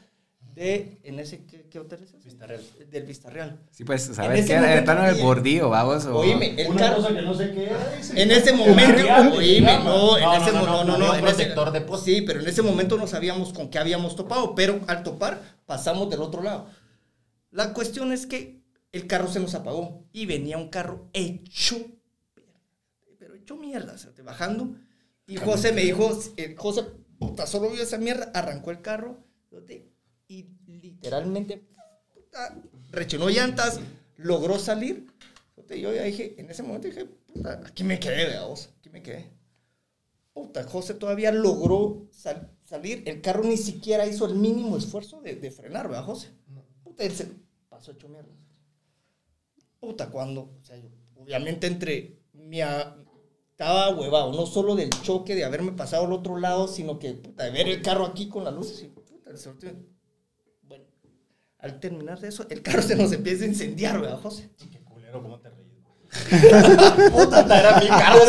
de, 0.56 1.00
en 1.04 1.20
ese, 1.20 1.46
¿qué, 1.46 1.68
qué 1.70 1.80
hotel 1.80 2.04
es 2.04 2.10
ese? 2.14 2.26
Vistarreal. 2.26 2.62
Del 2.90 3.04
Vistarreal. 3.04 3.60
Sí, 3.72 3.84
pues, 3.84 4.04
¿sabes 4.14 4.46
qué? 4.46 4.54
Era 4.54 4.62
el 4.62 4.68
momento 4.70 4.92
plano 4.92 5.04
del 5.14 5.24
bordillo, 5.24 5.70
vamos. 5.70 6.06
O... 6.06 6.20
Oíme, 6.20 6.60
el 6.60 6.68
Una 6.70 6.80
carro... 6.80 6.96
cosa 6.98 7.14
que 7.16 7.22
no 7.22 7.34
sé 7.34 7.52
qué 7.52 7.64
era. 7.66 8.00
En 8.16 8.32
ese 8.32 8.54
momento, 8.54 9.04
oíme, 9.38 9.78
no, 9.84 10.18
en 10.18 10.24
No, 10.24 10.36
ese 10.36 10.52
no, 10.52 10.66
mo- 10.66 10.84
no, 10.84 10.98
no, 10.98 11.16
en 11.16 11.24
ese- 11.26 11.36
protector 11.36 11.72
de 11.72 11.82
poste. 11.82 12.16
Sí, 12.16 12.22
pero 12.22 12.40
en 12.42 12.48
ese 12.48 12.62
momento 12.62 12.98
no 12.98 13.06
sabíamos 13.08 13.54
con 13.54 13.70
qué 13.70 13.78
habíamos 13.80 14.16
topado, 14.16 14.56
pero 14.56 14.80
al 14.88 15.04
topar 15.04 15.42
pasamos 15.66 16.10
del 16.10 16.22
otro 16.22 16.42
lado. 16.42 16.68
La 17.52 17.74
cuestión 17.74 18.12
es 18.12 18.26
que 18.26 18.62
el 18.92 19.08
carro 19.08 19.28
se 19.28 19.40
nos 19.40 19.54
apagó 19.56 20.04
y 20.12 20.26
venía 20.26 20.58
un 20.58 20.70
carro 20.70 21.10
hecho, 21.14 21.78
hecho 23.50 23.56
mierda, 23.58 23.94
o 23.94 23.98
sea, 23.98 24.12
bajando. 24.24 24.76
Y 25.28 25.38
José 25.38 25.72
me 25.72 25.82
dijo, 25.82 26.12
eh, 26.38 26.56
José, 26.58 26.84
puta, 27.20 27.48
solo 27.48 27.70
vio 27.72 27.82
esa 27.84 27.98
mierda, 27.98 28.32
arrancó 28.34 28.72
el 28.72 28.82
carro 28.82 29.24
y 30.28 30.44
literalmente 30.68 31.68
puta, 32.14 32.56
rechinó 32.92 33.30
llantas, 33.30 33.80
logró 34.18 34.60
salir. 34.60 35.08
Yo 35.70 35.94
ya 35.94 36.04
dije, 36.04 36.36
en 36.40 36.50
ese 36.50 36.64
momento 36.64 36.88
dije, 36.88 37.06
puta, 37.06 37.62
aquí 37.66 37.84
me 37.84 38.00
quedé, 38.00 38.26
veamos, 38.26 38.70
aquí 38.80 38.90
me 38.90 39.04
quedé. 39.04 39.32
Puta, 40.34 40.64
José 40.64 40.94
todavía 40.96 41.32
logró 41.32 42.08
sal- 42.12 42.52
salir. 42.64 43.04
El 43.08 43.22
carro 43.22 43.44
ni 43.44 43.58
siquiera 43.58 44.08
hizo 44.08 44.26
el 44.26 44.36
mínimo 44.36 44.78
esfuerzo 44.78 45.22
de, 45.22 45.36
de 45.36 45.52
frenar, 45.52 45.88
¿verdad, 45.88 46.06
José? 46.06 46.30
Puta, 46.84 47.04
él 47.04 47.12
se 47.12 47.28
pasó 47.68 47.92
hecho 47.92 48.10
mierda. 48.10 48.30
Puta, 49.80 50.10
cuando, 50.10 50.42
o 50.60 50.64
sea, 50.64 50.78
yo, 50.78 50.90
obviamente 51.18 51.68
entre 51.68 52.20
mi, 52.34 52.62
a- 52.62 52.96
estaba 53.60 53.90
huevado, 53.90 54.32
no 54.32 54.46
solo 54.46 54.74
del 54.74 54.90
choque 54.90 55.36
de 55.36 55.44
haberme 55.44 55.74
pasado 55.74 56.06
al 56.06 56.14
otro 56.14 56.38
lado, 56.38 56.70
sino 56.70 56.98
que, 56.98 57.12
puta, 57.16 57.44
de 57.44 57.52
ver 57.52 57.68
el 57.68 57.82
carro 57.82 58.06
aquí 58.06 58.30
con 58.30 58.46
las 58.46 58.54
luces 58.54 58.82
y, 58.82 58.88
puta, 58.88 59.12
el 59.26 59.86
bueno, 60.62 60.86
al 61.58 61.82
terminar 61.82 62.22
de 62.22 62.30
eso, 62.30 62.48
el 62.50 62.62
carro 62.62 62.82
se 62.82 62.96
nos 62.96 63.12
empieza 63.12 63.44
a 63.44 63.48
incendiar, 63.48 64.00
¿verdad, 64.00 64.22
José? 64.22 64.50
Qué 64.72 64.82
culero, 64.86 65.22
¿cómo 65.22 65.42
te? 65.42 65.50
Puta, 66.10 67.60
era 67.60 67.80
mi 67.80 67.88
carro, 67.88 68.20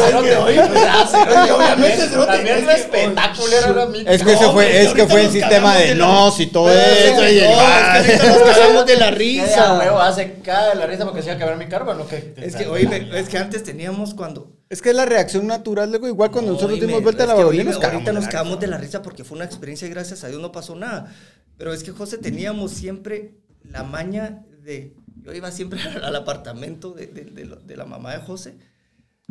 oye, 0.45 0.63
pues, 0.69 1.51
obviamente, 1.51 2.09
cerote, 2.09 2.33
también 2.33 2.59
es 2.59 2.65
que, 2.67 2.75
espectacular 2.75 3.71
era 3.71 3.87
mi 3.87 3.99
Es 4.07 4.23
que 4.23 4.33
ese 4.35 4.45
No, 4.45 4.53
fue, 4.53 4.83
es 4.83 4.93
que 4.93 5.07
fue 5.07 5.25
el 5.25 5.31
sistema 5.31 5.77
de 5.77 5.95
nos 5.95 6.39
y 6.41 6.47
todo 6.47 6.71
eso. 6.71 7.29
y 7.29 7.39
el- 7.39 7.51
no, 7.51 7.61
es 7.63 8.07
que 8.07 8.13
ahorita 8.13 8.27
nos 8.27 8.43
cagamos 8.57 8.87
de 8.87 8.97
la 8.97 9.11
Risa. 9.11 9.79
huevo, 9.79 9.99
hace 10.01 10.35
cada 10.45 10.71
de 10.71 10.75
la 10.77 10.87
risa 10.87 11.05
porque 11.05 11.23
se 11.23 11.29
iba 11.29 11.37
a 11.37 11.39
quebrar 11.39 11.57
mi 11.57 11.67
carro, 11.67 11.95
¿no? 11.95 12.07
Que, 12.07 12.35
Es 12.37 12.55
que, 12.57 12.67
oye, 12.67 13.09
es 13.15 13.29
que 13.29 13.39
antes 13.39 13.63
teníamos 13.63 14.15
cuando... 14.15 14.53
Es 14.69 14.83
que 14.83 14.91
es 14.91 14.95
la 14.97 15.05
reacción 15.07 15.47
natural, 15.47 15.91
luego 15.91 16.07
igual 16.07 16.31
cuando 16.31 16.53
nosotros 16.53 16.79
dimos 16.81 17.03
vuelta 17.03 17.25
a 17.25 17.27
la 17.27 17.33
cagamos 17.35 17.55
Ahorita 17.85 18.13
nos 18.13 18.29
cagamos 18.29 18.61
de 18.61 18.67
la 18.67 18.77
risa 18.79 19.03
porque 19.03 19.25
fue 19.25 19.37
una 19.37 19.45
experiencia 19.47 19.87
y 19.89 19.91
gracias 19.91 20.23
a 20.23 20.29
Dios 20.29 20.41
no 20.41 20.53
pasó 20.53 20.75
nada. 20.77 21.13
Pero 21.57 21.73
es 21.73 21.83
que 21.83 21.91
José 21.93 22.19
teníamos 22.19 22.73
siempre 22.73 23.33
la 23.65 23.83
maña 23.83 24.43
de... 24.63 24.95
Yo 25.23 25.33
iba 25.35 25.51
siempre 25.51 25.81
al 26.03 26.17
apartamento 26.17 26.93
de, 26.93 27.07
de- 27.09 27.25
de 27.65 27.77
la 27.77 27.85
mamá 27.85 28.13
de 28.13 28.21
José. 28.21 28.59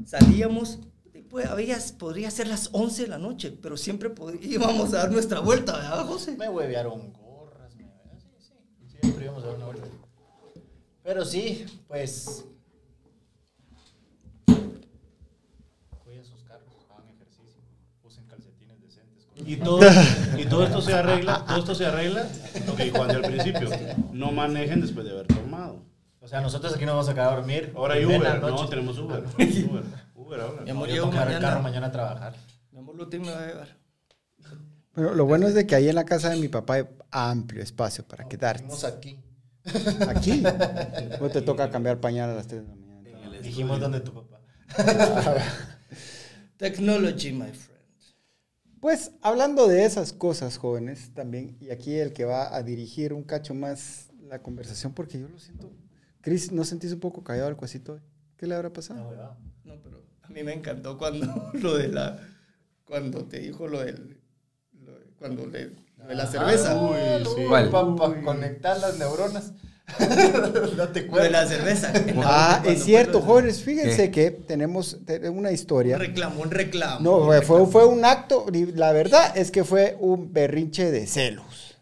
Salíamos, 0.05 0.79
pues, 1.29 1.45
había, 1.47 1.77
podría 1.97 2.31
ser 2.31 2.47
las 2.47 2.69
11 2.73 3.03
de 3.03 3.07
la 3.09 3.17
noche, 3.17 3.51
pero 3.51 3.75
siempre 3.77 4.11
íbamos 4.41 4.93
a 4.93 4.97
dar 4.97 5.11
nuestra 5.11 5.39
vuelta, 5.41 5.73
¿verdad, 5.77 6.05
José? 6.05 6.37
Me 6.37 6.47
huevearon 6.49 7.11
gorras, 7.13 7.75
me 7.75 7.83
sí, 8.39 8.53
sí, 8.87 8.97
siempre 9.01 9.25
íbamos 9.25 9.43
a 9.43 9.47
dar 9.47 9.55
una 9.57 9.65
vuelta. 9.65 9.87
Pero 11.03 11.25
sí, 11.25 11.65
pues... 11.87 12.45
Cuiden 16.03 16.25
sus 16.25 16.43
carros, 16.43 16.73
hagan 16.89 17.09
ejercicio, 17.09 17.61
usen 18.03 18.25
calcetines 18.27 18.81
decentes. 18.81 19.25
con- 19.25 19.28
Y 19.45 19.57
todo, 19.57 19.79
y 20.37 20.45
todo 20.45 20.63
esto 20.65 20.81
se 20.81 20.93
arregla, 20.93 21.45
todo 21.45 21.57
esto 21.59 21.75
se 21.75 21.85
arregla, 21.85 22.27
lo 22.67 22.75
que 22.75 22.83
dijo 22.85 23.01
al 23.03 23.21
principio, 23.21 23.69
no 24.11 24.31
manejen 24.31 24.81
después 24.81 25.05
de 25.05 25.11
haber 25.11 25.27
tomado. 25.27 25.83
O 26.21 26.27
sea, 26.27 26.41
nosotros 26.41 26.73
aquí 26.75 26.85
nos 26.85 26.93
vamos 26.95 27.09
a 27.09 27.13
quedar 27.13 27.33
a 27.33 27.35
dormir. 27.37 27.73
Ahora 27.75 27.95
hay 27.95 28.03
en 28.03 28.09
la 28.11 28.17
Uber, 28.17 28.41
noche. 28.41 28.63
no, 28.63 28.69
tenemos 28.69 28.97
Uber. 28.99 29.23
Uber, 29.37 29.83
Uber 30.15 30.39
ahora. 30.41 30.61
Mi 30.63 30.69
amor, 30.69 30.87
Voy 30.89 30.97
a 30.97 31.01
tomar 31.01 31.15
el 31.15 31.25
mañana. 31.33 31.47
carro 31.49 31.61
mañana 31.63 31.87
a 31.87 31.91
trabajar. 31.91 32.35
Mi 32.71 32.79
amor, 32.79 32.95
Lutín 32.95 33.21
me 33.21 33.31
va 33.31 33.39
a 33.43 33.47
llevar. 33.47 33.67
Pero 34.93 35.15
lo 35.15 35.25
bueno 35.25 35.47
es 35.47 35.53
de 35.53 35.65
que 35.65 35.75
ahí 35.75 35.87
en 35.87 35.95
la 35.95 36.03
casa 36.05 36.29
de 36.29 36.35
mi 36.35 36.49
papá 36.49 36.75
hay 36.75 36.83
amplio 37.09 37.63
espacio 37.63 38.05
para 38.05 38.27
quedarse. 38.27 38.63
Dijimos 38.63 38.83
aquí. 38.83 39.19
Aquí. 40.07 40.43
No 41.21 41.29
te 41.29 41.41
toca 41.41 41.69
cambiar 41.69 41.99
pañal 41.99 42.29
a 42.29 42.35
las 42.35 42.47
3 42.47 42.61
de 42.61 42.67
la 42.67 42.75
mañana. 42.75 43.39
Dijimos 43.41 43.79
donde 43.79 44.01
tu 44.01 44.13
papá. 44.13 44.39
Technology, 46.57 47.31
my 47.31 47.47
friend. 47.51 47.78
Pues 48.81 49.11
hablando 49.21 49.67
de 49.67 49.83
esas 49.85 50.13
cosas, 50.13 50.57
jóvenes, 50.57 51.11
también, 51.13 51.57
y 51.59 51.69
aquí 51.69 51.95
el 51.95 52.13
que 52.13 52.25
va 52.25 52.55
a 52.55 52.63
dirigir 52.63 53.13
un 53.13 53.23
cacho 53.23 53.53
más 53.53 54.07
la 54.27 54.41
conversación, 54.41 54.93
porque 54.93 55.19
yo 55.19 55.27
lo 55.27 55.39
siento. 55.39 55.71
Cris, 56.21 56.51
¿no 56.51 56.63
sentís 56.63 56.93
un 56.93 56.99
poco 56.99 57.23
callado 57.23 57.47
al 57.47 57.57
cuasito 57.57 57.93
hoy? 57.93 57.99
¿Qué 58.37 58.47
le 58.47 58.55
habrá 58.55 58.71
pasado? 58.71 59.11
No. 59.11 59.73
No, 59.75 59.81
pero 59.81 60.03
a 60.21 60.29
mí 60.29 60.43
me 60.43 60.53
encantó 60.53 60.97
cuando 60.97 61.51
lo 61.53 61.75
de 61.77 61.89
la. 61.89 62.19
Cuando 62.85 63.25
te 63.25 63.39
dijo 63.39 63.67
lo 63.67 63.79
del. 63.83 64.19
lo 64.81 64.97
de- 64.97 65.05
cuando 65.17 65.45
le. 65.45 65.71
lo 65.97 66.07
de 66.07 66.15
la 66.15 66.25
cerveza. 66.27 66.79
Uy, 66.81 67.25
sí. 67.35 67.45
¿Cuál? 67.47 67.69
Para 67.69 68.21
conectar 68.21 68.79
las 68.79 68.97
neuronas. 68.97 69.53
De 71.21 71.29
la 71.29 71.45
cerveza. 71.47 71.91
Ah, 72.23 72.61
es 72.65 72.83
cierto, 72.83 73.21
jóvenes, 73.21 73.61
fíjense 73.63 74.11
que 74.11 74.31
tenemos 74.31 74.97
te- 75.05 75.29
una 75.29 75.51
historia. 75.51 75.95
Un 75.95 76.01
reclamo, 76.01 76.41
un 76.41 76.51
reclamo. 76.51 76.99
No, 77.01 77.17
un 77.17 77.25
fue, 77.27 77.41
fue, 77.41 77.57
reclamo. 77.59 77.71
fue 77.71 77.85
un 77.85 78.05
acto, 78.05 78.45
la 78.75 78.91
verdad 78.91 79.35
es 79.37 79.51
que 79.51 79.63
fue 79.63 79.97
un 79.99 80.31
berrinche 80.33 80.91
de 80.91 81.07
celos. 81.07 81.77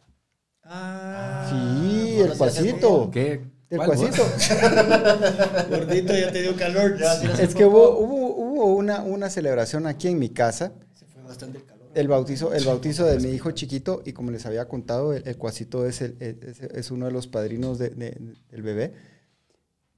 Ah. 0.63 1.47
Sí, 1.49 2.19
el 2.19 2.37
cuasito. 2.37 3.09
¿Qué? 3.11 3.41
El 3.69 3.79
cuasito. 3.79 4.23
Gordito, 5.69 6.13
ya 6.17 6.31
te 6.31 6.41
dio 6.41 6.55
calor. 6.55 6.97
Ya, 6.97 7.15
sí, 7.15 7.27
Es 7.39 7.53
que 7.53 7.65
hubo, 7.65 7.97
hubo, 7.99 8.35
hubo 8.35 8.65
una, 8.75 9.01
una 9.01 9.29
celebración 9.29 9.87
aquí 9.87 10.07
en 10.07 10.19
mi 10.19 10.29
casa. 10.29 10.71
Se 10.97 11.05
fue 11.05 11.21
bastante 11.23 11.57
el 11.57 11.65
calor. 11.65 11.76
El 11.99 12.07
bautizo, 12.07 12.53
el 12.53 12.63
bautizo 12.63 13.05
de 13.05 13.19
mi 13.19 13.29
hijo 13.29 13.51
chiquito, 13.51 14.01
y 14.05 14.13
como 14.13 14.29
les 14.31 14.45
había 14.45 14.67
contado, 14.67 15.13
el, 15.13 15.27
el 15.27 15.37
cuasito 15.37 15.85
es, 15.85 16.01
el- 16.01 16.15
es, 16.19 16.61
es 16.61 16.91
uno 16.91 17.05
de 17.07 17.11
los 17.11 17.27
padrinos 17.27 17.79
de- 17.79 17.89
de- 17.89 18.17
del 18.51 18.61
bebé. 18.61 18.93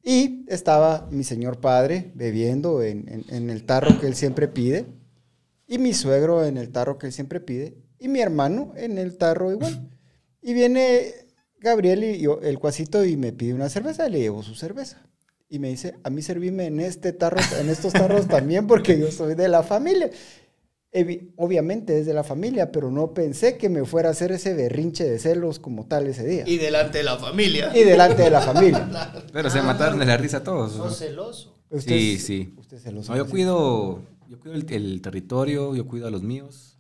Y 0.02 0.46
estaba 0.48 1.08
mi 1.12 1.24
señor 1.24 1.60
padre 1.60 2.12
bebiendo 2.16 2.82
en, 2.84 3.08
en- 3.10 3.26
en 3.36 3.50
el 3.50 3.66
tarro 3.66 4.00
que 4.00 4.08
él 4.08 4.16
siempre 4.16 4.48
pide, 4.48 4.86
y 5.68 5.78
mi 5.78 5.94
suegro 5.94 6.46
en 6.46 6.58
el 6.58 6.70
tarro 6.70 6.98
que 6.98 7.08
él 7.08 7.14
siempre 7.14 7.40
pide, 7.40 7.76
y 8.00 8.08
mi 8.08 8.22
hermano 8.22 8.74
en 8.76 8.98
el 8.98 9.18
tarro 9.18 9.52
igual. 9.52 9.90
Y 10.42 10.54
viene 10.54 11.14
Gabriel 11.60 12.02
y 12.06 12.20
yo, 12.22 12.40
el 12.42 12.60
cuasito 12.60 13.04
y 13.04 13.18
me 13.18 13.34
pide 13.34 13.54
una 13.54 13.68
cerveza, 13.68 14.08
y 14.08 14.12
le 14.12 14.20
llevo 14.20 14.42
su 14.42 14.56
cerveza. 14.56 15.06
Y 15.50 15.60
me 15.60 15.68
dice, 15.68 15.96
a 16.04 16.10
mí 16.10 16.22
servime 16.22 16.68
en 16.68 16.80
este 16.80 17.12
tarro, 17.12 17.40
en 17.60 17.70
estos 17.70 17.92
tarros 17.92 18.26
también, 18.30 18.66
porque 18.66 18.98
yo 18.98 19.12
soy 19.12 19.36
de 19.36 19.50
la 19.50 19.64
familia. 19.64 20.10
Obviamente 21.38 22.00
es 22.00 22.06
de 22.08 22.14
la 22.14 22.24
familia, 22.24 22.72
pero 22.72 22.90
no 22.90 23.14
pensé 23.14 23.58
que 23.58 23.70
me 23.70 23.86
fuera 23.86 24.10
a 24.10 24.12
hacer 24.12 24.32
ese 24.32 24.54
berrinche 24.56 25.04
de 25.08 25.20
celos 25.20 25.60
como 25.60 25.86
tal 25.86 26.08
ese 26.08 26.26
día. 26.26 26.44
Y 26.48 26.58
delante 26.58 26.98
de 27.00 27.04
la 27.04 27.18
familia. 27.18 27.72
Y 27.76 27.84
delante 27.84 28.24
de 28.24 28.30
la 28.32 28.42
familia. 28.42 28.90
Pero 29.34 29.50
se 29.52 29.62
mataron 29.62 30.00
de 30.00 30.06
la 30.06 30.18
risa 30.18 30.44
todos. 30.44 30.76
¿no? 30.76 30.86
Sos 30.90 30.98
celoso. 30.98 31.56
Usted 31.70 31.92
Sí, 31.92 32.14
es- 32.16 32.26
sí. 32.26 32.54
Usted 32.58 32.80
se 32.80 32.92
lo 32.92 33.02
No, 33.04 33.16
yo 33.16 33.28
cuido, 33.28 34.02
yo 34.28 34.40
cuido 34.40 34.56
el, 34.56 34.72
el 34.74 35.02
territorio, 35.02 35.76
yo 35.76 35.86
cuido 35.86 36.08
a 36.08 36.12
los 36.12 36.24
míos. 36.24 36.80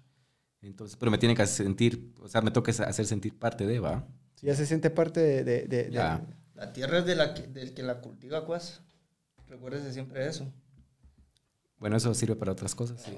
Entonces, 0.64 0.98
pero 0.98 1.12
me 1.12 1.20
tiene 1.20 1.36
que 1.36 1.44
hacer 1.44 1.66
sentir, 1.68 2.12
o 2.22 2.28
sea, 2.28 2.42
me 2.42 2.50
toca 2.52 2.72
hacer 2.72 3.06
sentir 3.06 3.38
parte 3.38 3.66
de, 3.68 3.80
¿va? 3.80 4.08
Ya 4.42 4.56
se 4.56 4.66
siente 4.66 4.90
parte 4.90 5.20
de... 5.20 5.44
de- 5.44 5.62
de- 5.68 5.84
de- 5.86 5.92
Ya. 5.92 6.26
La 6.56 6.74
tierra 6.74 6.98
es 7.00 7.06
de 7.06 7.16
la 7.16 7.34
que, 7.36 7.44
del 7.44 7.74
que 7.76 7.84
la 7.84 8.02
cultiva, 8.02 8.44
cuas. 8.46 8.82
Recuérdese 9.48 9.94
siempre 9.94 10.28
eso. 10.28 10.52
Bueno, 11.80 11.96
eso 11.98 12.14
sirve 12.14 12.36
para 12.36 12.52
otras 12.52 12.76
cosas. 12.76 13.02
sí. 13.02 13.18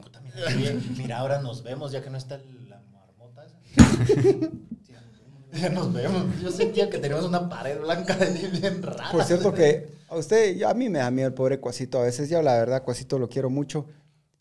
Mira, 0.98 1.18
ahora 1.20 1.42
nos 1.42 1.64
vemos, 1.64 1.92
ya 1.92 2.02
que 2.04 2.10
no 2.10 2.18
está 2.18 2.40
la 2.70 2.82
marmota 2.92 3.46
esa. 3.46 3.58
Ya 5.54 5.70
nos 5.70 5.92
vemos. 5.92 6.24
Yo 6.42 6.50
sentía 6.50 6.90
que 6.90 6.98
teníamos 6.98 7.26
una 7.26 7.50
pared 7.50 7.78
blanca 7.82 8.18
ahí 8.22 8.50
bien 8.62 8.82
rara. 8.82 9.12
Por 9.12 9.22
cierto 9.26 9.54
que 9.54 9.90
a 10.08 10.16
usted, 10.16 10.56
yo- 10.56 10.70
a 10.70 10.74
mí 10.74 10.88
me 10.88 11.00
da 11.00 11.12
miedo 11.12 11.28
el 11.28 11.34
pobre 11.34 11.60
Cuasito 11.60 12.00
a 12.00 12.04
veces. 12.04 12.30
Yo 12.30 12.42
la 12.42 12.54
verdad, 12.54 12.84
Cuasito 12.84 13.20
lo 13.20 13.28
quiero 13.28 13.50
mucho, 13.50 13.86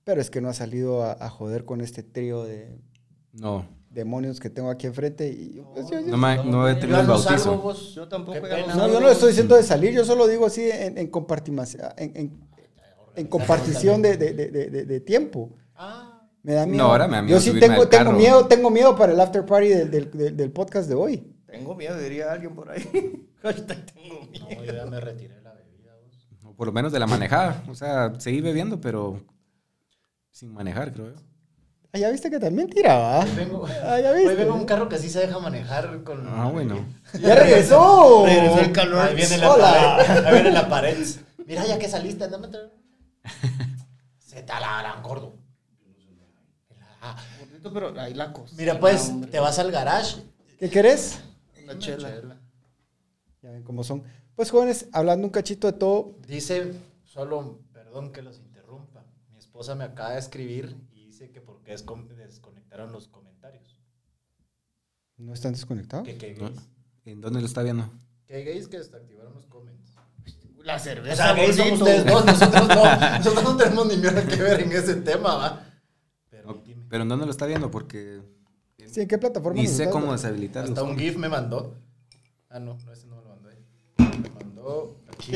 pero 0.04 0.20
es 0.20 0.30
que 0.30 0.40
no 0.40 0.48
ha 0.48 0.54
salido 0.54 1.02
a, 1.02 1.12
a 1.18 1.28
joder 1.28 1.64
con 1.64 1.80
este 1.80 2.04
trío 2.04 2.44
de 2.44 2.78
No, 3.32 3.66
demonios 3.90 4.38
que 4.38 4.50
tengo 4.50 4.70
aquí 4.70 4.86
enfrente. 4.86 5.26
Y 5.32 5.54
yo, 5.54 5.72
pues, 5.74 5.90
yo- 5.90 5.98
yo- 6.00 6.06
no, 6.06 6.16
me- 6.16 6.44
no 6.44 6.68
he 6.68 6.74
Yo 6.74 6.80
tenido 6.80 7.00
el 7.00 7.06
bautizo. 7.08 7.58
vos. 7.58 7.92
Yo 7.92 8.06
tampoco 8.06 8.38
ya 8.38 8.42
pena. 8.42 8.74
no 8.76 8.86
yo 8.86 9.00
no 9.00 9.06
le 9.08 9.12
estoy 9.12 9.30
diciendo 9.30 9.56
de 9.56 9.64
salir, 9.64 9.92
yo 9.92 10.04
solo 10.04 10.28
digo 10.28 10.46
así 10.46 10.62
en, 10.70 10.96
en, 10.96 11.10
compartimación- 11.10 11.92
en, 11.96 12.40
en- 13.16 13.26
compartición 13.26 14.02
de, 14.02 14.16
de- 14.16 14.32
de- 14.34 14.84
de- 14.86 15.00
tiempo. 15.00 15.56
Ah, 15.74 16.22
Me 16.42 16.54
da 16.54 16.64
No, 16.66 16.72
miedo. 16.72 16.84
ahora 16.86 17.06
me 17.06 17.16
da 17.16 17.22
miedo 17.22 17.38
Yo 17.38 17.52
sí 17.52 17.58
tengo, 17.60 17.86
tengo 17.88 18.12
miedo, 18.12 18.46
tengo 18.46 18.70
miedo 18.70 18.96
para 18.96 19.12
el 19.12 19.20
after 19.20 19.44
party 19.44 19.68
del, 19.68 19.90
del- 19.90 20.10
del- 20.10 20.36
del 20.36 20.50
podcast 20.52 20.88
de 20.88 20.94
hoy. 20.94 21.36
Tengo 21.46 21.74
miedo, 21.74 21.98
diría 21.98 22.32
alguien 22.32 22.54
por 22.54 22.70
ahí. 22.70 23.28
Hashtag 23.42 23.84
tengo 23.92 24.20
miedo. 24.30 24.46
no, 24.56 24.64
yo 24.64 24.72
ya 24.72 24.86
me 24.86 25.00
retiré 25.00 25.40
la 25.42 25.52
bebida, 25.52 25.92
vos. 26.02 26.28
O 26.44 26.54
por 26.54 26.66
lo 26.68 26.72
menos 26.72 26.92
de 26.92 26.98
la 26.98 27.06
manejada. 27.06 27.62
O 27.68 27.74
sea, 27.74 28.12
seguí 28.18 28.40
bebiendo, 28.40 28.80
pero 28.80 29.20
sin 30.30 30.52
manejar, 30.52 30.92
creo 30.92 31.08
yo. 31.08 31.20
Ah, 31.92 31.98
ya 31.98 32.08
viste 32.10 32.30
que 32.30 32.38
también 32.38 32.68
tiraba. 32.70 33.18
Hoy 33.24 33.30
vengo, 33.36 33.66
Ah, 33.82 33.98
ya 34.00 34.12
hoy 34.12 34.18
viste. 34.20 34.34
vengo 34.36 34.54
en 34.54 34.60
un 34.60 34.66
carro 34.66 34.88
que 34.88 34.96
sí 34.96 35.10
se 35.10 35.18
deja 35.20 35.38
manejar 35.40 36.04
con. 36.04 36.24
Ah, 36.28 36.48
bueno. 36.52 36.86
Ya 37.20 37.34
regresó. 37.34 38.24
Regresó 38.26 38.60
el 38.60 38.72
calor. 38.72 39.00
Ahí 39.08 39.16
viene 39.16 39.38
la 39.38 39.52
Hola. 39.52 39.96
pared. 40.06 40.24
Ahí 40.26 40.32
viene 40.34 40.50
la 40.52 40.68
pared. 40.68 40.96
Mira, 41.46 41.66
ya 41.66 41.78
que 41.78 41.88
saliste, 41.88 42.24
andame 42.24 42.46
a 42.46 42.50
traer. 42.50 42.70
Se 44.18 44.42
te 44.42 44.52
la 44.52 45.00
gordo. 45.02 45.36
Ah, 47.02 47.16
pero 47.72 47.98
ahí 48.00 48.14
la 48.14 48.32
cosa. 48.32 48.54
Mira, 48.56 48.78
pues, 48.78 49.12
te 49.30 49.40
vas 49.40 49.58
al 49.58 49.70
garage. 49.70 50.22
¿Qué 50.58 50.68
querés? 50.68 51.20
Una 51.62 51.78
chela. 51.78 52.38
Ya 53.42 53.50
ven 53.50 53.62
cómo 53.62 53.82
son. 53.84 54.02
Pues 54.36 54.50
jóvenes, 54.50 54.86
hablando 54.92 55.26
un 55.26 55.32
cachito 55.32 55.66
de 55.66 55.78
todo, 55.78 56.14
Dice, 56.26 56.74
solo, 57.04 57.60
perdón 57.72 58.12
que 58.12 58.22
los 58.22 58.38
interrumpa. 58.38 59.04
Mi 59.30 59.38
esposa 59.38 59.74
me 59.74 59.84
acaba 59.84 60.10
de 60.12 60.18
escribir 60.18 60.76
y 60.92 61.06
dice 61.06 61.30
que 61.30 61.40
por 61.40 61.62
qué 61.62 61.74
descon- 61.74 62.06
desconectaron 62.08 62.92
los 62.92 63.08
comentarios. 63.08 63.78
¿no 65.16 65.34
están 65.34 65.52
desconectados? 65.52 66.06
¿No? 66.08 66.14
gays. 66.18 66.38
¿En 67.04 67.20
dónde 67.20 67.40
lo 67.40 67.46
está 67.46 67.62
viendo? 67.62 67.90
Que 68.26 68.42
gays 68.44 68.68
que 68.68 68.78
desactivaron 68.78 69.34
los 69.34 69.46
comments. 69.46 69.79
La 70.64 70.76
O 70.76 70.78
cerveza. 70.78 71.16
sea, 71.34 71.36
son 71.54 71.68
gordito. 71.68 71.84
ustedes 71.84 72.04
dos. 72.06 72.24
Nosotros 72.26 72.68
no, 72.68 72.84
nosotros 73.18 73.44
no 73.44 73.56
tenemos 73.56 73.86
ni 73.88 73.96
mierda 73.96 74.26
que 74.26 74.36
ver 74.36 74.60
en 74.60 74.72
ese 74.72 74.94
tema, 74.96 75.34
va. 75.36 75.66
Pero 76.30 76.60
dime. 76.64 76.86
¿Pero 76.88 77.02
en 77.02 77.08
dónde 77.08 77.24
lo 77.26 77.30
está 77.30 77.46
viendo? 77.46 77.70
Porque 77.70 78.20
Sí, 78.86 79.00
¿en 79.02 79.08
qué 79.08 79.18
plataforma? 79.18 79.60
ni 79.60 79.66
sé 79.68 79.84
cómo 79.86 80.06
viendo? 80.06 80.12
deshabilitar 80.12 80.62
los 80.68 80.70
Hasta 80.78 80.82
un. 80.82 80.98
GIF 80.98 81.16
me 81.16 81.28
mandó. 81.28 81.76
Ah, 82.48 82.58
no, 82.58 82.76
no, 82.84 82.92
ese 82.92 83.06
no 83.06 83.16
me 83.16 83.22
lo 83.22 83.28
mandó 83.28 83.50
él. 83.50 83.58
Me 83.98 84.30
mandó 84.30 84.96
aquí. 85.12 85.32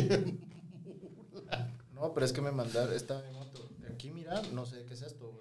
No, 1.92 2.12
pero 2.12 2.26
es 2.26 2.32
que 2.32 2.40
me 2.40 2.50
mandaron, 2.52 2.92
está 2.94 3.26
en 3.28 3.36
otro. 3.36 3.64
Aquí, 3.92 4.10
mira, 4.10 4.42
no 4.52 4.66
sé 4.66 4.84
qué 4.86 4.94
es 4.94 5.02
esto. 5.02 5.40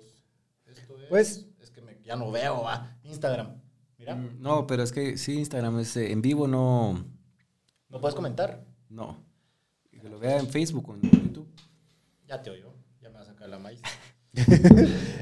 Esto 0.65 0.97
es. 0.99 1.07
Pues- 1.09 1.45
Es 1.59 1.71
que 1.71 1.81
me- 1.81 1.99
ya 2.03 2.15
no 2.15 2.31
veo, 2.31 2.61
va. 2.63 2.95
Instagram. 3.03 3.59
Mira, 3.97 4.15
Mm, 4.15 4.41
No, 4.41 4.67
pero 4.67 4.83
es 4.83 4.91
que 4.91 5.17
sí, 5.17 5.33
Instagram 5.39 5.79
es 5.79 5.95
eh, 5.97 6.11
en 6.11 6.21
vivo, 6.21 6.47
no. 6.47 7.03
no 7.89 7.99
puedes 8.01 8.15
comentar. 8.15 8.63
No. 8.89 9.17
Que 10.03 10.09
lo 10.09 10.19
vea 10.19 10.37
en 10.37 10.47
Facebook 10.49 10.89
o 10.89 10.95
en 10.95 11.01
YouTube. 11.01 11.47
Ya 12.27 12.41
te 12.41 12.49
oyó. 12.49 12.73
Ya 13.01 13.07
me 13.09 13.15
va 13.15 13.21
a 13.21 13.25
sacar 13.25 13.47
la 13.47 13.57
maíz. 13.57 13.79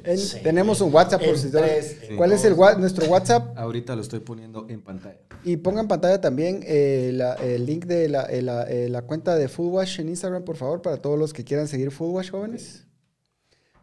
En- 0.03 0.17
Sí. 0.17 0.39
Tenemos 0.41 0.81
un 0.81 0.91
WhatsApp 0.91 1.19
por 1.21 1.29
En 1.35 1.37
si 1.37 1.51
tres, 1.51 1.99
¿Cuál 2.17 2.31
es 2.31 2.43
el 2.45 2.55
nuestro 2.79 3.05
WhatsApp? 3.05 3.55
Ahorita 3.59 3.95
lo 3.95 4.01
estoy 4.01 4.21
poniendo 4.21 4.65
en 4.69 4.81
pantalla. 4.81 5.19
Y 5.43 5.57
ponga 5.57 5.81
en 5.81 5.87
pantalla 5.87 6.19
también 6.19 6.61
eh, 6.65 7.11
la- 7.13 7.35
el 7.35 7.63
link 7.67 7.85
de 7.85 8.09
la, 8.09 8.23
eh, 8.23 8.41
la, 8.41 8.63
eh, 8.63 8.89
la 8.89 9.03
cuenta 9.03 9.35
de 9.35 9.47
Food 9.49 9.73
Wash 9.73 9.99
en 9.99 10.09
Instagram, 10.09 10.43
por 10.43 10.55
favor, 10.55 10.81
para 10.81 10.97
todos 10.97 11.19
los 11.19 11.31
que 11.31 11.43
quieran 11.43 11.67
seguir 11.67 11.91
Food 11.91 12.13
Wash, 12.15 12.31
jóvenes. 12.31 12.87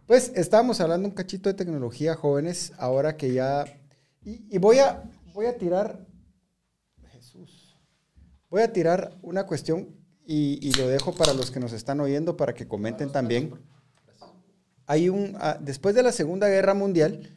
Pues 0.06 0.32
estábamos 0.34 0.80
hablando 0.80 1.06
un 1.06 1.14
cachito 1.14 1.48
de 1.48 1.54
tecnología, 1.54 2.16
jóvenes, 2.16 2.72
ahora 2.76 3.16
que 3.16 3.32
ya... 3.32 3.66
Y, 4.24 4.44
y 4.52 4.58
voy, 4.58 4.78
a, 4.80 5.04
voy 5.32 5.46
a 5.46 5.56
tirar... 5.56 6.04
Jesús. 7.12 7.76
Voy 8.50 8.62
a 8.62 8.72
tirar 8.72 9.16
una 9.22 9.46
cuestión 9.46 9.94
y, 10.30 10.72
lo 10.74 10.86
dejo 10.88 11.14
para 11.14 11.32
los 11.32 11.50
que 11.50 11.58
nos 11.58 11.72
están 11.72 12.00
oyendo, 12.00 12.36
para 12.36 12.54
que 12.54 12.68
comenten 12.68 13.10
también. 13.10 13.54
Hay 14.86 15.08
un... 15.08 15.34
ah, 15.40 15.56
después 15.58 15.94
de 15.94 16.02
la 16.02 16.12
Segunda 16.12 16.48
Guerra 16.48 16.74
Mundial, 16.74 17.30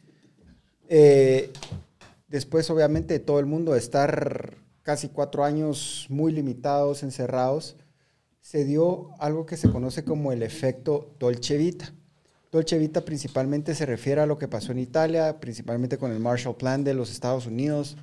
eh, 0.90 1.50
después 2.28 2.68
obviamente 2.68 3.14
de 3.14 3.20
todo 3.20 3.40
el 3.40 3.46
mundo 3.46 3.74
estar 3.76 4.58
casi 4.82 5.08
cuatro 5.08 5.42
años 5.42 6.06
muy 6.10 6.32
limitados, 6.32 7.02
encerrados, 7.02 7.76
se 8.42 8.66
dio 8.66 9.08
algo 9.18 9.46
que 9.46 9.56
se 9.56 9.70
conoce 9.70 10.04
como 10.04 10.30
el 10.30 10.42
efecto 10.42 11.14
Dolce 11.18 11.56
Vita. 11.56 11.94
Dolce 12.50 12.76
Vita 12.76 13.06
principalmente 13.06 13.74
se 13.74 13.86
refiere 13.86 14.20
a 14.20 14.26
lo 14.26 14.36
que 14.36 14.48
pasó 14.48 14.72
en 14.72 14.80
Italia, 14.80 15.40
principalmente 15.40 15.96
con 15.96 16.12
el 16.12 16.20
Marshall 16.20 16.56
Plan 16.56 16.84
de 16.84 16.92
los 16.92 17.10
Estados 17.10 17.46
Unidos, 17.46 17.96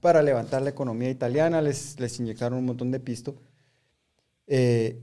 para 0.00 0.22
levantar 0.22 0.62
la 0.62 0.70
economía 0.70 1.08
italiana, 1.08 1.62
les, 1.62 2.00
les 2.00 2.18
inyectaron 2.18 2.58
un 2.58 2.66
montón 2.66 2.90
de 2.90 2.98
pisto. 2.98 3.36
Eh, 4.48 5.00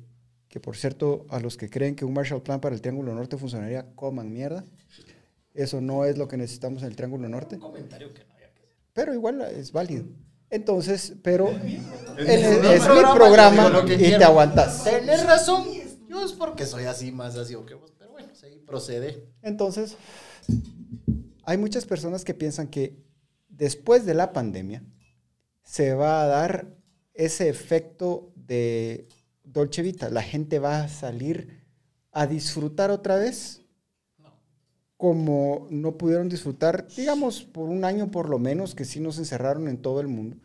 que 0.50 0.60
por 0.60 0.76
cierto, 0.76 1.26
a 1.30 1.40
los 1.40 1.56
que 1.56 1.70
creen 1.70 1.96
que 1.96 2.04
un 2.04 2.14
Marshall 2.14 2.42
Plan 2.42 2.60
para 2.60 2.76
el 2.76 2.82
Triángulo 2.82 3.14
Norte 3.14 3.38
funcionaría, 3.38 3.86
coman 3.96 4.34
mierda. 4.34 4.66
Eso 5.54 5.80
no 5.80 6.04
es 6.06 6.18
lo 6.18 6.28
que 6.28 6.38
necesitamos 6.38 6.82
en 6.82 6.90
el 6.90 6.96
Triángulo 6.96 7.30
Norte. 7.30 7.58
comentario 7.58 8.14
que 8.14 8.26
no 8.26 8.34
había 8.34 8.54
que 8.54 8.64
hacer. 8.64 8.76
Pero 8.94 9.14
igual 9.14 9.42
es 9.42 9.72
válido. 9.72 10.06
Entonces, 10.50 11.14
pero 11.24 11.50
es, 11.50 11.64
mi 11.64 11.76
es 11.76 12.88
mi 12.88 13.16
programa, 13.16 13.84
y 13.86 13.96
quiero. 13.98 14.18
te 14.18 14.24
aguantas. 14.24 14.84
Tenés 14.84 15.26
razón. 15.26 15.66
Yo 16.08 16.24
es 16.24 16.34
porque 16.34 16.66
soy 16.66 16.86
así, 16.86 17.12
más 17.12 17.36
así 17.36 17.56
o 17.56 17.66
que 17.66 17.74
vos. 17.74 17.94
Pero 17.98 18.12
bueno, 18.12 18.30
sí, 18.34 18.64
procede. 18.66 19.28
Entonces, 19.42 19.98
hay 21.44 21.58
muchas 21.58 21.86
personas 21.86 22.24
que 22.24 22.34
piensan 22.34 22.68
que 22.68 22.96
después 23.50 24.06
de 24.06 24.14
la 24.14 24.34
pandemia 24.34 24.84
se 25.64 25.94
va 25.94 26.24
a 26.24 26.28
dar 26.28 26.68
ese 27.14 27.50
efecto 27.50 28.32
de 28.36 29.08
Dolce 29.46 29.82
Vita. 29.82 30.10
La 30.10 30.22
gente 30.22 30.60
va 30.60 30.82
a 30.82 30.88
salir 30.88 31.64
a 32.12 32.28
disfrutar 32.28 32.92
otra 32.92 33.18
vez 33.18 33.62
como 34.98 35.68
no 35.70 35.98
pudieron 35.98 36.30
disfrutar, 36.30 36.88
digamos, 36.96 37.44
por 37.44 37.70
un 37.70 37.84
año 37.84 38.12
por 38.12 38.30
lo 38.30 38.40
menos, 38.40 38.76
que 38.76 38.86
sí 38.86 39.00
nos 39.00 39.18
encerraron 39.18 39.68
en 39.68 39.82
todo 39.82 40.00
el 40.00 40.08
mundo. 40.08 40.38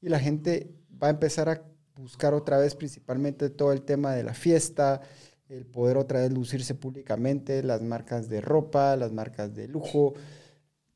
Y 0.00 0.08
la 0.08 0.20
gente 0.20 0.72
va 1.02 1.08
a 1.08 1.10
empezar 1.10 1.48
a 1.48 1.62
buscar 1.96 2.34
otra 2.34 2.58
vez 2.58 2.74
principalmente 2.74 3.50
todo 3.50 3.72
el 3.72 3.82
tema 3.82 4.12
de 4.12 4.22
la 4.22 4.34
fiesta, 4.34 5.00
el 5.48 5.66
poder 5.66 5.96
otra 5.96 6.20
vez 6.20 6.32
lucirse 6.32 6.74
públicamente, 6.74 7.62
las 7.62 7.82
marcas 7.82 8.28
de 8.28 8.40
ropa, 8.40 8.96
las 8.96 9.12
marcas 9.12 9.54
de 9.54 9.68
lujo. 9.68 10.14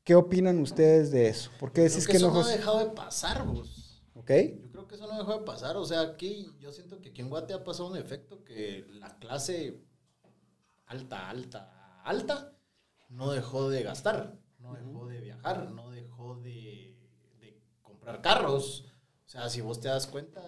¿Qué 0.03 0.15
opinan 0.15 0.59
ustedes 0.59 1.11
de 1.11 1.27
eso? 1.27 1.51
¿Por 1.59 1.71
qué 1.71 1.81
decís 1.81 2.07
Creo 2.07 2.11
que, 2.11 2.17
eso 2.17 2.27
no... 2.27 2.33
no 2.41 2.45
ha 2.45 2.49
dejado 2.49 2.79
de 2.79 2.91
pasar, 2.95 3.45
vos. 3.45 3.80
¿Ok? 4.21 4.31
Yo 4.61 4.71
creo 4.71 4.87
que 4.87 4.95
eso 4.95 5.07
no 5.07 5.17
dejó 5.17 5.39
de 5.39 5.45
pasar. 5.45 5.77
O 5.77 5.85
sea, 5.85 6.01
aquí 6.01 6.47
yo 6.59 6.71
siento 6.71 7.01
que 7.01 7.09
aquí 7.09 7.21
en 7.21 7.29
Guate 7.29 7.53
ha 7.53 7.63
pasado 7.63 7.89
un 7.89 7.97
efecto 7.97 8.43
que 8.43 8.85
la 8.89 9.17
clase 9.17 9.81
alta, 10.85 11.29
alta, 11.29 12.01
alta 12.03 12.53
no 13.09 13.31
dejó 13.31 13.69
de 13.69 13.83
gastar, 13.83 14.37
no 14.59 14.73
dejó 14.73 15.07
de 15.07 15.21
viajar, 15.21 15.71
no 15.71 15.89
dejó 15.89 16.35
de, 16.37 16.95
de 17.39 17.59
comprar 17.81 18.21
carros. 18.21 18.85
O 19.25 19.29
sea, 19.29 19.49
si 19.49 19.61
vos 19.61 19.79
te 19.79 19.87
das 19.87 20.07
cuenta, 20.07 20.41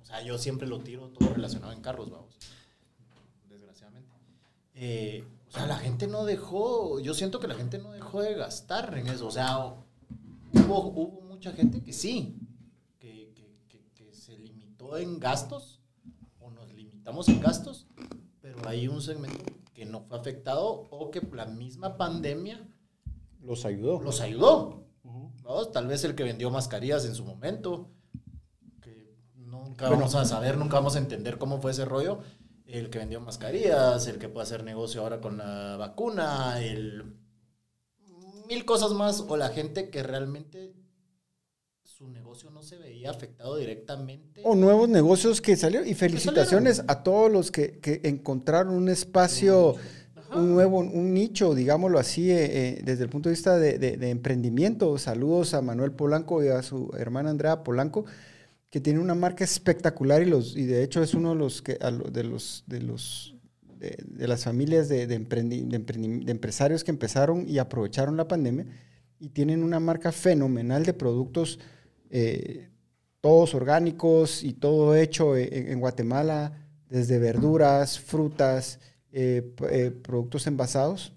o 0.00 0.04
sea, 0.04 0.22
yo 0.22 0.38
siempre 0.38 0.66
lo 0.66 0.80
tiro 0.80 1.10
todo 1.10 1.34
relacionado 1.34 1.72
en 1.72 1.82
carros, 1.82 2.10
vamos. 2.10 2.38
Desgraciadamente. 3.48 4.10
Eh, 4.74 5.24
o 5.48 5.50
sea, 5.50 5.66
la 5.66 5.76
gente 5.76 6.06
no 6.06 6.24
dejó, 6.24 6.98
yo 7.00 7.14
siento 7.14 7.40
que 7.40 7.48
la 7.48 7.54
gente 7.54 7.78
no 7.78 7.92
dejó 7.92 8.20
de 8.22 8.34
gastar 8.34 8.96
en 8.96 9.08
eso. 9.08 9.26
O 9.26 9.30
sea, 9.30 9.58
hubo, 10.52 10.86
hubo 10.88 11.20
mucha 11.22 11.52
gente 11.52 11.82
que 11.82 11.92
sí, 11.92 12.36
que, 12.98 13.32
que- 13.34 13.56
que- 13.68 13.90
que 13.94 14.12
en 14.96 15.18
gastos, 15.18 15.80
o 16.38 16.50
nos 16.50 16.72
limitamos 16.72 17.28
en 17.28 17.40
gastos, 17.40 17.86
pero 18.40 18.56
hay 18.68 18.88
un 18.88 19.02
segmento 19.02 19.44
que 19.74 19.84
no 19.84 20.00
fue 20.02 20.18
afectado 20.18 20.64
o 20.90 21.10
que 21.10 21.20
la 21.32 21.46
misma 21.46 21.96
pandemia 21.96 22.66
Los 23.42 23.64
ayudó. 23.64 24.00
los 24.00 24.20
ayudó. 24.20 24.82
Tal 25.72 25.86
vez 25.86 26.02
el 26.04 26.14
que 26.14 26.24
vendió 26.24 26.50
mascarillas 26.50 27.04
en 27.04 27.14
su 27.14 27.24
momento, 27.24 27.90
que 28.80 29.16
nunca 29.34 29.86
Bueno. 29.86 30.00
vamos 30.02 30.14
a 30.16 30.24
saber, 30.24 30.56
nunca 30.58 30.76
vamos 30.76 30.96
a 30.96 30.98
entender 30.98 31.38
cómo 31.38 31.60
fue 31.60 31.70
ese 31.70 31.84
rollo. 31.84 32.18
El 32.64 32.90
que 32.90 32.98
vendió 32.98 33.20
mascarillas, 33.20 34.08
el 34.08 34.18
que 34.18 34.28
puede 34.28 34.42
hacer 34.42 34.64
negocio 34.64 35.02
ahora 35.02 35.20
con 35.20 35.38
la 35.38 35.76
vacuna, 35.76 36.60
el 36.64 37.16
mil 38.48 38.64
cosas 38.64 38.90
más, 38.92 39.20
o 39.28 39.36
la 39.36 39.50
gente 39.50 39.88
que 39.90 40.02
realmente 40.02 40.74
su 41.96 42.08
negocio 42.10 42.50
no 42.50 42.62
se 42.62 42.76
veía 42.76 43.08
afectado 43.10 43.56
directamente. 43.56 44.42
O 44.44 44.54
nuevos 44.54 44.86
negocios 44.86 45.40
que 45.40 45.56
salieron. 45.56 45.88
Y 45.88 45.94
felicitaciones 45.94 46.82
a 46.88 47.02
todos 47.02 47.32
los 47.32 47.50
que, 47.50 47.78
que 47.78 48.02
encontraron 48.04 48.74
un 48.74 48.90
espacio, 48.90 49.76
un 50.34 50.52
nuevo, 50.52 50.80
un 50.80 51.14
nicho, 51.14 51.54
digámoslo 51.54 51.98
así, 51.98 52.30
eh, 52.30 52.44
eh, 52.50 52.80
desde 52.84 53.04
el 53.04 53.08
punto 53.08 53.30
de 53.30 53.34
vista 53.34 53.58
de, 53.58 53.78
de- 53.78 53.96
de 53.96 54.10
emprendimiento. 54.10 54.98
Saludos 54.98 55.54
a 55.54 55.62
Manuel 55.62 55.92
Polanco 55.92 56.44
y 56.44 56.48
a 56.48 56.62
su 56.62 56.90
hermana 56.98 57.30
Andrea 57.30 57.64
Polanco, 57.64 58.04
que 58.68 58.78
tiene 58.82 59.00
una 59.00 59.14
marca 59.14 59.42
espectacular 59.44 60.20
y, 60.20 60.26
los, 60.26 60.54
y 60.54 60.66
de 60.66 60.82
hecho 60.82 61.02
es 61.02 61.14
uno 61.14 61.30
de 61.30 61.36
los, 61.36 61.62
que, 61.62 61.78
de 62.12 62.24
los, 62.24 62.64
de 62.66 62.82
los 62.82 63.34
de, 63.78 63.96
de 64.06 64.28
las 64.28 64.44
familias 64.44 64.90
de, 64.90 65.06
de 65.06 65.18
emprendi- 65.18 65.66
de 65.66 65.80
emprendi- 65.80 66.24
de 66.26 66.30
empresarios 66.32 66.84
que 66.84 66.90
empezaron 66.90 67.48
y 67.48 67.56
aprovecharon 67.56 68.18
la 68.18 68.28
pandemia 68.28 68.66
y 69.18 69.30
tienen 69.30 69.62
una 69.62 69.80
marca 69.80 70.12
fenomenal 70.12 70.84
de 70.84 70.92
productos 70.92 71.58
eh, 72.10 72.68
todos 73.20 73.54
orgánicos 73.54 74.42
y 74.44 74.52
todo 74.52 74.94
hecho 74.94 75.36
e- 75.36 75.48
en, 75.58 75.68
en 75.72 75.80
Guatemala, 75.80 76.52
desde 76.88 77.18
verduras, 77.18 77.98
frutas, 77.98 78.78
eh, 79.12 79.54
eh, 79.70 79.90
productos 79.90 80.46
envasados. 80.46 81.12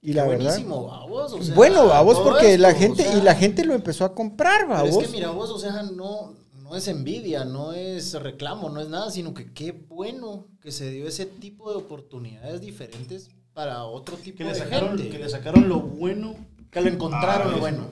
Y 0.00 0.14
la 0.14 0.24
verdad, 0.26 0.46
Buenísimo, 0.50 0.86
babos, 0.86 1.32
o 1.32 1.42
sea, 1.42 1.54
bueno, 1.54 1.84
todo 1.84 2.24
porque 2.24 2.58
la 2.58 2.74
gente, 2.74 3.02
o 3.02 3.10
sea, 3.10 3.18
y 3.18 3.22
la 3.22 3.34
gente 3.36 3.64
lo 3.64 3.74
empezó 3.74 4.04
a 4.04 4.14
comprar, 4.14 4.62
Pero 4.62 4.70
vamos. 4.74 4.96
es 4.96 5.06
que 5.08 5.12
mira 5.12 5.30
vos, 5.30 5.50
o 5.50 5.58
sea, 5.60 5.82
no, 5.84 6.34
no 6.60 6.76
es 6.76 6.88
envidia, 6.88 7.44
no 7.44 7.72
es 7.72 8.12
reclamo, 8.14 8.68
no 8.68 8.80
es 8.80 8.88
nada, 8.88 9.10
sino 9.12 9.32
que 9.32 9.52
qué 9.52 9.70
bueno 9.70 10.46
que 10.60 10.72
se 10.72 10.90
dio 10.90 11.06
ese 11.06 11.26
tipo 11.26 11.70
de 11.70 11.76
oportunidades 11.78 12.60
diferentes 12.60 13.30
para 13.52 13.84
otro 13.84 14.16
tipo 14.16 14.38
Que 14.38 14.44
le, 14.44 14.50
de 14.54 14.58
sacaron, 14.58 14.98
gente. 14.98 15.08
que 15.08 15.18
le 15.22 15.28
sacaron 15.28 15.68
lo 15.68 15.80
bueno. 15.80 16.34
Que 16.70 16.80
le 16.80 16.90
encontraron 16.90 17.42
Ah, 17.48 17.50
lo 17.50 17.52
eso. 17.52 17.60
bueno. 17.60 17.90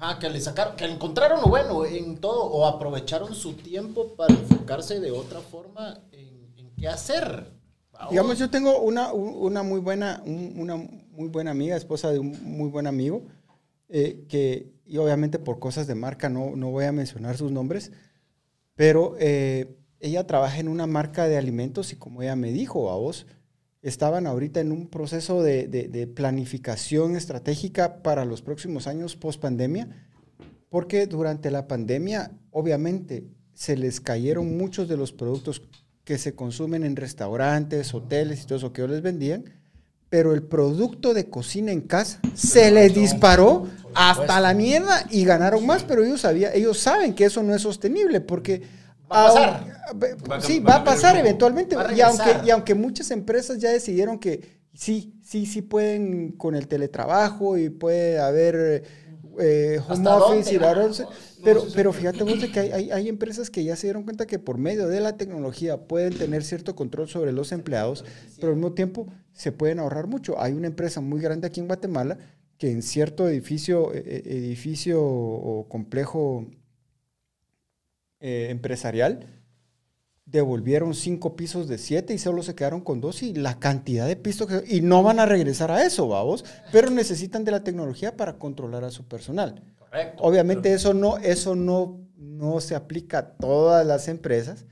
Ajá, 0.00 0.18
que 0.18 0.30
le 0.30 0.40
sacaron, 0.40 0.76
que 0.76 0.86
encontraron 0.86 1.42
lo 1.42 1.48
bueno 1.48 1.84
en 1.84 2.16
todo, 2.18 2.44
o 2.44 2.64
aprovecharon 2.66 3.34
su 3.34 3.52
tiempo 3.52 4.14
para 4.16 4.32
enfocarse 4.32 4.98
de 4.98 5.10
otra 5.10 5.40
forma 5.40 6.00
en, 6.12 6.54
en 6.56 6.70
qué 6.74 6.88
hacer. 6.88 7.52
Digamos, 8.08 8.38
yo 8.38 8.48
tengo 8.48 8.80
una, 8.80 9.12
un- 9.12 9.34
una 9.36 9.62
muy 9.62 9.78
buena, 9.80 10.22
un- 10.24 10.54
una 10.56 10.76
muy 10.76 11.28
buena 11.28 11.50
amiga, 11.50 11.76
esposa 11.76 12.10
de 12.10 12.18
un 12.18 12.32
muy 12.44 12.70
buen 12.70 12.86
amigo, 12.86 13.24
eh, 13.90 14.24
que, 14.26 14.72
y 14.86 14.96
obviamente 14.96 15.38
por 15.38 15.58
cosas 15.58 15.86
de 15.86 15.94
marca 15.94 16.30
no, 16.30 16.56
no 16.56 16.70
voy 16.70 16.86
a 16.86 16.92
mencionar 16.92 17.36
sus 17.36 17.52
nombres, 17.52 17.92
pero 18.74 19.16
eh, 19.18 19.76
ella 20.00 20.26
trabaja 20.26 20.58
en 20.60 20.68
una 20.68 20.86
marca 20.86 21.28
de 21.28 21.36
alimentos 21.36 21.92
y 21.92 21.96
como 21.96 22.22
ella 22.22 22.36
me 22.36 22.52
dijo 22.52 22.90
a 22.90 22.96
vos, 22.96 23.26
estaban 23.82 24.26
ahorita 24.26 24.60
en 24.60 24.72
un 24.72 24.88
proceso 24.88 25.42
de, 25.42 25.66
de- 25.66 25.88
de 25.88 26.06
planificación 26.06 27.16
estratégica 27.16 28.02
para 28.02 28.24
los 28.24 28.42
próximos 28.42 28.86
años 28.86 29.16
post 29.16 29.40
pandemia, 29.40 29.88
porque 30.68 31.06
durante 31.06 31.50
la 31.50 31.66
pandemia, 31.66 32.30
obviamente, 32.50 33.24
se 33.54 33.76
les 33.76 34.00
cayeron 34.00 34.56
muchos 34.56 34.88
de 34.88 34.96
los 34.96 35.12
productos 35.12 35.62
que 36.04 36.18
se 36.18 36.34
consumen 36.34 36.84
en 36.84 36.96
restaurantes, 36.96 37.94
hoteles 37.94 38.42
y 38.42 38.46
todo 38.46 38.58
eso 38.58 38.72
que 38.72 38.82
ellos 38.82 38.92
les 38.92 39.02
vendían, 39.02 39.44
pero 40.08 40.34
el 40.34 40.42
producto 40.42 41.14
de 41.14 41.26
cocina 41.30 41.70
en 41.72 41.82
casa 41.82 42.20
se 42.34 42.70
les 42.70 42.94
disparó 42.94 43.68
hasta 43.94 44.40
la 44.40 44.54
mierda 44.54 45.06
y 45.10 45.24
ganaron 45.24 45.64
más, 45.66 45.84
pero 45.84 46.02
ellos, 46.04 46.20
sabía, 46.20 46.52
ellos 46.52 46.78
saben 46.78 47.14
que 47.14 47.24
eso 47.24 47.42
no 47.42 47.54
es 47.54 47.62
sostenible 47.62 48.20
porque... 48.20 48.79
Va 49.12 49.24
a 49.24 49.28
pasar. 49.28 49.66
ah, 50.30 50.36
a 50.36 50.40
sí, 50.40 50.60
va 50.60 50.76
a 50.76 50.84
pasar 50.84 51.16
eventualmente. 51.16 51.74
Va 51.74 51.88
a 51.88 51.94
y, 51.94 52.00
aunque, 52.00 52.36
y 52.44 52.50
aunque 52.50 52.74
muchas 52.74 53.10
empresas 53.10 53.58
ya 53.58 53.70
decidieron 53.70 54.18
que 54.18 54.60
sí, 54.74 55.14
sí, 55.22 55.46
sí 55.46 55.62
pueden 55.62 56.32
con 56.32 56.54
el 56.54 56.68
teletrabajo 56.68 57.58
y 57.58 57.70
puede 57.70 58.20
haber 58.20 58.84
eh, 59.40 59.80
home 59.88 59.94
¿Hasta 59.94 60.16
office 60.16 60.36
dónde 60.36 60.54
y 60.54 60.58
varones, 60.58 60.98
vamos? 61.00 61.14
pero, 61.42 61.64
pero 61.74 61.92
fíjate 61.92 62.22
vos 62.22 62.40
de 62.40 62.52
que 62.52 62.60
hay, 62.60 62.72
hay, 62.72 62.90
hay 62.90 63.08
empresas 63.08 63.50
que 63.50 63.64
ya 63.64 63.74
se 63.76 63.86
dieron 63.86 64.04
cuenta 64.04 64.26
que 64.26 64.38
por 64.38 64.58
medio 64.58 64.86
de 64.88 65.00
la 65.00 65.16
tecnología 65.16 65.88
pueden 65.88 66.16
tener 66.16 66.44
cierto 66.44 66.76
control 66.76 67.08
sobre 67.08 67.32
los 67.32 67.50
empleados, 67.52 68.04
pero 68.36 68.48
al 68.48 68.56
mismo 68.56 68.72
tiempo 68.72 69.08
se 69.32 69.50
pueden 69.50 69.78
ahorrar 69.80 70.06
mucho. 70.06 70.40
Hay 70.40 70.52
una 70.52 70.66
empresa 70.68 71.00
muy 71.00 71.20
grande 71.20 71.46
aquí 71.46 71.60
en 71.60 71.66
Guatemala 71.66 72.18
que 72.58 72.70
en 72.70 72.82
cierto 72.82 73.26
edificio, 73.26 73.92
eh, 73.94 74.02
eh, 74.04 74.22
edificio 74.26 75.02
o 75.02 75.66
complejo 75.68 76.46
eh, 78.20 78.48
empresarial 78.50 79.26
devolvieron 80.30 80.94
cinco 80.94 81.34
pisos 81.34 81.66
de 81.66 81.76
siete 81.78 82.14
y 82.14 82.18
solo 82.18 82.42
se 82.42 82.54
quedaron 82.54 82.80
con 82.82 83.00
dos 83.00 83.22
y 83.22 83.34
la 83.34 83.58
cantidad 83.58 84.06
de 84.06 84.16
pisos 84.16 84.46
que, 84.46 84.62
y 84.66 84.80
no 84.80 85.02
van 85.02 85.18
a 85.18 85.26
regresar 85.26 85.70
a 85.70 85.84
eso, 85.84 86.06
vamos, 86.08 86.44
pero 86.70 86.90
necesitan 86.90 87.44
de 87.44 87.50
la 87.50 87.64
tecnología 87.64 88.16
para 88.16 88.38
controlar 88.38 88.84
a 88.84 88.90
su 88.90 89.08
personal. 89.08 89.62
Correcto. 89.76 90.22
Obviamente 90.22 90.72
eso 90.72 90.94
no, 90.94 91.18
eso 91.18 91.56
no, 91.56 92.00
no 92.16 92.60
se 92.60 92.76
aplica 92.76 93.18
a 93.18 93.36
todas 93.36 93.84
las 93.84 94.06
empresas. 94.06 94.66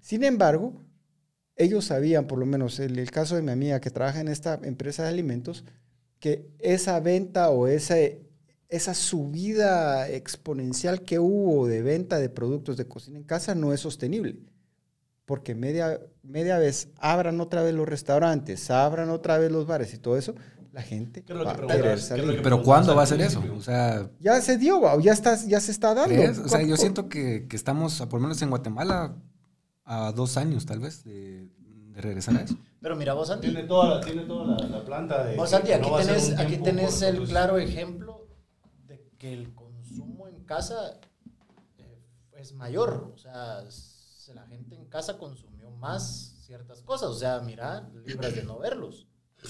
Sin 0.00 0.24
embargo, 0.24 0.84
ellos 1.54 1.84
sabían, 1.86 2.26
por 2.26 2.38
lo 2.38 2.46
menos 2.46 2.80
en 2.80 2.98
el 2.98 3.10
caso 3.10 3.36
de 3.36 3.42
mi 3.42 3.52
amiga 3.52 3.80
que 3.80 3.90
trabaja 3.90 4.20
en 4.20 4.28
esta 4.28 4.58
empresa 4.64 5.04
de 5.04 5.10
alimentos, 5.10 5.64
que 6.18 6.50
esa 6.58 6.98
venta 6.98 7.50
o 7.50 7.68
esa, 7.68 7.96
esa 8.68 8.94
subida 8.94 10.08
exponencial 10.08 11.02
que 11.02 11.18
hubo 11.18 11.66
de 11.66 11.82
venta 11.82 12.18
de 12.18 12.28
productos 12.28 12.76
de 12.76 12.86
cocina 12.86 13.18
en 13.18 13.24
casa 13.24 13.54
no 13.54 13.72
es 13.72 13.80
sostenible. 13.80 14.36
Porque 15.24 15.54
media, 15.54 16.00
media 16.22 16.58
vez 16.58 16.88
abran 16.98 17.40
otra 17.40 17.62
vez 17.62 17.74
los 17.74 17.88
restaurantes, 17.88 18.70
abran 18.70 19.10
otra 19.10 19.38
vez 19.38 19.50
los 19.50 19.66
bares 19.66 19.92
y 19.94 19.98
todo 19.98 20.16
eso, 20.16 20.34
la 20.72 20.82
gente 20.82 21.22
¿Qué 21.22 21.32
es 21.32 21.38
lo 21.38 21.44
va 21.44 21.54
que 21.56 21.62
a 21.62 21.66
querer 21.66 21.82
¿Qué 21.82 21.92
es 21.94 22.10
lo 22.10 22.16
salir. 22.16 22.36
que 22.36 22.42
Pero 22.42 22.62
¿cuándo 22.62 22.94
va 22.94 23.02
a 23.02 23.06
ser 23.06 23.20
eso? 23.20 23.42
O 23.56 23.60
sea, 23.60 24.10
Ya 24.20 24.40
se 24.40 24.56
dio, 24.58 25.00
ya, 25.00 25.12
está, 25.12 25.36
ya 25.46 25.60
se 25.60 25.70
está 25.70 25.94
dando. 25.94 26.14
¿crees? 26.14 26.38
O 26.38 26.48
sea, 26.48 26.62
yo 26.62 26.76
siento 26.76 27.08
que, 27.08 27.46
que 27.48 27.56
estamos, 27.56 28.00
por 28.02 28.14
lo 28.14 28.20
menos 28.20 28.40
en 28.42 28.50
Guatemala, 28.50 29.16
a 29.84 30.12
dos 30.12 30.36
años 30.36 30.66
tal 30.66 30.80
vez 30.80 31.04
de, 31.04 31.48
de 31.58 32.00
regresar 32.00 32.36
a 32.36 32.42
eso. 32.42 32.56
Pero 32.80 32.96
mira 32.96 33.14
vos, 33.14 33.28
Santi, 33.28 33.48
Tiene 33.48 33.64
toda 33.64 33.96
la, 33.96 34.00
tiene 34.00 34.22
toda 34.24 34.46
la, 34.56 34.68
la 34.68 34.84
planta 34.84 35.24
de. 35.24 35.36
Vos, 35.36 35.50
que 35.50 35.56
Santi, 35.56 35.72
aquí 35.72 35.90
no 35.90 35.96
tenés, 35.96 36.38
aquí 36.38 36.56
tenés 36.58 37.02
el 37.02 37.24
claro 37.24 37.58
ejemplo 37.58 38.17
que 39.18 39.32
el 39.32 39.54
consumo 39.54 40.28
en 40.28 40.44
casa 40.44 41.00
eh, 41.78 41.98
es 42.32 42.52
mayor. 42.52 43.12
O 43.14 43.18
sea, 43.18 43.64
la 44.34 44.46
gente 44.46 44.74
en 44.74 44.86
casa 44.86 45.18
consumió 45.18 45.70
más 45.70 46.36
ciertas 46.46 46.82
cosas. 46.82 47.08
O 47.10 47.14
sea, 47.14 47.40
mira, 47.40 47.88
libras 48.06 48.34
de 48.34 48.44
no 48.44 48.58
verlos. 48.58 49.06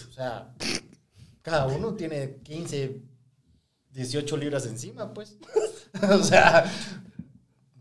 O 0.09 0.13
sea, 0.13 0.55
cada 1.43 1.67
uno 1.67 1.95
tiene 1.95 2.37
15, 2.43 3.03
18 3.91 4.37
libras 4.37 4.67
encima, 4.67 5.13
pues. 5.13 5.39
o 6.11 6.23
sea, 6.23 6.65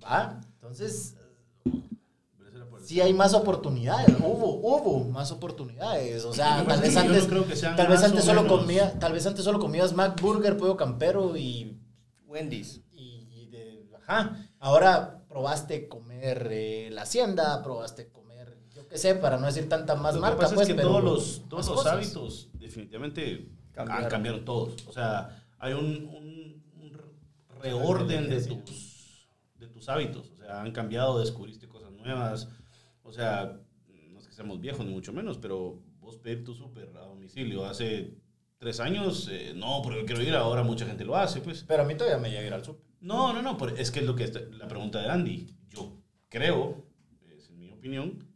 va. 0.03 0.39
Entonces, 0.55 1.15
Pero 1.63 2.47
eso 2.49 2.57
era 2.57 2.69
por 2.69 2.76
el- 2.76 2.76
sí 2.88 3.01
hay 3.01 3.13
más 3.13 3.33
oportunidades. 3.33 4.15
Hubo, 4.19 4.55
hubo 4.61 5.03
más 5.09 5.31
oportunidades. 5.31 6.23
O 6.25 6.33
sea, 6.33 6.63
tal 6.65 6.79
vez 6.81 6.93
no 6.93 6.99
antes, 7.01 7.25
creo 7.25 7.45
que 7.47 7.55
sean 7.55 7.75
tal 7.75 7.88
vez 7.88 8.01
antes 8.03 8.23
solo 8.23 8.43
menos. 8.43 8.57
comía, 8.59 8.97
tal 8.99 9.13
vez 9.13 9.25
antes 9.27 9.43
solo 9.43 9.59
comías 9.59 9.93
Mac 9.93 10.19
Burger, 10.21 10.55
pollo 10.57 10.77
campero 10.77 11.35
y 11.35 11.77
Wendy's. 12.25 12.81
y, 12.93 13.27
y 13.31 13.47
de, 13.47 13.85
ajá. 14.07 14.47
Ahora 14.59 15.23
probaste 15.27 15.88
comer 15.88 16.47
eh, 16.51 16.89
la 16.91 17.01
hacienda, 17.03 17.61
probaste 17.61 18.09
comer, 18.09 18.57
yo 18.73 18.88
qué 18.88 18.97
sé, 18.97 19.15
para 19.15 19.38
no 19.38 19.45
decir 19.45 19.67
tanta 19.69 19.95
más 19.95 20.15
Lo 20.15 20.21
que 20.21 20.27
marca, 20.27 20.39
pasa 20.43 20.55
pues, 20.55 20.67
es 20.69 20.73
que 20.73 20.79
pero 20.79 20.89
todos 20.89 21.03
los, 21.03 21.41
todos 21.49 21.67
los 21.67 21.85
hábitos 21.85 22.49
definitivamente 22.53 23.49
Cambiaron. 23.73 24.05
han 24.05 24.09
cambiado 24.09 24.39
todos. 24.41 24.88
O 24.88 24.93
sea, 24.93 25.43
hay 25.59 25.73
un, 25.73 25.85
un- 25.85 26.63
un 26.81 26.97
reorden 27.61 28.29
de 28.29 28.41
tus, 28.41 29.27
de 29.55 29.67
tus 29.67 29.88
hábitos. 29.89 30.31
O 30.31 30.38
sea, 30.38 30.61
han 30.61 30.71
cambiado, 30.71 31.19
descubriste 31.19 31.67
cosas 31.67 31.91
nuevas. 31.91 32.47
O 33.08 33.12
sea, 33.12 33.60
no 34.12 34.20
es 34.20 34.28
que 34.28 34.34
seamos 34.34 34.60
viejos 34.60 34.86
ni 34.86 34.91
mucho 34.91 35.14
menos, 35.14 35.38
pero 35.38 35.82
vos 35.99 36.18
pedir 36.18 36.43
tu 36.43 36.53
súper 36.53 36.89
a 36.97 37.01
domicilio 37.05 37.66
hace 37.66 38.18
tres 38.58 38.80
años, 38.80 39.30
eh, 39.32 39.53
no, 39.55 39.82
porque 39.82 40.03
quiero 40.05 40.22
ir, 40.22 40.34
ahora 40.36 40.64
mucha 40.64 40.86
gente 40.86 41.05
lo 41.05 41.16
hace, 41.16 41.39
pues. 41.41 41.64
Pero 41.68 41.84
a 41.84 41.86
mí 41.86 41.95
todavía 41.95 42.18
me 42.20 42.30
llega 42.30 42.41
a 42.41 42.47
ir 42.47 42.53
al 42.53 42.66
súper. 42.66 42.86
No, 42.99 43.32
no, 43.32 43.41
no, 43.41 43.58
pero 43.58 43.76
es 43.76 43.91
que 43.91 43.99
es 43.99 44.05
lo 44.05 44.16
que 44.16 44.24
está- 44.26 44.41
la 44.41 44.68
pregunta 44.68 44.99
de 45.01 45.10
Andy. 45.10 45.55
Yo 45.70 46.01
creo, 46.30 46.86
es 47.36 47.49
en 47.49 47.60
mi 47.60 47.72
opinión, 47.72 48.28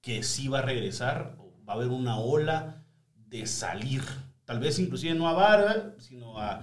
que 0.00 0.22
sí 0.22 0.48
va 0.48 0.58
a 0.58 0.62
regresar, 0.62 1.38
va 1.68 1.72
a 1.72 1.76
haber 1.76 1.88
una 1.88 2.18
ola 2.18 2.84
de 3.14 3.46
salir. 3.46 4.02
Tal 4.44 4.58
vez 4.58 4.78
inclusive 4.78 5.14
no 5.14 5.28
a 5.28 5.32
Bar, 5.34 5.94
sino 5.98 6.38
a 6.38 6.62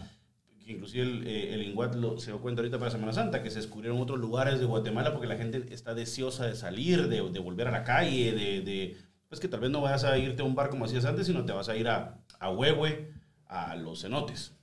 que 0.65 0.71
inclusive 0.73 1.03
el, 1.03 1.27
eh, 1.27 1.53
el 1.53 1.63
Inguat 1.63 1.95
lo- 1.95 2.17
se 2.19 2.31
dio 2.31 2.41
cuenta 2.41 2.61
ahorita 2.61 2.79
para 2.79 2.89
Semana 2.91 3.13
Santa, 3.13 3.43
que 3.43 3.49
se 3.51 3.59
descubrieron 3.59 4.01
otros 4.01 4.19
lugares 4.19 4.59
de 4.59 4.65
Guatemala 4.65 5.11
porque 5.13 5.27
la 5.27 5.37
gente 5.37 5.63
está 5.73 5.93
deseosa 5.93 6.45
de 6.47 6.55
salir, 6.55 7.07
de, 7.07 7.29
de 7.29 7.39
volver 7.39 7.67
a 7.67 7.71
la 7.71 7.83
calle, 7.83 8.31
de, 8.33 8.61
de- 8.61 8.97
pues 9.29 9.39
que 9.39 9.47
tal 9.47 9.59
vez 9.59 9.69
no 9.69 9.81
vayas 9.81 10.03
a 10.03 10.17
irte 10.17 10.41
a 10.41 10.45
un 10.45 10.55
bar 10.55 10.69
como 10.69 10.85
hacías 10.85 11.05
antes, 11.05 11.27
sino 11.27 11.45
te 11.45 11.53
vas 11.53 11.69
a 11.69 11.75
ir 11.75 11.87
a, 11.87 12.17
a 12.39 12.49
Huehue, 12.51 13.11
a 13.47 13.75
los 13.75 14.01
cenotes. 14.01 14.53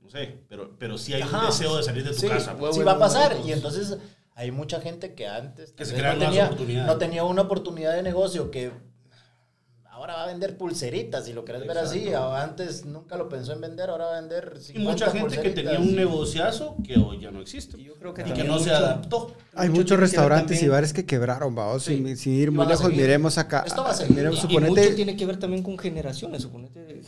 No 0.00 0.08
sé, 0.10 0.40
pero, 0.48 0.76
pero 0.78 0.98
sí 0.98 1.14
hay 1.14 1.22
Ajá. 1.22 1.40
un 1.40 1.46
deseo 1.46 1.76
de 1.76 1.82
salir 1.82 2.04
de 2.04 2.10
tu 2.10 2.18
Sí, 2.20 2.28
casa. 2.28 2.56
pues. 2.58 2.74
sí 2.76 2.82
va 2.82 2.92
a 2.92 2.98
pasar. 2.98 3.36
Y 3.44 3.52
entonces 3.52 3.96
hay 4.34 4.50
mucha 4.50 4.80
gente 4.80 5.14
que 5.14 5.26
antes 5.28 5.72
Que 5.72 5.84
se 5.84 5.96
no, 6.02 6.18
tenía, 6.18 6.50
no 6.86 6.96
tenía 6.98 7.24
una 7.24 7.42
oportunidad 7.42 7.94
de 7.94 8.02
negocio 8.02 8.50
que 8.50 8.70
ahora 10.04 10.16
va 10.16 10.24
a 10.24 10.26
vender 10.26 10.58
pulseritas, 10.58 11.24
si 11.24 11.32
lo 11.32 11.44
querés 11.46 11.66
ver 11.66 11.78
así. 11.78 12.12
Antes 12.12 12.84
nunca 12.84 13.16
lo 13.16 13.26
pensó 13.28 13.54
en 13.54 13.62
vender, 13.62 13.88
ahora 13.88 14.04
va 14.06 14.18
a 14.18 14.20
vender 14.20 14.60
50 14.60 14.74
Y 14.74 14.84
mucha 14.84 15.10
gente 15.10 15.40
que 15.40 15.50
tenía 15.50 15.78
un 15.78 15.96
negociazo 15.96 16.76
que 16.84 16.98
hoy 16.98 17.20
ya 17.20 17.30
no 17.30 17.40
existe. 17.40 17.80
Y 17.80 17.84
yo 17.84 17.94
creo 17.94 18.12
que 18.12 18.20
Y 18.28 18.32
que 18.32 18.44
no 18.44 18.58
se 18.58 18.64
mucho- 18.70 18.76
adaptó. 18.76 19.34
Hay 19.54 19.68
Mucho 19.70 19.80
muchos 19.80 20.00
restaurantes 20.00 20.62
y 20.62 20.68
bares 20.68 20.92
que 20.92 21.06
quebraron, 21.06 21.54
vamos. 21.54 21.84
Sí. 21.84 21.96
Sin, 21.96 22.16
sin 22.18 22.34
ir 22.34 22.48
Y 22.48 22.50
muy 22.50 22.66
lejos, 22.66 22.90
miremos 22.92 23.38
acá. 23.38 23.64
Esto 23.66 23.82
va 23.82 23.88
a 23.88 23.92
ah, 23.92 23.94
seguir. 23.94 24.16
miremos, 24.16 24.38
Y 24.38 24.42
suponete- 24.42 24.68
mucho 24.82 24.94
tiene 24.94 25.16
que 25.16 25.24
ver 25.26 25.38
también 25.38 25.62
con 25.62 25.78
generaciones, 25.78 26.42
suponete, 26.42 27.00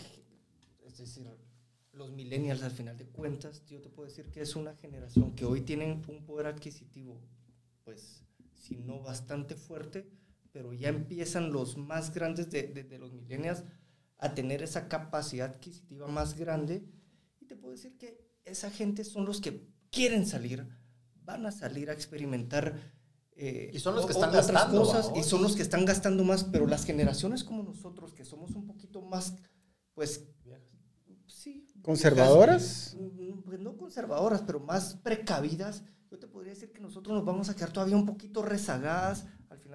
es 0.87 0.97
decir, 0.97 1.27
los 1.93 2.11
millennials 2.13 2.63
al 2.63 2.71
final 2.71 2.97
de 2.97 3.05
cuentas, 3.05 3.63
yo 3.67 3.81
te 3.83 3.91
puedo 3.91 4.09
decir 4.09 4.31
que 4.31 4.41
es 4.41 4.57
una 4.57 4.75
generación 4.75 5.33
que 5.35 5.45
hoy 5.45 5.61
tienen 5.61 6.03
un 6.09 6.25
poder 6.25 6.47
adquisitivo, 6.47 7.21
pues, 7.85 8.23
si 8.55 8.77
no 8.77 9.01
bastante 9.01 9.55
fuerte, 9.55 10.07
pero 10.57 10.73
ya 10.73 10.89
empiezan 10.89 11.53
los 11.53 11.77
más 11.77 12.15
grandes 12.15 12.49
de, 12.49 12.63
de- 12.69 12.85
de 12.85 12.99
los 12.99 13.13
millennials 13.13 13.63
a 14.17 14.33
tener 14.35 14.63
esa 14.63 14.89
capacidad 14.89 15.51
adquisitiva 15.51 16.07
más 16.09 16.35
grande, 16.35 16.89
y 17.39 17.45
te 17.45 17.57
puedo 17.57 17.73
decir 17.73 17.99
que 17.99 18.27
esa 18.47 18.71
gente 18.71 19.05
son 19.05 19.27
los 19.27 19.43
que 19.43 19.69
quieren 19.91 20.25
salir, 20.25 20.67
van 21.23 21.45
a 21.45 21.53
salir 21.53 21.91
a 21.91 21.93
experimentar. 21.93 22.75
eh, 23.33 23.71
Y 23.75 23.79
son 23.81 23.97
los 23.97 24.07
que 24.07 24.13
están 24.13 24.31
otras 24.31 24.47
gastando, 24.51 24.81
cosas 24.81 25.13
y 25.15 25.23
son 25.25 25.43
los 25.43 25.55
que 25.57 25.63
están 25.63 25.85
gastando 25.85 26.25
más, 26.25 26.45
pero 26.45 26.67
las 26.67 26.87
generaciones 26.87 27.45
como 27.45 27.63
nosotros, 27.63 28.15
que 28.15 28.25
somos 28.25 28.53
un 28.53 28.67
poquito 28.67 29.03
más, 29.03 29.35
pues, 29.93 30.25
sí. 31.27 31.67
¿Conservadoras? 31.83 32.97
mm, 32.99 33.43
Pues 33.45 33.61
no 33.61 33.77
conservadoras, 33.77 34.41
pero 34.43 34.61
más 34.61 34.95
precavidas. 34.97 35.85
Yo 36.11 36.19
te 36.19 36.27
podría 36.29 36.55
decir 36.55 36.73
que 36.73 36.81
nosotros 36.81 37.15
nos 37.15 37.25
vamos 37.27 37.51
a 37.51 37.55
quedar 37.55 37.73
todavía 37.73 37.97
un 37.97 38.07
poquito 38.07 38.43
rezagadas. 38.43 39.27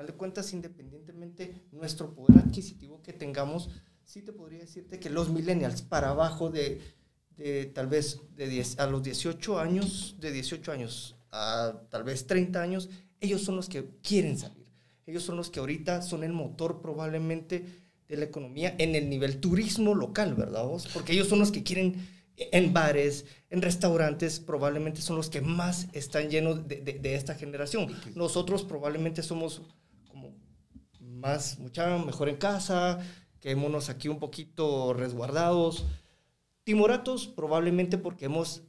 Al 0.01 0.05
final 0.07 0.13
de 0.15 0.17
cuentas, 0.17 0.51
independientemente 0.53 1.53
nuestro 1.71 2.15
poder 2.15 2.39
adquisitivo 2.39 3.03
que 3.03 3.13
tengamos, 3.13 3.69
sí 4.03 4.23
te 4.23 4.33
podría 4.33 4.57
decirte 4.59 4.99
que 4.99 5.11
los 5.11 5.29
millennials 5.29 5.83
para 5.83 6.09
abajo 6.09 6.49
de, 6.49 6.81
de 7.37 7.67
tal 7.67 7.85
vez 7.85 8.19
de 8.35 8.47
10, 8.47 8.79
a 8.79 8.87
los 8.87 9.03
18 9.03 9.59
años, 9.59 10.15
de 10.19 10.31
18 10.31 10.71
años 10.71 11.15
a 11.31 11.83
tal 11.91 12.03
vez 12.03 12.25
30 12.25 12.59
años, 12.59 12.89
ellos 13.19 13.41
son 13.43 13.55
los 13.57 13.69
que 13.69 13.85
quieren 14.01 14.39
salir. 14.39 14.65
Ellos 15.05 15.21
son 15.21 15.37
los 15.37 15.51
que 15.51 15.59
ahorita 15.59 16.01
son 16.01 16.23
el 16.23 16.33
motor 16.33 16.81
probablemente 16.81 17.63
de 18.07 18.17
la 18.17 18.25
economía 18.25 18.73
en 18.79 18.95
el 18.95 19.07
nivel 19.07 19.39
turismo 19.39 19.93
local, 19.93 20.33
¿verdad 20.33 20.65
vos? 20.65 20.87
Porque 20.91 21.13
ellos 21.13 21.27
son 21.27 21.37
los 21.37 21.51
que 21.51 21.61
quieren 21.61 22.07
en 22.37 22.73
bares, 22.73 23.25
en 23.51 23.61
restaurantes, 23.61 24.39
probablemente 24.39 24.99
son 25.01 25.15
los 25.15 25.29
que 25.29 25.41
más 25.41 25.87
están 25.93 26.31
llenos 26.31 26.67
de, 26.67 26.81
de- 26.81 26.97
de 26.97 27.13
esta 27.15 27.35
generación. 27.35 27.87
Nosotros 28.15 28.63
probablemente 28.63 29.21
somos 29.21 29.61
más, 31.21 31.59
mucha 31.59 31.97
mejor 31.99 32.27
en 32.27 32.35
casa, 32.35 32.99
quedémonos 33.39 33.89
aquí 33.89 34.09
un 34.09 34.19
poquito 34.19 34.93
resguardados. 34.93 35.85
Timoratos 36.63 37.27
probablemente 37.27 37.97
porque 37.97 38.25
hemos 38.25 38.63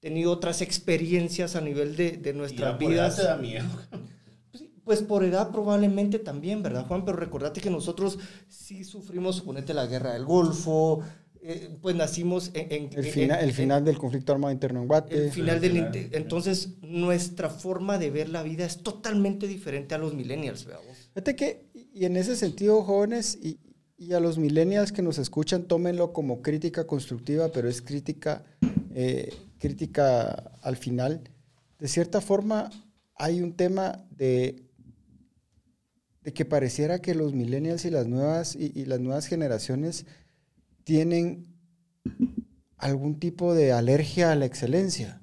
tenido 0.00 0.32
otras 0.32 0.62
experiencias 0.62 1.56
a 1.56 1.60
nivel 1.60 1.96
de, 1.96 2.12
de 2.12 2.32
nuestras 2.32 2.72
ya 2.72 2.78
por 2.78 2.92
edad 2.92 3.04
vidas. 3.10 3.16
te 3.16 3.22
da 3.24 3.36
miedo. 3.36 3.66
Pues 4.50 4.64
Pues 4.84 5.02
por 5.02 5.22
edad 5.22 5.50
probablemente 5.50 6.18
también, 6.18 6.62
¿verdad, 6.62 6.86
Juan? 6.86 7.04
Pero 7.04 7.18
recordate 7.18 7.60
que 7.60 7.68
nosotros 7.68 8.18
sí 8.48 8.84
sufrimos, 8.84 9.36
suponete, 9.36 9.74
la 9.74 9.84
guerra 9.86 10.14
del 10.14 10.24
Golfo, 10.24 11.00
eh, 11.42 11.76
pues 11.82 11.94
nacimos 11.94 12.50
en... 12.54 12.72
en- 12.72 12.90
El, 12.98 13.04
en- 13.06 13.12
fina- 13.12 13.40
el 13.40 13.50
en- 13.50 13.54
final 13.54 13.84
del 13.84 13.98
conflicto 13.98 14.32
armado 14.32 14.50
interno 14.50 14.80
en 14.80 14.88
Guate. 14.88 15.26
el 15.26 15.30
final 15.30 15.60
del... 15.60 15.72
final. 15.72 15.94
inte- 15.94 16.16
Entonces, 16.16 16.78
nuestra 16.80 17.50
forma 17.50 17.98
de 17.98 18.10
ver 18.10 18.30
la 18.30 18.42
vida 18.42 18.64
es 18.64 18.82
totalmente 18.82 19.46
diferente 19.46 19.94
a 19.94 19.98
los 19.98 20.14
millennials, 20.14 20.64
veamos. 20.64 20.97
Fíjate 21.14 21.36
que, 21.36 21.70
y 21.74 22.04
en 22.04 22.16
ese 22.16 22.36
sentido, 22.36 22.82
jóvenes, 22.82 23.38
y, 23.42 23.58
y 23.98 24.12
a 24.12 24.20
los 24.20 24.38
millennials 24.38 24.92
que 24.92 25.02
nos 25.02 25.18
escuchan, 25.18 25.64
tómenlo 25.64 26.12
como 26.12 26.40
crítica 26.40 26.86
constructiva, 26.86 27.50
pero 27.50 27.68
es 27.68 27.82
crítica, 27.82 28.44
eh, 28.94 29.34
crítica 29.58 30.52
al 30.62 30.76
final. 30.76 31.24
De 31.80 31.88
cierta 31.88 32.20
forma, 32.20 32.70
hay 33.16 33.42
un 33.42 33.54
tema 33.54 34.06
de, 34.10 34.68
de 36.22 36.32
que 36.32 36.44
pareciera 36.44 37.00
que 37.00 37.16
los 37.16 37.34
millennials 37.34 37.84
y 37.84 37.90
las 37.90 38.06
nuevas, 38.06 38.54
y, 38.54 38.84
las 38.84 39.00
nuevas 39.00 39.26
generaciones 39.26 40.06
tienen 40.84 41.56
algún 42.76 43.18
tipo 43.18 43.52
de 43.52 43.72
alergia 43.72 44.30
a 44.30 44.36
la 44.36 44.46
excelencia 44.46 45.20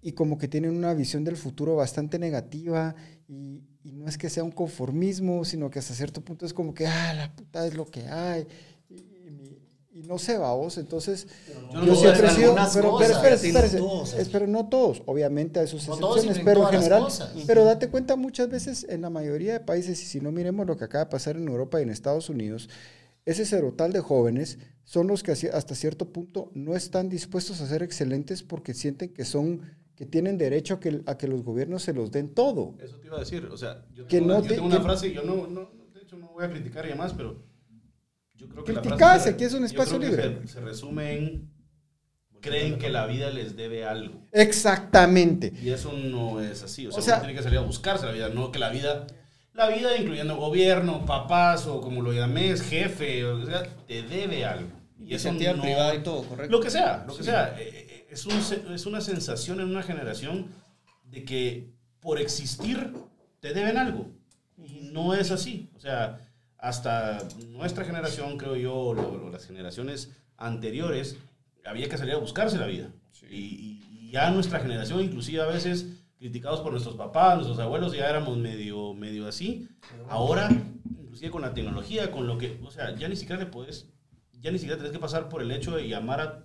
y 0.00 0.12
como 0.12 0.38
que 0.38 0.46
tienen 0.46 0.76
una 0.76 0.94
visión 0.94 1.24
del 1.24 1.36
futuro 1.36 1.74
bastante 1.74 2.20
negativa 2.20 2.94
y, 3.26 3.71
y 3.84 3.92
no 3.92 4.06
es 4.08 4.16
que 4.18 4.30
sea 4.30 4.44
un 4.44 4.52
conformismo, 4.52 5.44
sino 5.44 5.70
que 5.70 5.78
hasta 5.78 5.94
cierto 5.94 6.20
punto 6.20 6.46
es 6.46 6.52
como 6.54 6.72
que, 6.74 6.86
ah, 6.86 7.12
la 7.14 7.34
puta 7.34 7.66
es 7.66 7.74
lo 7.74 7.86
que 7.86 8.02
hay. 8.08 8.46
Y, 8.88 8.94
y- 8.94 9.58
y 9.94 10.02
no 10.04 10.18
sé, 10.18 10.38
vos 10.38 10.78
entonces 10.78 11.26
no 11.74 11.84
yo 11.84 11.92
todas, 11.94 12.00
siempre 12.00 12.26
he 12.26 12.30
sido, 12.30 12.48
algunas 12.50 12.74
pero, 12.74 12.98
espérese, 13.34 13.80
no 13.80 13.88
todos, 14.00 14.48
no 14.48 14.68
todos, 14.68 15.02
obviamente 15.06 15.60
hay 15.60 15.66
sus 15.66 15.86
No 15.86 15.94
excepciones, 15.94 16.38
pero 16.44 16.62
en 16.62 16.68
general, 16.78 17.06
pero 17.46 17.64
date 17.64 17.88
cuenta 17.88 18.16
muchas 18.16 18.48
veces 18.48 18.86
en 18.88 19.02
la 19.02 19.10
mayoría 19.10 19.52
de 19.52 19.60
países, 19.60 20.02
y 20.02 20.06
si 20.06 20.20
no 20.20 20.32
miremos 20.32 20.66
lo 20.66 20.78
que 20.78 20.84
acaba 20.84 21.04
de 21.04 21.10
pasar 21.10 21.36
en 21.36 21.46
Europa 21.46 21.78
y 21.78 21.82
en 21.82 21.90
Estados 21.90 22.30
Unidos, 22.30 22.70
ese 23.26 23.44
cerotal 23.44 23.92
de 23.92 24.00
jóvenes 24.00 24.58
son 24.84 25.06
los 25.08 25.22
que 25.22 25.32
hasta 25.32 25.74
cierto 25.74 26.10
punto 26.10 26.50
no 26.54 26.74
están 26.74 27.08
dispuestos 27.10 27.60
a 27.60 27.66
ser 27.68 27.82
excelentes 27.82 28.42
porque 28.42 28.72
sienten 28.74 29.12
que 29.12 29.24
son 29.26 29.60
que 29.96 30.06
tienen 30.06 30.38
derecho 30.38 30.74
a 30.74 30.80
que, 30.80 31.02
a 31.06 31.16
que 31.18 31.28
los 31.28 31.42
gobiernos 31.42 31.82
se 31.82 31.92
los 31.92 32.10
den 32.10 32.34
todo. 32.34 32.74
Eso 32.80 32.96
te 32.98 33.06
iba 33.06 33.16
a 33.16 33.20
decir. 33.20 33.46
O 33.50 33.56
sea, 33.56 33.84
yo 33.92 34.06
Que 34.06 34.18
tengo, 34.18 34.26
una, 34.26 34.34
no 34.36 34.42
yo 34.42 34.48
te- 34.48 34.54
tengo 34.54 34.66
una 34.66 34.76
que- 34.78 34.82
frase, 34.82 35.12
yo 35.12 35.22
no, 35.22 35.46
no, 35.46 35.70
de 35.94 36.00
hecho 36.02 36.16
no 36.16 36.28
voy 36.32 36.44
a 36.44 36.50
criticar 36.50 36.84
y 36.86 36.88
demás, 36.90 37.12
pero 37.16 37.44
yo 38.34 38.48
creo 38.48 38.64
que 38.64 38.72
Criticás, 38.74 39.26
aquí 39.26 39.44
es 39.44 39.52
un 39.54 39.60
yo 39.60 39.66
espacio 39.66 39.98
libre. 39.98 40.40
Se, 40.42 40.54
se 40.54 40.60
resume 40.60 41.16
en, 41.18 41.52
creen 42.40 42.78
que 42.78 42.88
la 42.90 43.06
vida 43.06 43.30
les 43.30 43.54
debe 43.56 43.84
algo. 43.84 44.26
Exactamente. 44.32 45.52
Y 45.62 45.70
eso 45.70 45.92
no 45.92 46.40
es 46.40 46.62
así. 46.62 46.86
O 46.86 46.90
sea, 46.90 46.98
O 46.98 47.02
sea- 47.02 47.14
uno 47.16 47.22
tiene 47.24 47.36
que 47.38 47.42
salir 47.44 47.58
a 47.58 47.62
buscarse 47.62 48.06
la 48.06 48.12
vida, 48.12 48.28
no 48.30 48.50
que 48.50 48.58
la 48.58 48.70
vida, 48.70 49.06
la 49.52 49.68
vida 49.68 49.96
incluyendo 49.96 50.36
gobierno, 50.36 51.04
papás 51.06 51.66
o 51.66 51.80
como 51.80 52.00
lo 52.02 52.12
llames, 52.12 52.62
jefe, 52.62 53.24
o 53.26 53.44
sea, 53.46 53.62
te 53.86 54.02
debe 54.02 54.44
algo. 54.44 54.70
Y 54.98 55.14
eso 55.14 55.28
Iniciativa 55.28 55.56
no- 55.56 55.62
privada 55.62 55.94
y 55.94 56.02
todo, 56.02 56.22
correcto. 56.24 56.50
Lo 56.56 56.60
que 56.62 56.70
sea, 56.70 57.04
lo 57.06 57.16
que 57.16 57.22
sea. 57.24 57.54
Eh, 57.58 57.86
Es, 58.12 58.26
un 58.26 58.32
es 58.74 58.86
una 58.86 59.00
sensación 59.00 59.60
en 59.60 59.68
una 59.70 59.82
generación 59.82 60.46
de 61.10 61.24
que 61.24 61.70
por 62.00 62.18
existir 62.18 62.92
te 63.40 63.52
deben 63.54 63.76
algo. 63.78 64.10
Y 64.58 64.90
no 64.92 65.14
es 65.14 65.30
así. 65.30 65.70
O 65.76 65.80
sea, 65.80 66.18
hasta 66.58 67.18
nuestra 67.48 67.84
generación, 67.84 68.36
creo 68.38 68.56
yo, 68.56 68.74
o 68.74 68.94
lo- 68.94 69.16
lo- 69.16 69.30
las 69.30 69.46
generaciones 69.46 70.10
anteriores 70.36 71.16
había 71.64 71.88
que 71.88 71.96
salir 71.98 72.14
a 72.14 72.18
buscarse 72.18 72.58
la 72.58 72.66
vida. 72.66 72.92
Y, 73.30 73.36
y- 73.36 73.88
y 73.90 74.10
ya 74.10 74.30
nuestra 74.30 74.60
generación, 74.60 75.00
inclusive 75.00 75.40
a 75.42 75.46
veces 75.46 75.86
criticados 76.18 76.60
por 76.60 76.70
nuestros 76.72 76.94
papás, 76.96 77.36
nuestros 77.36 77.58
abuelos, 77.58 77.92
ya 77.96 78.08
éramos 78.08 78.36
medio, 78.38 78.94
medio 78.94 79.26
así. 79.26 79.68
Ahora, 80.08 80.48
inclusive 81.00 81.30
con 81.30 81.42
la 81.42 81.52
tecnología, 81.54 82.10
con 82.10 82.26
lo 82.26 82.38
que, 82.38 82.60
o 82.62 82.70
sea, 82.70 82.94
ya 82.94 83.08
ni 83.08 83.16
siquiera 83.16 83.42
le 83.42 83.50
puedes, 83.50 83.88
ya 84.40 84.50
ni 84.52 84.58
siquiera 84.58 84.76
tenés 84.76 84.92
que 84.92 84.98
pasar 85.00 85.28
por 85.28 85.42
el 85.42 85.50
hecho 85.50 85.74
de 85.76 85.88
llamar 85.88 86.20
a 86.20 86.44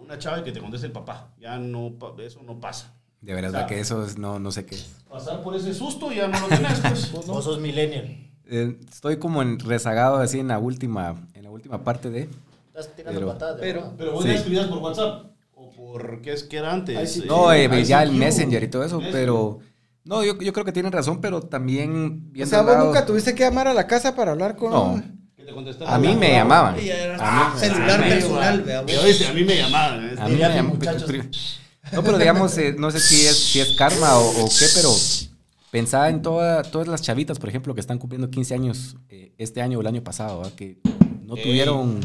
una 0.00 0.18
chava 0.18 0.40
y 0.40 0.42
que 0.44 0.52
te 0.52 0.60
conteste 0.60 0.86
el 0.86 0.92
papá. 0.92 1.30
Ya 1.40 1.58
no, 1.58 1.92
eso 2.18 2.42
no 2.42 2.58
pasa. 2.60 2.94
De 3.20 3.34
verdad 3.34 3.50
O 3.50 3.54
sea, 3.54 3.66
que 3.66 3.80
eso 3.80 4.04
es, 4.04 4.16
no, 4.18 4.38
no 4.38 4.50
sé 4.50 4.64
qué 4.64 4.76
es. 4.76 4.86
Pasar 5.08 5.42
por 5.42 5.54
ese 5.54 5.74
susto 5.74 6.10
ya 6.10 6.26
no 6.28 6.40
lo 6.40 6.48
tenés, 6.48 6.80
pues. 6.80 7.12
Vos 7.26 7.44
sos 7.44 7.60
millennial. 7.60 8.26
Eh, 8.46 8.78
estoy 8.90 9.18
como 9.18 9.42
en 9.42 9.58
rezagado 9.60 10.16
así 10.16 10.40
en 10.40 10.48
la 10.48 10.58
última, 10.58 11.28
en 11.34 11.44
la 11.44 11.50
última 11.50 11.84
parte 11.84 12.10
de. 12.10 12.28
Estás 12.68 12.94
tirando 12.96 13.20
Pero- 13.20 13.32
patadas. 13.32 13.56
de 13.56 13.60
pero- 13.62 13.80
verdad. 13.82 13.94
Pero 13.98 14.12
vos 14.12 14.22
Sí. 14.24 14.28
ya 14.30 14.34
escribías 14.36 14.66
por 14.66 14.78
WhatsApp. 14.78 15.26
O 15.54 15.70
por, 15.72 16.22
¿qué 16.22 16.32
es 16.32 16.44
que 16.44 16.56
era 16.56 16.72
antes? 16.72 17.24
No, 17.26 17.52
eh, 17.52 17.64
ICQ. 17.64 17.84
ya 17.84 18.02
el 18.02 18.12
Messenger 18.12 18.62
y 18.62 18.68
todo 18.68 18.82
eso, 18.84 18.96
Messenger. 18.96 19.20
pero. 19.20 19.58
No, 20.04 20.24
yo, 20.24 20.38
yo 20.40 20.52
creo 20.54 20.64
que 20.64 20.72
tienen 20.72 20.90
razón, 20.90 21.20
pero 21.20 21.42
también. 21.42 22.32
O 22.42 22.46
sea, 22.46 22.62
vos 22.62 22.72
lado- 22.72 22.86
nunca 22.86 23.04
tuviste 23.04 23.34
que 23.34 23.42
llamar 23.44 23.68
a 23.68 23.74
la 23.74 23.86
casa 23.86 24.16
para 24.16 24.30
hablar 24.32 24.56
con... 24.56 24.70
No. 24.72 25.02
A 25.86 25.98
mí 25.98 26.14
me 26.14 26.32
llamaban. 26.32 26.76
Celular 27.58 28.00
mí- 28.02 28.08
personal, 28.08 28.64
a 29.28 29.32
mí 29.32 29.44
me 29.44 29.56
llamaban. 29.56 30.08
¿eh? 30.10 30.14
A 30.18 30.28
mí 30.28 30.36
me 30.36 30.62
muchachos. 30.62 31.10
No, 31.92 32.02
pero 32.04 32.18
digamos, 32.18 32.56
eh, 32.58 32.74
no 32.78 32.90
sé 32.90 33.00
si 33.00 33.26
es, 33.26 33.36
si 33.36 33.60
es 33.60 33.70
karma 33.76 34.16
o, 34.18 34.44
o 34.44 34.48
qué, 34.48 34.66
pero 34.74 34.90
pensaba 35.70 36.08
en 36.08 36.22
toda- 36.22 36.62
todas 36.62 36.86
las 36.88 37.02
chavitas, 37.02 37.38
por 37.38 37.48
ejemplo, 37.48 37.74
que 37.74 37.80
están 37.80 37.98
cumpliendo 37.98 38.30
15 38.30 38.54
años 38.54 38.96
eh, 39.08 39.32
este 39.38 39.62
año 39.62 39.78
o 39.78 39.80
el 39.80 39.86
año 39.86 40.02
pasado, 40.04 40.42
que 40.56 40.78
no 41.24 41.36
Ey. 41.36 41.42
tuvieron 41.42 42.00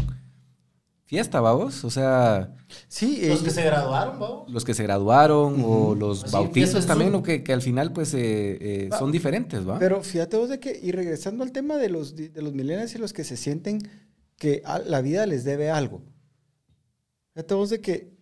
fiesta, 1.05 1.39
vamos. 1.41 1.83
O 1.85 1.89
sea, 1.89 2.55
Sí, 2.87 3.19
eh, 3.23 3.29
Los 3.29 3.43
que 3.43 3.51
se 3.51 3.63
graduaron, 3.63 4.19
vamos. 4.19 4.51
los 4.51 4.65
que 4.65 4.73
se 4.73 4.83
graduaron 4.83 5.61
o 5.63 5.95
los 5.95 6.23
Así, 6.23 6.33
bautizos 6.33 6.81
en 6.83 6.87
también, 6.87 7.11
Zoom. 7.11 7.21
o 7.21 7.23
que, 7.23 7.43
que 7.43 7.53
al 7.53 7.61
final, 7.61 7.93
pues, 7.93 8.13
eh, 8.13 8.57
eh, 8.85 8.89
Va. 8.91 8.97
son 8.99 9.11
diferentes, 9.11 9.67
¿va? 9.67 9.77
Pero 9.79 10.01
fíjate 10.03 10.35
vos 10.37 10.49
de 10.49 10.59
que, 10.59 10.77
y 10.81 10.91
regresando 10.91 11.43
al 11.43 11.51
tema 11.51 11.77
de 11.77 11.89
los, 11.89 12.15
de 12.15 12.41
los 12.41 12.53
millennials 12.53 12.93
y 12.95 12.97
los 12.97 13.13
que 13.13 13.23
se 13.23 13.37
sienten 13.37 13.79
que 14.37 14.61
a- 14.65 14.79
la 14.79 15.01
vida 15.01 15.25
les 15.25 15.43
debe 15.43 15.69
algo. 15.69 16.01
Fíjate 17.33 17.53
vos 17.53 17.69
de 17.69 17.81
que 17.81 18.15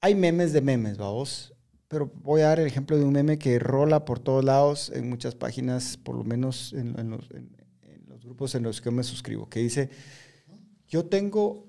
hay 0.00 0.14
memes 0.14 0.52
de 0.52 0.60
memes, 0.60 0.98
vamos. 0.98 1.52
Pero 1.88 2.10
voy 2.22 2.40
a 2.40 2.48
dar 2.48 2.58
el 2.60 2.66
ejemplo 2.66 2.96
de 2.98 3.04
un 3.04 3.12
meme 3.12 3.38
que 3.38 3.58
rola 3.60 4.04
por 4.04 4.18
todos 4.18 4.44
lados 4.44 4.90
en 4.94 5.08
muchas 5.08 5.34
páginas, 5.36 5.96
por 5.96 6.16
lo 6.16 6.24
menos 6.24 6.72
en, 6.72 6.98
en 6.98 7.10
los, 7.10 7.30
en- 7.30 7.56
en 7.82 8.04
los 8.08 8.24
grupos 8.24 8.54
en 8.56 8.64
los 8.64 8.80
que 8.80 8.90
me 8.90 9.04
suscribo, 9.04 9.48
que 9.48 9.60
dice, 9.60 9.90
yo 10.88 11.06
tengo, 11.06 11.66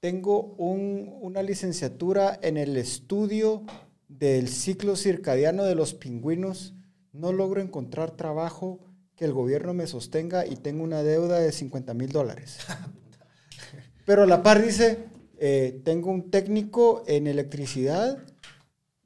tengo 0.00 0.54
un- 0.58 1.16
una 1.20 1.42
licenciatura 1.42 2.38
en 2.42 2.56
el 2.56 2.76
estudio 2.76 3.62
del 4.08 4.48
ciclo 4.48 4.96
circadiano 4.96 5.64
de 5.64 5.74
los 5.74 5.94
pingüinos, 5.94 6.74
no 7.12 7.32
logro 7.32 7.60
encontrar 7.60 8.12
trabajo 8.12 8.80
que 9.16 9.24
el 9.24 9.32
gobierno 9.32 9.74
me 9.74 9.86
sostenga 9.86 10.46
y 10.46 10.56
tengo 10.56 10.82
una 10.84 11.02
deuda 11.02 11.38
de 11.38 11.52
50 11.52 11.94
mil 11.94 12.10
dólares. 12.10 12.58
Pero 14.06 14.24
a 14.24 14.26
la 14.26 14.42
par 14.42 14.62
dice, 14.64 14.98
eh, 15.38 15.80
tengo 15.84 16.10
un 16.10 16.30
técnico 16.30 17.04
en 17.06 17.26
electricidad, 17.26 18.18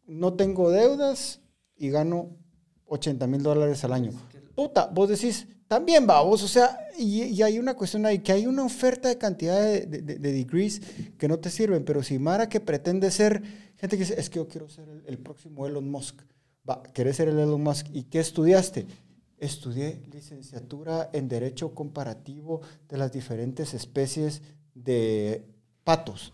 no 0.06 0.34
tengo 0.34 0.70
deudas 0.70 1.40
y 1.76 1.90
gano 1.90 2.36
80 2.86 3.26
mil 3.26 3.42
dólares 3.42 3.84
al 3.84 3.92
año. 3.92 4.12
Puta, 4.54 4.86
vos 4.86 5.08
decís, 5.08 5.46
también 5.68 6.06
va, 6.08 6.22
vos, 6.22 6.42
o 6.42 6.48
sea, 6.48 6.76
y, 6.98 7.40
hay 7.42 7.58
una 7.58 7.74
cuestión 7.74 8.04
ahí, 8.06 8.18
que 8.20 8.32
hay 8.32 8.46
una 8.46 8.64
oferta 8.64 9.08
de 9.08 9.18
cantidad 9.18 9.60
de, 9.62 9.86
de- 9.86 10.02
de- 10.02 10.18
de 10.18 10.32
degrees 10.32 10.80
que 11.18 11.28
no 11.28 11.38
te 11.38 11.50
sirven, 11.50 11.84
pero 11.84 12.02
si 12.02 12.18
Mara 12.18 12.48
que 12.48 12.58
pretende 12.60 13.10
ser, 13.10 13.42
gente 13.76 13.96
que 13.96 14.04
dice, 14.04 14.18
es 14.18 14.28
que 14.30 14.36
yo 14.36 14.48
quiero 14.48 14.68
ser 14.68 14.88
el, 14.88 15.04
el 15.06 15.18
próximo 15.18 15.66
Elon 15.66 15.88
Musk, 15.90 16.22
va, 16.68 16.82
¿querés 16.82 17.16
ser 17.16 17.28
el 17.28 17.38
Elon 17.38 17.62
Musk? 17.62 17.86
¿Y 17.92 18.04
qué 18.04 18.18
estudiaste? 18.20 18.86
Estudié 19.38 20.02
licenciatura 20.10 21.10
en 21.12 21.28
Derecho 21.28 21.72
Comparativo 21.74 22.60
de 22.88 22.98
las 22.98 23.12
diferentes 23.12 23.72
especies 23.74 24.42
de 24.74 25.44
patos. 25.84 26.32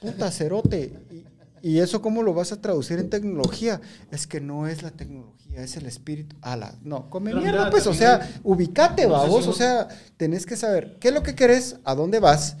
Puta 0.00 0.30
cerote. 0.30 0.92
Y, 1.10 1.24
y 1.70 1.78
eso 1.80 2.02
cómo 2.02 2.22
lo 2.22 2.34
vas 2.34 2.52
a 2.52 2.60
traducir 2.60 2.98
en 2.98 3.08
tecnología? 3.10 3.80
Es 4.10 4.26
que 4.26 4.40
no 4.40 4.68
es 4.68 4.82
la 4.82 4.90
tecnología, 4.90 5.47
es 5.64 5.76
el 5.76 5.86
espíritu. 5.86 6.36
Ala, 6.42 6.74
no, 6.82 7.08
come 7.10 7.30
Pero 7.30 7.42
mierda, 7.42 7.70
pues, 7.70 7.86
o 7.86 7.94
sea, 7.94 8.40
ubicate, 8.42 9.04
no 9.04 9.10
babos, 9.12 9.44
si 9.44 9.50
o 9.50 9.52
sea, 9.52 9.88
tenés 10.16 10.46
que 10.46 10.56
saber 10.56 10.96
qué 11.00 11.08
es 11.08 11.14
lo 11.14 11.22
que 11.22 11.34
querés, 11.34 11.76
a 11.84 11.94
dónde 11.94 12.18
vas, 12.20 12.56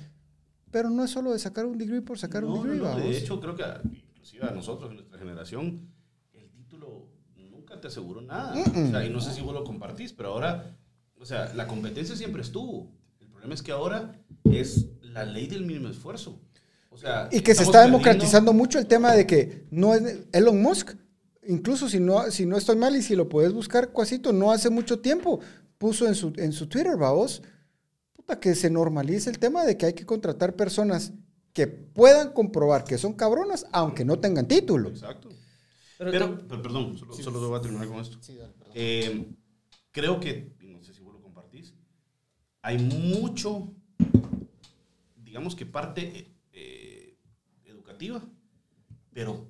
pero 0.70 0.90
no 0.90 1.04
es 1.04 1.10
solo 1.10 1.32
de 1.32 1.38
sacar 1.38 1.66
un 1.66 1.78
degree 1.78 2.00
por 2.02 2.18
sacar 2.18 2.42
No, 2.42 2.54
un 2.54 2.62
degree, 2.62 2.80
babos. 2.80 3.02
de 3.02 3.16
hecho, 3.18 3.40
creo 3.40 3.54
que 3.56 3.62
a- 3.64 3.80
inclusive 3.84 4.46
a 4.46 4.50
nosotros, 4.50 4.90
en 4.90 4.96
nuestra 4.96 5.18
generación, 5.18 5.88
el 6.34 6.50
título 6.50 7.06
nunca 7.36 7.80
te 7.80 7.86
aseguró 7.88 8.20
nada. 8.20 8.54
O 8.60 8.90
sea, 8.90 9.04
y 9.04 9.10
no 9.10 9.20
sé 9.20 9.32
si 9.32 9.40
vos 9.40 9.54
lo 9.54 9.64
compartís, 9.64 10.12
pero 10.12 10.30
ahora, 10.32 10.76
o 11.18 11.24
sea, 11.24 11.52
la 11.54 11.66
competencia 11.66 12.14
siempre 12.16 12.42
estuvo. 12.42 12.90
El 13.20 13.28
problema 13.28 13.54
es 13.54 13.62
que 13.62 13.72
ahora 13.72 14.12
es 14.50 14.86
la 15.00 15.24
ley 15.24 15.46
del 15.46 15.64
mínimo 15.64 15.88
esfuerzo. 15.88 16.40
O 16.90 16.96
sea, 16.96 17.28
Y 17.30 17.40
que 17.40 17.54
se 17.54 17.62
está 17.62 17.82
democratizando 17.82 18.52
mucho 18.52 18.78
el 18.78 18.86
tema 18.86 19.12
de 19.12 19.26
que 19.26 19.66
no 19.70 19.94
es 19.94 20.18
Elon 20.32 20.60
Musk, 20.60 20.96
incluso 21.48 21.88
si 21.88 21.98
no, 21.98 22.30
si 22.30 22.46
no 22.46 22.56
estoy 22.56 22.76
mal 22.76 22.94
y 22.94 23.02
si 23.02 23.16
lo 23.16 23.28
puedes 23.28 23.52
buscar, 23.52 23.90
Cuasito, 23.90 24.32
no 24.32 24.52
hace 24.52 24.70
mucho 24.70 25.00
tiempo 25.00 25.40
puso 25.78 26.06
en 26.06 26.14
su, 26.14 26.32
en 26.36 26.52
su 26.52 26.68
Twitter, 26.68 26.96
vamos, 26.96 27.42
puta, 28.12 28.38
que 28.38 28.54
se 28.54 28.70
normalice 28.70 29.30
el 29.30 29.38
tema 29.38 29.64
de 29.64 29.76
que 29.76 29.86
hay 29.86 29.92
que 29.94 30.04
contratar 30.06 30.54
personas 30.54 31.12
que 31.52 31.66
puedan 31.66 32.32
comprobar 32.32 32.84
que 32.84 32.98
son 32.98 33.14
cabronas, 33.14 33.66
aunque 33.72 34.04
no 34.04 34.18
tengan 34.18 34.46
título. 34.46 34.90
Exacto. 34.90 35.28
Pero 35.96 36.10
Pero, 36.10 36.62
perdón, 36.62 36.96
solo, 36.96 37.14
solo 37.14 37.48
voy 37.48 37.58
a 37.58 37.62
terminar 37.62 37.88
con 37.88 37.98
esto. 37.98 38.18
Sí, 38.20 38.36
dale, 38.36 38.52
perdón. 38.52 38.72
Eh, 38.76 39.28
creo 39.90 40.20
que, 40.20 40.54
y 40.60 40.68
no 40.68 40.82
sé 40.82 40.92
si 40.94 41.00
vos 41.00 41.14
lo 41.14 41.20
compartís, 41.20 41.74
hay 42.62 42.78
mucho, 42.78 43.74
digamos 45.16 45.56
que 45.56 45.66
parte 45.66 46.36
eh, 46.52 47.16
educativa, 47.64 48.22
pero 49.12 49.48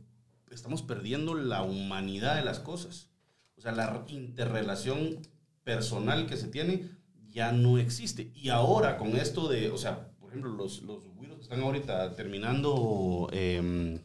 estamos 0.50 0.82
perdiendo 0.82 1.34
la 1.34 1.62
humanidad 1.62 2.36
de 2.36 2.44
las 2.44 2.58
cosas. 2.60 3.10
O 3.56 3.60
sea, 3.60 3.72
la 3.72 4.04
interrelación 4.08 5.18
personal 5.64 6.26
que 6.26 6.36
se 6.36 6.48
tiene 6.48 6.90
ya 7.26 7.52
no 7.52 7.78
existe. 7.78 8.32
Y 8.34 8.48
ahora 8.50 8.96
con 8.98 9.16
esto 9.16 9.48
de, 9.48 9.70
o 9.70 9.78
sea, 9.78 10.10
por 10.18 10.30
ejemplo, 10.30 10.50
los, 10.52 10.82
los 10.82 11.02
que 11.02 11.42
están 11.42 11.60
ahorita 11.60 12.14
terminando 12.16 13.28
eh, 13.32 14.00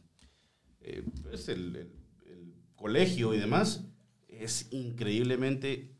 eh, 0.81 1.03
pues, 1.23 1.49
el, 1.49 1.75
el- 1.75 1.91
el 2.27 2.53
colegio 2.75 3.33
y 3.33 3.39
demás, 3.39 3.85
es 4.27 4.67
increíblemente 4.71 5.91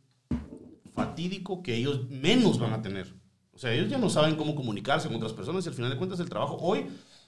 fatídico 0.94 1.64
que 1.64 1.76
ellos 1.76 2.10
menos 2.10 2.60
van 2.60 2.74
a 2.74 2.82
tener. 2.82 3.14
O 3.52 3.57
sea, 3.57 3.74
ellos 3.74 3.90
ya 3.90 3.98
no 3.98 4.10
saben 4.10 4.36
cómo 4.36 4.56
comunicarse 4.56 5.07
con 5.07 5.18
otras 5.18 5.34
personas 5.34 5.65
y 5.65 5.70
al 5.70 5.76
final 5.76 5.91
de 5.91 5.98
cuentas 5.98 6.20
el 6.20 6.30
trabajo 6.30 6.57
hoy, 6.61 6.86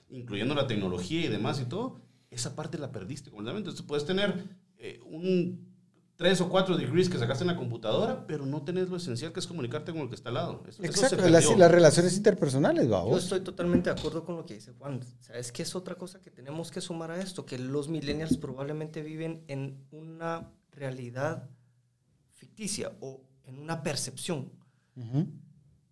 incluyendo 0.09 0.55
la 0.55 0.67
tecnología 0.67 1.21
y 1.25 1.27
demás 1.27 1.61
y 1.61 1.65
todo, 1.65 2.01
esa 2.35 2.55
parte 2.55 2.77
la 2.77 2.91
perdiste 2.91 3.29
completamente. 3.29 3.69
Entonces 3.69 3.85
puedes 3.87 4.05
tener 4.05 4.43
eh, 4.77 4.99
un 5.05 5.73
tres 6.17 6.39
o 6.39 6.47
cuatro 6.47 6.77
degrees 6.77 7.09
que 7.09 7.17
sacaste 7.17 7.43
en 7.43 7.49
la 7.49 7.57
computadora, 7.57 8.25
pero 8.25 8.45
no 8.45 8.61
tenés 8.63 8.87
lo 8.89 8.95
esencial 8.95 9.33
que 9.33 9.41
es 9.41 9.47
comunicarte 9.47 9.91
con 9.91 9.99
el 10.01 10.07
que 10.09 10.15
está 10.15 10.29
al 10.29 10.35
lado. 10.35 10.63
Eso- 10.65 10.81
eso 10.81 10.83
Exacto, 10.83 11.27
las, 11.29 11.43
perdió. 11.43 11.57
las 11.59 11.71
relaciones 11.71 12.15
interpersonales, 12.15 12.85
Yo 12.85 12.91
vamos. 12.91 13.23
estoy 13.23 13.41
totalmente 13.41 13.89
de 13.93 13.99
acuerdo 13.99 14.23
con 14.23 14.37
lo 14.37 14.45
que 14.45 14.53
dice 14.53 14.71
Juan. 14.79 15.01
¿Sabes 15.19 15.51
qué 15.51 15.63
es 15.63 15.75
otra 15.75 15.95
cosa 15.95 16.21
que 16.21 16.31
tenemos 16.31 16.71
que 16.71 16.79
sumar 16.79 17.11
a 17.11 17.19
esto? 17.21 17.45
Que 17.45 17.57
los 17.59 17.89
millennials 17.89 18.37
probablemente 18.37 19.01
viven 19.01 19.43
en 19.49 19.85
una 19.91 20.49
realidad 20.71 21.49
ficticia 22.33 22.93
o 23.01 23.21
en 23.43 23.59
una 23.59 23.83
percepción. 23.83 24.51
Ujú. 24.95 25.27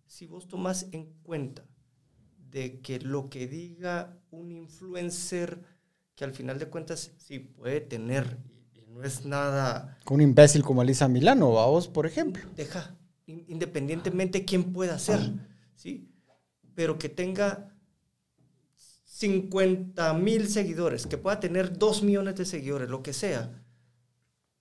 Si 0.06 0.26
vos 0.26 0.48
tomas 0.48 0.86
en 0.92 1.12
cuenta 1.22 1.66
de 2.50 2.80
que 2.80 2.98
lo 3.00 3.28
que 3.28 3.46
diga 3.46 4.16
un 4.30 4.52
influencer, 4.52 5.60
que 6.14 6.24
al 6.24 6.32
final 6.32 6.58
de 6.58 6.68
cuentas 6.68 7.12
sí 7.18 7.38
puede 7.40 7.80
tener 7.80 8.38
y, 8.74 8.80
y 8.80 8.86
no 8.86 9.02
es 9.02 9.24
nada 9.24 9.98
Con 10.04 10.16
un 10.16 10.22
imbécil 10.22 10.62
como 10.62 10.80
Alisa 10.80 11.08
Milano, 11.08 11.52
vamos, 11.52 11.88
por 11.88 12.06
ejemplo. 12.06 12.42
deja, 12.56 12.96
in- 13.26 13.44
independientemente 13.48 14.44
quién 14.44 14.72
pueda 14.72 14.98
ser, 14.98 15.20
¿sí? 15.74 16.08
Pero 16.74 16.98
que 16.98 17.08
tenga 17.08 17.74
50 19.04 20.14
mil 20.14 20.48
seguidores, 20.48 21.06
que 21.06 21.18
pueda 21.18 21.40
tener 21.40 21.78
2 21.78 22.02
millones 22.02 22.36
de 22.36 22.44
seguidores, 22.44 22.88
lo 22.88 23.02
que 23.02 23.12
sea, 23.12 23.62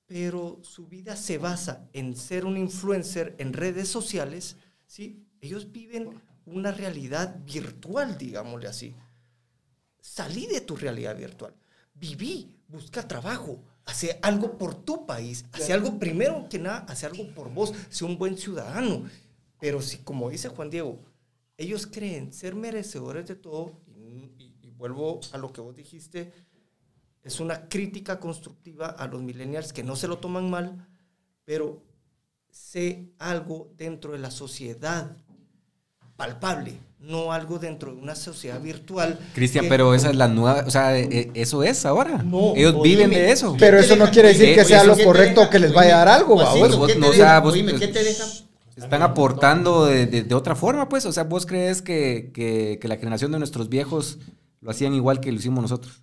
pero 0.05 0.59
su 0.63 0.87
vida 0.87 1.15
se 1.15 1.37
basa 1.37 1.89
en 1.93 2.15
ser 2.15 2.45
un 2.45 2.57
influencer 2.57 3.35
en 3.39 3.53
redes 3.53 3.87
sociales, 3.87 4.57
¿sí? 4.85 5.25
Ellos 5.41 5.71
viven 5.71 6.21
una 6.45 6.71
realidad 6.71 7.39
virtual, 7.45 8.17
digámosle 8.17 8.67
así. 8.67 8.95
Salí 10.07 10.47
de 10.47 10.59
tu 10.59 10.75
realidad 10.75 11.15
virtual. 11.17 11.53
Viví, 11.95 12.57
busca 12.67 13.07
trabajo, 13.07 13.63
hace 13.85 14.19
algo 14.21 14.57
por 14.57 14.75
tu 14.83 15.05
país, 15.05 15.45
hace 15.53 15.71
algo 15.71 15.97
primero 15.97 16.47
que 16.49 16.59
nada, 16.59 16.79
hace 16.89 17.05
algo 17.05 17.33
por 17.33 17.49
vos, 17.53 17.73
sé 17.89 18.03
un 18.03 18.17
buen 18.17 18.37
ciudadano. 18.37 19.09
Pero 19.61 19.81
si, 19.81 19.99
como 19.99 20.29
dice 20.29 20.49
Juan 20.49 20.69
Diego, 20.69 20.99
ellos 21.55 21.87
creen 21.87 22.33
ser 22.33 22.53
merecedores 22.53 23.25
de 23.27 23.35
todo, 23.35 23.79
y, 23.95 24.33
y- 24.37 24.57
y 24.61 24.71
vuelvo 24.71 25.21
a 25.31 25.37
lo 25.37 25.53
que 25.53 25.61
vos 25.61 25.73
dijiste, 25.73 26.33
es 27.23 27.39
una 27.39 27.69
crítica 27.69 28.19
constructiva 28.19 28.87
a 28.87 29.07
los 29.07 29.21
millennials 29.21 29.71
que 29.71 29.83
no 29.83 29.95
se 29.95 30.09
lo 30.09 30.17
toman 30.17 30.49
mal, 30.49 30.85
pero 31.45 31.81
sé 32.51 33.13
algo 33.19 33.71
dentro 33.77 34.11
de 34.11 34.19
la 34.19 34.31
sociedad 34.31 35.15
palpable, 36.15 36.77
no 36.99 37.31
algo 37.33 37.59
dentro 37.59 37.93
de 37.93 38.01
una 38.01 38.15
sociedad 38.15 38.59
virtual. 38.61 39.19
Cristian, 39.33 39.65
pero 39.69 39.93
esa 39.93 40.09
es 40.09 40.15
la 40.15 40.27
nueva, 40.27 40.63
o 40.65 40.71
sea, 40.71 40.97
eh, 40.97 41.31
eso 41.33 41.63
es 41.63 41.85
ahora. 41.85 42.17
No, 42.23 42.53
Ellos 42.55 42.73
oíme. 42.75 42.83
viven 42.89 43.09
de 43.11 43.31
eso. 43.31 43.55
Pero 43.59 43.77
eso 43.79 43.95
no 43.95 44.09
quiere 44.09 44.29
decir 44.29 44.45
Oye, 44.45 44.55
que 44.55 44.65
sea 44.65 44.83
lo 44.83 44.97
correcto 44.97 45.49
que 45.49 45.59
les 45.59 45.73
vaya 45.73 45.95
a 45.95 46.05
dar 46.05 46.07
algo, 46.19 46.37
¿va? 46.37 46.51
Pues 46.51 46.75
vos? 46.75 46.77
vos 46.77 46.97
no, 46.97 47.09
o 47.09 47.13
sea, 47.13 47.39
vos- 47.39 47.53
Oíme, 47.53 47.73
¿qué 47.75 47.87
te 47.87 48.03
deja? 48.03 48.23
Están 48.75 49.01
aportando 49.03 49.85
de, 49.85 50.07
de- 50.07 50.23
de 50.23 50.35
otra 50.35 50.55
forma, 50.55 50.89
pues. 50.89 51.05
O 51.05 51.11
sea, 51.11 51.23
¿vos 51.25 51.45
crees 51.45 51.81
que, 51.81 52.31
que- 52.33 52.79
que 52.81 52.87
la 52.87 52.97
generación 52.97 53.31
de 53.31 53.37
nuestros 53.39 53.69
viejos 53.69 54.17
lo 54.61 54.71
hacían 54.71 54.93
igual 54.93 55.19
que 55.19 55.31
lo 55.31 55.37
hicimos 55.37 55.61
nosotros? 55.61 56.01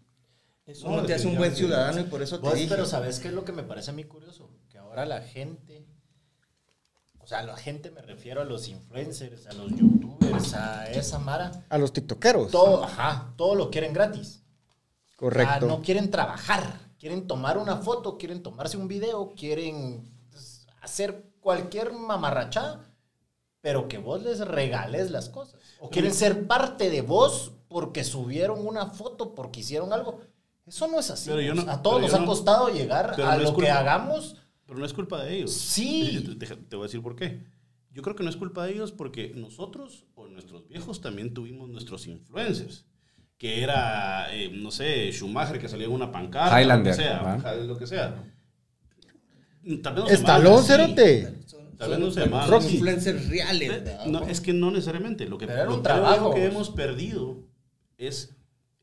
Eso 0.66 0.88
No, 0.88 0.98
no, 0.98 1.02
te 1.02 1.14
hace 1.14 1.26
un 1.26 1.36
buen 1.36 1.54
ciudadano 1.56 2.00
y 2.00 2.04
por 2.04 2.22
eso 2.22 2.38
te 2.38 2.46
Vos, 2.46 2.54
dije. 2.54 2.68
pero 2.68 2.86
¿sabes 2.86 3.18
qué 3.18 3.26
es 3.28 3.34
lo 3.34 3.44
que 3.44 3.50
me 3.52 3.64
parece 3.64 3.90
a 3.90 3.94
mí 3.94 4.04
curioso? 4.04 4.48
Que 4.70 4.78
ahora 4.78 5.04
la 5.04 5.20
gente, 5.22 5.84
sea, 7.30 7.42
la 7.42 7.56
gente 7.56 7.90
me 7.92 8.02
refiero 8.02 8.40
a 8.40 8.44
los 8.44 8.66
influencers, 8.68 9.46
a 9.46 9.52
los 9.52 9.70
youtubers, 9.70 10.52
a 10.54 10.90
esa 10.90 11.18
mara, 11.20 11.64
A 11.68 11.78
los 11.78 11.92
tiktokeros. 11.92 12.50
todo, 12.50 12.82
ajá, 12.84 13.32
todo 13.36 13.54
lo 13.54 13.70
quieren 13.70 13.92
gratis. 13.92 14.42
Correcto. 15.16 15.52
Ah, 15.54 15.60
no 15.60 15.80
quieren 15.82 16.10
trabajar, 16.10 16.90
quieren 16.98 17.26
tomar 17.26 17.56
una 17.58 17.76
foto, 17.76 18.18
quieren 18.18 18.42
tomarse 18.42 18.76
un 18.76 18.88
video, 18.88 19.32
quieren 19.36 20.10
pues, 20.30 20.66
hacer 20.82 21.24
cualquier 21.40 21.92
mamarrachada, 21.92 22.80
pero 23.60 23.86
que 23.86 23.98
vos 23.98 24.22
les 24.22 24.40
regales 24.40 25.10
las 25.10 25.28
cosas. 25.28 25.60
O 25.78 25.88
quieren 25.90 26.12
ser 26.14 26.46
parte 26.46 26.90
de 26.90 27.02
vos 27.02 27.52
porque 27.68 28.02
subieron 28.02 28.66
una 28.66 28.86
foto, 28.86 29.34
porque 29.34 29.60
hicieron 29.60 29.92
algo. 29.92 30.20
Eso 30.66 30.88
no 30.88 30.98
es 30.98 31.10
así. 31.10 31.28
Pero 31.30 31.42
yo 31.42 31.54
no- 31.54 31.70
a 31.70 31.80
todos 31.82 32.00
nos 32.00 32.12
ha 32.14 32.18
no- 32.18 32.26
costado 32.26 32.68
llegar 32.70 33.12
pero 33.14 33.28
a 33.28 33.36
no 33.36 33.42
lo 33.42 33.56
que 33.56 33.70
hagamos. 33.70 34.36
Pero 34.70 34.78
no 34.78 34.86
es 34.86 34.92
culpa 34.92 35.20
de 35.24 35.34
ellos. 35.36 35.52
Sí. 35.52 36.24
Te, 36.38 36.46
te- 36.46 36.54
te 36.56 36.76
voy 36.76 36.84
a 36.84 36.86
decir 36.86 37.02
por 37.02 37.16
qué. 37.16 37.42
Yo 37.92 38.02
creo 38.02 38.14
que 38.14 38.22
no 38.22 38.30
es 38.30 38.36
culpa 38.36 38.64
de 38.64 38.72
ellos 38.74 38.92
porque 38.92 39.32
nosotros 39.34 40.04
o 40.14 40.28
nuestros 40.28 40.68
viejos 40.68 41.00
también 41.00 41.34
tuvimos 41.34 41.68
nuestros 41.68 42.06
influencers. 42.06 42.86
Que 43.36 43.64
era, 43.64 44.32
eh, 44.32 44.48
no 44.48 44.70
sé, 44.70 45.10
Schumacher 45.10 45.58
que 45.58 45.68
salía 45.68 45.86
en 45.86 45.92
una 45.92 46.12
pancarta. 46.12 46.60
Highlander, 46.62 46.92
Lo 46.94 46.96
que 46.96 47.02
sea. 47.02 47.56
Lo 47.66 47.78
que 47.78 47.86
sea. 47.88 48.24
Tal 49.82 49.94
vez 49.94 50.02
no 50.04 50.08
se 50.08 50.14
Estalón, 50.14 50.62
cerote. 50.64 51.34
Tal 51.76 51.90
vez 51.90 51.98
no 51.98 52.10
se 52.12 52.20
llamaban 52.20 52.48
Son 52.48 52.58
así. 52.58 52.74
influencers 52.74 53.28
reales. 53.28 53.70
Eh, 53.70 53.80
¿verdad? 53.80 54.06
No, 54.06 54.22
es 54.28 54.40
que 54.40 54.52
no 54.52 54.70
necesariamente. 54.70 55.26
Lo 55.28 55.36
que, 55.36 55.46
Pero 55.48 55.58
era 55.58 55.68
lo 55.68 55.76
un 55.78 55.82
creo 55.82 55.94
trabajo, 55.96 56.32
que 56.34 56.44
hemos 56.44 56.70
perdido 56.70 57.42
es 57.98 58.36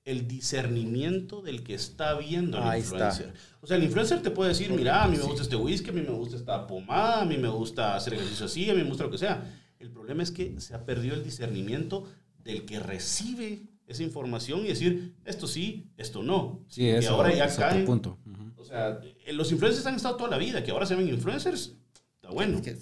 el 0.08 0.28
discernimiento 0.28 1.42
del 1.42 1.64
que 1.64 1.74
está 1.74 2.18
viendo 2.18 2.58
el 2.58 2.64
Ahí 2.64 2.82
está. 2.82 2.96
influencer. 3.10 3.34
O 3.62 3.68
sea, 3.68 3.78
el 3.78 3.84
influencer 3.84 4.22
te 4.22 4.32
puede 4.32 4.50
decir, 4.50 4.72
mira, 4.72 5.04
a 5.04 5.08
mí 5.08 5.18
me 5.18 5.24
gusta 5.24 5.42
este 5.44 5.56
whisky, 5.56 5.90
a 5.90 5.94
mí 5.94 6.02
me 6.02 6.12
gusta 6.12 6.38
esta 6.38 6.66
pomada, 6.66 7.22
a 7.22 7.26
mí 7.26 7.38
me 7.38 7.50
gusta 7.50 7.96
hacer 7.96 8.14
ejercicio 8.14 8.46
así, 8.46 8.70
a 8.70 8.74
mí 8.74 8.82
me 8.84 8.90
gusta 8.90 9.04
lo 9.04 9.12
que 9.12 9.18
sea. 9.18 9.44
El 9.80 9.92
problema 9.92 10.24
es 10.24 10.32
que 10.32 10.60
se 10.62 10.74
ha 10.74 10.86
perdido 10.86 11.14
el 11.16 11.24
discernimiento 11.24 12.06
del 12.44 12.66
que 12.66 12.80
recibe 12.80 13.64
esa 13.86 14.04
información 14.04 14.62
y 14.66 14.70
decir, 14.70 15.16
esto 15.26 15.48
sí, 15.48 15.92
esto 15.98 16.24
no. 16.24 16.64
Sí, 16.68 16.84
y 16.84 16.88
eso 16.90 17.14
ahora 17.14 17.34
ya 17.36 17.46
es 17.46 17.56
caen. 17.56 17.86
punto. 17.86 18.18
Ujú. 18.26 18.62
O 18.62 18.66
sea, 18.66 19.00
eh, 19.26 19.34
los 19.34 19.52
influencers 19.52 19.86
han 19.86 19.96
estado 19.96 20.16
toda 20.16 20.30
la 20.30 20.38
vida, 20.38 20.64
que 20.64 20.72
ahora 20.72 20.86
se 20.86 20.96
ven 20.96 21.08
influencers, 21.08 21.74
está 22.16 22.30
bueno. 22.32 22.62
Que, 22.62 22.74
que 22.74 22.80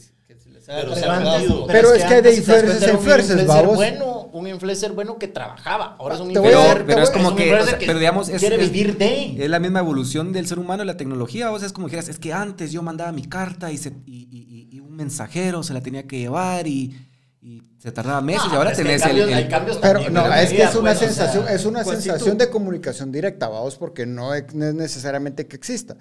Pero 0.66 0.94
el 0.94 1.02
Pero. 1.04 1.68
Pero 1.68 1.94
es 1.94 2.04
que 2.04 2.14
hay 2.16 2.22
de 2.22 2.36
influencers 2.36 2.84
un 2.84 2.90
influencers, 2.96 3.46
bueno, 3.76 4.30
un 4.34 4.48
influencer 4.48 4.92
bueno 4.94 5.18
que 5.18 5.28
trabajaba. 5.28 5.96
Ahora 6.00 6.16
es 6.16 6.22
un 6.22 6.32
influencer. 6.32 6.78
dar- 6.78 6.86
Pero 6.86 7.02
es 7.04 7.10
como 7.12 7.36
que, 7.36 7.54
o 7.54 7.58
pero 7.86 8.00
digamos, 8.00 8.30
es, 8.30 8.40
quiere 8.40 8.58
vivir 8.58 8.98
de. 8.98 9.44
es 9.44 9.50
la 9.50 9.60
misma 9.60 9.80
evolución 9.80 10.34
del 10.34 10.48
ser 10.48 10.60
humano, 10.60 10.84
la 10.84 10.98
tecnología. 10.98 11.52
O 11.52 11.60
sea, 11.60 11.68
es 11.68 11.74
como 11.74 11.88
dijeras, 11.88 12.10
es 12.10 12.20
que 12.20 12.34
antes 12.34 12.72
yo 12.72 12.82
mandaba 12.82 13.12
mi 13.12 13.26
carta 13.26 13.72
y, 13.72 13.78
se- 13.78 13.94
y, 14.06 14.28
y- 14.32 14.68
y- 14.72 14.76
y 14.76 14.80
un 14.80 14.96
mensajero 14.96 15.62
se 15.64 15.74
la 15.74 15.82
tenía 15.82 16.04
que 16.08 16.18
llevar 16.20 16.68
y, 16.68 16.96
y 17.42 17.62
se 17.78 17.92
tardaba 17.92 18.22
meses. 18.22 18.46
No, 18.48 18.54
y 18.54 18.56
ahora 18.58 18.72
que 18.72 18.78
tenés 18.78 19.02
el, 19.04 19.08
cambios- 19.10 19.28
el- 19.30 19.34
hay 19.36 19.48
cambios 19.48 19.78
Pero 19.78 20.00
no, 20.10 20.24
pero 20.24 20.34
es 20.36 20.50
que 20.52 20.64
es 20.64 20.76
una 20.76 20.94
pues, 20.96 20.96
o 20.96 21.00
sea, 21.00 21.08
sensación, 21.10 21.46
es 21.48 21.66
una 21.66 21.84
sensación 21.84 22.38
de 22.40 22.50
comunicación 22.50 23.12
directa, 23.12 23.48
vamos, 23.50 23.76
porque 23.76 24.06
no 24.08 24.34
es, 24.34 24.52
no 24.56 24.66
es 24.66 24.74
necesariamente 24.74 25.46
que 25.48 25.56
exista. 25.56 25.96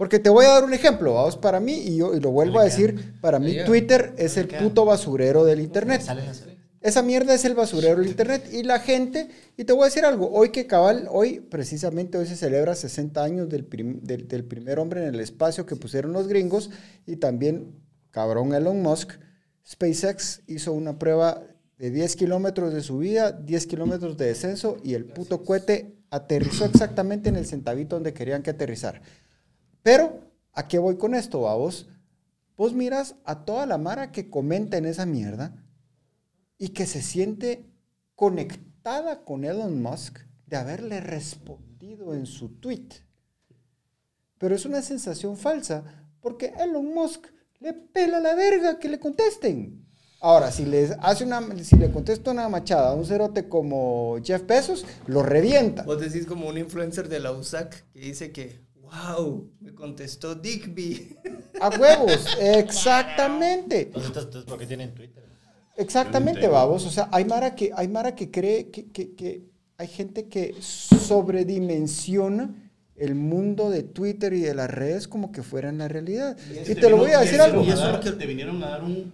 Porque 0.00 0.18
te 0.18 0.30
voy 0.30 0.46
a 0.46 0.48
dar 0.48 0.64
un 0.64 0.72
ejemplo, 0.72 1.12
vamos, 1.12 1.36
para 1.36 1.60
mí, 1.60 1.74
y 1.74 1.96
yo 1.98 2.14
y 2.14 2.20
lo 2.20 2.30
vuelvo 2.30 2.58
a 2.58 2.64
decir, 2.64 3.20
para 3.20 3.38
mí. 3.38 3.52
Twitter 3.66 4.14
es 4.16 4.38
el 4.38 4.46
puto 4.62 4.86
basurero 4.86 5.44
del 5.44 5.60
internet. 5.60 6.00
Esa 6.80 7.02
mierda 7.02 7.34
es 7.34 7.44
el 7.44 7.54
basurero 7.54 8.00
del 8.00 8.08
internet. 8.08 8.48
Y 8.50 8.62
la 8.62 8.78
gente, 8.80 9.28
y 9.58 9.64
te 9.64 9.74
voy 9.74 9.82
a 9.82 9.84
decir 9.88 10.06
algo, 10.06 10.30
hoy 10.32 10.48
que 10.52 10.66
cabal, 10.66 11.06
hoy 11.10 11.40
precisamente 11.40 12.16
hoy 12.16 12.24
se 12.24 12.34
celebra 12.36 12.74
60 12.74 13.22
años 13.22 13.50
del, 13.50 13.66
prim- 13.66 14.00
del, 14.02 14.26
del 14.26 14.44
primer 14.44 14.78
hombre 14.78 15.02
en 15.06 15.12
el 15.14 15.20
espacio 15.20 15.66
que 15.66 15.76
pusieron 15.76 16.14
los 16.14 16.26
gringos 16.28 16.70
y 17.06 17.16
también, 17.16 17.74
cabrón 18.10 18.54
Elon 18.54 18.80
Musk, 18.80 19.12
SpaceX 19.68 20.40
hizo 20.46 20.72
una 20.72 20.98
prueba 20.98 21.42
de 21.76 21.90
10 21.90 22.16
kilómetros 22.16 22.72
de 22.72 22.80
subida, 22.80 23.32
10 23.32 23.66
kilómetros 23.66 24.16
de 24.16 24.26
descenso 24.28 24.78
y 24.82 24.94
el 24.94 25.04
puto 25.04 25.44
cohete 25.44 25.96
aterrizó 26.10 26.64
exactamente 26.64 27.28
en 27.28 27.36
el 27.36 27.44
centavito 27.44 27.96
donde 27.96 28.14
querían 28.14 28.42
que 28.42 28.48
aterrizar. 28.50 29.02
Pero, 29.82 30.20
¿a 30.52 30.68
qué 30.68 30.78
voy 30.78 30.96
con 30.96 31.14
esto, 31.14 31.40
vos? 31.40 31.88
Vos 32.56 32.74
miras 32.74 33.16
a 33.24 33.44
toda 33.44 33.66
la 33.66 33.78
mara 33.78 34.12
que 34.12 34.28
comenta 34.28 34.76
en 34.76 34.84
esa 34.84 35.06
mierda 35.06 35.54
y 36.58 36.70
que 36.70 36.86
se 36.86 37.00
siente 37.00 37.64
conectada 38.14 39.24
con 39.24 39.44
Elon 39.44 39.82
Musk 39.82 40.18
de 40.46 40.56
haberle 40.56 41.00
respondido 41.00 42.14
en 42.14 42.26
su 42.26 42.50
tweet. 42.60 42.88
Pero 44.36 44.54
es 44.54 44.66
una 44.66 44.82
sensación 44.82 45.36
falsa 45.36 45.84
porque 46.20 46.52
Elon 46.58 46.92
Musk 46.92 47.26
le 47.60 47.72
pela 47.72 48.20
la 48.20 48.34
verga 48.34 48.78
que 48.78 48.88
le 48.88 48.98
contesten. 48.98 49.86
Ahora, 50.22 50.52
si, 50.52 50.66
les 50.66 50.92
hace 51.00 51.24
una, 51.24 51.40
si 51.64 51.76
le 51.76 51.90
contesta 51.90 52.30
una 52.30 52.48
machada 52.50 52.90
a 52.90 52.94
un 52.94 53.06
cerote 53.06 53.48
como 53.48 54.18
Jeff 54.22 54.46
Bezos, 54.46 54.84
lo 55.06 55.22
revienta. 55.22 55.82
Vos 55.84 55.98
decís 55.98 56.26
como 56.26 56.46
un 56.46 56.58
influencer 56.58 57.08
de 57.08 57.20
la 57.20 57.32
USAC 57.32 57.90
que 57.92 58.00
dice 58.00 58.32
que, 58.32 58.60
wow, 58.90 59.50
me 59.60 59.74
contestó 59.74 60.34
Digby. 60.34 61.16
A 61.60 61.68
huevos, 61.70 62.26
exactamente. 62.40 63.82
Entonces, 63.82 64.08
entonces, 64.24 64.44
¿por 64.44 64.58
qué 64.58 64.66
tienen 64.66 64.94
Twitter? 64.94 65.24
Exactamente, 65.76 66.46
babos. 66.48 66.84
O 66.86 66.90
sea, 66.90 67.08
hay 67.12 67.24
Mara 67.24 67.54
que, 67.54 67.70
hay 67.74 67.88
Mara 67.88 68.14
que 68.14 68.30
cree 68.30 68.70
que, 68.70 68.90
que- 68.90 69.14
que 69.14 69.50
hay 69.78 69.86
gente 69.88 70.28
que 70.28 70.54
sobredimensiona 70.60 72.54
el 72.96 73.14
mundo 73.14 73.70
de 73.70 73.82
Twitter 73.82 74.32
y 74.34 74.40
de 74.40 74.54
las 74.54 74.68
redes 74.70 75.08
como 75.08 75.32
que 75.32 75.42
fueran 75.42 75.78
la 75.78 75.88
realidad. 75.88 76.36
Y 76.68 76.74
te 76.74 76.90
lo 76.90 76.98
voy 76.98 77.12
a 77.12 77.20
decir 77.20 77.40
algo. 77.40 77.62
Y 77.62 77.70
eso 77.70 77.90
es 77.94 78.00
que 78.00 78.12
te 78.12 78.26
vinieron 78.26 78.62
a 78.62 78.68
dar 78.70 78.84
un- 78.84 79.12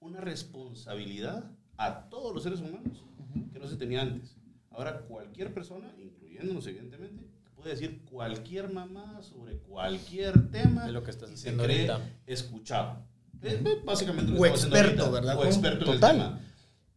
una 0.00 0.20
responsabilidad 0.20 1.50
a 1.76 2.08
todos 2.08 2.32
los 2.32 2.42
seres 2.42 2.60
humanos 2.60 3.04
que 3.52 3.58
no 3.58 3.68
se 3.68 3.76
tenía 3.76 4.00
antes. 4.00 4.34
Ahora 4.70 5.00
cualquier 5.02 5.52
persona, 5.52 5.94
incluyéndonos 5.98 6.66
evidentemente, 6.66 7.24
te 7.24 7.25
puede 7.66 7.74
decir 7.80 8.04
cualquier 8.04 8.72
mamá 8.72 9.20
sobre 9.22 9.56
cualquier 9.58 10.50
tema 10.52 10.86
Es 10.86 10.92
lo 10.92 11.02
que 11.02 11.10
estás 11.10 11.32
y 11.32 11.36
se 11.36 11.52
cree 11.56 11.88
ahorita. 11.90 12.10
escuchado. 12.26 12.98
Es 13.42 13.58
básicamente 13.84 14.30
lo 14.32 14.40
O 14.40 14.46
experto, 14.46 15.02
ahorita, 15.02 15.10
¿verdad, 15.10 15.36
O 15.38 15.44
experto 15.44 15.84
en 15.84 15.90
el 15.90 15.94
Total. 16.00 16.12
tema. 16.16 16.40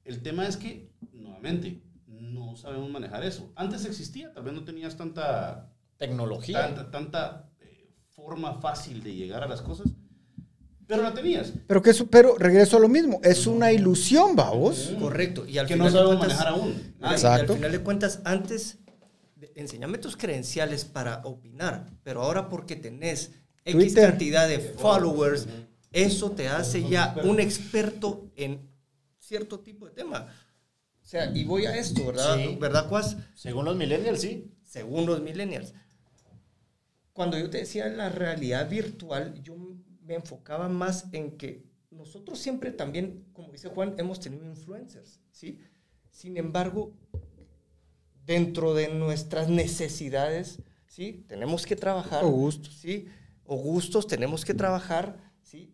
El 0.06 0.22
tema 0.22 0.48
es 0.48 0.58
que, 0.58 0.92
nuevamente, 1.12 1.82
no 2.08 2.56
sabemos 2.56 2.90
manejar 2.92 3.24
eso. 3.24 3.52
Antes 3.56 3.84
existía, 3.86 4.32
tal 4.32 4.44
vez 4.44 4.54
no 4.54 4.64
tenías 4.64 4.96
tanta 4.96 5.72
Tecnología. 5.98 6.62
tanta, 6.62 6.92
tanta 6.92 7.50
eh, 7.62 7.90
forma 8.10 8.62
fácil 8.62 9.02
de 9.04 9.16
llegar 9.16 9.44
a 9.44 9.48
las 9.48 9.62
cosas, 9.64 9.88
pero 10.88 11.02
la 11.04 11.14
tenías. 11.14 11.54
Pero, 11.68 11.82
que 11.84 11.90
eso, 11.92 12.08
pero 12.08 12.36
regreso 12.38 12.78
a 12.78 12.80
lo 12.80 12.88
mismo. 12.90 13.20
Es 13.24 13.46
una 13.48 13.72
ilusión, 13.72 14.36
babos. 14.36 14.94
Correcto. 15.00 15.46
Y 15.48 15.58
al 15.60 15.68
Que 15.68 15.74
final 15.74 15.88
no 15.88 15.92
de 15.94 16.00
sabemos 16.00 16.18
cuentas- 16.18 16.38
manejar 16.40 16.54
aún. 16.60 16.94
Ah, 17.02 17.10
y 17.12 17.14
Exacto. 17.14 17.52
al 17.54 17.58
final 17.58 17.72
de 17.72 17.80
cuentas, 17.82 18.22
antes, 18.24 18.74
de- 18.74 18.79
enséñame 19.56 19.98
tus 19.98 20.16
credenciales 20.18 20.86
para 20.86 21.22
opinar, 21.26 21.92
pero 22.04 22.22
ahora 22.22 22.50
porque 22.50 22.76
tenés 22.76 23.32
X 23.66 23.76
Twitter. 23.76 24.10
cantidad 24.10 24.48
de 24.48 24.60
followers, 24.60 25.48
eso 25.92 26.32
te 26.32 26.48
hace 26.48 26.88
ya 26.88 27.16
un 27.24 27.40
experto 27.40 28.32
en 28.36 28.70
cierto 29.18 29.60
tipo 29.60 29.86
de 29.86 29.92
tema. 29.92 30.28
O 31.02 31.06
sea, 31.06 31.32
y 31.36 31.44
voy 31.44 31.66
a 31.66 31.76
esto, 31.76 32.06
¿verdad? 32.06 32.38
Sí. 32.38 32.58
¿Verdad, 32.60 32.88
Cuas? 32.88 33.18
Según 33.34 33.66
los 33.66 33.76
millennials, 33.76 34.22
sí. 34.22 34.52
Según 34.64 35.06
los 35.06 35.22
millennials. 35.22 35.74
Cuando 37.14 37.38
yo 37.38 37.50
te 37.50 37.60
decía 37.60 37.88
la 37.88 38.10
realidad 38.10 38.70
virtual, 38.70 39.42
yo 39.42 39.56
me 40.04 40.16
enfocaba 40.16 40.70
más 40.70 41.06
en 41.12 41.38
que 41.38 41.70
nosotros 41.92 42.40
siempre 42.40 42.72
también, 42.72 43.26
como 43.34 43.52
dice 43.52 43.70
Juan, 43.70 43.96
hemos 43.98 44.20
tenido 44.20 44.46
influencers, 44.46 45.20
¿sí? 45.32 45.60
Sin 46.12 46.38
embargo, 46.38 46.94
dentro 48.30 48.76
de 48.76 48.90
nuestras 48.90 49.50
necesidades, 49.50 50.60
¿sí? 50.86 51.26
Tenemos 51.28 51.66
que 51.66 51.76
trabajar. 51.76 52.24
O 52.24 52.30
gustos. 52.30 52.76
¿sí? 52.76 53.08
O 53.44 53.56
gustos, 53.58 54.06
tenemos 54.06 54.46
que 54.46 54.54
trabajar, 54.54 55.18
¿sí? 55.42 55.74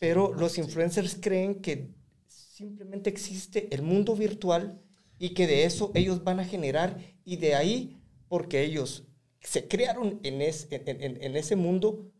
Pero 0.00 0.32
los 0.34 0.56
influencers 0.58 1.16
creen 1.20 1.60
que 1.60 1.90
simplemente 2.28 3.10
existe 3.10 3.68
el 3.74 3.82
mundo 3.82 4.16
virtual 4.16 4.80
y 5.18 5.34
que 5.34 5.46
de 5.46 5.64
eso 5.64 5.90
ellos 5.94 6.24
van 6.24 6.40
a 6.40 6.44
generar 6.46 6.98
y 7.24 7.36
de 7.36 7.54
ahí, 7.54 8.00
porque 8.28 8.62
ellos 8.64 9.04
se 9.40 9.68
crearon 9.68 10.20
en, 10.22 10.40
es- 10.40 10.66
en- 10.70 11.02
en- 11.02 11.22
en 11.22 11.36
ese 11.36 11.56
mundo, 11.56 12.10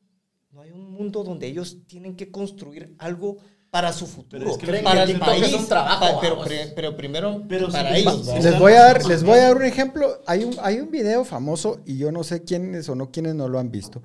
no 0.50 0.60
hay 0.60 0.70
un 0.70 0.90
mundo 0.92 1.24
donde 1.24 1.46
ellos 1.46 1.78
tienen 1.86 2.14
que 2.14 2.30
construir 2.30 2.94
algo 2.98 3.38
para 3.74 3.92
su 3.92 4.06
futuro, 4.06 4.48
es 4.52 4.56
que 4.56 4.66
creen 4.68 4.84
para 4.84 5.04
que 5.04 5.10
el 5.10 5.18
TikTok 5.18 5.34
es 5.34 5.40
país, 5.42 5.54
un 5.54 5.66
trabajo, 5.66 6.00
pa- 6.14 6.20
pero, 6.20 6.40
pre- 6.44 6.72
pero 6.76 6.96
primero 6.96 7.42
Pero 7.48 7.68
para 7.72 7.92
sí, 7.92 8.02
ellos. 8.02 8.24
Les 8.44 8.56
voy 8.56 8.72
a 8.74 8.82
dar, 8.82 9.04
les 9.04 9.24
voy 9.24 9.36
a 9.40 9.48
dar 9.48 9.56
un 9.56 9.64
ejemplo. 9.64 10.22
Hay 10.26 10.44
un, 10.44 10.54
hay 10.62 10.78
un 10.78 10.92
video 10.92 11.24
famoso 11.24 11.80
y 11.84 11.98
yo 11.98 12.12
no 12.12 12.22
sé 12.22 12.44
quiénes 12.44 12.88
o 12.88 12.94
no 12.94 13.10
quiénes 13.10 13.34
no 13.34 13.48
lo 13.48 13.58
han 13.58 13.72
visto. 13.72 14.00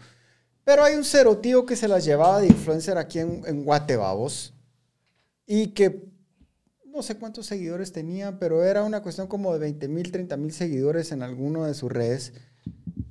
Pero 0.64 0.84
hay 0.84 0.96
un 0.96 1.04
cerotío 1.06 1.68
que 1.68 1.76
se 1.76 1.88
las 1.88 2.04
llevaba 2.04 2.42
de 2.42 2.48
influencer 2.48 2.98
aquí 2.98 3.20
en, 3.20 3.44
en 3.46 3.64
Guatebabos 3.64 4.56
y 5.46 5.68
que 5.68 6.04
no 6.88 7.04
sé 7.04 7.18
cuántos 7.20 7.46
seguidores 7.46 7.92
tenía, 7.92 8.40
pero 8.40 8.64
era 8.64 8.84
una 8.84 9.04
cuestión 9.04 9.28
como 9.28 9.54
de 9.54 9.60
20 9.60 9.88
mil, 9.88 10.12
30 10.12 10.36
mil 10.38 10.52
seguidores 10.52 11.12
en 11.12 11.22
alguno 11.22 11.66
de 11.66 11.76
sus 11.76 11.92
redes. 11.92 12.34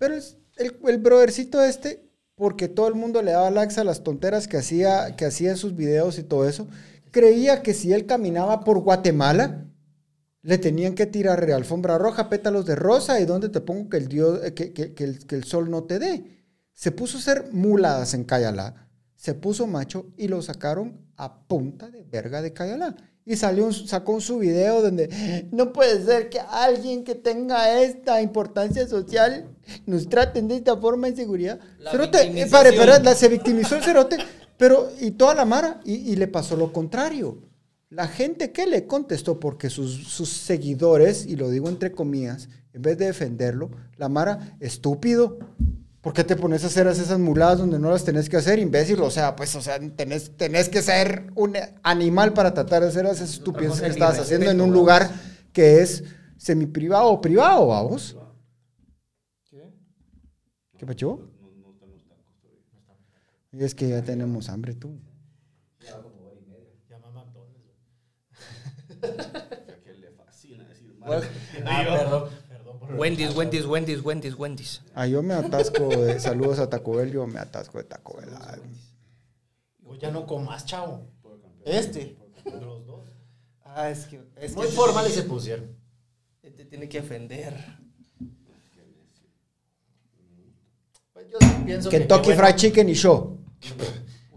Pero 0.00 0.16
es- 0.16 0.38
el, 0.56 0.76
el 0.88 0.98
brothercito 0.98 1.62
este, 1.62 2.07
porque 2.38 2.68
todo 2.68 2.88
el 2.88 2.94
mundo 2.96 3.22
le 3.22 3.32
daba 3.32 3.50
likes 3.50 3.80
a 3.80 3.84
las 3.84 4.04
tonteras 4.04 4.48
que 4.48 4.58
hacía, 4.58 5.16
que 5.16 5.26
hacía 5.26 5.50
en 5.50 5.58
sus 5.58 5.76
videos 5.76 6.18
y 6.18 6.24
todo 6.24 6.48
eso, 6.48 6.68
creía 7.12 7.62
que 7.62 7.74
si 7.74 7.92
él 7.92 8.06
caminaba 8.06 8.64
por 8.64 8.80
Guatemala, 8.80 9.66
le 10.42 10.58
tenían 10.58 10.94
que 10.94 11.06
tirar 11.06 11.50
alfombra 11.50 11.98
roja, 11.98 12.28
pétalos 12.28 12.64
de 12.66 12.76
rosa 12.76 13.20
y 13.20 13.26
donde 13.26 13.48
te 13.48 13.60
pongo 13.60 13.88
que 13.88 13.96
el, 13.98 14.08
dios, 14.08 14.40
eh, 14.44 14.54
que, 14.54 14.72
que- 14.72 14.94
que 14.94 15.04
el, 15.04 15.26
que 15.26 15.34
el 15.36 15.44
sol 15.44 15.70
no 15.70 15.84
te 15.84 15.98
dé. 15.98 16.44
Se 16.74 16.92
puso 16.92 17.18
a 17.18 17.20
hacer 17.20 17.48
muladas 17.52 18.14
en 18.14 18.24
Cayalá, 18.24 18.88
se 19.16 19.34
puso 19.34 19.66
macho 19.66 20.06
y 20.16 20.28
lo 20.28 20.40
sacaron 20.42 21.00
a 21.16 21.46
punta 21.48 21.90
de 21.90 22.04
verga 22.04 22.40
de 22.42 22.52
Cayalá. 22.52 22.96
Y 23.30 23.36
salió 23.36 23.66
un- 23.66 23.74
sacó 23.74 24.12
un 24.14 24.22
su 24.22 24.38
video 24.38 24.80
donde 24.80 25.46
no 25.52 25.70
puede 25.72 26.02
ser 26.02 26.30
que 26.30 26.40
alguien 26.40 27.04
que 27.04 27.14
tenga 27.14 27.80
esta 27.82 28.22
importancia 28.22 28.88
social 28.88 29.46
nos 29.84 30.08
traten 30.08 30.48
de 30.48 30.56
esta 30.56 30.76
forma 30.78 31.08
de 31.08 31.10
inseguridad. 31.12 31.60
La 31.78 31.90
Cerote, 31.90 32.22
eh, 32.22 32.46
pare, 32.50 32.72
pare, 32.72 33.04
la- 33.04 33.14
se 33.14 33.28
victimizó 33.28 33.76
el 33.76 33.82
cerote, 33.82 34.16
pero 34.56 34.90
y 34.98 35.10
toda 35.10 35.34
la 35.34 35.44
mara, 35.44 35.78
y, 35.84 36.10
y 36.10 36.16
le 36.16 36.26
pasó 36.26 36.56
lo 36.56 36.72
contrario. 36.72 37.42
La 37.90 38.08
gente 38.08 38.50
que 38.50 38.66
le 38.66 38.86
contestó, 38.86 39.38
porque 39.38 39.68
sus, 39.68 40.08
sus 40.08 40.30
seguidores, 40.30 41.26
y 41.26 41.36
lo 41.36 41.50
digo 41.50 41.68
entre 41.68 41.92
comillas, 41.92 42.48
en 42.72 42.80
vez 42.80 42.96
de 42.96 43.06
defenderlo, 43.06 43.70
la 43.98 44.08
mara, 44.08 44.56
estúpido. 44.60 45.38
¿Por 46.00 46.12
qué 46.12 46.22
te 46.22 46.36
pones 46.36 46.62
a 46.62 46.68
hacer 46.68 46.86
esas 46.86 47.18
muladas 47.18 47.58
donde 47.58 47.78
no 47.78 47.90
las 47.90 48.04
tenés 48.04 48.28
que 48.28 48.36
hacer, 48.36 48.58
imbécil? 48.58 49.00
O 49.02 49.10
sea, 49.10 49.34
pues, 49.34 49.54
o 49.56 49.60
sea, 49.60 49.78
tenés, 49.96 50.36
tenés 50.36 50.68
que 50.68 50.80
ser 50.80 51.32
un 51.34 51.56
animal 51.82 52.32
para 52.32 52.54
tratar 52.54 52.82
de 52.82 52.88
hacer 52.88 53.04
esas 53.06 53.30
estupideces 53.30 53.80
que 53.80 53.86
es 53.86 53.92
estás 53.94 54.16
mi 54.16 54.22
haciendo 54.22 54.50
en 54.50 54.60
un 54.60 54.72
lugar 54.72 55.10
que 55.52 55.80
es 55.80 56.04
semiprivado 56.36 57.08
o 57.08 57.20
privado, 57.20 57.66
vamos. 57.66 58.16
¿Qué 60.78 60.86
pacho? 60.86 61.28
Y 63.50 63.64
es 63.64 63.74
que 63.74 63.88
ya 63.88 64.02
tenemos 64.02 64.48
hambre, 64.48 64.74
tú. 64.74 65.00
Llama 66.88 67.10
McDonald's. 67.10 67.74
que 69.84 69.94
le 69.94 70.10
fascina 70.12 70.64
decir. 70.68 70.94
Bueno, 71.00 71.22
Ah, 71.66 71.84
perdón, 71.84 72.28
Wendy's, 72.96 73.34
Wendy's, 73.34 73.66
Wendy's, 73.66 74.02
Wendy's, 74.02 74.34
Wendy's. 74.34 74.80
Ah, 74.94 75.06
yo 75.06 75.22
me 75.22 75.34
atasco 75.34 75.88
de 75.88 76.18
saludos 76.20 76.58
a 76.58 76.68
Taco 76.70 76.92
Bell, 76.96 77.10
yo 77.12 77.26
me 77.26 77.38
atasco 77.38 77.78
de 77.78 77.84
Taco 77.84 78.16
Bell. 78.18 78.30
Ay, 78.46 78.60
Vos 79.80 79.98
ya 79.98 80.10
no 80.10 80.26
comas, 80.26 80.64
chavo. 80.64 81.06
Este. 81.64 82.16
Los 82.44 82.86
dos. 82.86 83.08
Ah, 83.64 83.90
es 83.90 84.06
que. 84.06 84.22
Es 84.36 84.54
Muy 84.56 84.66
que 84.66 84.72
formales 84.72 85.12
se 85.12 85.22
pusieron. 85.24 85.76
Este 86.42 86.64
tiene 86.64 86.88
que 86.88 87.00
ofender. 87.00 87.54
Pues 91.12 91.26
yo 91.30 91.38
pienso 91.64 91.90
que 91.90 91.98
Kentucky 91.98 92.28
bueno- 92.32 92.42
Fried 92.44 92.56
Chicken 92.56 92.88
y 92.88 92.94
show. 92.94 93.38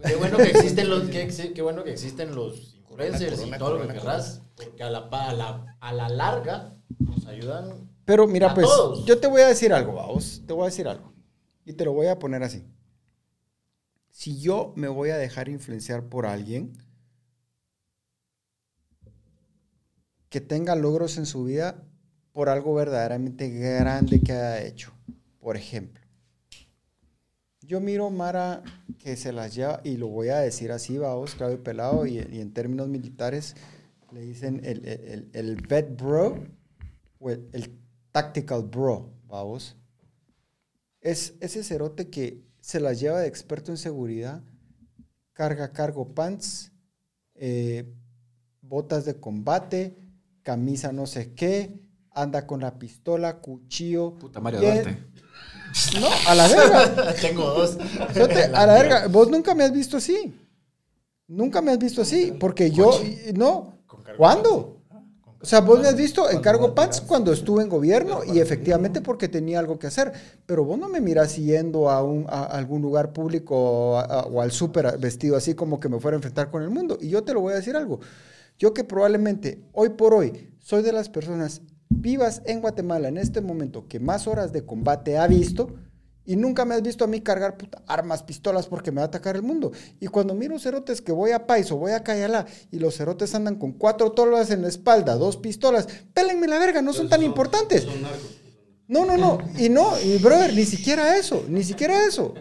Qué 0.04 0.16
bueno 0.16 0.38
que 0.38 0.50
existen 0.50 0.90
los, 0.90 1.04
qué, 1.10 1.22
ex- 1.24 1.50
qué 1.54 1.62
bueno 1.62 1.84
que 1.84 1.92
existen 1.92 2.34
los 2.36 2.74
influencers 2.76 3.36
corona, 3.40 3.56
y 3.56 3.60
todo 3.60 3.70
lo 3.70 3.76
corona, 3.78 3.94
que 3.94 4.00
querrás, 4.00 4.42
porque 4.56 4.84
a 4.84 4.90
la, 4.90 5.00
a 5.00 5.34
la, 5.34 5.78
a 5.80 5.94
la 5.94 6.10
larga 6.10 6.76
nos 7.00 7.26
ayudan. 7.28 7.91
Pero 8.12 8.28
mira, 8.28 8.52
A 8.52 8.54
pues, 8.54 8.68
todos. 8.68 9.06
yo 9.06 9.18
te 9.22 9.28
voy 9.28 9.40
a 9.42 9.48
decir 9.48 9.72
algo, 9.72 9.94
vamos. 9.94 10.44
Te 10.46 10.52
voy 10.52 10.64
a 10.64 10.66
decir 10.66 10.86
algo. 10.86 11.14
Y 11.64 11.72
te 11.72 11.86
lo 11.86 11.94
voy 11.94 12.08
a 12.08 12.20
poner 12.20 12.44
así. 12.44 12.62
Si 14.10 14.38
yo 14.42 14.74
me 14.76 14.90
voy 14.90 15.12
a 15.12 15.18
dejar 15.18 15.48
influenciar 15.48 16.10
por 16.10 16.26
alguien 16.26 16.74
que 20.28 20.42
tenga 20.42 20.76
logros 20.76 21.18
en 21.18 21.26
su 21.26 21.46
vida 21.46 21.86
por 22.34 22.50
algo 22.50 22.74
verdaderamente 22.74 23.50
grande 23.50 24.20
que 24.20 24.34
haya 24.34 24.62
hecho. 24.66 24.92
Por 25.40 25.56
ejemplo, 25.56 26.02
yo 27.62 27.80
miro 27.80 28.10
Mara 28.10 28.62
que 29.00 29.16
se 29.16 29.32
las 29.32 29.56
lleva, 29.56 29.80
y 29.86 29.96
lo 29.96 30.08
voy 30.10 30.30
a 30.30 30.40
decir 30.40 30.74
así, 30.74 30.98
vamos, 30.98 31.36
claro 31.36 31.54
y 31.54 31.58
pelado, 31.58 32.06
y, 32.06 32.18
y 32.20 32.42
en 32.42 32.54
términos 32.54 32.90
militares 32.90 33.56
le 34.12 34.22
dicen 34.22 34.60
el, 34.66 34.86
el, 34.86 35.02
el- 35.06 35.30
el 35.34 35.56
vet 35.56 35.96
bro 35.98 36.38
o 37.20 37.30
el, 37.30 37.48
el 37.54 37.81
tactical 38.12 38.64
bro, 38.64 39.10
vamos. 39.28 39.76
Es 41.00 41.34
ese 41.40 41.64
cerote 41.64 42.10
que 42.10 42.44
se 42.60 42.80
las 42.80 43.00
lleva 43.00 43.20
de 43.20 43.28
experto 43.28 43.72
en 43.72 43.78
seguridad, 43.78 44.44
carga 45.34 45.72
cargo 45.72 46.14
pants, 46.14 46.72
eh, 47.36 47.92
botas 48.62 49.06
de 49.06 49.20
combate, 49.20 49.98
camisa 50.44 50.92
no 50.92 51.08
sé 51.08 51.34
qué, 51.34 51.82
anda 52.12 52.46
con 52.46 52.62
la 52.62 52.78
pistola, 52.78 53.40
cuchillo. 53.40 54.16
Puta 54.16 54.40
Mario 54.40 54.62
Duarte. 54.62 54.98
No, 56.00 56.08
a 56.28 56.36
la 56.36 56.48
verga. 56.48 57.16
Tengo 57.22 57.50
dos. 57.50 57.78
Cerote, 58.12 58.44
a 58.54 58.66
la 58.66 58.74
verga. 58.74 59.08
Vos 59.08 59.30
nunca 59.30 59.56
me 59.56 59.64
has 59.64 59.72
visto 59.72 59.98
así. 59.98 60.34
Nunca 61.28 61.62
me 61.62 61.72
has 61.72 61.80
visto 61.80 62.02
así. 62.02 62.34
Porque 62.38 62.72
yo, 62.72 63.02
no. 63.36 63.80
¿Cuándo? 64.18 64.81
O 65.42 65.46
sea, 65.46 65.60
vos 65.62 65.80
me 65.80 65.88
has 65.88 65.96
visto 65.96 66.30
en 66.30 66.40
cargo 66.40 66.76
pants 66.76 67.02
cuando 67.02 67.32
estuve 67.34 67.64
en 67.64 67.70
gobierno 67.70 68.20
y 68.24 68.40
efectivamente 68.40 69.02
porque 69.02 69.28
tenía 69.28 69.58
algo 69.60 69.80
que 69.80 69.88
hacer. 69.88 70.12
Pero 70.46 70.64
vos 70.66 70.78
no 70.78 70.88
me 70.88 71.02
miras 71.02 71.36
yendo 71.36 71.90
a, 71.90 72.04
un, 72.04 72.26
a 72.30 72.44
algún 72.44 72.82
lugar 72.84 73.12
público 73.12 73.56
o, 73.56 73.98
a- 73.98 74.26
o 74.28 74.42
al 74.42 74.52
súper 74.52 74.98
vestido 75.00 75.36
así 75.36 75.56
como 75.56 75.80
que 75.80 75.90
me 75.90 76.00
fuera 76.00 76.16
a 76.16 76.20
enfrentar 76.20 76.52
con 76.52 76.62
el 76.62 76.70
mundo. 76.70 76.98
Y 77.02 77.10
yo 77.10 77.24
te 77.24 77.34
lo 77.34 77.42
voy 77.42 77.54
a 77.54 77.56
decir 77.58 77.76
algo. 77.76 78.00
Yo 78.60 78.74
que 78.76 78.84
probablemente 78.84 79.64
hoy 79.74 79.90
por 79.90 80.14
hoy 80.14 80.54
soy 80.60 80.84
de 80.84 80.92
las 80.92 81.10
personas 81.10 81.62
vivas 81.90 82.44
en 82.46 82.62
Guatemala 82.62 83.08
en 83.08 83.18
este 83.18 83.42
momento 83.42 83.88
que 83.88 84.00
más 84.00 84.28
horas 84.28 84.54
de 84.54 84.64
combate 84.64 85.18
ha 85.18 85.26
visto 85.28 85.74
y 86.26 86.36
nunca 86.36 86.66
me 86.66 86.76
has 86.76 86.82
visto 86.82 87.04
a 87.04 87.08
mí 87.08 87.22
cargar 87.22 87.58
puta, 87.58 87.82
armas, 87.88 88.24
pistolas 88.24 88.68
porque 88.68 88.92
me 88.92 88.98
va 88.98 89.04
a 89.04 89.08
atacar 89.08 89.36
el 89.36 89.42
mundo. 89.42 89.72
Y 90.00 90.08
cuando 90.08 90.34
miro 90.34 90.60
cerotes 90.60 91.02
que 91.02 91.12
voy 91.12 91.32
a 91.32 91.48
Paiso, 91.48 91.78
voy 91.78 91.92
a 91.92 92.04
Cayalá 92.04 92.46
y 92.72 92.80
los 92.80 92.96
cerotes 92.98 93.34
andan 93.36 93.56
con 93.56 93.72
cuatro 93.74 94.12
tolas 94.12 94.52
en 94.52 94.62
la 94.62 94.68
espalda, 94.68 95.16
dos 95.16 95.38
pistolas, 95.38 95.88
pélenme 96.14 96.48
la 96.48 96.60
verga, 96.60 96.82
no 96.82 96.94
son 96.94 97.10
tan 97.10 97.24
importantes. 97.24 97.88
No, 98.88 99.06
no, 99.06 99.16
no. 99.16 99.40
Y 99.58 99.70
no, 99.70 99.94
y 100.02 100.18
brother, 100.18 100.54
ni 100.54 100.66
siquiera 100.66 101.18
eso, 101.18 101.46
ni 101.48 101.64
siquiera 101.64 102.06
eso. 102.06 102.34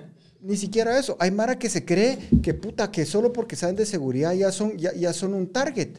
Ni 0.43 0.57
siquiera 0.57 0.99
eso. 0.99 1.17
Hay 1.21 1.31
Mara 1.31 1.59
que 1.59 1.69
se 1.69 1.85
cree 1.85 2.19
que 2.43 2.55
puta, 2.55 2.91
que 2.91 3.05
solo 3.05 3.33
porque 3.33 3.57
saben 3.57 3.77
de 3.77 3.87
seguridad 3.87 4.33
ya 4.33 4.51
son, 4.51 4.77
ya, 4.77 5.13
son 5.13 5.35
un 5.35 5.53
target. 5.53 5.99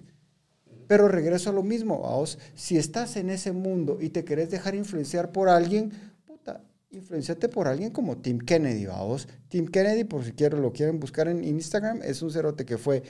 Pero 0.88 1.08
regreso 1.08 1.52
a 1.52 1.54
lo 1.54 1.64
mismo, 1.64 2.02
vamos. 2.02 2.38
Si 2.56 2.78
estás 2.78 3.16
en 3.16 3.30
ese 3.30 3.54
mundo 3.54 4.00
y 4.02 4.10
te 4.10 4.26
querés 4.26 4.50
dejar 4.50 4.76
influenciar 4.76 5.32
por 5.32 5.48
alguien, 5.48 5.94
influenciate 6.92 7.50
por 7.50 7.68
alguien 7.68 7.92
como 7.92 8.18
Tim 8.18 8.40
Kennedy, 8.40 8.86
vamos. 8.86 9.28
Tim 9.48 9.68
Kennedy, 9.68 10.04
por 10.04 10.24
si 10.24 10.34
quieren, 10.34 10.62
lo 10.62 10.72
quieren 10.72 11.00
buscar 11.00 11.28
en 11.28 11.44
Instagram, 11.44 12.02
es 12.04 12.22
un 12.22 12.32
cerote 12.32 12.66
que 12.66 12.78
fue, 12.78 13.04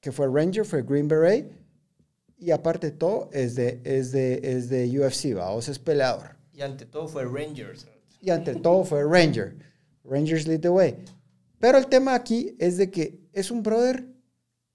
que 0.00 0.12
fue 0.12 0.26
Ranger, 0.26 0.64
fue 0.64 0.82
Green 0.82 1.08
Beret. 1.08 1.50
Y 2.36 2.50
aparte 2.50 2.90
de 2.90 2.96
todo, 2.96 3.30
es 3.32 3.54
de, 3.54 3.80
es 3.84 4.10
de, 4.10 4.40
es 4.42 4.68
de 4.68 4.98
UFC, 4.98 5.34
vamos, 5.34 5.68
es 5.68 5.78
peleador. 5.78 6.36
Y 6.52 6.62
ante 6.62 6.86
todo 6.86 7.06
fue 7.06 7.24
Rangers. 7.24 7.86
Y 8.20 8.30
ante 8.30 8.56
todo 8.56 8.84
fue 8.84 9.04
Ranger. 9.04 9.56
Rangers 10.04 10.46
lead 10.46 10.60
the 10.60 10.68
way. 10.68 10.96
Pero 11.60 11.78
el 11.78 11.86
tema 11.86 12.14
aquí 12.14 12.56
es 12.58 12.76
de 12.76 12.90
que 12.90 13.20
es 13.32 13.52
un 13.52 13.62
brother 13.62 14.06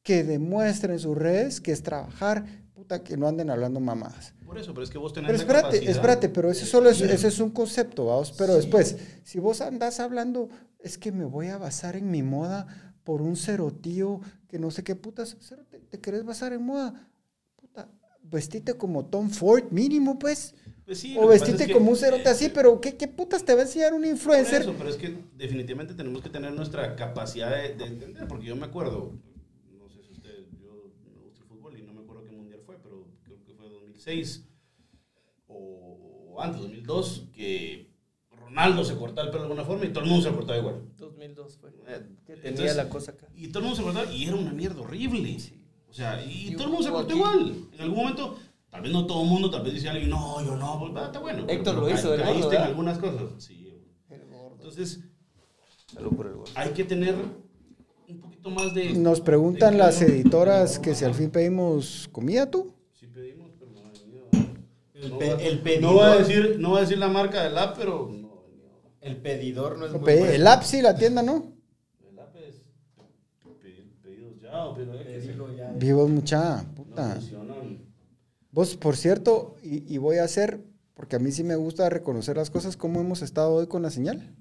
que 0.02 0.24
demuestra 0.24 0.94
en 0.94 1.00
sus 1.00 1.18
redes 1.18 1.60
que 1.60 1.74
es 1.74 1.84
trabajar, 1.84 2.46
puta, 2.74 3.04
que 3.04 3.18
no 3.18 3.28
anden 3.28 3.50
hablando 3.50 3.82
mamadas. 3.82 4.34
Por 4.48 4.57
eso, 4.57 4.74
pero 4.74 4.84
es 4.86 4.90
que 4.90 4.98
vos 4.98 5.11
tenés 5.14 5.28
Pero 5.28 5.38
espérate, 5.41 5.64
capacidad. 5.68 5.91
espérate, 5.91 6.30
pero 6.30 6.49
ese 6.49 6.65
solo 6.65 6.90
es, 6.90 7.02
ese 7.02 7.28
es 7.28 7.40
un 7.40 7.52
concepto, 7.52 8.06
vamos. 8.06 8.32
Pero 8.38 8.56
después, 8.56 8.95
si 9.24 9.40
vos 9.40 9.60
andás 9.61 9.99
hablando, 9.99 10.48
es 10.80 10.98
que 10.98 11.11
me 11.11 11.26
voy 11.26 11.48
a 11.48 11.57
basar 11.57 11.98
en 11.98 12.10
mi 12.10 12.24
moda 12.24 12.95
por 13.03 13.22
un 13.22 13.36
cerotío 13.36 14.22
que 14.48 14.57
no 14.57 14.72
sé 14.72 14.84
qué 14.84 14.95
putas, 14.95 15.36
cerote, 15.41 15.80
¿te 15.80 15.99
querés 15.99 16.24
basar 16.24 16.53
en 16.53 16.64
moda? 16.64 17.10
Puta, 17.57 17.90
vestite 18.24 18.74
como 18.76 19.06
Tom 19.06 19.30
Ford 19.30 19.65
mínimo, 19.72 20.18
pues. 20.18 20.56
Pues 20.86 20.99
sí, 20.99 21.15
o 21.19 21.28
vestite 21.28 21.64
es 21.64 21.68
que- 21.68 21.74
como 21.74 21.91
un 21.91 21.98
cerote 21.98 22.30
así, 22.30 22.48
pero 22.48 22.80
¿qué, 22.80 22.95
qué 22.95 23.10
putas 23.10 23.44
te 23.44 23.53
va 23.53 23.60
a 23.60 23.64
enseñar 23.64 23.94
un 23.94 24.03
Por 24.03 24.10
influencer? 24.11 24.61
eso, 24.61 24.74
pero 24.78 24.90
es 24.90 24.95
que 24.95 25.18
definitivamente 25.38 25.94
tenemos 25.94 26.22
que 26.22 26.30
tener 26.30 26.53
nuestra 26.53 26.95
capacidad 26.95 27.52
de, 27.53 27.76
de 27.76 27.84
entender, 27.86 28.26
porque 28.30 28.45
yo 28.45 28.56
me 28.56 28.65
acuerdo, 28.65 29.11
no 29.78 29.90
sé 29.90 30.02
si 30.03 30.14
ustedes, 30.14 30.45
yo 30.64 30.72
me 31.14 31.19
gusta 31.19 31.44
el 33.84 33.94
2006 34.08 34.44
o, 35.48 36.34
o 36.36 36.42
antes, 36.42 36.62
2002, 36.62 37.28
que 37.34 37.90
Ronaldo 38.32 38.84
se 38.84 38.96
cortaba 38.96 39.24
el 39.28 39.32
pelo 39.32 39.44
de 39.44 39.50
alguna 39.50 39.66
forma 39.66 39.86
y 39.86 39.90
todo 39.90 40.04
el 40.06 40.10
mundo 40.10 40.30
se 40.30 40.36
cortaba 40.36 40.58
igual. 40.60 40.82
2002 40.98 41.58
fue. 41.58 41.70
Eh, 41.88 42.02
Que 42.26 42.34
tenía 42.36 42.50
entonces- 42.50 42.76
la 42.78 42.90
cosa 42.90 43.12
acá. 43.12 43.28
Y 43.36 43.48
todo 43.50 43.60
el 43.60 43.64
mundo 43.66 43.78
se 43.78 43.84
cortaba 43.84 44.12
y 44.14 44.26
era 44.26 44.36
una 44.36 44.54
mierda 44.54 44.82
horrible. 44.82 45.38
O 45.90 45.94
sea, 45.94 46.24
y, 46.24 46.50
Y 46.50 46.56
todo 46.56 46.66
el 46.66 46.70
mundo 46.72 46.84
se 46.86 46.92
cortó 46.92 47.16
igual. 47.16 47.56
En 47.74 47.82
algún 47.82 47.98
momento, 47.98 48.38
tal 48.70 48.82
vez 48.82 48.92
no 48.92 49.06
todo 49.06 49.24
el 49.24 49.30
mundo, 49.30 49.50
tal 49.50 49.64
vez 49.64 49.74
dice 49.74 49.90
alguien, 49.90 50.10
no, 50.10 50.44
yo 50.46 50.56
no, 50.56 50.80
pues 50.80 50.96
va, 50.96 51.06
está 51.08 51.20
bueno. 51.20 51.46
Héctor 51.48 51.76
Pero 51.76 51.88
lo 51.88 51.94
hizo, 51.94 52.10
ca- 52.16 52.24
caíste 52.24 52.44
gordo, 52.44 52.56
en 52.58 52.62
algunas 52.62 52.98
cosas. 53.00 53.44
Sí. 53.44 53.74
El 54.10 54.26
gordo. 54.26 54.56
Entonces, 54.56 55.00
Salud 55.94 56.16
por 56.16 56.28
el 56.28 56.34
gordo. 56.34 56.52
hay 56.56 56.70
que 56.72 56.84
tener 56.84 57.16
un 58.10 58.20
poquito 58.20 58.50
más 58.50 58.74
de... 58.74 58.94
Nos 58.94 59.22
preguntan 59.22 59.74
de 59.74 59.78
las 59.80 60.02
editoras 60.02 60.78
que 60.80 60.94
si 60.96 61.04
al 61.06 61.14
fin 61.14 61.30
pedimos 61.30 62.08
comida 62.12 62.50
tú. 62.52 62.74
Sí 62.94 63.08
pedimos, 63.08 63.52
pero 63.58 63.72
no 63.72 63.80
ha 63.88 63.92
venido. 63.92 64.28
El, 65.02 65.10
No 65.11 65.19
pe- 65.19 65.48
el 65.48 65.60
pedidor, 65.60 65.91
no 65.91 65.95
va 65.98 66.11
a 66.14 66.18
decir, 66.18 66.56
no 66.60 66.72
va 66.72 66.78
a 66.80 66.82
decir 66.82 66.98
la 66.98 67.07
marca 67.07 67.44
del 67.44 67.57
app, 67.57 67.78
pero 67.78 68.10
no 68.11 68.28
el 69.02 69.18
pedidor 69.18 69.78
no 69.78 69.86
es 69.86 69.91
No, 69.94 69.99
muy 69.99 70.14
bueno. 70.14 70.26
el 70.32 70.48
app 70.48 70.64
sí, 70.64 70.82
la 70.82 70.95
tienda 70.95 71.22
no. 71.22 71.53
El 72.10 72.18
app 72.19 72.36
es 72.38 72.61
pedir- 73.61 73.94
pedidos 74.02 74.41
ya, 74.41 74.65
o 74.65 74.76
pero 74.76 74.91
Pedilo 74.98 75.56
ya. 75.56 75.72
Vivos 75.74 76.10
mucha, 76.10 76.64
no 76.64 76.74
puta. 76.76 77.11
funcionan. 77.15 77.80
Vos, 78.52 78.76
por 78.76 78.95
cierto, 78.98 79.56
y, 79.61 79.94
y 79.94 79.98
voy 79.99 80.18
a 80.18 80.24
hacer, 80.24 80.61
porque 80.95 81.15
a 81.15 81.19
mí 81.19 81.32
sí 81.32 81.44
me 81.44 81.56
gusta 81.56 81.90
reconocer 81.90 82.38
las 82.38 82.49
cosas, 82.49 82.76
cómo 82.76 82.99
hemos 82.99 83.22
estado 83.22 83.53
hoy 83.53 83.68
con 83.68 83.84
la 83.84 83.91
señal. 83.91 84.34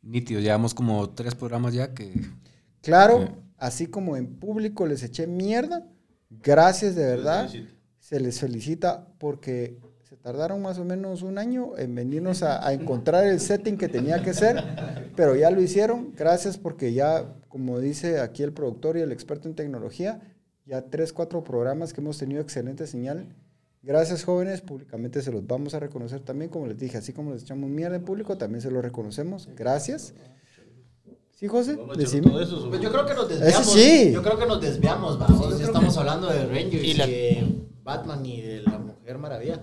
Nítido, 0.00 0.40
llevamos 0.40 0.72
como 0.72 1.10
tres 1.10 1.34
programas 1.34 1.74
ya 1.74 1.92
que... 1.92 2.12
Claro, 2.80 3.26
Sí. 3.26 3.32
así 3.58 3.86
como 3.86 4.16
en 4.16 4.36
público 4.38 4.86
les 4.86 5.02
eché 5.02 5.26
mierda, 5.26 5.86
gracias 6.30 6.94
de 6.94 7.04
verdad. 7.04 7.50
felicito. 7.50 7.76
Se 8.08 8.18
les 8.20 8.40
felicita 8.40 9.06
porque 9.18 9.76
se 10.08 10.16
tardaron 10.16 10.62
más 10.62 10.78
o 10.78 10.84
menos 10.84 11.20
un 11.20 11.36
año 11.36 11.76
en 11.76 11.94
venirnos 11.94 12.42
a, 12.42 12.66
a 12.66 12.72
encontrar 12.72 13.26
el 13.26 13.38
setting 13.38 13.76
que 13.76 13.88
tenía 13.88 14.22
que 14.22 14.32
ser, 14.32 14.64
pero 15.14 15.36
ya 15.36 15.50
lo 15.50 15.60
hicieron. 15.60 16.14
Gracias 16.16 16.56
porque 16.56 16.94
ya, 16.94 17.34
como 17.48 17.78
dice 17.80 18.20
aquí 18.20 18.42
el 18.42 18.54
productor 18.54 18.96
y 18.96 19.02
el 19.02 19.12
experto 19.12 19.46
en 19.46 19.54
tecnología, 19.54 20.22
ya 20.64 20.80
tres, 20.88 21.12
cuatro 21.12 21.44
programas 21.44 21.92
que 21.92 22.00
hemos 22.00 22.16
tenido 22.16 22.40
excelente 22.40 22.86
señal. 22.86 23.26
Gracias 23.82 24.24
jóvenes, 24.24 24.62
públicamente 24.62 25.20
se 25.20 25.30
los 25.30 25.46
vamos 25.46 25.74
a 25.74 25.78
reconocer 25.78 26.20
también, 26.20 26.50
como 26.50 26.66
les 26.66 26.78
dije, 26.78 26.96
así 26.96 27.12
como 27.12 27.34
les 27.34 27.42
echamos 27.42 27.68
mierda 27.68 27.96
en 27.96 28.04
público, 28.04 28.38
también 28.38 28.62
se 28.62 28.70
los 28.70 28.82
reconocemos. 28.82 29.50
Gracias. 29.54 30.14
¿Sí, 31.32 31.46
José? 31.46 31.78
Decime. 31.96 32.30
Pues 32.30 32.48
yo 32.80 32.90
creo 32.90 33.04
que 33.06 33.14
nos 33.14 33.28
desviamos. 33.28 33.72
sí. 33.72 34.12
Yo 34.12 34.22
creo 34.22 34.38
que 34.38 34.46
nos 34.46 34.60
desviamos, 34.62 35.18
vamos. 35.18 35.58
Ya 35.58 35.66
estamos 35.66 35.96
hablando 35.98 36.28
de 36.28 36.46
Rangers 36.46 36.84
y, 36.84 36.90
Y 36.90 36.94
la- 36.94 37.06
de 37.06 37.46
Batman 37.88 38.24
y 38.26 38.40
de 38.42 38.62
la 38.62 38.78
Mujer 38.78 39.18
Maravilla. 39.18 39.60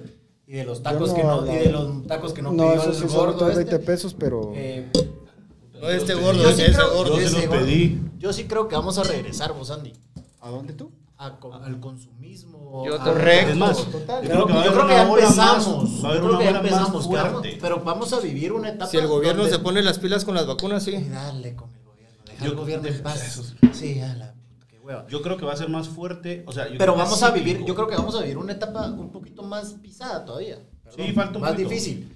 Y 0.48 0.54
de 0.54 0.66
los 0.66 0.82
tacos 0.84 1.14
que 1.14 1.24
no, 1.24 1.46
y 1.46 1.56
de 1.58 1.72
los 1.72 2.06
tacos 2.08 2.34
que 2.34 2.42
no, 2.42 2.52
No, 2.52 2.72
pidió 2.74 2.84
el 2.90 2.96
sí 2.96 3.06
gordo 3.08 3.50
este. 3.50 3.64
20 3.66 3.80
pesos, 3.80 4.16
pero... 4.18 4.52
Eh, 4.56 4.90
No, 5.82 5.90
este 5.90 6.14
gordo, 6.16 6.42
yo 6.44 6.50
ese 6.50 6.68
sí 6.68 6.74
creo- 6.74 6.94
gordo. 6.94 7.14
Yo 7.14 7.18
se 7.20 7.26
ese 7.26 7.36
los 7.38 7.48
gordo. 7.48 7.62
pedí. 7.66 8.02
Yo 8.20 8.34
sí 8.34 8.46
creo 8.46 8.68
que 8.68 8.76
vamos 8.76 8.98
a 8.98 9.04
regresar, 9.04 9.54
vos, 9.54 9.70
Andy. 9.72 9.94
¿A 10.42 10.50
dónde 10.50 10.74
tú? 10.74 10.92
a 11.18 11.40
co- 11.40 11.54
al 11.54 11.80
consumismo. 11.80 12.84
Yo 12.86 12.96
a- 12.96 13.04
correcto. 13.04 13.52
Es 13.52 13.58
más, 13.58 13.78
Total. 13.90 14.22
yo 14.24 14.30
creo 14.32 14.48
que 14.48 14.54
yo 14.54 14.74
creo 14.74 14.88
ya 14.90 15.06
más- 15.06 15.20
empezamos. 15.20 16.02
Yo 16.02 16.10
creo 16.10 16.38
que 16.40 16.44
ya 16.44 16.50
empezamos. 16.52 17.10
vamos- 17.10 17.42
pero 17.62 17.80
vamos 17.84 18.12
a 18.14 18.20
vivir 18.20 18.52
una 18.52 18.70
etapa. 18.70 18.88
Si 18.92 18.98
el 18.98 19.08
gobierno 19.08 19.44
donde- 19.44 19.56
se 19.58 19.64
pone 19.64 19.82
las 19.82 19.98
pilas 19.98 20.26
con 20.26 20.36
las 20.36 20.46
vacunas, 20.46 20.86
Y 20.88 20.98
sí. 20.98 21.04
dale 21.10 21.56
con 21.56 21.74
el 21.74 21.84
gobierno. 21.86 22.18
Deja 22.28 22.44
Yo- 22.46 22.52
al 22.52 22.58
gobierno 22.58 22.88
en 22.90 23.02
paz. 23.02 23.26
eso. 23.26 23.44
Sí, 23.72 24.00
a 24.02 24.14
la 24.16 24.35
hueva. 24.86 25.08
Yo 25.08 25.22
creo 25.22 25.36
que 25.38 25.46
va 25.46 25.54
a 25.54 25.58
ser 25.58 25.70
más 25.70 25.90
fuerte. 25.90 26.44
O 26.48 26.52
sea, 26.52 26.66
yo 26.66 26.78
Pero 26.78 26.94
creo 26.94 26.96
que 26.96 27.02
vamos 27.02 27.18
es 27.18 27.24
a 27.24 27.32
vivir, 27.32 27.66
yo 27.66 27.76
creo 27.76 27.88
que 27.88 27.96
vamos 27.96 28.16
a 28.16 28.22
vivir 28.22 28.38
una 28.38 28.54
etapa 28.54 28.88
un 28.92 29.12
poquito 29.12 29.44
más 29.44 29.74
pisada 29.74 30.24
todavía. 30.26 30.60
Sí, 30.96 31.12
falta 31.14 31.38
un 31.38 31.42
Más 31.42 31.52
poquito. 31.52 31.70
difícil. 31.70 32.10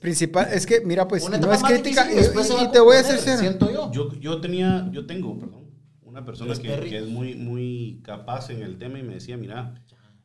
Principal, 0.00 0.48
es 0.52 0.66
que, 0.66 0.80
mira, 0.80 1.08
pues, 1.08 1.22
una 1.24 1.38
no 1.38 1.44
etapa 1.46 1.54
es 1.56 1.62
más 1.62 1.72
crítica, 1.72 2.02
difícil 2.04 2.18
y 2.20 2.22
después 2.24 2.46
y, 2.46 2.48
se 2.48 2.54
va 2.56 2.62
y 2.62 2.66
a 2.66 2.70
te 2.72 2.80
voy 2.80 2.96
a 2.96 2.98
componer, 3.02 3.20
ser 3.22 3.36
sincero. 3.38 3.40
Siento 3.58 3.72
yo. 3.72 3.92
Yo, 3.92 4.20
yo 4.20 4.40
tenía, 4.40 4.88
yo 4.92 5.06
tengo, 5.06 5.38
perdón, 5.38 5.64
una 6.02 6.24
persona 6.24 6.54
que, 6.54 6.98
es 6.98 7.06
muy, 7.06 7.34
muy 7.34 8.00
capaz 8.04 8.50
en 8.50 8.62
el 8.62 8.78
tema 8.78 8.98
y 8.98 9.02
me 9.02 9.14
decía, 9.14 9.36
mira, 9.36 9.74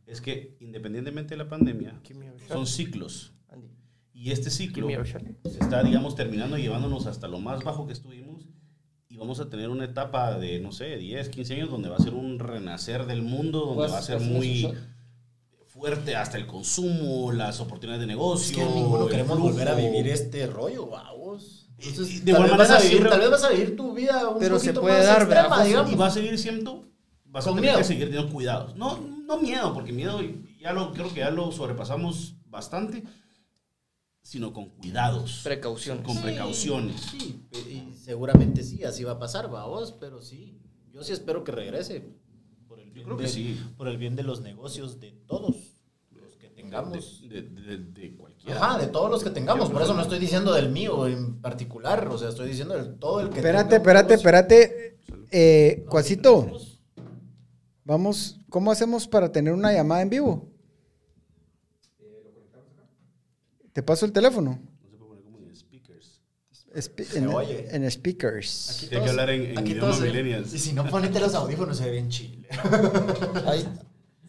es 0.06 0.19
que 0.22 0.57
independientemente 0.60 1.30
de 1.36 1.38
la 1.38 1.48
pandemia, 1.49 1.99
Give 2.03 2.19
me 2.19 2.27
a 2.27 2.34
shot. 2.38 2.49
son 2.49 2.68
ciclos. 2.68 3.34
Andy, 3.48 3.69
Y 4.14 4.31
este 4.31 4.49
ciclo 4.49 4.88
give 4.88 5.02
me 5.02 5.10
a 5.10 5.11
shot. 5.11 5.23
se 5.49 5.60
está, 5.60 5.81
digamos, 5.84 6.15
terminando 6.15 6.57
llevándonos 6.57 7.06
hasta 7.06 7.27
lo 7.30 7.40
más 7.40 7.64
bajo 7.64 7.88
que 7.88 7.94
estuvimos 7.94 8.45
y 8.45 8.48
vamos 9.19 9.39
a 9.39 9.49
tener 9.49 9.69
una 9.69 9.85
etapa 9.85 10.37
de, 10.39 10.59
no 10.59 10.71
sé, 10.71 10.97
10, 10.97 11.29
15 11.29 11.53
años 11.55 11.69
donde 11.69 11.89
va 11.89 11.97
a 11.97 11.99
ser 11.99 12.13
un 12.13 12.39
renacer 12.39 13.05
del 13.05 13.21
mundo, 13.21 13.59
donde 13.59 13.75
Pues, 13.75 13.91
va 13.93 13.97
a 13.99 14.01
ser 14.01 14.19
muy 14.21 14.65
eso- 14.65 14.73
fuerte 15.67 16.15
hasta 16.15 16.37
el 16.37 16.47
consumo, 16.47 17.31
las 17.31 17.59
oportunidades 17.59 18.01
de 18.01 18.07
negocio. 18.07 18.51
Es 18.51 18.57
que 18.69 18.75
ninguno 18.75 19.07
queremos 19.07 19.37
flujo. 19.37 19.51
volver 19.51 19.67
a 19.69 19.75
vivir 19.75 20.07
este 20.07 20.47
rollo, 20.47 20.87
vamos. 20.87 21.67
Entonces, 21.77 22.15
y 22.15 22.19
de 22.21 22.33
tal, 22.33 22.41
igual 22.45 22.49
vez 22.49 22.57
vas 22.57 22.69
a 22.69 22.73
manera 22.73 22.89
vivir, 22.91 23.09
tal 23.09 23.19
vez 23.19 23.29
vas 23.31 23.43
a 23.43 23.49
vivir 23.49 23.75
tu 23.77 23.93
vida 23.93 24.29
un 24.29 24.39
Pero 24.39 24.59
se 24.59 24.65
poquito 24.67 24.81
puede 24.81 24.97
más 24.97 25.05
dar, 25.05 25.21
extrema, 25.21 25.49
¿verdad? 25.49 25.65
digamos. 25.65 25.91
Y 25.91 25.95
va 25.95 26.07
a 26.07 26.11
seguir 26.11 26.37
siendo, 26.37 26.85
vas 27.25 27.45
a 27.45 27.49
tener 27.51 27.63
miedo. 27.63 27.77
que 27.77 27.83
seguir 27.85 28.09
teniendo 28.09 28.33
cuidados. 28.33 28.75
No, 28.75 28.97
no 28.99 29.37
miedo, 29.37 29.73
porque 29.73 29.93
miedo 29.93 30.19
ya 30.59 30.73
lo, 30.73 30.91
creo 30.91 31.13
que 31.13 31.21
ya 31.21 31.29
lo 31.29 31.51
sobrepasamos 31.53 32.35
bastante, 32.47 33.03
sino 34.30 34.53
con 34.53 34.69
cuidados, 34.69 35.41
Precauciones. 35.43 36.06
con 36.06 36.15
Sí, 36.15 36.22
precauciones. 36.22 37.01
Sí, 37.01 37.47
y 37.68 37.93
seguramente 37.97 38.64
sí, 38.64 38.84
así 38.84 39.03
va 39.03 39.14
a 39.14 39.19
pasar, 39.19 39.49
vamos, 39.49 39.91
pero 39.99 40.22
sí. 40.22 40.61
Yo 40.91 41.03
sí 41.03 41.14
espero 41.14 41.43
que 41.43 41.51
regrese. 41.51 42.06
Por 42.68 42.80
el 42.80 42.89
Yo 42.89 42.93
bien 42.93 43.06
creo 43.06 43.18
que 43.18 43.23
de- 43.23 43.30
sí. 43.30 43.60
Por 43.76 43.88
el 43.88 43.97
bien 43.97 44.15
de 44.15 44.22
los 44.22 44.41
negocios 44.41 44.99
de 44.99 45.14
todos 45.26 45.56
los 46.11 46.35
que 46.38 46.47
tengamos. 46.49 47.22
De, 47.27 47.41
de, 47.41 47.61
de, 47.61 47.77
de 47.80 48.15
cualquiera. 48.15 48.64
Ajá, 48.64 48.77
de 48.80 48.85
todos 48.88 49.10
los 49.10 49.23
que 49.23 49.31
tengamos. 49.31 49.72
Por 49.72 49.81
eso 49.81 49.95
no 49.95 50.01
estoy 50.03 50.19
diciendo 50.19 50.53
del 50.53 50.69
mío 50.69 51.07
en 51.07 51.41
particular. 51.41 52.07
O 52.10 52.18
sea, 52.19 52.30
estoy 52.30 52.49
diciendo 52.49 52.76
del 52.76 52.99
todo 52.99 53.22
el 53.22 53.30
que 53.30 53.38
Espérate, 53.38 53.77
espérate, 53.77 54.14
espérate. 54.14 54.99
Eh, 55.31 55.81
No, 55.85 55.89
Cuasito, 55.89 56.51
vamos, 57.84 58.39
¿cómo 58.49 58.72
hacemos 58.72 59.07
para 59.07 59.31
tener 59.31 59.53
una 59.53 59.73
llamada 59.73 60.01
en 60.03 60.10
vivo? 60.10 60.47
Te 63.73 63.83
paso 63.83 64.05
el 64.05 64.11
teléfono. 64.11 64.59
No 64.81 64.89
se 64.89 64.97
puede 64.97 65.21
poner 65.21 65.23
como 65.23 65.37
en 65.39 65.55
speakers. 65.55 66.21
Espe- 66.75 67.05
Se 67.05 67.19
en, 67.19 67.27
oye. 67.27 67.67
en 67.75 67.89
speakers. 67.91 68.71
Aquí 68.77 68.87
Tiene 68.87 69.03
que 69.03 69.09
hablar 69.11 69.29
en- 69.29 69.45
en 69.51 69.57
aquí 69.57 69.71
idioma 69.71 69.87
todos 69.87 69.97
se- 69.99 70.05
millennials. 70.07 70.53
Y 70.53 70.59
si 70.59 70.73
no, 70.73 70.85
ponete 70.89 71.19
los 71.19 71.33
audífonos, 71.35 71.77
se 71.77 71.85
ve 71.85 71.91
bien 71.91 72.09
chile. 72.09 72.47
Ahí. 73.45 73.67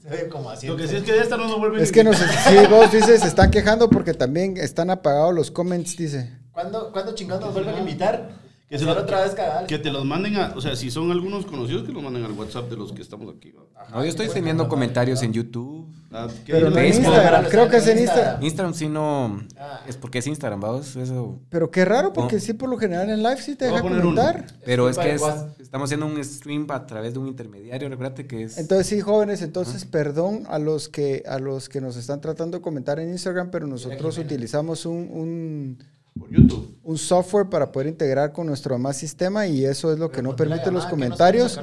Se 0.03 0.09
ve 0.09 0.29
como 0.29 0.49
así. 0.51 0.67
Lo 0.67 0.77
que 0.77 0.89
sí 0.89 0.97
es 0.97 1.03
que 1.03 1.13
de 1.13 1.21
esta 1.21 1.37
no 1.37 1.47
nos 1.47 1.59
vuelven 1.59 1.83
Es 1.83 1.93
que 1.93 2.03
nos, 2.03 2.17
sí, 2.49 2.55
vos 2.71 2.91
dices, 2.91 3.21
se 3.21 3.29
están 3.29 3.51
quejando 3.51 3.91
porque 3.91 4.15
también 4.15 4.57
están 4.57 4.89
apagados 4.91 5.35
los 5.35 5.51
comments, 5.51 5.97
dice. 5.97 6.39
¿Cuándo, 6.53 6.91
¿Cuándo 6.93 7.15
chingados 7.15 7.45
nos 7.45 7.53
vuelven 7.55 7.75
a 7.75 7.79
invitar? 7.81 8.40
Que 8.71 8.79
se 8.79 8.85
se 8.87 8.91
lo- 8.95 9.01
otra 9.03 9.23
vez 9.23 9.35
cagar. 9.35 9.67
Que 9.67 9.79
te 9.79 9.91
los 9.91 10.05
manden 10.05 10.37
a, 10.37 10.53
o 10.57 10.61
sea, 10.61 10.77
si 10.77 10.91
son 10.91 11.11
algunos 11.11 11.45
conocidos, 11.45 11.85
que 11.85 11.93
los 11.93 12.03
manden 12.03 12.25
al 12.25 12.33
WhatsApp 12.33 12.71
de 12.71 12.77
los 12.77 12.93
que 12.93 13.03
estamos 13.03 13.35
aquí. 13.37 13.53
No, 13.91 14.03
yo 14.05 14.09
estoy 14.09 14.29
teniendo 14.29 14.69
comentarios 14.69 15.23
en 15.23 15.33
YouTube. 15.33 15.89
Ah, 16.13 16.29
¿qué 16.47 16.53
Pero 16.53 16.77
en. 16.79 16.87
Instagram, 16.87 17.45
creo 17.47 17.69
que 17.69 17.77
es 17.79 17.87
en 17.89 17.99
Instagram. 17.99 18.43
Instagram. 18.43 18.75
Sí 18.75 18.89
no... 18.89 19.41
Ah. 19.59 19.81
Es 19.89 19.97
porque 19.97 20.19
es 20.19 20.27
Instagram, 20.27 20.61
vamos, 20.61 20.97
eso... 20.97 21.39
Pero 21.51 21.71
qué 21.71 21.85
raro, 21.85 22.13
porque 22.13 22.41
sí, 22.41 22.53
por 22.53 22.69
lo 22.69 22.79
general 22.79 23.11
en 23.11 23.23
live 23.23 23.41
sí 23.43 23.55
te 23.57 23.67
deja 23.67 23.83
uno. 23.83 24.01
comentar. 24.01 24.45
Pero 24.65 24.89
es 24.89 24.99
que 24.99 25.15
es- 25.15 25.23
estamos 25.61 25.87
haciendo 25.89 26.07
un 26.07 26.23
stream 26.25 26.67
a 26.71 26.87
través 26.87 27.13
de 27.13 27.19
un 27.21 27.29
intermediario, 27.29 27.89
recuérdate 27.89 28.27
que 28.27 28.43
es... 28.45 28.59
Entonces 28.59 28.87
sí, 28.89 29.01
jóvenes, 29.01 29.43
entonces 29.43 29.85
perdón 29.85 30.45
a 30.49 30.59
los 30.59 30.89
que 30.89 31.23
a 31.27 31.39
los 31.39 31.69
que 31.69 31.81
nos 31.81 31.97
están 31.97 32.21
tratando 32.21 32.59
de 32.59 32.63
comentar 32.63 32.99
en 33.01 33.11
Instagram, 33.11 33.51
pero 33.51 33.67
nosotros 33.69 34.19
utilizamos 34.19 34.87
un, 34.87 35.09
un, 35.13 35.79
Por 36.19 36.31
YouTube. 36.31 36.77
un 36.83 36.99
software 36.99 37.49
para 37.49 37.71
poder 37.73 37.89
integrar 37.89 38.33
con 38.33 38.47
nuestro 38.47 38.75
demás 38.75 38.97
sistema 38.97 39.47
y 39.47 39.65
eso 39.65 39.93
es 39.93 39.99
lo 39.99 40.11
que 40.11 40.23
no 40.23 40.31
la 40.31 40.37
permite 40.37 40.65
los 40.71 40.85
llamada, 40.85 40.91
comentarios. 40.91 41.61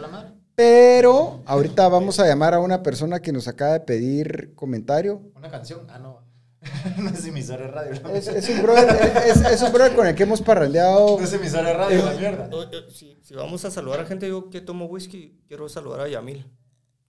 Pero 0.55 1.41
ahorita 1.45 1.87
vamos 1.87 2.19
a 2.19 2.25
llamar 2.27 2.53
a 2.55 2.59
una 2.59 2.81
persona 2.81 3.19
que 3.21 3.31
nos 3.31 3.47
acaba 3.47 3.73
de 3.73 3.79
pedir 3.81 4.53
comentario. 4.55 5.21
Una 5.35 5.51
canción. 5.51 5.81
Ah, 5.89 5.99
no. 5.99 6.25
no 6.97 7.09
es 7.11 7.25
emisora 7.25 7.65
de 7.65 7.71
radio. 7.71 7.91
Es, 8.13 8.27
es 8.27 8.49
un 8.49 8.63
brother, 8.63 8.87
es, 9.27 9.37
es 9.45 9.61
un 9.61 9.71
brother 9.71 9.95
con 9.95 10.07
el 10.07 10.15
que 10.15 10.23
hemos 10.23 10.41
parrandeado. 10.41 11.17
No 11.19 11.23
es 11.23 11.31
emisora 11.33 11.69
de 11.69 11.73
radio, 11.75 12.05
la 12.05 12.13
mierda. 12.13 12.49
O- 12.51 12.63
eh, 12.63 12.87
Si, 12.91 13.15
si 13.21 13.35
vamos 13.35 13.63
a 13.65 13.71
saludar 13.71 13.99
a 13.99 14.05
gente, 14.05 14.27
yo 14.27 14.49
que 14.49 14.59
tomo 14.61 14.85
whisky, 14.85 15.39
quiero 15.47 15.69
saludar 15.69 16.01
a 16.01 16.07
Yamil. 16.07 16.45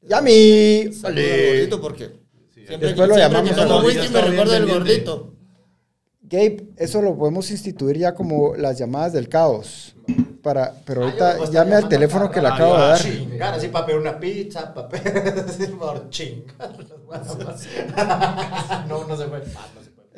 ¡Yami! 0.03 0.93
Saluda 0.93 1.23
al 1.25 1.47
gordito 1.55 1.81
porque 1.81 2.21
siempre, 2.53 2.77
Después 2.89 3.09
lo 3.09 3.15
siempre 3.15 3.21
llamamos 3.23 3.51
que 3.51 3.57
tomo 3.57 3.81
whisky 3.87 4.09
me 4.13 4.31
bien 4.31 4.49
del 4.49 4.67
gordito. 4.67 5.35
Gabe, 6.31 6.69
eso 6.77 7.01
lo 7.01 7.17
podemos 7.17 7.51
instituir 7.51 7.97
ya 7.97 8.15
como 8.15 8.55
las 8.55 8.79
llamadas 8.79 9.13
del 9.15 9.29
caos. 9.29 9.95
Para, 10.43 10.73
pero 10.85 11.03
Ah, 11.03 11.05
ahorita 11.07 11.25
lo 11.33 11.39
voy 11.39 11.41
a 11.41 11.45
estar 11.45 11.65
llame 11.65 11.77
al 11.77 11.89
teléfono 11.89 12.31
que 12.31 12.41
le 12.41 12.49
acabo 12.49 12.75
de 12.77 12.83
Ah, 12.83 12.87
dar. 12.89 12.99
Chingar, 12.99 13.55
así 13.55 13.69
para 13.69 13.87
pedir 13.87 14.01
una 14.01 14.19
pizza, 14.21 14.73
para 14.75 14.89
pedir 14.89 15.13
chingar. 16.11 16.77
No, 18.89 19.05
no 19.07 19.17
se 19.17 19.25
puede. 19.25 19.45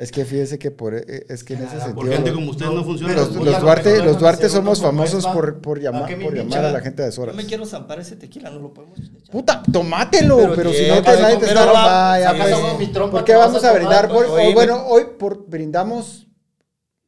No. 0.01 0.03
Es 0.03 0.11
que 0.11 0.25
fíjese 0.25 0.57
que 0.57 0.71
por, 0.71 0.95
eh, 0.95 1.25
es 1.29 1.43
que 1.43 1.53
en 1.53 1.59
ese 1.63 1.71
sentido... 1.79 1.93
Por 1.95 2.09
gente 2.09 2.31
los- 2.31 2.35
como 2.39 2.49
ustedes 2.51 2.71
no, 2.71 2.77
no, 2.79 2.83
funciona. 2.83 3.13
los, 3.13 3.35
los 3.35 3.61
Duarte, 3.61 3.97
no 3.99 4.05
los 4.05 4.19
Duarte 4.19 4.49
somos 4.49 4.81
famosos 4.81 5.27
por, 5.27 5.61
por, 5.61 5.79
llama- 5.79 6.05
¿A 6.05 6.07
qué 6.07 6.15
me 6.15 6.25
por 6.25 6.33
llamar 6.35 6.65
a 6.65 6.71
la 6.71 6.79
gente 6.81 7.03
de 7.03 7.11
Yo 7.11 7.21
horas. 7.21 7.35
me 7.35 7.45
quiero 7.45 7.65
zampar 7.67 7.99
ese 7.99 8.15
tequila, 8.15 8.49
no 8.49 8.59
lo 8.59 8.73
podemos 8.73 8.97
echar. 8.97 9.11
Puta, 9.31 9.61
tomátelo, 9.71 10.37
pero, 10.37 10.55
Pero 10.55 10.73
si 10.73 10.87
no 10.87 11.01
te, 11.03 11.21
nadie 11.21 11.37
te 11.37 11.45
está... 11.45 12.75
pues, 12.77 12.91
trompa 12.91 13.17
¿Por 13.17 13.25
qué 13.25 13.35
vamos 13.35 13.63
a 13.63 13.69
a 13.69 13.73
brindar? 13.73 14.07
tomar, 14.07 14.25
por- 14.27 14.39
Oíme. 14.39 14.53
bueno, 14.55 14.85
hoy 14.87 15.03
por, 15.19 15.45
brindamos, 15.47 16.27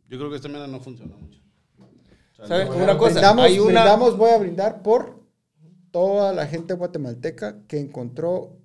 Yo 0.08 0.20
creo 0.20 0.30
que 0.30 0.36
esta 0.36 0.48
mierda 0.48 0.68
no 0.68 0.80
funciona 0.80 1.16
mucho. 1.18 1.40
O 1.80 2.36
sea, 2.36 2.48
¿Sabe? 2.48 2.66
no- 2.66 2.76
Una 2.76 2.96
cosa, 2.98 3.14
brindamos, 3.14 3.46
hay 3.46 3.58
una- 3.60 3.66
brindamos, 3.82 4.18
voy 4.18 4.30
a 4.30 4.38
brindar 4.38 4.84
por 4.84 5.20
toda 5.90 6.32
la 6.32 6.46
gente 6.46 6.76
guatemalteca 6.76 7.58
que 7.68 7.80
encontró 7.80 8.58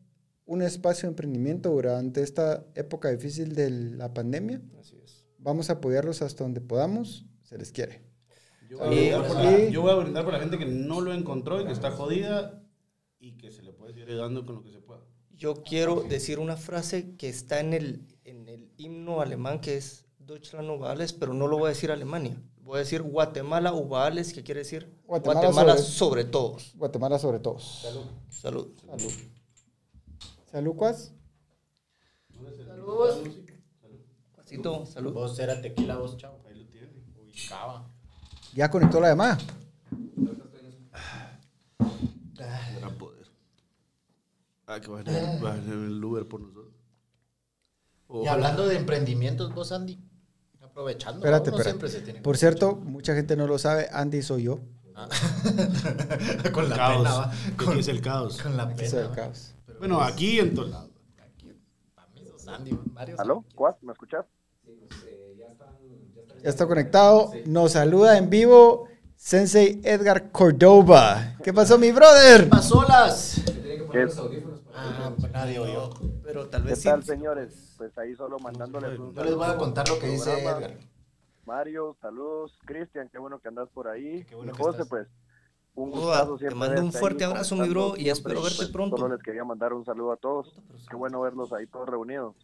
un 0.48 0.62
espacio 0.62 1.02
de 1.06 1.10
emprendimiento 1.12 1.70
durante 1.70 2.22
esta 2.22 2.64
época 2.74 3.10
difícil 3.10 3.54
de 3.54 3.70
la 3.70 4.12
pandemia. 4.14 4.60
Así 4.80 4.96
es. 5.04 5.26
Vamos 5.38 5.68
a 5.70 5.74
apoyarlos 5.74 6.22
hasta 6.22 6.42
donde 6.42 6.60
podamos, 6.60 7.26
se 7.44 7.58
les 7.58 7.70
quiere. 7.70 8.02
Yo 8.68 8.78
voy, 8.78 8.86
a 9.10 9.18
brindar 9.18 9.26
por 9.28 9.36
la, 9.36 9.58
Y- 9.60 9.70
yo 9.72 9.82
voy 9.82 9.90
a 9.92 9.94
brindar 9.94 10.24
por 10.24 10.32
la 10.32 10.40
gente 10.40 10.58
que 10.58 10.64
no 10.66 11.00
lo 11.00 11.12
encontró 11.12 11.60
y 11.60 11.66
que 11.66 11.72
está 11.72 11.90
jodida 11.90 12.62
y 13.20 13.32
que 13.36 13.50
se 13.52 13.62
le 13.62 13.72
puede 13.72 13.92
seguir 13.92 14.08
ayudando 14.08 14.44
con 14.46 14.56
lo 14.56 14.62
que 14.62 14.70
se 14.70 14.78
pueda. 14.80 15.00
Yo 15.36 15.62
quiero 15.62 16.02
decir 16.02 16.38
una 16.38 16.56
frase 16.56 17.14
que 17.16 17.28
está 17.28 17.60
en 17.60 17.72
el, 17.74 18.06
en 18.24 18.48
el 18.48 18.72
himno 18.78 19.20
alemán 19.20 19.60
que 19.60 19.76
es 19.76 20.06
Deutschland 20.18 20.68
über 20.70 20.90
alles, 20.90 21.12
pero 21.12 21.32
no 21.34 21.46
lo 21.46 21.58
voy 21.58 21.66
a 21.66 21.68
decir 21.70 21.90
Alemania. 21.90 22.42
Voy 22.62 22.76
a 22.76 22.78
decir 22.80 23.02
Guatemala 23.02 23.72
über 23.72 24.00
alles, 24.02 24.32
que 24.34 24.42
quiere 24.42 24.60
decir 24.60 24.90
Guatemala 25.06 25.40
Guatemala, 25.40 25.76
sobre- 25.78 25.88
sobre, 25.92 26.24
todos. 26.24 26.72
Guatemala 26.74 27.18
sobre 27.18 27.38
todos. 27.38 27.80
Salud. 27.82 28.04
Salud. 28.28 28.68
Salud, 28.86 29.12
Cuas. 30.76 31.12
Pasito, 34.36 34.86
salud. 34.86 35.12
Vos 35.12 35.38
era 35.38 35.60
tequila, 35.60 35.96
vos, 35.96 36.16
chavo. 36.16 36.40
Ahí 36.48 36.54
lo 36.64 36.70
tiene. 36.70 36.88
Uy, 37.20 37.32
cava. 37.48 37.86
Ya 38.54 38.70
conectó 38.70 39.00
la 39.00 39.08
llamada. 39.10 39.38
Gran 42.78 42.94
poder. 42.98 43.26
Ah, 44.66 44.80
que 44.80 44.88
va 44.88 45.00
a 45.00 45.02
venir, 45.02 45.44
va 45.44 45.52
a 45.52 45.54
venir 45.56 45.72
el 45.74 46.02
Uber 46.04 46.26
por 46.26 46.40
nosotros. 46.40 46.74
Y 48.24 48.26
hablando 48.26 48.66
de 48.66 48.76
emprendimientos, 48.76 49.54
vos, 49.54 49.70
Andy, 49.72 49.98
aprovechando. 50.62 51.18
Espérate, 51.18 51.50
espérate. 51.50 51.70
siempre 51.70 51.88
se 51.90 52.00
tiene 52.00 52.18
que- 52.20 52.22
Por 52.22 52.36
cierto, 52.38 52.74
mucha 52.76 53.14
gente 53.14 53.36
no 53.36 53.46
lo 53.46 53.58
sabe, 53.58 53.88
Andy 53.92 54.22
soy 54.22 54.44
yo. 54.44 54.60
con 56.52 56.68
la 56.70 56.76
caos. 56.76 56.96
pena, 56.98 57.14
va. 57.14 57.32
¿Qué 57.58 57.64
Con, 57.64 57.78
es 57.78 57.88
el 57.88 58.00
caos? 58.00 58.42
con 58.42 58.56
la 58.56 58.68
pena. 58.74 58.88
soy 58.88 58.98
el 59.00 59.10
va. 59.10 59.14
caos. 59.14 59.54
Bueno, 59.78 60.00
aquí 60.00 60.40
en 60.40 60.54
todos 60.54 60.70
lados. 60.70 60.90
aquí, 61.22 61.52
para 61.94 62.08
mí 62.08 62.24
sos 62.24 62.48
Andy, 62.48 62.78
varios 62.92 63.18
¿Aló? 63.20 63.44
¿Cuás? 63.54 63.76
¿Me 63.82 63.92
escuchas? 63.92 64.24
Ya 66.42 66.50
está 66.50 66.66
conectado. 66.66 67.32
Nos 67.46 67.72
saluda 67.72 68.16
en 68.18 68.30
vivo 68.30 68.88
Sensei 69.16 69.80
Edgar 69.84 70.30
Cordova. 70.30 71.36
¿Qué 71.42 71.52
pasó, 71.52 71.78
mi 71.78 71.90
brother? 71.92 72.48
Pasolas. 72.48 73.40
¿Qué, 73.92 74.06
Ah, 74.80 75.12
pues 75.18 75.32
nadie 75.32 75.58
oyó. 75.58 75.90
Pero 76.22 76.46
tal 76.48 76.62
qué 76.62 76.68
vez 76.68 76.78
sí. 76.78 76.84
tal, 76.88 77.02
señores? 77.02 77.74
Pues 77.76 77.96
ahí 77.98 78.14
solo 78.14 78.38
mandándoles 78.38 78.96
un 78.98 79.12
Yo 79.12 79.24
les 79.24 79.34
voy 79.34 79.48
a 79.48 79.56
contar 79.56 79.88
lo 79.88 79.98
que 79.98 80.06
dice. 80.06 80.40
Edgar. 80.40 80.78
Mario, 81.46 81.96
saludos. 82.00 82.52
Cristian, 82.64 83.08
qué 83.10 83.18
bueno 83.18 83.40
que 83.40 83.48
andas 83.48 83.68
por 83.70 83.88
ahí. 83.88 84.24
Qué 84.28 84.36
bueno 84.36 84.52
y 84.52 84.56
que 84.56 84.62
José, 84.62 84.82
estás. 84.82 84.88
pues, 84.88 85.08
un 85.82 85.90
gustazo 85.90 86.32
te 86.34 86.38
siempre. 86.40 86.54
mando 86.58 86.82
un 86.82 86.92
fuerte 86.92 87.24
ahí 87.24 87.30
abrazo, 87.30 87.56
mi 87.56 87.68
bro, 87.68 87.94
y 87.96 88.08
espero 88.08 88.42
verte 88.42 88.56
pues, 88.58 88.68
pronto. 88.68 88.96
Solo 88.96 89.14
les 89.14 89.22
quería 89.22 89.44
mandar 89.44 89.72
un 89.72 89.84
saludo 89.84 90.12
a 90.12 90.16
todos. 90.16 90.54
Qué 90.90 90.96
bueno 90.96 91.20
verlos 91.20 91.52
ahí 91.52 91.66
todos 91.66 91.88
reunidos. 91.88 92.34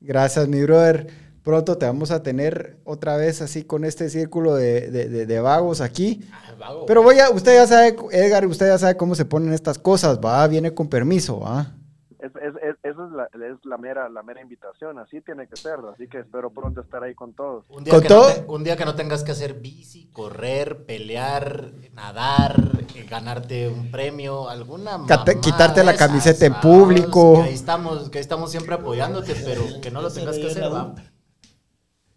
Gracias, 0.00 0.48
mi 0.48 0.62
brother. 0.62 1.08
Pronto 1.42 1.78
te 1.78 1.86
vamos 1.86 2.10
a 2.10 2.22
tener 2.22 2.76
otra 2.84 3.16
vez 3.16 3.40
así 3.40 3.64
con 3.64 3.84
este 3.86 4.10
círculo 4.10 4.54
de, 4.54 4.90
de- 4.90 5.08
de- 5.08 5.24
de 5.26 5.40
vagos 5.40 5.80
aquí. 5.80 6.20
Ah, 6.32 6.54
vago. 6.58 6.84
Pero 6.86 7.02
voy 7.02 7.18
a, 7.18 7.30
usted 7.30 7.54
ya 7.54 7.66
sabe, 7.66 7.96
Edgar, 8.12 8.46
usted 8.46 8.66
ya 8.66 8.76
sabe 8.78 8.96
cómo 8.98 9.14
se 9.14 9.24
ponen 9.24 9.52
estas 9.54 9.78
cosas, 9.78 10.18
va, 10.22 10.46
viene 10.48 10.74
con 10.74 10.88
permiso, 10.88 11.40
va. 11.40 11.72
Es, 12.18 12.30
es, 12.36 12.54
es, 12.62 12.69
esa 12.90 13.04
es, 13.06 13.12
la, 13.12 13.24
es 13.48 13.64
la, 13.64 13.76
mera, 13.78 14.08
la 14.08 14.22
mera 14.22 14.40
invitación, 14.40 14.98
así 14.98 15.20
tiene 15.20 15.46
que 15.48 15.56
ser. 15.56 15.76
Así 15.94 16.08
que 16.08 16.18
espero 16.18 16.50
pronto 16.50 16.80
estar 16.80 17.02
ahí 17.02 17.14
con 17.14 17.32
todos. 17.32 17.64
Un 17.70 17.84
día, 17.84 17.92
Con 17.94 18.02
que 18.02 18.08
todo- 18.08 18.28
no 18.28 18.34
te- 18.34 18.44
un 18.48 18.64
día 18.64 18.76
que 18.76 18.84
no 18.84 18.94
tengas 18.94 19.24
que 19.24 19.32
hacer 19.32 19.54
bici, 19.54 20.06
correr, 20.12 20.84
pelear, 20.86 21.70
nadar, 21.94 22.56
eh, 22.94 23.06
ganarte 23.08 23.68
un 23.68 23.90
premio, 23.90 24.48
alguna 24.48 24.98
Cate- 25.06 25.40
quitarte 25.40 25.82
la 25.84 25.92
esas, 25.92 26.06
camiseta 26.08 26.46
en 26.46 26.52
vamos, 26.52 26.66
público. 26.66 27.34
Que 27.34 27.48
ahí 27.48 27.54
estamos, 27.54 28.10
que 28.10 28.18
ahí 28.18 28.22
estamos 28.22 28.50
siempre 28.50 28.74
apoyándote, 28.74 29.34
pero 29.44 29.62
que 29.80 29.90
no 29.90 30.02
lo 30.02 30.10
tengas 30.12 30.36
que 30.36 30.46
hacer, 30.46 30.72
va. 30.72 30.94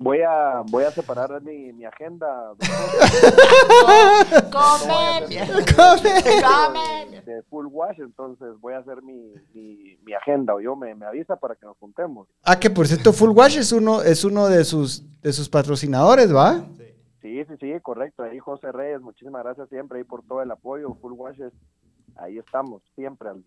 Voy 0.03 0.19
a, 0.21 0.61
voy 0.69 0.83
a 0.83 0.91
separar 0.91 1.41
mi, 1.41 1.71
mi 1.71 1.85
agenda 1.85 2.51
de 7.25 7.41
full 7.43 7.67
wash, 7.71 7.99
entonces 7.99 8.59
voy 8.59 8.73
a 8.73 8.79
hacer 8.79 9.01
mi, 9.01 9.33
mi, 9.53 9.97
mi 10.03 10.13
agenda 10.13 10.53
o 10.55 10.59
yo 10.59 10.75
me, 10.75 10.93
me 10.95 11.05
avisa 11.05 11.35
para 11.37 11.55
que 11.55 11.65
nos 11.65 11.77
juntemos. 11.77 12.27
Ah, 12.43 12.59
que 12.59 12.69
por 12.69 12.85
cierto, 12.87 13.13
Full 13.13 13.29
Wash 13.31 13.57
es 13.57 13.71
uno, 13.71 14.01
es 14.01 14.25
uno 14.25 14.47
de 14.47 14.63
sus, 14.65 15.03
de 15.21 15.31
sus 15.31 15.47
patrocinadores, 15.49 16.35
¿va? 16.35 16.65
Sí, 17.21 17.45
sí, 17.45 17.53
sí, 17.59 17.71
correcto. 17.81 18.23
Ahí 18.23 18.39
José 18.39 18.71
Reyes, 18.73 19.01
muchísimas 19.01 19.43
gracias 19.43 19.69
siempre 19.69 19.99
ahí 19.99 20.03
por 20.03 20.23
todo 20.23 20.41
el 20.41 20.51
apoyo. 20.51 20.93
Full 21.01 21.13
wash, 21.13 21.39
es- 21.41 21.53
ahí 22.17 22.37
estamos, 22.37 22.81
siempre. 22.95 23.29
al- 23.29 23.43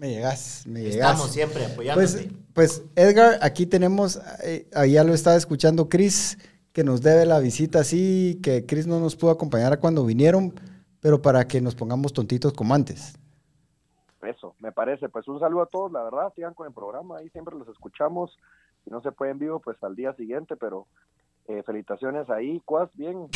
Me 0.00 0.08
llegas, 0.08 0.66
me 0.66 0.80
llegas. 0.80 1.10
Estamos 1.10 1.30
siempre 1.30 1.66
apoyándote. 1.66 2.30
Pues, 2.54 2.80
pues 2.80 2.84
Edgar, 2.96 3.38
aquí 3.42 3.66
tenemos, 3.66 4.18
eh, 4.42 4.66
ahí 4.74 4.92
ya 4.92 5.04
lo 5.04 5.12
estaba 5.12 5.36
escuchando 5.36 5.90
Chris, 5.90 6.38
que 6.72 6.84
nos 6.84 7.02
debe 7.02 7.26
la 7.26 7.38
visita, 7.38 7.84
sí, 7.84 8.40
que 8.42 8.64
Chris 8.64 8.86
no 8.86 8.98
nos 8.98 9.14
pudo 9.14 9.30
acompañar 9.30 9.78
cuando 9.78 10.06
vinieron, 10.06 10.54
pero 11.00 11.20
para 11.20 11.46
que 11.46 11.60
nos 11.60 11.74
pongamos 11.74 12.14
tontitos 12.14 12.54
como 12.54 12.74
antes. 12.74 13.18
Eso, 14.22 14.54
me 14.58 14.72
parece. 14.72 15.10
Pues 15.10 15.28
un 15.28 15.38
saludo 15.38 15.64
a 15.64 15.66
todos, 15.66 15.92
la 15.92 16.02
verdad, 16.02 16.32
sigan 16.34 16.54
con 16.54 16.66
el 16.66 16.72
programa, 16.72 17.18
ahí 17.18 17.28
siempre 17.28 17.54
los 17.54 17.68
escuchamos. 17.68 18.38
Si 18.84 18.90
no 18.90 19.02
se 19.02 19.12
puede 19.12 19.32
en 19.32 19.38
vivo, 19.38 19.60
pues 19.60 19.76
al 19.82 19.96
día 19.96 20.14
siguiente, 20.14 20.56
pero 20.56 20.86
eh, 21.48 21.62
felicitaciones 21.64 22.28
ahí, 22.30 22.60
Cuas, 22.64 22.88
bien, 22.94 23.16
eh, 23.24 23.28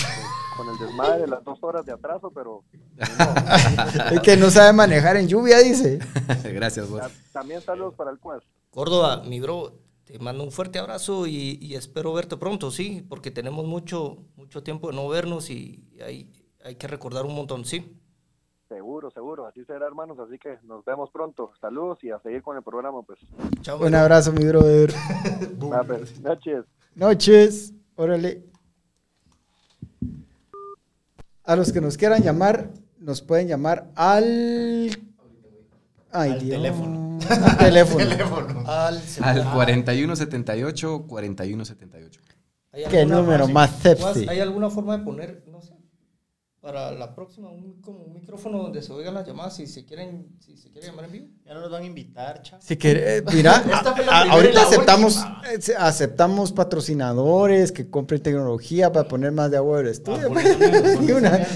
con 0.57 0.69
el 0.69 0.79
desmadre 0.79 1.23
de 1.23 1.27
las 1.29 1.43
dos 1.45 1.59
horas 1.63 1.85
de 1.85 1.93
atraso, 1.93 2.31
pero 2.31 2.63
El 4.11 4.21
que 4.23 4.37
no 4.37 4.51
sabe 4.51 4.73
manejar 4.73 5.17
en 5.17 5.29
lluvia, 5.29 5.59
dice. 5.59 5.99
Gracias, 6.45 6.89
vos. 6.89 7.01
ta- 7.01 7.11
también 7.33 7.61
saludos 7.61 7.95
para 7.95 8.11
el 8.11 8.19
Cuas. 8.19 8.43
Córdoba, 8.71 9.23
mi 9.27 9.41
bro, 9.41 9.73
te 10.05 10.19
mando 10.19 10.45
un 10.45 10.53
fuerte 10.53 10.79
abrazo 10.79 11.27
y, 11.27 11.59
y 11.61 11.75
espero 11.75 12.13
verte 12.13 12.37
pronto, 12.37 12.71
sí, 12.71 13.05
porque 13.09 13.31
tenemos 13.31 13.65
mucho, 13.67 14.19
mucho 14.37 14.63
tiempo 14.63 14.91
de 14.91 14.97
no 14.97 15.09
vernos 15.09 15.51
y 15.51 15.89
hay, 16.05 16.31
hay 16.65 16.77
que 16.77 16.87
recordar 16.89 17.25
un 17.25 17.35
montón, 17.35 17.65
sí. 17.65 18.01
Seguro, 18.69 19.11
seguro, 19.11 19.47
así 19.47 19.65
será, 19.67 19.87
hermanos, 19.87 20.19
así 20.19 20.39
que 20.39 20.59
nos 20.65 20.85
vemos 20.85 21.11
pronto. 21.13 21.53
Saludos 21.61 21.99
y 22.03 22.11
a 22.11 22.19
seguir 22.21 22.43
con 22.43 22.57
el 22.57 22.63
programa, 22.63 23.03
pues. 23.03 23.19
Chao, 23.61 23.79
Un 23.79 23.95
abrazo, 23.95 24.33
mi 24.33 24.45
brother. 24.45 24.93
Pues, 25.87 26.21
noches. 26.21 26.65
Noches. 26.95 27.74
Órale. 27.97 28.43
A 31.45 31.57
los 31.57 31.73
que 31.73 31.81
nos 31.81 31.97
quieran 31.97 32.23
llamar, 32.23 32.71
nos 32.99 33.21
pueden 33.23 33.49
llamar 33.49 33.91
al. 33.95 34.91
Ay, 36.11 36.31
Al 36.33 36.39
Dios. 36.41 36.57
teléfono. 36.63 37.19
Al 37.29 37.59
teléfono. 37.59 37.99
Teléfono. 38.09 38.61
Al 38.67 38.97
Al 38.97 39.01
celular. 39.03 39.53
4178, 39.55 41.05
4178. 41.07 42.21
¿Hay 42.73 42.85
Qué 42.87 43.01
alguna- 43.01 43.17
número 43.21 43.49
más 43.49 43.71
sexy. 43.79 44.27
¿Hay 44.29 44.41
alguna 44.41 44.71
forma 44.71 44.97
de 44.99 45.05
poner, 45.05 45.45
para 46.65 46.91
la 46.93 47.15
próxima, 47.15 47.51
un, 47.51 47.79
como 47.83 47.99
un 48.05 48.15
micrófono 48.15 48.57
donde 48.63 48.81
se 48.81 48.91
oigan 48.91 49.13
las 49.13 49.27
llamadas 49.27 49.55
si 49.57 49.67
se 49.67 49.85
quieren, 49.85 50.29
si 50.41 50.57
se 50.57 50.71
quiere 50.71 50.87
llamar 50.87 51.05
en 51.05 51.13
vivo? 51.13 51.27
Ya 51.45 51.53
no 51.53 51.61
nos 51.61 51.71
van 51.71 51.83
a 51.83 51.87
invitar, 51.87 52.41
chavo. 52.43 52.63
Si 52.63 52.79
quiere, 52.79 53.19
eh, 53.19 53.23
mira, 53.35 53.57
a- 54.11 54.23
ahorita 54.33 54.63
aceptamos, 54.63 55.19
eh, 55.53 55.75
aceptamos 55.79 56.53
patrocinadores 56.53 57.71
que 57.71 57.91
compren 57.91 58.23
tecnología 58.23 58.91
para 58.91 59.07
poner 59.07 59.31
más 59.33 59.51
de 59.51 59.59
agua 59.59 59.79
del 59.79 59.89
estudio. 59.89 60.31
Y 61.07 61.13
una- 61.13 61.47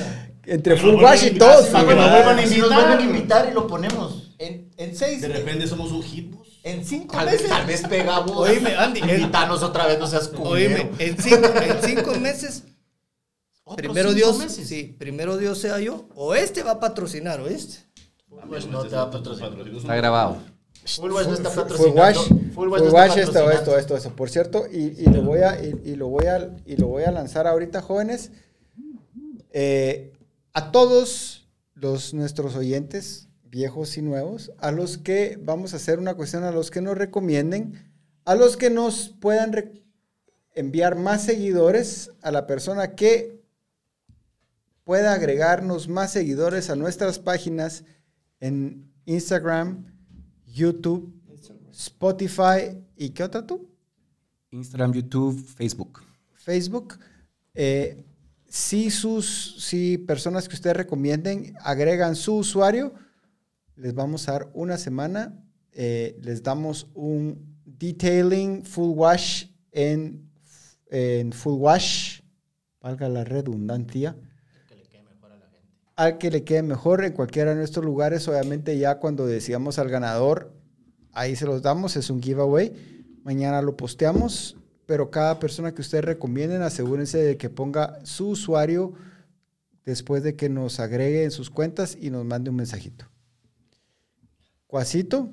entre 0.45 0.77
full 0.77 1.03
wash 1.03 1.25
y 1.25 1.31
vuelvan 1.39 1.49
a 1.49 1.55
todos. 1.55 1.67
invitar, 1.67 1.81
full 1.81 1.89
que 1.89 1.95
nos 1.97 2.11
vuelvan 2.11 2.29
a 2.39 2.43
nos 2.43 2.53
invitar. 2.53 2.71
van 2.89 2.99
a 2.99 3.03
invitar 3.03 3.49
y 3.51 3.55
lo 3.55 3.67
ponemos. 3.67 4.35
En, 4.39 4.71
en 4.77 4.95
seis, 4.95 5.23
De 5.23 5.29
repente 5.29 5.67
somos 5.67 5.91
un 5.91 6.03
hitbus. 6.03 6.61
en 6.65 6.85
cinco 6.85 7.17
Tal 7.17 7.25
vez, 7.27 7.35
meses. 7.37 7.49
tal 7.49 7.67
vez 7.67 7.83
pegamos. 7.89 8.37
Oíme, 8.37 8.75
Andy, 8.77 9.01
el- 9.01 9.21
Invítanos 9.21 9.63
otra 9.63 9.87
vez, 9.87 9.99
no 9.99 10.07
seas 10.07 10.29
culero. 10.29 10.51
Oíme, 10.51 10.91
en 10.99 11.17
cinco, 11.19 11.49
en 11.63 11.77
cinco 11.83 12.15
meses, 12.17 12.63
¿Otros 12.65 12.78
primero 13.77 14.13
Dios, 14.15 14.39
meses? 14.39 14.67
sí, 14.69 14.95
primero 14.99 15.37
Dios 15.37 15.59
sea 15.59 15.79
yo, 15.81 16.09
o 16.15 16.35
este 16.35 16.63
va 16.63 16.73
a 16.73 16.81
patrocinar, 16.81 17.41
o 17.41 17.47
este. 17.49 17.79
Pues 18.49 18.67
no 18.67 18.83
te 18.85 18.95
va 18.97 19.03
a 19.03 19.11
patrocinar. 19.11 19.53
Está 19.77 19.95
grabado. 19.97 20.39
Full 20.85 21.11
Wash 21.13 21.27
no 21.27 21.35
está 21.35 21.51
Full 21.51 21.63
patrocinando. 21.63 22.01
wash, 22.01 22.17
Full 22.29 22.51
full 22.55 22.69
Wash 22.69 22.81
no 22.81 22.87
está 22.89 23.05
esto, 23.07 23.15
patrocinando. 23.33 23.51
esto, 23.53 23.79
esto, 23.79 23.97
esto. 23.97 24.17
Por 24.17 24.31
cierto, 24.31 24.65
y, 24.73 24.95
y 25.03 25.05
lo 25.07 25.23
voy 25.23 25.41
a, 25.41 25.63
y, 25.63 25.81
y 25.85 25.97
lo 25.97 26.09
voy 26.09 26.27
a, 26.27 26.57
y 26.65 26.77
lo 26.77 26.87
voy 26.87 27.03
a 27.05 27.11
lanzar 27.11 27.47
ahorita, 27.47 27.83
jóvenes. 27.83 28.31
Eh, 29.53 30.13
a 30.53 30.71
todos 30.73 31.49
los 31.75 32.15
nuestros 32.15 32.57
oyentes, 32.57 33.29
viejos 33.45 33.97
y 33.99 34.03
nuevos, 34.03 34.53
a 34.59 34.71
los 34.73 34.99
que 34.99 35.39
vamos 35.41 35.73
a 35.73 35.77
hacer 35.77 35.99
una 35.99 36.15
cuestión, 36.15 36.45
a 36.45 36.51
los 36.53 36.71
que 36.71 36.81
nos 36.81 36.97
recomienden 36.97 37.87
a 38.25 38.35
los 38.35 38.59
que 38.59 38.69
nos 38.69 39.09
puedan 39.09 39.55
re- 39.55 39.73
enviar 40.55 40.97
más 40.97 41.23
seguidores, 41.25 42.11
a 42.21 42.31
la 42.31 42.47
persona 42.47 42.95
que 42.95 43.38
pueda 44.89 45.13
agregarnos 45.13 45.87
más 45.87 46.13
seguidores 46.13 46.71
a 46.71 46.75
nuestras 46.75 47.19
páginas 47.19 47.85
en 48.41 48.91
Instagram, 49.05 49.85
YouTube, 50.47 51.13
Spotify 51.71 52.79
y 52.97 53.11
¿qué 53.11 53.23
otra 53.23 53.47
tú? 53.47 53.69
Instagram, 54.51 54.95
YouTube, 54.95 55.39
Facebook. 55.45 56.01
Facebook. 56.33 56.99
Eh, 57.53 58.03
si 58.49 58.91
sus 58.91 59.63
si 59.63 59.99
personas 59.99 60.49
que 60.49 60.55
ustedes 60.55 60.79
recomienden 60.79 61.55
agregan 61.61 62.17
su 62.17 62.37
usuario, 62.37 62.95
les 63.77 63.93
vamos 63.93 64.27
a 64.27 64.33
dar 64.33 64.51
una 64.55 64.79
semana. 64.79 65.39
eh, 65.73 66.19
les 66.23 66.43
damos 66.43 66.87
un 66.95 67.59
detailing 67.67 68.65
full 68.65 68.97
wash 68.97 69.49
en, 69.71 70.31
en 70.87 71.31
full 71.35 71.61
wash, 71.61 72.23
valga 72.81 73.07
la 73.11 73.25
redundancia, 73.25 74.17
Que 74.69 74.77
le 74.77 74.83
quede 74.83 75.03
mejor 75.03 75.33
a 75.33 75.37
la 75.37 75.47
gente. 75.49 75.73
Al 75.99 76.17
que 76.17 76.31
le 76.31 76.45
quede 76.45 76.63
mejor 76.63 77.05
en 77.05 77.13
cualquiera 77.13 77.51
de 77.51 77.57
nuestros 77.57 77.85
lugares. 77.85 78.29
Obviamente 78.29 78.79
ya 78.79 79.01
cuando 79.01 79.27
decíamos 79.27 79.81
al 79.81 79.89
ganador, 79.89 80.53
ahí 81.13 81.35
se 81.35 81.45
los 81.45 81.61
damos, 81.61 81.97
es 81.97 82.09
un 82.09 82.23
giveaway. 82.23 83.19
Mañana 83.25 83.61
lo 83.63 83.77
posteamos, 83.77 84.57
pero 84.87 85.11
cada 85.11 85.41
persona 85.41 85.75
que 85.75 85.81
ustedes 85.81 86.05
recomienden, 86.05 86.63
asegúrense 86.63 87.19
de 87.19 87.37
que 87.37 87.51
ponga 87.51 87.99
su 88.05 88.29
usuario 88.29 88.93
después 89.85 90.23
de 90.23 90.37
que 90.37 90.49
nos 90.49 90.79
agregue 90.79 91.25
en 91.25 91.33
sus 91.33 91.51
cuentas 91.51 91.99
y 92.01 92.11
nos 92.11 92.25
mande 92.25 92.51
un 92.51 92.57
mensajito. 92.57 93.07
Cuasito, 94.69 95.33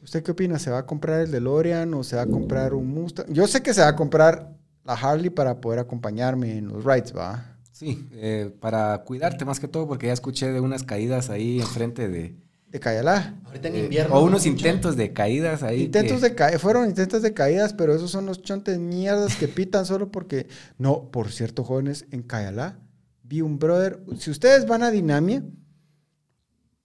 ¿usted 0.00 0.22
qué 0.22 0.30
opina? 0.30 0.60
¿Se 0.60 0.70
va 0.70 0.78
a 0.78 0.86
comprar 0.86 1.22
el 1.22 1.32
DeLorean 1.32 1.92
o 1.94 2.04
se 2.04 2.14
va 2.14 2.22
a 2.22 2.26
comprar 2.26 2.72
un 2.72 2.86
Mustang? 2.86 3.26
Yo 3.32 3.48
sé 3.48 3.64
que 3.64 3.74
se 3.74 3.80
va 3.80 3.88
a 3.88 3.96
comprar 3.96 4.56
la 4.84 4.92
Harley 4.92 5.30
para 5.30 5.60
poder 5.60 5.80
acompañarme 5.80 6.56
en 6.56 6.68
los 6.68 6.84
rides, 6.84 7.12
¿va? 7.16 7.59
Sí, 7.80 8.06
eh, 8.12 8.54
para 8.60 8.98
cuidarte 9.04 9.46
más 9.46 9.58
que 9.58 9.66
todo, 9.66 9.88
porque 9.88 10.08
ya 10.08 10.12
escuché 10.12 10.52
de 10.52 10.60
unas 10.60 10.82
caídas 10.82 11.30
ahí 11.30 11.60
enfrente 11.60 12.10
de... 12.10 12.36
De 12.68 12.78
Cayalá. 12.78 13.40
Ahorita 13.46 13.68
en 13.68 13.74
eh, 13.76 13.84
invierno. 13.84 14.14
o 14.16 14.22
unos 14.22 14.44
intentos 14.44 14.96
de 14.96 15.14
caídas 15.14 15.62
ahí. 15.62 15.84
Intentos 15.84 16.20
que- 16.20 16.28
de 16.28 16.34
caer, 16.34 16.58
fueron 16.58 16.86
intentos 16.86 17.22
de 17.22 17.32
caídas, 17.32 17.72
pero 17.72 17.94
esos 17.94 18.10
son 18.10 18.26
los 18.26 18.42
chontes 18.42 18.78
mierdas 18.78 19.34
que 19.36 19.48
pitan 19.48 19.86
solo 19.86 20.10
porque. 20.12 20.46
No, 20.76 21.10
por 21.10 21.32
cierto, 21.32 21.64
jóvenes, 21.64 22.04
en 22.10 22.22
Cayalá 22.22 22.78
vi 23.22 23.40
un 23.40 23.58
brother. 23.58 24.04
Si 24.18 24.30
ustedes 24.30 24.66
van 24.66 24.82
a 24.82 24.90
Dinamia, 24.90 25.42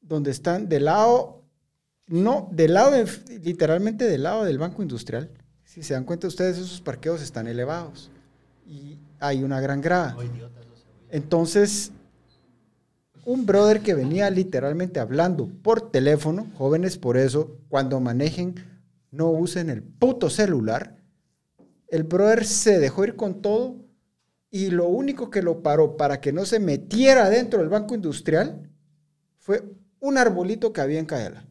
donde 0.01 0.31
están 0.31 0.69
del 0.69 0.85
lado, 0.85 1.43
no, 2.07 2.49
del 2.53 2.73
lado, 2.73 2.91
de- 2.91 3.39
literalmente 3.43 4.05
del 4.05 4.23
lado 4.23 4.45
del 4.45 4.57
Banco 4.57 4.81
Industrial, 4.81 5.29
si 5.65 5.83
se 5.83 5.93
dan 5.93 6.05
cuenta 6.05 6.25
ustedes, 6.27 6.57
esos 6.57 6.79
parqueos 6.81 7.21
están 7.21 7.47
elevados 7.47 8.09
y 8.65 8.97
hay 9.19 9.43
una 9.43 9.59
gran 9.59 9.81
grada. 9.81 10.15
Oh, 10.17 10.23
idiota, 10.23 10.59
eso 10.61 10.69
se 10.75 10.87
oye. 10.87 11.04
Entonces, 11.15 11.93
un 13.23 13.45
brother 13.45 13.79
que 13.79 13.93
venía 13.93 14.29
literalmente 14.29 14.99
hablando 14.99 15.47
por 15.63 15.89
teléfono, 15.89 16.47
jóvenes 16.57 16.97
por 16.97 17.15
eso, 17.15 17.57
cuando 17.69 18.01
manejen, 18.01 18.55
no 19.11 19.29
usen 19.29 19.69
el 19.69 19.81
puto 19.81 20.29
celular. 20.29 20.97
El 21.87 22.03
brother 22.03 22.43
se 22.43 22.79
dejó 22.79 23.05
ir 23.05 23.15
con 23.15 23.41
todo 23.41 23.77
y 24.51 24.71
lo 24.71 24.89
único 24.89 25.29
que 25.29 25.41
lo 25.41 25.63
paró 25.63 25.95
para 25.95 26.19
que 26.19 26.33
no 26.33 26.45
se 26.45 26.59
metiera 26.59 27.29
dentro 27.29 27.61
del 27.61 27.69
banco 27.69 27.95
industrial 27.95 28.69
fue 29.37 29.63
un 30.01 30.17
arbolito 30.17 30.73
que 30.73 30.81
había 30.81 30.99
en 30.99 31.05
Cayala. 31.05 31.47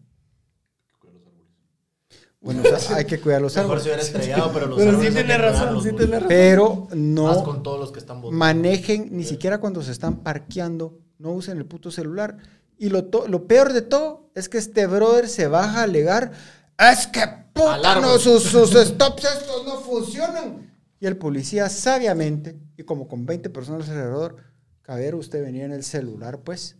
Bueno, 2.45 2.63
o 2.63 2.79
sea, 2.79 2.97
hay 2.99 3.05
que 3.07 3.19
cuidar 3.21 3.41
los 3.41 3.57
Mejor 3.57 3.81
se 3.81 3.91
árboles. 3.91 4.07
hubiera 4.11 4.21
estrellado, 4.21 4.53
pero 4.53 4.67
los 4.67 4.79
Pero 4.79 4.91
sí 4.91 4.97
árboles 4.97 5.17
hay 5.17 5.25
tiene 5.25 5.39
razón, 5.39 5.83
sí 5.83 5.91
tiene 5.93 6.13
razón. 6.17 6.29
Pero 6.29 6.87
Más 6.91 6.97
no 6.97 7.43
con 7.45 7.63
todos 7.63 7.81
los 7.81 7.91
que 7.91 7.99
están 7.99 8.21
votando. 8.21 8.39
manejen, 8.39 9.09
ni 9.17 9.25
siquiera 9.25 9.59
cuando 9.59 9.83
se 9.83 9.93
están 9.93 10.19
parqueando, 10.19 10.99
no 11.19 11.31
usen 11.33 11.57
el 11.59 11.65
puto 11.67 11.91
celular. 11.91 12.37
Y 12.77 12.91
lo, 12.91 13.05
to- 13.07 13.27
lo 13.29 13.47
peor 13.47 13.73
de 13.73 13.83
todo 13.83 14.31
es 14.35 14.49
que 14.49 14.59
este 14.59 14.87
brother 14.87 15.29
se 15.29 15.47
baja 15.49 15.81
a 15.81 15.83
alegar, 15.85 16.33
es 16.79 17.07
que 17.07 17.21
puta, 17.55 18.01
no, 18.01 18.19
sus, 18.19 18.43
sus 18.43 18.71
stops 18.73 19.25
estos 19.25 19.65
no 19.65 19.81
funcionan. 19.81 20.71
Y 21.01 21.07
el 21.07 21.17
policía 21.17 21.69
sabiamente, 21.71 22.57
y 22.77 22.83
como 22.83 23.09
con 23.09 23.27
20 23.27 23.49
personas 23.51 23.89
alrededor, 23.89 24.37
caballero, 24.83 25.19
usted 25.19 25.43
venía 25.43 25.65
en 25.65 25.73
el 25.73 25.85
celular, 25.85 26.41
pues. 26.41 26.77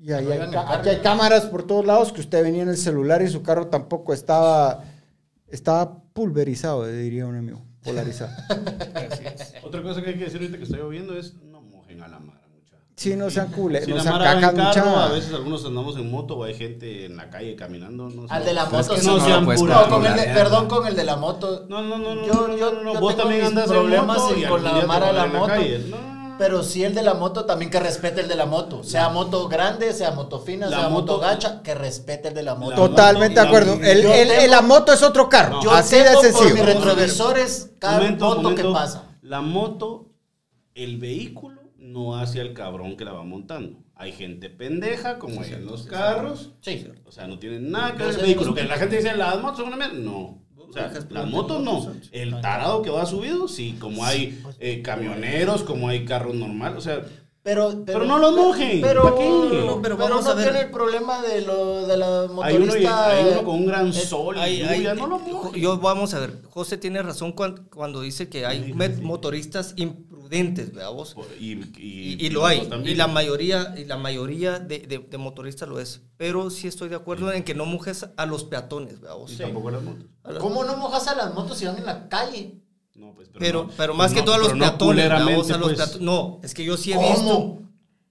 Y 0.00 0.12
ahí 0.12 0.30
hay, 0.30 0.40
aquí 0.54 0.88
hay 0.90 0.98
cámaras 1.00 1.46
por 1.46 1.66
todos 1.66 1.84
lados 1.84 2.12
que 2.12 2.20
usted 2.20 2.42
venía 2.42 2.62
en 2.62 2.68
el 2.68 2.76
celular 2.76 3.20
y 3.22 3.28
su 3.28 3.42
carro 3.42 3.66
tampoco 3.66 4.12
estaba, 4.14 4.84
estaba 5.48 5.98
pulverizado, 6.12 6.86
diría 6.86 7.26
un 7.26 7.36
amigo, 7.36 7.60
polarizado. 7.82 8.30
Otra 9.64 9.82
cosa 9.82 10.00
que 10.02 10.10
hay 10.10 10.18
que 10.18 10.24
decir 10.24 10.40
ahorita 10.40 10.56
que 10.58 10.64
está 10.64 10.76
lloviendo 10.76 11.16
es 11.18 11.34
no 11.42 11.60
mojen 11.60 12.00
a 12.02 12.08
la 12.08 12.18
mara, 12.20 12.40
mucha. 12.54 12.76
Sí, 12.96 13.16
no 13.16 13.28
sean 13.28 13.48
cules, 13.48 13.84
Si 13.84 13.90
no 13.90 13.96
la 13.96 14.02
sean 14.04 14.18
cacas, 14.18 14.52
carro, 14.74 14.86
mucha. 14.90 15.04
a 15.06 15.08
veces 15.12 15.32
algunos 15.34 15.64
andamos 15.64 15.96
en 15.96 16.10
moto 16.10 16.36
o 16.38 16.44
hay 16.44 16.54
gente 16.54 17.04
en 17.06 17.16
la 17.16 17.28
calle 17.28 17.56
caminando. 17.56 18.08
No 18.08 18.28
sé. 18.28 18.34
Al 18.34 18.44
de 18.44 18.52
la 18.54 18.64
es 18.64 18.72
moto 18.72 18.94
que 18.94 19.00
eso 19.00 19.16
no 19.18 19.24
sean 19.24 19.44
No, 19.44 19.88
con 19.88 20.06
el 20.06 20.14
de- 20.14 20.22
perdón 20.32 20.68
con 20.68 20.86
el 20.86 20.94
de 20.96 21.04
la 21.04 21.16
moto. 21.16 21.66
No, 21.68 21.82
no, 21.82 21.98
no, 21.98 22.14
no, 22.14 22.24
Yo- 22.26 22.48
no, 22.48 22.56
yo- 22.56 22.72
no, 22.72 22.82
no, 22.84 22.94
yo 22.94 23.00
vos 23.00 23.16
tengo 23.16 23.28
también 23.28 23.46
andas 23.46 23.66
problemas 23.68 24.16
en 24.16 24.22
moto 24.24 24.38
y 24.38 24.44
con 24.44 24.62
la 24.64 24.86
mara 24.86 25.06
de 25.08 25.12
la 25.12 25.18
van 25.22 25.30
en 25.32 25.36
moto. 25.36 25.46
calle. 25.52 25.78
No, 25.90 26.17
Pero 26.38 26.62
sí 26.62 26.84
el 26.84 26.94
de 26.94 27.02
la 27.02 27.14
moto 27.14 27.44
también 27.44 27.70
que 27.70 27.80
respete 27.80 28.20
el 28.20 28.28
de 28.28 28.36
la 28.36 28.46
moto. 28.46 28.84
Sea 28.84 29.08
moto 29.08 29.48
grande, 29.48 29.92
sea 29.92 30.12
moto 30.12 30.38
fina, 30.40 30.66
La 30.68 30.78
sea 30.78 30.88
moto, 30.88 31.14
moto- 31.14 31.18
gacha, 31.20 31.62
que 31.62 31.74
respete 31.74 32.28
el 32.28 32.34
de 32.34 32.42
la 32.44 32.54
moto. 32.54 32.70
La 32.70 32.76
Totalmente 32.76 33.40
de 33.40 33.46
acuerdo. 33.46 33.76
la- 33.78 33.90
El, 33.90 34.04
el- 34.06 34.28
tengo- 34.28 34.46
la 34.50 34.62
moto 34.62 34.92
es 34.92 35.02
otro 35.02 35.28
carro. 35.28 35.60
Yo 35.62 35.72
así 35.72 35.96
de 35.96 36.04
tengo 36.04 36.20
por 36.20 36.24
sencillo. 36.30 36.54
mis 36.54 36.64
retrovisores 36.64 37.70
cada 37.78 37.98
Momento, 37.98 38.24
moto 38.26 38.42
momento. 38.42 38.62
que 38.62 38.72
pasa. 38.72 39.02
La 39.22 39.40
moto, 39.40 40.06
el 40.74 40.98
vehículo 40.98 41.60
no 41.76 42.16
hace 42.16 42.40
al 42.40 42.52
cabrón 42.54 42.96
que 42.96 43.04
la 43.04 43.12
va 43.12 43.24
montando. 43.24 43.78
Hay 43.96 44.12
gente 44.12 44.48
pendeja, 44.48 45.18
como 45.18 45.42
hay 45.42 45.52
en 45.54 45.66
los 45.66 45.82
carros. 45.86 46.50
Sí. 46.60 46.86
O 47.04 47.10
sea, 47.10 47.26
no 47.26 47.38
tienen 47.40 47.70
nada 47.70 47.96
que 47.96 48.04
ver 48.04 48.14
el 48.14 48.20
vehículo. 48.22 48.54
Que 48.54 48.62
la 48.62 48.76
gente 48.76 48.96
dice, 48.96 49.16
las 49.16 49.40
motos 49.40 49.58
son 49.58 49.68
una 49.68 49.76
mierda. 49.76 49.94
No. 49.98 50.38
O 50.68 50.72
sea, 50.72 50.88
plantear 50.90 51.26
motos 51.26 51.62
no. 51.62 51.92
El 52.12 52.40
tarado 52.40 52.82
que 52.82 52.90
va 52.90 53.06
subido, 53.06 53.48
sí. 53.48 53.76
Como 53.80 54.04
hay 54.04 54.42
eh, 54.60 54.82
camioneros, 54.82 55.62
como 55.62 55.88
hay 55.88 56.04
carros 56.04 56.34
normales. 56.34 56.78
O 56.78 56.80
sea, 56.82 57.02
Pero, 57.42 57.82
Pero 57.86 58.04
no 58.04 58.18
lo 58.18 58.32
mojen, 58.32 58.82
Pero, 58.82 59.02
¿pa' 59.04 59.14
qué? 59.16 59.28
No, 59.28 59.80
pero 59.80 59.96
pero, 59.96 59.96
vamos 59.96 60.24
no 60.26 60.30
a 60.32 60.34
ver. 60.34 60.44
tiene 60.50 60.60
el 60.66 60.70
problema 60.70 61.22
de, 61.22 61.40
lo, 61.42 61.86
de 61.86 61.96
la 61.96 62.22
hay 62.42 62.56
uno, 62.56 62.64
y- 62.64 62.66
motorista. 62.66 63.06
hay 63.08 63.24
uno 63.32 63.42
con 63.44 63.54
un 63.54 63.66
gran 63.66 63.88
eh, 63.88 63.92
sol 63.94 64.36
y 64.36 64.40
Hay- 64.40 64.62
hay- 64.62 64.96
no 64.96 65.06
lo 65.06 65.18
mojen. 65.18 65.60
yo 65.62 65.78
vamos 65.78 66.12
a 66.12 66.18
ver, 66.18 66.42
José 66.50 66.76
tiene 66.76 67.00
razón 67.02 67.32
cuan- 67.32 67.66
cuando, 67.74 68.02
dice 68.02 68.28
que 68.28 68.44
hay 68.44 68.74
motoristas 69.02 69.72
imprudentes, 69.76 70.17
¿verdad 70.28 70.90
vos? 70.92 71.14
Y, 71.40 71.52
Y, 71.52 72.16
y- 72.20 72.26
y 72.26 72.30
lo 72.30 72.46
hay, 72.46 72.66
también. 72.66 72.94
y 72.94 72.96
la 72.96 73.06
mayoría, 73.06 73.74
y 73.76 73.84
la 73.84 73.96
mayoría 73.96 74.58
de, 74.58 74.80
de- 74.80 74.98
de 74.98 75.18
motoristas 75.18 75.68
lo 75.68 75.80
es. 75.80 76.02
Pero 76.16 76.50
sí 76.50 76.68
estoy 76.68 76.88
de 76.88 76.96
acuerdo 76.96 77.32
en 77.32 77.44
que 77.44 77.54
no 77.54 77.64
mojes 77.66 78.06
a 78.16 78.26
los 78.26 78.44
peatones, 78.44 79.00
¿verdad 79.00 79.16
vos? 79.16 79.32
Y 79.32 79.36
tampoco 79.36 79.70
las 79.70 79.82
motos. 79.82 80.04
A 80.24 80.34
¿Cómo 80.34 80.64
no 80.64 80.76
mojas 80.76 81.08
a 81.08 81.14
las 81.14 81.34
motos 81.34 81.58
si 81.58 81.64
van 81.66 81.78
en 81.78 81.86
la 81.86 82.08
calle? 82.08 82.54
No, 82.94 83.14
pues, 83.14 83.28
Pero, 83.38 83.64
no- 83.64 83.70
pero 83.76 83.94
más 83.94 84.10
no- 84.10 84.16
que 84.16 84.22
todo 84.22 84.34
a 84.34 84.38
los 84.38 84.48
pero 84.48 84.58
no 84.58 84.64
peatones, 84.64 84.96
¿verdad 85.04 85.18
vos? 85.18 85.46
culeramente, 85.46 85.52
A 85.54 85.58
los 85.58 85.68
pues. 85.68 85.78
peato- 85.78 85.98
No, 86.04 86.40
es 86.42 86.52
que 86.54 86.64
yo 86.64 86.76
sí 86.76 86.92
he 86.92 86.96
¿Cómo? 86.96 87.08
visto. 87.10 87.58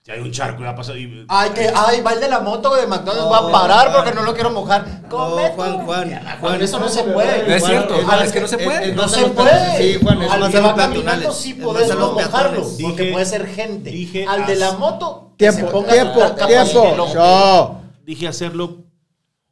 Si 0.07 0.13
hay 0.13 0.21
un 0.21 0.31
charco, 0.31 0.63
ya 0.63 0.73
pasa. 0.73 0.95
Y, 0.97 1.25
Ay, 1.27 1.49
que, 1.49 1.69
ay, 1.75 1.99
va 1.99 2.13
el 2.13 2.21
de 2.21 2.29
la 2.29 2.39
moto 2.39 2.73
de 2.75 2.87
McDonald's, 2.87 3.25
No, 3.25 3.29
va 3.29 3.39
a 3.39 3.51
parar 3.51 3.91
Juan. 3.91 3.93
porque 4.05 4.15
no 4.15 4.23
lo 4.23 4.33
quiero 4.33 4.51
mojar. 4.51 5.01
No. 5.11 5.17
Juan, 5.31 5.51
Juan, 5.53 5.85
Juan, 5.85 6.37
Juan. 6.39 6.61
eso 6.61 6.79
no 6.79 6.87
se 6.87 7.03
puede. 7.03 7.45
No 7.45 7.53
es 7.53 7.59
Juan, 7.61 7.71
cierto, 7.73 7.95
es- 7.95 8.21
es 8.23 8.31
que 8.31 8.39
no 8.39 8.47
se 8.47 8.57
puede. 8.57 8.95
No 8.95 9.07
se 9.09 9.25
a 9.25 9.27
puede. 9.33 9.77
Sí, 9.77 9.99
Juan, 10.01 10.21
es 10.21 10.31
Al 10.31 10.39
más 10.39 10.49
que 10.49 10.57
a 10.57 10.61
los 10.61 10.71
va 10.71 10.75
caminando 10.77 11.03
peatonales. 11.11 11.35
sí 11.35 11.53
podés 11.55 11.91
a 11.91 11.95
no 11.95 12.13
mojarlo, 12.13 12.65
porque 12.81 13.11
puede 13.11 13.25
ser 13.25 13.47
gente. 13.47 13.89
dije 13.91 14.25
Al 14.25 14.45
de 14.45 14.55
la 14.55 14.71
moto, 14.77 15.33
que 15.37 15.51
se 15.51 15.57
Tiempo, 15.57 15.71
ponga 15.73 15.91
tiempo, 15.91 16.21
tiempo. 16.47 17.13
Yo. 17.13 17.81
Dije 18.05 18.27
hacerlo 18.29 18.77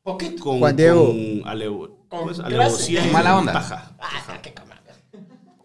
Poquito. 0.03 0.41
con. 0.41 0.60
Juan 0.60 0.76
Diego. 0.77 1.07
Con 1.07 1.18
aleu- 1.44 1.98
¿cómo 2.07 2.32
es? 2.32 2.38
Con 2.38 2.45
alevosía 2.45 2.99
clase. 3.02 3.10
y 3.10 3.11
Mala 3.11 3.38
onda. 3.38 3.52
taja. 3.52 3.91
Ah, 3.99 4.38
qué. 4.41 4.56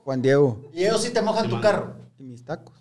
Juan 0.02 0.20
Diego. 0.20 0.68
Y 0.74 0.82
ellos 0.82 1.00
sí 1.00 1.10
te 1.10 1.22
mojan 1.22 1.48
tu 1.48 1.60
carro. 1.60 1.94
Y 2.18 2.24
mis 2.24 2.44
tacos. 2.44 2.74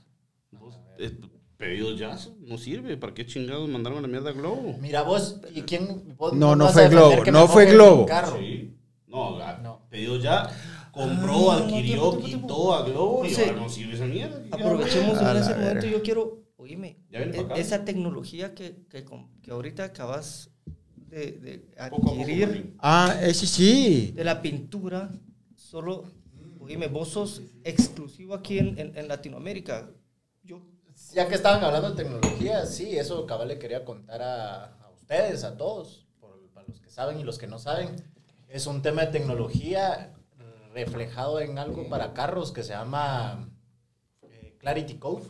Vos, 1.59 1.67
Pedidos 1.67 1.99
ya, 1.99 2.17
no 2.39 2.57
sirve. 2.57 2.95
¿Para 2.95 3.13
qué 3.13 3.25
chingados 3.25 3.67
mandaron 3.67 3.99
a 3.99 4.01
la 4.03 4.07
mierda 4.07 4.29
a 4.29 4.33
Globo? 4.33 4.77
Mira 4.79 5.01
vos, 5.01 5.41
¿y 5.53 5.63
quién? 5.63 6.15
vos 6.15 6.33
No, 6.33 6.55
no 6.55 6.69
fue 6.69 6.87
Globo, 6.87 7.23
no 7.25 7.47
fue 7.49 7.65
Globo. 7.65 8.05
Sí. 8.39 8.75
No, 9.07 9.37
No. 9.61 9.81
pedidos 9.89 10.23
ya. 10.23 10.49
Compró, 10.91 11.51
Ah, 11.51 11.57
adquirió, 11.57 12.11
tiempo, 12.11 12.17
tiempo, 12.25 12.47
quitó 12.47 12.73
a 12.73 12.83
Globo 12.87 13.25
y 13.25 13.33
ahora 13.35 13.51
no 13.53 13.69
sirve 13.69 13.93
esa 13.93 14.05
mierda. 14.05 14.41
Aprovechemos 14.51 15.21
en 15.21 15.37
ese 15.37 15.55
momento. 15.55 15.85
Yo 15.87 16.01
quiero, 16.01 16.43
oíme, 16.57 16.97
e- 17.11 17.45
esa 17.57 17.83
tecnología 17.85 18.55
que, 18.55 18.85
que, 18.89 19.05
ahorita 19.51 19.83
acabas 19.83 20.51
de, 21.09 21.31
de 21.33 21.57
Poco 21.59 21.83
a 21.83 21.89
poco, 21.89 22.11
adquirir. 22.11 22.73
Ah, 22.79 23.19
ese 23.21 23.45
sí. 23.47 24.11
de 24.15 24.23
la 24.23 24.41
pintura, 24.41 25.11
solo, 25.55 26.05
oíme, 26.59 26.87
vos 26.87 27.09
sos 27.09 27.41
exclusivo 27.63 28.33
aquí 28.33 28.59
en, 28.59 28.79
en, 28.79 28.97
en 28.97 29.07
Latinoamérica. 29.07 29.91
Yo, 30.43 30.61
Ya 31.13 31.27
que 31.27 31.35
estaban 31.35 31.63
hablando 31.63 31.89
de 31.91 31.95
tecnología, 32.03 32.65
sí, 32.65 32.97
eso 32.97 33.25
cabal 33.25 33.47
le 33.47 33.59
quería 33.59 33.83
contar 33.83 34.21
a, 34.21 34.65
a 34.83 34.89
ustedes, 34.91 35.43
a 35.43 35.57
todos, 35.57 36.05
por- 36.19 36.47
para 36.53 36.67
los 36.67 36.79
que 36.79 36.89
saben 36.89 37.19
y 37.19 37.23
los 37.23 37.37
que 37.39 37.47
no 37.47 37.57
saben. 37.59 37.95
Es 38.47 38.67
un 38.67 38.81
tema 38.81 39.05
de 39.05 39.11
tecnología 39.11 40.13
reflejado 40.73 41.39
en 41.39 41.57
algo 41.57 41.89
para 41.89 42.13
carros 42.13 42.51
que 42.51 42.63
se 42.63 42.73
llama 42.73 43.49
eh, 44.21 44.55
Clarity 44.59 44.95
Code. 44.97 45.25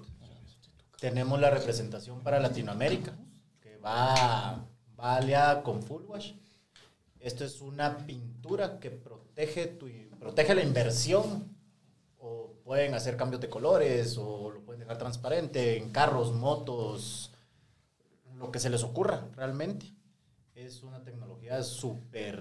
Tenemos 1.00 1.40
la 1.40 1.50
representación 1.50 2.22
para 2.24 2.40
Latinoamérica, 2.42 3.18
que 3.62 3.78
va, 3.78 4.66
va 5.00 5.16
aliada 5.16 5.64
con 5.64 5.82
Full 5.82 6.04
Wash. 6.04 6.34
Esto 7.22 7.46
es 7.46 7.62
una 7.62 7.98
pintura 8.06 8.80
que 8.80 8.92
protege, 8.92 9.68
tu, 9.68 9.88
protege 10.20 10.56
la 10.56 10.62
inversión. 10.64 11.58
Pueden 12.70 12.94
hacer 12.94 13.18
cambios 13.18 13.42
de 13.42 13.50
colores, 13.50 14.16
o 14.20 14.52
lo 14.52 14.62
pueden 14.62 14.82
dejar 14.82 15.00
transparente 15.00 15.76
en 15.78 15.90
carros, 15.90 16.36
motos, 16.36 17.32
lo 18.38 18.52
que 18.52 18.60
se 18.60 18.70
les 18.70 18.84
ocurra 18.84 19.26
realmente. 19.36 19.88
Es 20.54 20.84
una 20.84 21.04
tecnología 21.04 21.64
súper, 21.64 22.38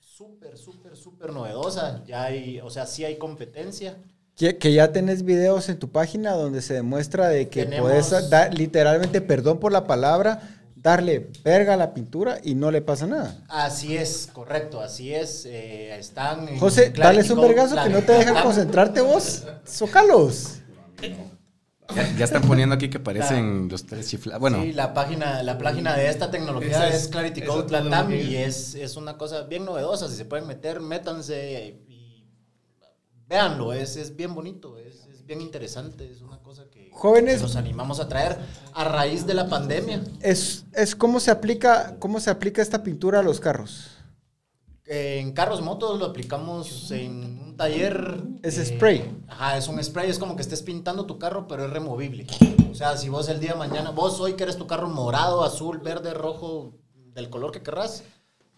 súper, 0.00 0.58
súper, 0.58 0.96
súper 0.96 1.32
novedosa. 1.32 2.02
Ya 2.06 2.24
hay, 2.24 2.58
o 2.58 2.70
sea, 2.70 2.86
sí 2.86 3.04
hay 3.04 3.18
competencia. 3.18 3.96
Que, 4.34 4.58
que 4.58 4.72
ya 4.72 4.90
tenés 4.90 5.22
videos 5.22 5.68
en 5.68 5.78
tu 5.78 5.90
página 5.92 6.32
donde 6.32 6.60
se 6.60 6.74
demuestra 6.74 7.28
de 7.28 7.48
que 7.48 7.66
Tenemos- 7.66 7.82
puedes 7.88 8.28
dar, 8.28 8.52
literalmente, 8.52 9.20
perdón 9.20 9.60
por 9.60 9.70
la 9.70 9.86
palabra, 9.86 10.55
darle 10.86 11.32
verga 11.42 11.74
a 11.74 11.76
la 11.76 11.92
pintura 11.92 12.38
y 12.44 12.54
no 12.54 12.70
le 12.70 12.80
pasa 12.80 13.08
nada. 13.08 13.44
Así 13.48 13.96
es, 13.96 14.28
correcto, 14.32 14.80
así 14.80 15.12
es. 15.12 15.44
eh, 15.44 15.98
están 15.98 16.48
en 16.48 16.60
José, 16.60 16.90
dales 16.90 17.28
un 17.28 17.40
vergazo 17.40 17.74
que 17.82 17.88
no 17.90 18.02
te 18.02 18.12
dejan 18.12 18.40
concentrarte 18.40 19.00
vos. 19.00 19.44
Zócalos. 19.66 20.58
Ya, 21.94 22.16
ya 22.16 22.24
están 22.24 22.42
poniendo 22.42 22.74
aquí 22.76 22.88
que 22.88 23.00
parecen 23.00 23.68
los 23.68 23.84
tres 23.84 24.08
chiflados. 24.08 24.40
Bueno, 24.40 24.62
Sí, 24.62 24.72
la 24.72 24.94
página, 24.94 25.42
la 25.42 25.58
página 25.58 25.96
de 25.96 26.08
esta 26.08 26.30
tecnología 26.30 26.88
es, 26.88 27.02
es- 27.02 27.08
Clarity 27.08 27.42
Code 27.42 27.72
Latam 27.72 28.12
y 28.14 28.36
es. 28.36 28.76
es, 28.76 28.96
una 28.96 29.16
cosa 29.18 29.42
bien 29.42 29.64
novedosa. 29.64 30.08
Si 30.08 30.14
se 30.14 30.24
pueden 30.24 30.46
meter, 30.46 30.78
métanse 30.80 31.80
y 31.88 32.24
véanlo. 33.28 33.72
Es, 33.72 33.96
es 33.96 34.14
bien 34.14 34.34
bonito, 34.34 34.78
es, 34.78 35.06
es 35.12 35.24
bien 35.26 35.40
interesante. 35.40 36.08
Es 36.10 36.20
una 36.22 36.38
cosa 36.42 36.64
que, 36.70 36.85
Jóvenes- 36.96 37.36
que 37.36 37.42
nos 37.42 37.56
animamos 37.56 38.00
a 38.00 38.08
traer 38.08 38.38
a 38.72 38.84
raíz 38.84 39.26
de 39.26 39.34
la 39.34 39.48
pandemia. 39.48 40.02
Es, 40.20 40.64
es 40.72 40.96
cómo 40.96 41.20
se 41.20 41.30
aplica, 41.30 41.96
cómo 41.98 42.20
se 42.20 42.30
aplica 42.30 42.62
esta 42.62 42.82
pintura 42.82 43.20
a 43.20 43.22
los 43.22 43.38
carros. 43.40 43.90
En 44.88 45.32
carros, 45.32 45.62
motos 45.62 45.98
lo 45.98 46.06
aplicamos 46.06 46.90
en 46.92 47.40
un 47.42 47.56
taller. 47.56 48.22
Es 48.42 48.56
eh, 48.58 48.66
spray. 48.66 49.10
Ajá, 49.26 49.56
es 49.56 49.66
un 49.66 49.82
spray, 49.82 50.08
es 50.08 50.18
como 50.18 50.36
que 50.36 50.42
estés 50.42 50.62
pintando 50.62 51.06
tu 51.06 51.18
carro, 51.18 51.48
pero 51.48 51.64
es 51.64 51.70
removible. 51.70 52.26
O 52.70 52.74
sea, 52.74 52.96
si 52.96 53.08
vos 53.08 53.28
el 53.28 53.40
día 53.40 53.52
de 53.52 53.58
mañana, 53.58 53.90
vos 53.90 54.20
hoy 54.20 54.34
querés 54.34 54.56
tu 54.56 54.66
carro 54.68 54.88
morado, 54.88 55.42
azul, 55.42 55.78
verde, 55.78 56.14
rojo, 56.14 56.74
del 57.14 57.28
color 57.30 57.50
que 57.50 57.62
querrás, 57.62 58.04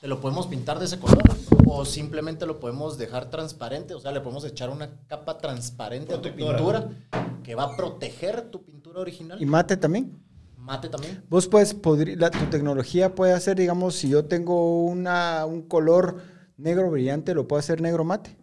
te 0.00 0.06
lo 0.06 0.20
podemos 0.20 0.46
pintar 0.48 0.78
de 0.78 0.84
ese 0.84 0.98
color. 0.98 1.22
O 1.66 1.84
simplemente 1.86 2.44
lo 2.44 2.60
podemos 2.60 2.98
dejar 2.98 3.30
transparente, 3.30 3.94
o 3.94 4.00
sea, 4.00 4.12
le 4.12 4.20
podemos 4.20 4.44
echar 4.44 4.68
una 4.70 4.90
capa 5.06 5.38
transparente 5.38 6.12
a 6.12 6.16
tu 6.16 6.22
Protectora. 6.22 6.56
pintura 6.88 7.27
que 7.42 7.54
va 7.54 7.64
a 7.64 7.76
proteger 7.76 8.50
tu 8.50 8.62
pintura 8.64 9.00
original. 9.00 9.40
¿Y 9.40 9.46
mate 9.46 9.76
también? 9.76 10.18
Mate 10.56 10.88
también. 10.88 11.24
Vos 11.30 11.46
puedes, 11.48 11.80
podri- 11.80 12.16
la, 12.16 12.30
tu 12.30 12.44
tecnología 12.50 13.14
puede 13.14 13.32
hacer, 13.32 13.56
digamos, 13.56 13.94
si 13.94 14.08
yo 14.10 14.24
tengo 14.26 14.84
una, 14.84 15.46
un 15.46 15.62
color 15.62 16.20
negro 16.56 16.90
brillante, 16.90 17.32
lo 17.34 17.48
puedo 17.48 17.60
hacer 17.60 17.80
negro 17.80 18.04
mate. 18.04 18.36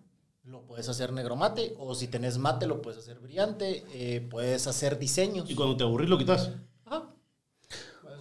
Lo 0.44 0.62
puedes 0.66 0.88
hacer 0.90 1.12
negro 1.14 1.36
mate, 1.36 1.76
o 1.80 1.94
si 1.96 2.08
tenés 2.08 2.38
mate, 2.38 2.66
lo 2.68 2.82
puedes 2.82 3.00
hacer 3.00 3.20
brillante. 3.20 3.84
eh, 3.94 4.26
puedes 4.30 4.66
hacer 4.68 4.98
diseños. 4.98 5.50
Y 5.50 5.56
cuando 5.56 5.76
te 5.78 5.84
aburrís 5.84 6.10
lo 6.10 6.18
quitas. 6.18 6.52
Ajá. 6.86 7.10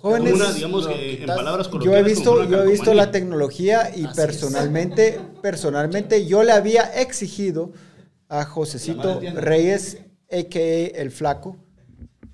Jóvenes, 0.02 0.34
Una, 0.34 0.52
digamos 0.52 0.84
lo 0.84 0.90
que 0.90 1.12
en 1.14 1.20
quitas. 1.20 1.36
palabras 1.36 1.70
yo 1.82 1.94
he 1.96 2.02
visto, 2.02 2.44
yo 2.44 2.62
he 2.62 2.66
visto 2.66 2.92
la 2.92 3.10
tecnología 3.10 3.90
y 3.96 4.04
Así 4.04 4.14
personalmente, 4.14 5.18
personalmente 5.40 6.26
yo 6.26 6.42
le 6.42 6.52
había 6.52 6.82
exigido 7.00 7.72
a 8.28 8.44
Josecito 8.44 9.20
Reyes, 9.34 9.98
a.k.a. 10.38 11.00
El 11.00 11.10
Flaco, 11.10 11.56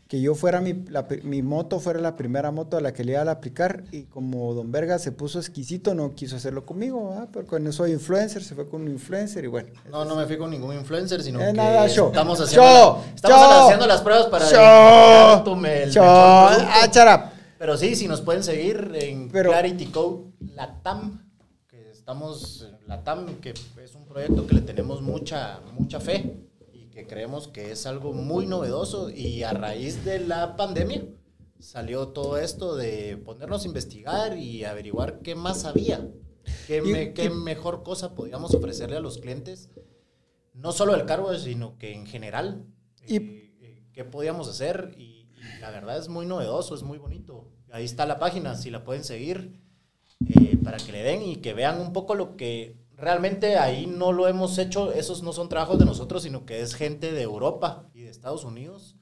que 0.09 0.20
yo 0.20 0.35
fuera 0.35 0.60
mi, 0.60 0.72
la 0.89 1.06
mi 1.22 1.40
moto 1.43 1.78
fuera 1.78 2.01
la 2.01 2.16
primera 2.16 2.51
moto 2.51 2.77
a 2.77 2.81
la 2.81 2.93
que 2.93 3.05
le 3.05 3.12
iba 3.12 3.22
a 3.22 3.31
aplicar 3.31 3.85
y 3.93 4.02
como 4.05 4.52
Don 4.55 4.72
Verga 4.72 4.98
se 4.98 5.12
puso 5.12 5.39
exquisito, 5.39 5.94
no 5.94 6.14
quiso 6.16 6.35
hacerlo 6.35 6.66
conmigo, 6.66 7.10
¿verdad? 7.10 7.28
pero 7.32 7.47
cuando 7.47 7.70
soy 7.70 7.93
influencer, 7.93 8.43
se 8.43 8.56
fue 8.56 8.68
con 8.68 8.82
un 8.82 8.89
influencer 8.89 9.44
y 9.44 9.47
bueno. 9.47 9.68
No, 9.89 10.05
no 10.05 10.16
me 10.16 10.27
fui 10.27 10.36
con 10.36 10.51
ningún 10.51 10.74
influencer, 10.74 11.22
sino 11.22 11.40
Eh, 11.40 11.47
que 11.47 11.52
nada, 11.52 11.89
show. 11.89 12.09
estamos 12.09 12.40
haciendo, 12.40 12.66
Show. 12.66 12.97
la- 13.06 13.14
estamos 13.14 13.39
Show. 13.39 13.62
haciendo 13.64 13.86
las 13.86 14.01
pruebas 14.01 14.27
para 14.27 14.47
Show. 14.48 15.44
tu 15.44 15.55
me- 15.55 15.82
el 15.85 15.90
Show. 15.93 16.05
Ah, 16.05 16.89
charap. 16.90 17.32
Pero 17.56 17.77
sí, 17.77 17.94
si 17.94 18.09
nos 18.09 18.20
pueden 18.22 18.43
seguir 18.43 18.90
en 18.94 19.28
Pero- 19.31 19.51
Clarity 19.51 19.86
Code 19.86 20.32
Latam, 20.56 21.31
que 21.68 21.89
estamos 21.90 22.66
Latam, 22.89 23.36
que 23.36 23.51
es 23.51 23.94
un 23.94 24.06
proyecto 24.06 24.44
que 24.47 24.55
le 24.56 24.62
tenemos 24.62 25.02
mucha, 25.02 25.60
mucha 25.78 26.01
fe 26.01 26.35
que 26.93 27.07
creemos 27.07 27.49
que 27.49 27.71
es 27.73 27.87
algo 27.87 28.12
muy 28.12 28.47
novedoso 28.47 29.11
y 29.11 29.43
a 29.43 29.53
raíz 29.53 30.05
de 30.05 30.21
la 30.21 30.57
pandemia 30.57 31.07
salió 31.59 32.09
todo 32.09 32.39
esto 32.39 32.75
de 32.77 33.17
ponernos 33.19 33.65
a 33.65 33.67
investigar 33.69 34.37
y 34.39 34.65
averiguar 34.65 35.21
qué 35.21 35.35
más 35.35 35.65
había, 35.65 36.09
qué, 36.67 36.83
me- 36.83 37.12
qué 37.12 37.31
mejor 37.31 37.83
cosa 37.83 38.15
podíamos 38.15 38.55
ofrecerle 38.55 38.97
a 38.97 39.01
los 39.01 39.19
clientes, 39.19 39.71
no 40.55 40.73
solo 40.73 40.95
el 40.95 41.05
cargo, 41.07 41.35
sino 41.37 41.77
que 41.79 41.93
en 41.95 42.07
general, 42.07 42.65
Y- 43.07 43.17
eh, 43.17 43.55
eh, 43.61 43.83
qué 43.93 44.05
podíamos 44.05 44.49
hacer 44.49 44.95
y, 44.99 45.03
y 45.37 45.61
la 45.61 45.71
verdad 45.71 45.99
es 45.99 46.09
muy 46.09 46.27
novedoso, 46.27 46.75
es 46.75 46.83
muy 46.83 46.99
bonito. 46.99 47.49
Ahí 47.73 47.85
está 47.85 48.05
la 48.07 48.19
página, 48.19 48.57
si 48.57 48.71
la 48.71 48.83
pueden 48.85 49.05
seguir, 49.05 49.61
eh, 50.29 50.57
para 50.65 50.79
que 50.79 50.93
le 50.93 51.03
den 51.03 51.23
y 51.23 51.37
que 51.37 51.55
vean 51.55 51.81
un 51.81 51.93
poco 51.93 52.15
lo 52.15 52.37
que 52.37 52.77
realmente 53.01 53.56
ahí 53.56 53.86
no 53.86 54.12
lo 54.12 54.28
hemos 54.28 54.59
hecho, 54.59 54.93
esos 54.93 55.22
no 55.22 55.32
son 55.32 55.48
trabajos 55.48 55.78
de 55.78 55.85
nosotros, 55.85 56.22
sino 56.22 56.44
que 56.44 56.60
es 56.60 56.74
gente 56.74 57.12
de 57.12 57.22
Europa 57.22 57.89
y 57.94 58.02
de 58.02 58.10
Estados 58.10 58.44
Unidos, 58.44 58.97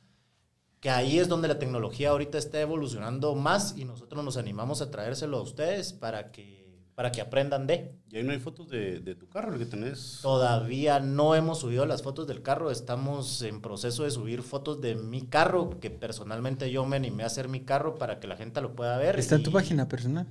que 0.80 0.90
ahí 0.90 1.18
es 1.18 1.28
donde 1.28 1.48
la 1.48 1.58
tecnología 1.58 2.10
ahorita 2.10 2.38
está 2.38 2.60
evolucionando 2.60 3.34
más 3.34 3.76
y 3.76 3.84
nosotros 3.84 4.24
nos 4.24 4.36
animamos 4.36 4.80
a 4.80 4.90
traérselo 4.90 5.38
a 5.38 5.42
ustedes 5.42 5.92
para 5.92 6.30
que, 6.30 6.80
para 6.94 7.10
que 7.10 7.20
aprendan 7.20 7.66
de. 7.66 7.98
Y 8.08 8.18
ahí 8.18 8.22
no 8.22 8.30
hay 8.30 8.38
fotos 8.38 8.68
de, 8.68 9.00
de 9.00 9.16
tu 9.16 9.28
carro, 9.28 9.52
el 9.52 9.58
que 9.58 9.66
tenés. 9.66 10.20
Todavía 10.22 11.00
no 11.00 11.34
hemos 11.34 11.58
subido 11.58 11.84
las 11.84 12.02
fotos 12.02 12.28
del 12.28 12.42
carro, 12.42 12.70
estamos 12.70 13.42
en 13.42 13.60
proceso 13.60 14.04
de 14.04 14.12
subir 14.12 14.42
fotos 14.42 14.80
de 14.80 14.94
mi 14.94 15.22
carro, 15.22 15.80
que 15.80 15.90
personalmente 15.90 16.70
yo 16.70 16.86
me 16.86 16.96
animé 16.96 17.24
a 17.24 17.26
hacer 17.26 17.48
mi 17.48 17.64
carro 17.64 17.96
para 17.96 18.20
que 18.20 18.28
la 18.28 18.36
gente 18.36 18.60
lo 18.60 18.76
pueda 18.76 18.96
ver. 18.98 19.18
Está 19.18 19.34
en 19.34 19.42
tu 19.42 19.50
página 19.50 19.88
personal. 19.88 20.28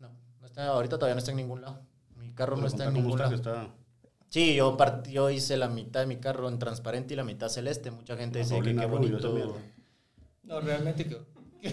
No, 0.00 0.08
no 0.40 0.46
está, 0.46 0.68
ahorita 0.68 0.96
todavía 0.96 1.14
no 1.14 1.18
está 1.18 1.32
en 1.32 1.36
ningún 1.36 1.60
lado. 1.60 1.91
Mi 2.32 2.36
carro 2.36 2.56
no 2.56 2.62
Pero 2.62 2.68
está 2.68 2.88
en 2.88 2.96
está, 3.10 3.34
está- 3.34 3.68
Sí, 4.30 4.54
yo, 4.54 4.74
part- 4.78 5.06
yo 5.06 5.28
hice 5.28 5.58
la 5.58 5.68
mitad 5.68 6.00
de 6.00 6.06
mi 6.06 6.16
carro 6.16 6.48
en 6.48 6.58
transparente 6.58 7.12
y 7.12 7.16
la 7.18 7.24
mitad 7.24 7.50
celeste. 7.50 7.90
Mucha 7.90 8.16
gente 8.16 8.38
dice 8.38 8.58
que 8.62 8.74
qué 8.74 8.86
bonito. 8.86 9.32
mierda. 9.34 9.52
No, 10.44 10.60
realmente 10.62 11.04
que. 11.06 11.18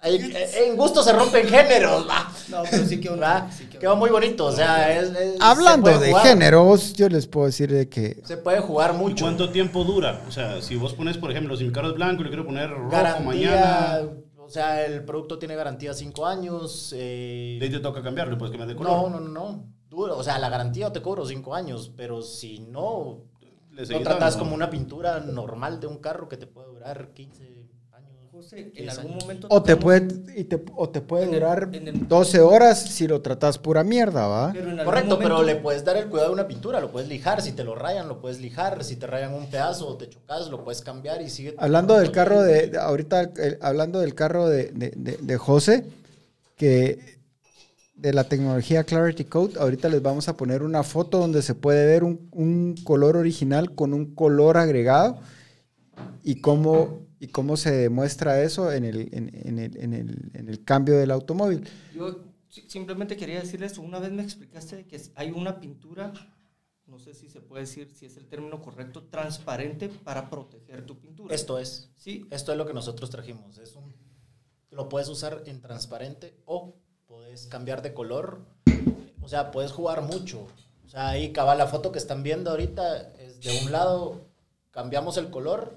Eh, 0.00 0.66
en 0.68 0.76
gusto 0.76 1.02
se 1.02 1.12
rompen 1.12 1.48
géneros, 1.48 2.08
va. 2.08 2.30
No, 2.50 2.62
pero 2.70 2.84
sí 2.86 3.00
que 3.00 3.08
¿Va? 3.16 3.50
sí 3.50 3.64
que 3.66 3.78
Quedó 3.80 3.96
muy 3.96 4.10
bonito, 4.10 4.44
o 4.46 4.52
sea, 4.52 4.96
es- 4.96 5.10
Hablando 5.40 5.98
de 5.98 6.10
jugar- 6.10 6.24
géneros, 6.24 6.92
yo 6.92 7.08
les 7.08 7.26
puedo 7.26 7.46
decir 7.46 7.68
de 7.72 7.88
que 7.88 8.20
Se 8.24 8.36
puede 8.36 8.60
jugar 8.60 8.92
¿Y 8.94 8.98
mucho. 8.98 9.24
cuánto 9.24 9.50
tiempo 9.50 9.82
dura? 9.82 10.22
O 10.28 10.30
sea, 10.30 10.62
si 10.62 10.76
vos 10.76 10.94
pones, 10.94 11.18
por 11.18 11.32
ejemplo, 11.32 11.56
si 11.56 11.64
mi 11.64 11.72
carro 11.72 11.88
es 11.88 11.94
blanco 11.94 12.20
y 12.20 12.24
le 12.26 12.30
quiero 12.30 12.46
poner 12.46 12.70
rojo 12.70 12.90
garantía, 12.90 13.24
mañana, 13.26 14.00
o 14.48 14.50
sea, 14.50 14.86
el 14.86 15.04
producto 15.04 15.38
tiene 15.38 15.54
garantía 15.54 15.92
5 15.92 16.26
años. 16.26 16.94
eh, 16.96 17.58
de 17.60 17.66
ahí 17.66 17.70
te 17.70 17.80
toca 17.80 18.02
cambiarlo, 18.02 18.38
puedes 18.38 18.50
cambiar 18.50 18.68
de 18.68 18.76
color. 18.76 19.10
no, 19.10 19.20
no, 19.20 19.20
no, 19.20 19.28
no. 19.28 19.74
Dura, 19.90 20.14
o 20.14 20.22
sea, 20.22 20.38
la 20.38 20.48
garantía 20.48 20.90
te 20.90 21.02
cobro 21.02 21.26
5 21.26 21.54
años, 21.54 21.92
pero 21.96 22.22
si 22.22 22.60
no, 22.60 23.24
lo 23.70 23.86
tratas 24.02 24.18
dando. 24.34 24.38
como 24.38 24.54
una 24.54 24.70
pintura 24.70 25.20
normal 25.20 25.80
de 25.80 25.86
un 25.86 25.98
carro 25.98 26.28
que 26.28 26.36
te 26.38 26.46
puede 26.46 26.68
durar 26.68 27.12
15 27.12 27.42
años. 27.44 27.57
José, 28.38 28.60
en 28.60 28.72
10 28.72 28.98
algún 28.98 29.12
años. 29.12 29.24
momento. 29.24 29.46
o 29.50 29.62
te 29.62 29.76
puede, 29.76 30.08
y 30.36 30.44
te- 30.44 30.62
o 30.76 30.88
te 30.90 31.00
puede 31.00 31.24
el- 31.24 31.30
durar 31.32 31.70
en 31.72 31.88
el- 31.88 32.06
12 32.08 32.40
horas 32.40 32.80
si 32.80 33.08
lo 33.08 33.20
tratas 33.20 33.58
pura 33.58 33.82
mierda, 33.82 34.26
¿va? 34.28 34.52
pero 34.52 34.64
en 34.70 34.78
algún 34.78 34.84
Correcto, 34.84 35.18
pero 35.18 35.42
le 35.42 35.56
puedes 35.56 35.84
dar 35.84 35.96
el 35.96 36.06
cuidado 36.08 36.28
de 36.28 36.34
una 36.34 36.46
pintura, 36.46 36.80
lo 36.80 36.92
puedes 36.92 37.08
lijar, 37.08 37.42
si 37.42 37.52
te 37.52 37.64
lo 37.64 37.74
rayan, 37.74 38.06
lo 38.08 38.20
puedes 38.20 38.40
lijar, 38.40 38.84
si 38.84 38.94
te 38.96 39.06
rayan 39.08 39.34
un 39.34 39.50
pedazo 39.50 39.88
o 39.88 39.96
te 39.96 40.08
chocas, 40.08 40.48
lo 40.48 40.62
puedes 40.62 40.82
cambiar 40.82 41.20
y 41.20 41.30
sigue. 41.30 41.54
Hablando 41.58 41.98
del 41.98 42.12
carro 42.12 42.42
de, 42.42 42.68
de- 42.68 42.78
ahorita, 42.78 43.32
hablando 43.60 43.98
del 44.00 44.14
carro 44.14 44.48
de, 44.48 44.66
de, 44.72 44.92
de- 44.96 45.16
de 45.20 45.36
José, 45.36 45.84
que 46.56 47.18
de 47.96 48.12
la 48.12 48.22
tecnología 48.24 48.84
Clarity 48.84 49.24
Code, 49.24 49.58
ahorita 49.58 49.88
les 49.88 50.00
vamos 50.00 50.28
a 50.28 50.36
poner 50.36 50.62
una 50.62 50.84
foto 50.84 51.18
donde 51.18 51.42
se 51.42 51.56
puede 51.56 51.84
ver 51.86 52.04
un, 52.04 52.28
un 52.30 52.76
color 52.84 53.16
original 53.16 53.74
con 53.74 53.92
un 53.92 54.14
color 54.14 54.56
agregado 54.56 55.18
y 56.22 56.40
cómo, 56.40 57.00
y 57.20 57.28
cómo 57.28 57.56
se 57.56 57.72
demuestra 57.72 58.42
eso 58.42 58.72
en 58.72 58.84
el, 58.84 59.08
en, 59.12 59.30
en 59.34 59.58
el, 59.58 59.76
en 59.76 59.94
el, 59.94 60.30
en 60.34 60.48
el 60.48 60.64
cambio 60.64 60.96
del 60.98 61.10
automóvil. 61.10 61.68
Yo 61.94 62.24
si- 62.48 62.68
simplemente 62.68 63.16
quería 63.16 63.40
decirles, 63.40 63.78
una 63.78 63.98
vez 63.98 64.12
me 64.12 64.22
explicaste 64.22 64.86
que 64.86 65.00
hay 65.14 65.30
una 65.30 65.60
pintura, 65.60 66.12
no 66.86 66.98
sé 66.98 67.14
si 67.14 67.28
se 67.28 67.40
puede 67.40 67.62
decir, 67.62 67.90
si 67.94 68.06
es 68.06 68.16
el 68.16 68.26
término 68.28 68.62
correcto, 68.62 69.02
transparente 69.04 69.88
para 69.88 70.30
proteger 70.30 70.86
tu 70.86 70.98
pintura. 70.98 71.34
Esto 71.34 71.58
es, 71.58 71.90
Sí, 71.96 72.26
esto 72.30 72.52
es 72.52 72.58
lo 72.58 72.66
que 72.66 72.72
nosotros 72.74 73.10
trajimos. 73.10 73.58
Es 73.58 73.74
un, 73.76 73.94
lo 74.70 74.88
puedes 74.88 75.08
usar 75.08 75.42
en 75.46 75.60
transparente 75.60 76.34
o 76.46 76.76
puedes 77.06 77.46
cambiar 77.46 77.82
de 77.82 77.94
color 77.94 78.44
O 79.20 79.28
sea, 79.28 79.50
puedes 79.50 79.72
jugar 79.72 80.02
mucho. 80.02 80.46
O 80.86 80.88
sea, 80.88 81.08
ahí 81.10 81.32
cabal, 81.32 81.58
la 81.58 81.66
foto 81.66 81.92
que 81.92 81.98
están 81.98 82.22
viendo 82.22 82.50
ahorita 82.50 83.12
es 83.18 83.40
de 83.40 83.60
un 83.64 83.72
lado 83.72 84.26
cambiamos 84.70 85.16
el 85.18 85.28
color 85.30 85.74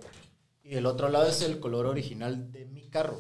y 0.72 0.78
el 0.78 0.86
otro 0.86 1.10
lado 1.10 1.28
es 1.28 1.42
el 1.42 1.60
color 1.60 1.86
original 1.86 2.52
de 2.52 2.66
mi 2.66 2.88
carro. 2.90 3.18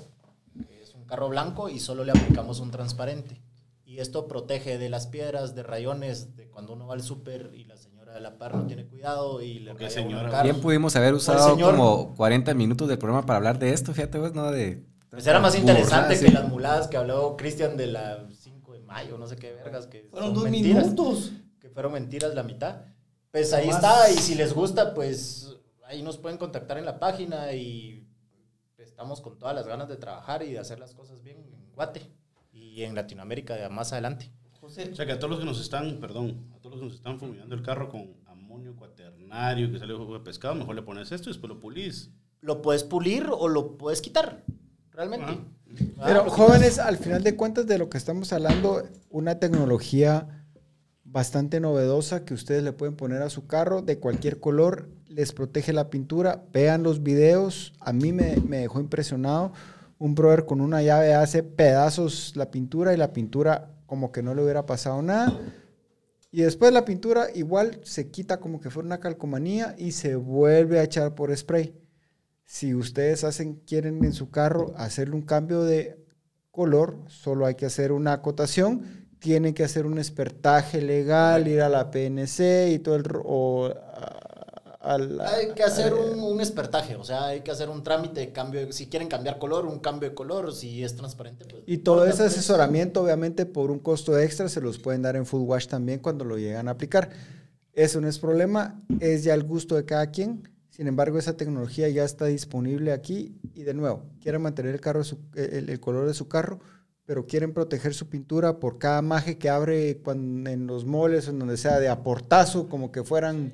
que 0.68 0.82
Es 0.82 0.96
un 0.96 1.06
carro 1.06 1.28
blanco 1.30 1.68
y 1.70 1.80
solo 1.80 2.04
le 2.06 2.12
aplicamos 2.12 2.60
un 2.62 2.72
transparente. 2.72 3.42
Y 3.84 4.00
esto 4.00 4.28
protege 4.28 4.78
de 4.78 4.90
las 4.90 5.08
piedras, 5.08 5.54
de 5.54 5.64
rayones, 5.64 6.38
de 6.38 6.48
cuando 6.48 6.72
uno 6.74 6.88
va 6.88 6.94
al 6.94 7.04
súper 7.04 7.52
y 7.54 7.66
la 7.66 7.76
señora 7.76 8.14
de 8.14 8.22
la 8.22 8.38
par 8.38 8.56
no 8.56 8.66
tiene 8.68 8.86
cuidado 8.88 9.42
y 9.42 9.60
le 9.60 9.72
el 9.72 9.90
señora- 9.92 10.30
carro. 10.32 10.44
Bien 10.44 10.62
pudimos 10.62 10.96
haber 10.96 11.12
Pues, 11.12 11.24
usado 11.24 11.60
como 11.60 12.16
40 12.16 12.54
minutos 12.54 12.88
del 12.88 12.98
programa 12.98 13.26
para 13.26 13.38
hablar 13.38 13.60
de 13.60 13.74
esto, 13.74 13.94
fíjate 13.94 14.18
vos, 14.18 14.34
¿no? 14.34 14.50
De... 14.52 14.86
Pues 15.10 15.28
era 15.28 15.42
más 15.42 15.54
interesante 15.58 16.18
que 16.18 16.28
sí. 16.28 16.32
las 16.32 16.48
muladas 16.48 16.88
que 16.88 16.96
habló 16.96 17.36
Cristian 17.36 17.76
de 17.76 17.88
la 17.88 18.26
5 18.34 18.72
de 18.72 18.80
mayo, 18.80 19.18
no 19.18 19.28
sé 19.28 19.36
qué 19.36 19.52
vergas, 19.52 19.88
que 19.88 20.08
Fueron 20.10 20.34
dos 20.34 20.44
mentiras, 20.46 20.84
minutos. 20.86 21.34
que 21.60 21.70
fueron 21.70 21.92
mentiras 21.92 22.34
la 22.34 22.44
mitad. 22.44 22.84
Pues 23.30 23.52
ahí 23.52 23.68
Más- 23.68 23.76
está, 23.76 24.10
y 24.10 24.16
si 24.16 24.36
les 24.36 24.54
gusta, 24.54 24.94
pues 24.94 25.51
ahí 25.92 26.02
nos 26.02 26.18
pueden 26.18 26.38
contactar 26.38 26.78
en 26.78 26.86
la 26.86 27.00
página 27.00 27.52
y 27.52 28.08
estamos 28.78 29.20
con 29.20 29.38
todas 29.38 29.54
las 29.54 29.68
ganas 29.68 29.90
de 29.90 29.98
trabajar 29.98 30.42
y 30.42 30.54
de 30.54 30.60
hacer 30.60 30.80
las 30.80 30.94
cosas 30.94 31.22
bien 31.22 31.38
en 31.38 31.76
Guate 31.76 32.02
y 32.54 32.84
en 32.84 32.96
Latinoamérica 32.96 33.56
de 33.56 33.68
más 33.70 33.92
adelante. 33.92 34.32
José, 34.62 34.90
O 34.92 34.96
sea 34.96 35.06
que 35.06 35.12
a 35.12 35.20
todos 35.20 35.32
los 35.32 35.40
que 35.40 35.46
nos 35.46 35.60
están, 35.60 36.00
perdón, 36.00 36.50
a 36.56 36.60
todos 36.60 36.76
los 36.76 36.80
que 36.80 36.86
nos 36.86 36.96
están 36.96 37.20
fumigando 37.20 37.56
el 37.56 37.62
carro 37.62 37.90
con 37.90 38.16
amonio 38.26 38.76
cuaternario 38.76 39.70
que 39.72 39.80
sale 39.80 39.94
jugo 39.94 40.14
de 40.14 40.22
pescado, 40.22 40.56
mejor 40.56 40.76
le 40.76 40.82
pones 40.82 41.12
esto 41.12 41.30
y 41.30 41.34
después 41.34 41.50
lo 41.50 41.60
pulís. 41.60 42.10
Lo 42.40 42.62
puedes 42.62 42.84
pulir 42.84 43.28
o 43.30 43.50
lo 43.50 43.78
puedes 43.78 44.02
quitar, 44.02 44.46
realmente. 44.92 45.40
Ah, 45.98 46.04
Pero 46.06 46.26
lo 46.26 46.32
jóvenes, 46.32 46.80
al 46.80 46.98
final 46.98 47.22
de 47.22 47.36
cuentas 47.36 47.68
de 47.68 47.78
lo 47.78 47.90
que 47.90 47.98
estamos 47.98 48.32
hablando, 48.32 48.84
una 49.10 49.40
tecnología 49.40 50.46
bastante 51.04 51.60
novedosa 51.60 52.24
que 52.24 52.34
ustedes 52.34 52.64
le 52.64 52.72
pueden 52.72 52.96
poner 52.96 53.22
a 53.22 53.30
su 53.30 53.46
carro 53.46 53.82
de 53.82 54.00
cualquier 54.00 54.40
color, 54.40 54.90
les 55.12 55.32
protege 55.34 55.74
la 55.74 55.90
pintura, 55.90 56.44
vean 56.52 56.84
los 56.84 57.04
videos, 57.04 57.74
a 57.80 57.94
mí 57.94 58.14
me, 58.14 58.38
me 58.38 58.58
dejó 58.58 58.80
impresionado, 58.80 59.54
un 60.00 60.16
brother 60.16 60.46
con 60.46 60.62
una 60.62 60.82
llave 60.82 61.14
hace 61.14 61.44
pedazos 61.44 62.34
la 62.36 62.50
pintura 62.50 62.94
y 62.94 62.98
la 62.98 63.14
pintura 63.14 63.72
como 63.86 64.12
que 64.12 64.24
no 64.24 64.34
le 64.34 64.42
hubiera 64.42 64.66
pasado 64.66 65.02
nada. 65.02 65.38
Y 66.32 66.44
después 66.44 66.72
la 66.72 66.86
pintura 66.86 67.28
igual 67.36 67.82
se 67.84 68.10
quita 68.10 68.40
como 68.40 68.62
que 68.62 68.70
fuera 68.70 68.88
una 68.88 69.02
calcomanía 69.02 69.76
y 69.78 69.92
se 69.92 70.16
vuelve 70.16 70.80
a 70.80 70.84
echar 70.84 71.14
por 71.14 71.36
spray. 71.36 71.76
Si 72.46 72.74
ustedes 72.74 73.24
hacen, 73.26 73.62
quieren 73.68 74.04
en 74.04 74.14
su 74.14 74.30
carro 74.30 74.74
hacerle 74.78 75.16
un 75.16 75.22
cambio 75.24 75.64
de 75.64 76.04
color, 76.52 76.98
solo 77.08 77.46
hay 77.46 77.56
que 77.56 77.66
hacer 77.66 77.92
una 77.92 78.14
acotación. 78.14 79.10
Tienen 79.20 79.54
que 79.54 79.66
hacer 79.66 79.86
un 79.86 80.00
espertaje 80.00 80.82
legal, 80.82 81.48
ir 81.48 81.62
a 81.62 81.70
la 81.70 81.92
PNC 81.92 82.72
y 82.72 82.80
todo 82.80 82.96
el... 82.96 83.04
a- 84.82 84.94
a 84.94 84.98
la- 84.98 85.30
Hay 85.30 85.54
que 85.54 85.64
hacer 85.64 85.94
un, 85.94 86.20
un 86.20 86.42
espertaje, 86.42 86.96
o 86.96 87.04
sea, 87.04 87.26
hay 87.28 87.42
que 87.42 87.52
hacer 87.52 87.70
un 87.70 87.84
trámite 87.84 88.20
de 88.20 88.32
cambio. 88.32 88.72
Si 88.72 88.88
quieren 88.88 89.08
cambiar 89.08 89.38
color, 89.40 89.66
un 89.66 89.80
cambio 89.80 90.10
de 90.10 90.16
color. 90.16 90.54
Si 90.54 90.84
es 90.84 90.96
transparente, 90.96 91.46
pues. 91.46 91.64
Y 91.66 91.80
todo 91.80 92.06
ese 92.06 92.24
asesoramiento, 92.24 93.04
obviamente, 93.04 93.46
por 93.46 93.72
un 93.72 93.80
costo 93.80 94.18
extra, 94.18 94.50
se 94.50 94.62
los 94.62 94.80
pueden 94.80 95.02
dar 95.02 95.16
en 95.16 95.26
Full 95.26 95.42
Wash 95.42 95.68
también 95.68 96.00
cuando 96.00 96.26
lo 96.26 96.38
llegan 96.38 96.68
a 96.68 96.72
aplicar. 96.72 97.10
Eso 97.74 98.02
no 98.02 98.08
es 98.08 98.20
problema, 98.20 98.84
es 99.00 99.24
ya 99.24 99.34
el 99.34 99.44
gusto 99.44 99.76
de 99.76 99.86
cada 99.86 100.12
quien. 100.12 100.50
Sin 100.70 100.88
embargo, 100.88 101.20
esa 101.20 101.38
tecnología 101.38 101.88
ya 101.90 102.04
está 102.04 102.26
disponible 102.26 102.92
aquí. 102.92 103.40
Y 103.54 103.64
de 103.64 103.74
nuevo, 103.74 104.04
quieren 104.22 104.42
mantener 104.42 104.74
el, 104.74 104.82
carro 104.82 105.02
el, 105.36 105.70
el 105.70 105.80
color 105.80 106.08
de 106.08 106.14
su 106.14 106.28
carro, 106.28 106.60
pero 107.06 107.28
quieren 107.28 107.54
proteger 107.54 107.94
su 107.94 108.10
pintura 108.10 108.60
por 108.60 108.78
cada 108.78 109.02
maje 109.02 109.38
que 109.38 109.50
abre 109.50 110.02
cuando, 110.02 110.50
en 110.50 110.66
los 110.68 110.86
moles 110.86 111.28
o 111.28 111.32
en 111.32 111.40
donde 111.40 111.58
sea 111.58 111.80
de 111.80 111.88
aportazo, 111.90 112.68
como 112.68 112.92
que 112.92 113.04
fueran... 113.04 113.54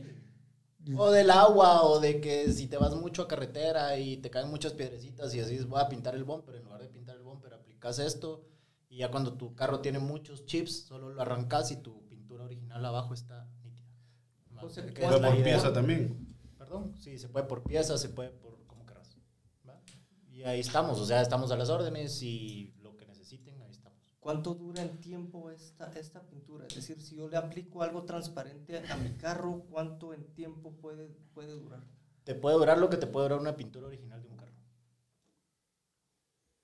O 0.96 1.12
del 1.12 1.32
agua, 1.32 1.84
o 1.84 2.00
de 2.00 2.22
que 2.22 2.52
si 2.52 2.68
te 2.68 2.78
vas 2.78 2.96
mucho 2.96 3.24
a 3.24 3.28
carretera 3.28 3.98
y 3.98 4.18
te 4.18 4.30
caen 4.30 4.50
muchas 4.50 4.74
piedrecitas 4.74 5.34
y 5.36 5.40
así 5.40 5.58
voy 5.66 5.82
a 5.82 5.90
pintar 5.90 6.16
el 6.16 6.24
bumper, 6.24 6.56
en 6.56 6.64
lugar 6.64 6.82
de 6.82 6.88
pintar 6.88 7.16
el 7.18 7.24
bumper, 7.24 7.54
aplicas 7.54 8.00
esto. 8.00 8.44
Y 8.90 8.98
ya 8.98 9.12
cuando 9.12 9.34
tu 9.34 9.54
carro 9.56 9.80
tiene 9.82 10.00
muchos 10.00 10.46
chips, 10.46 10.86
solo 10.86 11.10
lo 11.10 11.22
arrancas 11.22 11.72
y 11.72 11.78
tu 11.78 12.08
pintura 12.08 12.46
original 12.46 12.86
abajo 12.86 13.14
está 13.14 13.48
nítida. 13.64 13.88
José, 14.62 14.86
Que 14.94 15.02
Puede 15.02 15.20
por 15.20 15.36
idea. 15.36 15.44
pieza 15.44 15.74
también. 15.74 16.36
Perdón, 16.58 16.94
sí, 17.00 17.18
se 17.18 17.28
puede 17.30 17.46
por 17.46 17.64
pieza, 17.64 17.98
se 17.98 18.10
puede 18.10 18.30
por 18.30 18.66
como 18.66 18.86
querrás. 18.86 19.16
¿va? 19.68 19.80
Y 20.32 20.44
ahí 20.44 20.60
estamos, 20.60 21.00
o 21.00 21.06
sea, 21.06 21.22
estamos 21.22 21.52
a 21.52 21.58
las 21.58 21.70
órdenes 21.70 22.22
y 22.24 22.74
lo 22.82 22.96
que 22.96 23.06
necesiten, 23.06 23.62
ahí 23.62 23.72
estamos. 23.72 24.00
¿Cuánto 24.28 24.56
dura 24.56 24.82
en 24.82 24.98
tiempo 25.00 25.50
esta, 25.52 25.90
esta 25.98 26.22
pintura? 26.22 26.68
Es 26.68 26.76
decir, 26.76 27.00
si 27.00 27.16
yo 27.16 27.30
le 27.30 27.38
aplico 27.38 27.82
algo 27.82 28.04
transparente 28.04 28.84
a 28.90 28.98
mi 28.98 29.12
carro, 29.12 29.64
¿cuánto 29.70 30.14
en 30.14 30.26
tiempo 30.34 30.74
puede, 30.82 31.08
puede 31.34 31.54
durar? 31.54 31.80
Te 32.26 32.36
puede 32.36 32.58
durar 32.58 32.78
lo 32.78 32.90
que 32.90 32.98
te 32.98 33.08
puede 33.08 33.28
durar 33.30 33.40
una 33.40 33.56
pintura 33.56 33.88
original 33.88 34.22
de 34.22 34.28
un 34.28 34.36
carro. 34.36 34.52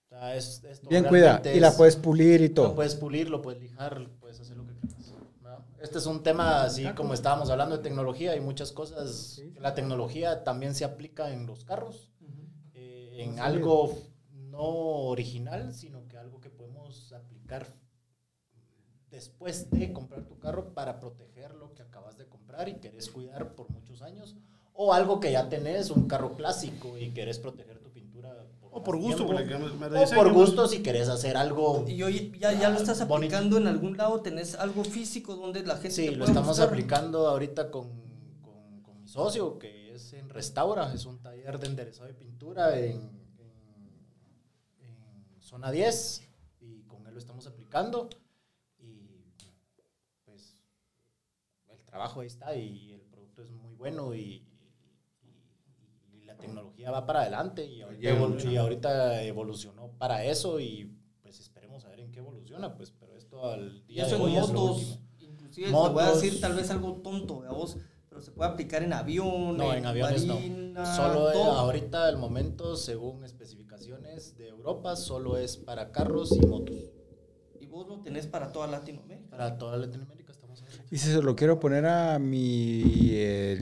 O 0.04 0.10
sea, 0.10 0.36
es, 0.36 0.62
esto 0.66 0.90
Bien 0.90 1.06
cuida. 1.06 1.42
Y 1.56 1.62
la 1.62 1.70
es- 1.70 1.76
puedes 1.76 1.96
pulir 1.96 2.42
y 2.42 2.50
Lo 2.50 2.54
todo. 2.54 2.76
puedes 2.76 2.96
pulir, 2.96 3.30
lo 3.30 3.42
puedes 3.42 3.62
lijar, 3.62 4.10
puedes 4.20 4.42
hacer 4.42 4.58
lo 4.58 4.68
que 4.68 4.74
quieras. 4.74 5.14
¿no? 5.42 5.66
Este 5.82 6.00
es 6.00 6.06
un 6.06 6.22
tema, 6.22 6.64
así 6.64 6.86
como 6.96 7.14
estábamos 7.14 7.50
hablando 7.50 7.78
de 7.78 7.84
tecnología, 7.84 8.32
hay 8.34 8.42
muchas 8.42 8.74
cosas. 8.74 9.42
La 9.56 9.74
tecnología 9.74 10.44
también 10.44 10.76
se 10.76 10.84
aplica 10.84 11.32
en 11.32 11.46
los 11.46 11.64
carros, 11.64 12.12
eh, 12.74 13.24
en 13.24 13.40
algo 13.40 13.98
no 14.34 15.08
original, 15.08 15.74
sino 15.74 16.10
que 16.10 16.18
algo 16.18 16.42
que 16.42 16.50
podemos 16.50 17.14
aplicar 17.14 17.33
después 19.12 19.70
de 19.70 19.94
comprar 19.94 20.24
tu 20.26 20.40
carro 20.40 20.74
para 20.74 21.00
proteger 21.00 21.54
lo 21.56 21.74
que 21.74 21.84
acabas 21.84 22.18
de 22.18 22.26
comprar 22.28 22.68
y 22.70 22.76
querés 22.76 23.10
cuidar 23.12 23.54
por 23.56 23.70
muchos 23.70 24.02
años. 24.02 24.36
O 24.74 24.92
algo 24.92 25.20
que 25.20 25.32
ya 25.32 25.50
tenés, 25.50 25.92
un 25.92 26.08
carro 26.08 26.36
clásico 26.36 26.98
y 26.98 27.12
querés 27.12 27.38
proteger 27.38 27.78
tu 27.80 27.92
pintura. 27.92 28.32
O 28.72 28.78
más 28.78 28.86
por 28.86 28.98
gusto, 28.98 29.26
tiempo. 29.28 29.68
O 29.96 30.16
por 30.16 30.34
gusto 30.34 30.68
si 30.68 30.82
querés 30.82 31.08
hacer 31.10 31.38
algo 31.38 31.86
Y 31.88 32.02
hoy 32.02 32.32
ya, 32.40 32.54
ya 32.54 32.70
lo 32.72 32.78
estás 32.80 33.00
Ah, 33.02 33.06
bonito. 33.06 33.36
aplicando 33.36 33.58
en 33.58 33.68
algún 33.68 33.96
lado, 33.98 34.20
tenés 34.22 34.56
algo 34.56 34.84
físico 34.84 35.36
donde 35.36 35.62
la 35.64 35.76
gente 35.76 35.92
Sí, 35.92 36.06
te 36.06 36.12
lo 36.14 36.18
puede 36.20 36.32
estamos 36.32 36.50
buscar? 36.58 36.70
aplicando 36.70 37.28
ahorita 37.28 37.70
con, 37.70 37.88
con- 38.42 38.82
con 38.82 39.00
mi 39.00 39.08
socio, 39.08 39.60
que 39.60 39.94
es 39.94 40.14
en 40.14 40.28
Restaura, 40.30 40.92
es 40.92 41.06
un 41.06 41.20
taller 41.22 41.60
de 41.60 41.68
enderezado 41.68 42.08
de 42.08 42.16
pintura 42.16 42.76
en, 42.80 42.94
en- 42.94 44.82
en 44.82 45.42
zona 45.42 45.70
10, 45.70 46.20
y 46.20 46.24
con 46.24 46.32
él 46.32 46.33
lo 47.14 47.20
estamos 47.20 47.48
aplicando, 47.48 48.10
y 48.80 49.08
pues 50.26 50.58
el 51.70 51.84
trabajo 51.86 52.22
ahí 52.22 52.28
está, 52.28 52.56
y 52.56 52.94
el 52.94 53.02
producto 53.02 53.44
es 53.44 53.52
muy 53.52 53.76
bueno, 53.76 54.14
y, 54.16 54.46
y- 55.22 56.18
y 56.18 56.26
la 56.26 56.38
tecnología 56.38 56.92
va 56.92 57.06
para 57.06 57.22
adelante, 57.22 57.66
y 57.66 57.82
ahorita, 57.82 58.10
evol- 58.10 58.52
y 58.52 58.58
ahorita 58.58 59.24
evolucionó 59.24 59.92
para 59.98 60.26
eso, 60.26 60.60
y 60.60 60.98
pues 61.22 61.40
esperemos 61.40 61.86
a 61.86 61.90
ver 61.90 62.02
en 62.02 62.12
qué 62.12 62.20
evoluciona, 62.20 62.76
pues, 62.76 62.92
pero 62.92 63.16
esto 63.16 63.46
al 63.50 63.86
día 63.88 64.06
eso 64.06 64.18
de 64.18 64.24
hoy 64.24 64.36
en 64.36 64.44
es 64.44 64.50
lo 64.50 64.60
motos, 64.60 64.78
último. 64.78 65.08
inclusive 65.20 65.68
te 65.68 65.72
voy 65.72 65.82
a 65.86 65.90
Motos. 65.90 66.22
decir 66.22 66.42
tal 66.42 66.54
vez 66.56 66.70
algo 66.72 66.94
tonto 67.02 67.44
a 67.44 67.52
vos, 67.54 67.78
pero 68.10 68.22
se 68.22 68.32
puede 68.32 68.50
aplicar 68.52 68.84
en 68.84 68.94
avión, 68.94 69.58
No, 69.58 69.74
en 69.74 69.86
aviones 69.86 70.26
no. 70.26 70.36
marina, 70.36 70.96
Solo 70.96 71.30
eh, 71.30 71.34
todo. 71.34 71.52
ahorita, 71.52 72.08
al 72.08 72.18
momento, 72.18 72.76
según 72.76 73.24
especificaciones 73.24 74.36
de 74.38 74.50
Europa, 74.50 74.96
solo 74.96 75.38
es 75.38 75.56
para 75.58 75.92
carros 75.92 76.32
y 76.32 76.46
motos. 76.46 76.76
Lo 77.98 78.04
tenés 78.04 78.28
para 78.28 78.52
toda 78.52 78.68
Latinoamérica. 78.68 79.30
Para 79.30 79.58
toda 79.58 79.78
Latinoamérica 79.78 80.32
estamos. 80.32 80.64
Y 80.92 80.98
si 80.98 81.12
se 81.12 81.22
lo 81.22 81.36
quiero 81.36 81.60
poner 81.60 81.86
a 81.86 82.20
mi, 82.20 82.82
eh, 83.12 83.58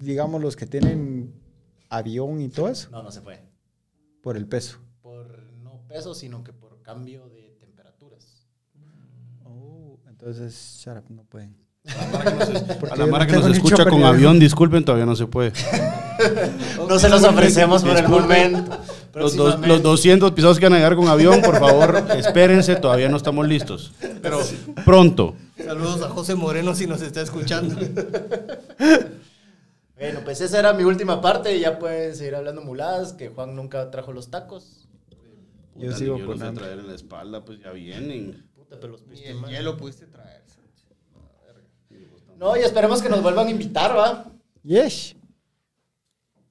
digamos, 0.00 0.40
los 0.40 0.56
que 0.56 0.66
tienen 0.66 1.32
avión 1.88 2.40
y 2.40 2.48
todo 2.48 2.68
eso, 2.68 2.90
No, 2.90 3.02
no 3.02 3.10
se 3.10 3.20
puede. 3.22 3.42
por 4.22 4.36
el 4.36 4.46
peso. 4.46 4.78
Por 5.02 5.42
no 5.62 5.80
peso, 5.88 6.14
sino 6.14 6.44
que 6.44 6.52
por 6.52 6.82
cambio 6.82 7.28
de 7.28 7.56
temperaturas. 7.60 8.46
Oh, 9.44 9.98
entonces, 10.08 10.80
shut 10.84 10.96
up, 10.98 11.04
no 11.10 11.24
pueden. 11.24 11.56
A 12.90 12.96
la 12.96 13.06
Mara 13.06 13.26
que 13.26 13.32
nos, 13.32 13.46
yo 13.46 13.52
escucha 13.52 13.84
con 13.86 14.04
avión. 14.04 14.38
disculpen, 14.38 14.84
todavía 14.84 15.06
no 15.06 15.16
se 15.16 15.26
puede. 15.26 15.52
No 16.88 16.98
se 16.98 17.08
los 17.08 17.22
ofrecemos 17.24 17.82
por 17.82 17.96
el 17.96 18.08
momento. 18.08 18.78
Los, 19.14 19.34
dos- 19.36 19.58
los 19.66 19.82
200 19.82 20.30
episodios 20.30 20.58
que 20.58 20.66
van 20.66 20.74
a 20.74 20.76
llegar 20.76 20.94
con 20.96 21.08
avión, 21.08 21.40
por 21.42 21.58
favor, 21.58 22.04
espérense, 22.16 22.76
todavía 22.76 23.08
no 23.08 23.16
estamos 23.16 23.48
listos. 23.48 23.92
Pero 24.22 24.40
pronto. 24.84 25.34
Saludos 25.56 26.02
a 26.02 26.08
José 26.10 26.34
Moreno 26.34 26.74
si 26.74 26.86
nos 26.86 27.00
está 27.02 27.22
escuchando. 27.22 27.74
Bueno, 29.96 30.20
pues 30.24 30.40
esa 30.40 30.58
era 30.60 30.72
mi 30.74 30.84
última 30.84 31.20
parte 31.20 31.56
y 31.56 31.60
ya 31.60 31.78
pueden 31.78 32.14
seguir 32.14 32.36
hablando 32.36 32.62
muladas, 32.62 33.12
que 33.14 33.28
Juan 33.30 33.56
nunca 33.56 33.90
trajo 33.90 34.12
los 34.12 34.30
tacos. 34.30 34.86
Yo 35.74 35.86
Puta, 35.86 35.96
sigo 35.98 36.14
ni 36.16 36.20
con 36.22 36.30
los 36.30 36.38
voy 36.38 36.46
a 36.46 36.48
hambre. 36.50 36.64
traer 36.64 36.78
en 36.80 36.86
la 36.88 36.94
espalda, 36.94 37.44
pues 37.44 37.58
ya 37.60 37.72
vienen. 37.72 38.44
Puta, 38.54 38.76
pero 38.80 38.92
los 38.92 39.02
el 39.24 39.34
mal. 39.36 39.50
hielo 39.50 39.76
pudiste 39.76 40.06
traer. 40.06 40.42
No, 42.38 42.56
y 42.56 42.60
esperemos 42.60 43.02
que 43.02 43.08
nos 43.08 43.22
vuelvan 43.22 43.46
a 43.48 43.50
invitar, 43.50 43.96
¿va? 43.96 44.24
Yes. 44.62 45.16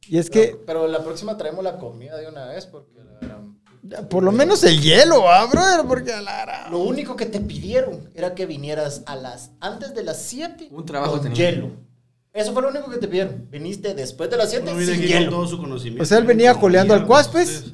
Y 0.08 0.18
es 0.18 0.30
que 0.30 0.58
Pero, 0.66 0.88
la 0.88 1.04
próxima 1.04 1.38
traemos 1.38 1.64
la 1.64 1.78
comida 1.78 2.18
de 2.18 2.28
una 2.28 2.46
vez 2.46 2.66
porque 2.66 2.92
la 3.90 4.02
Por 4.10 4.24
lo 4.24 4.32
menos 4.32 4.64
el 4.64 4.82
hielo, 4.82 5.30
¿ah, 5.30 5.46
brother? 5.46 5.86
Porque 5.88 6.12
a 6.14 6.22
la 6.22 6.42
gran- 6.46 6.72
Lo 6.72 6.80
único 6.80 7.16
que 7.16 7.26
te 7.26 7.40
pidieron 7.40 8.10
era 8.16 8.34
que 8.36 8.46
vinieras 8.46 9.04
a 9.06 9.16
las 9.16 9.52
antes 9.60 9.94
de 9.96 10.04
las 10.04 10.22
7 10.22 10.68
Un 10.72 10.86
trabajo 10.86 11.14
con 11.14 11.24
tenía. 11.24 11.52
hielo. 11.52 11.72
Eso 12.34 12.54
fue 12.54 12.62
lo 12.62 12.70
único 12.70 12.90
que 12.90 12.98
te 12.98 13.08
pidieron. 13.08 13.48
Viniste 13.50 13.94
después 13.94 14.30
de 14.30 14.38
las 14.38 14.50
7 14.50 14.72
No 14.72 14.80
sin 14.80 15.02
hielo. 15.02 15.32
todo 15.32 15.48
su 15.48 15.58
conocimiento. 15.58 16.04
O 16.04 16.06
sea, 16.06 16.18
él 16.20 16.26
venía 16.26 16.54
coleando 16.56 16.94
al 16.94 17.00
mierda, 17.02 17.08
cuas, 17.08 17.28
ustedes. 17.28 17.74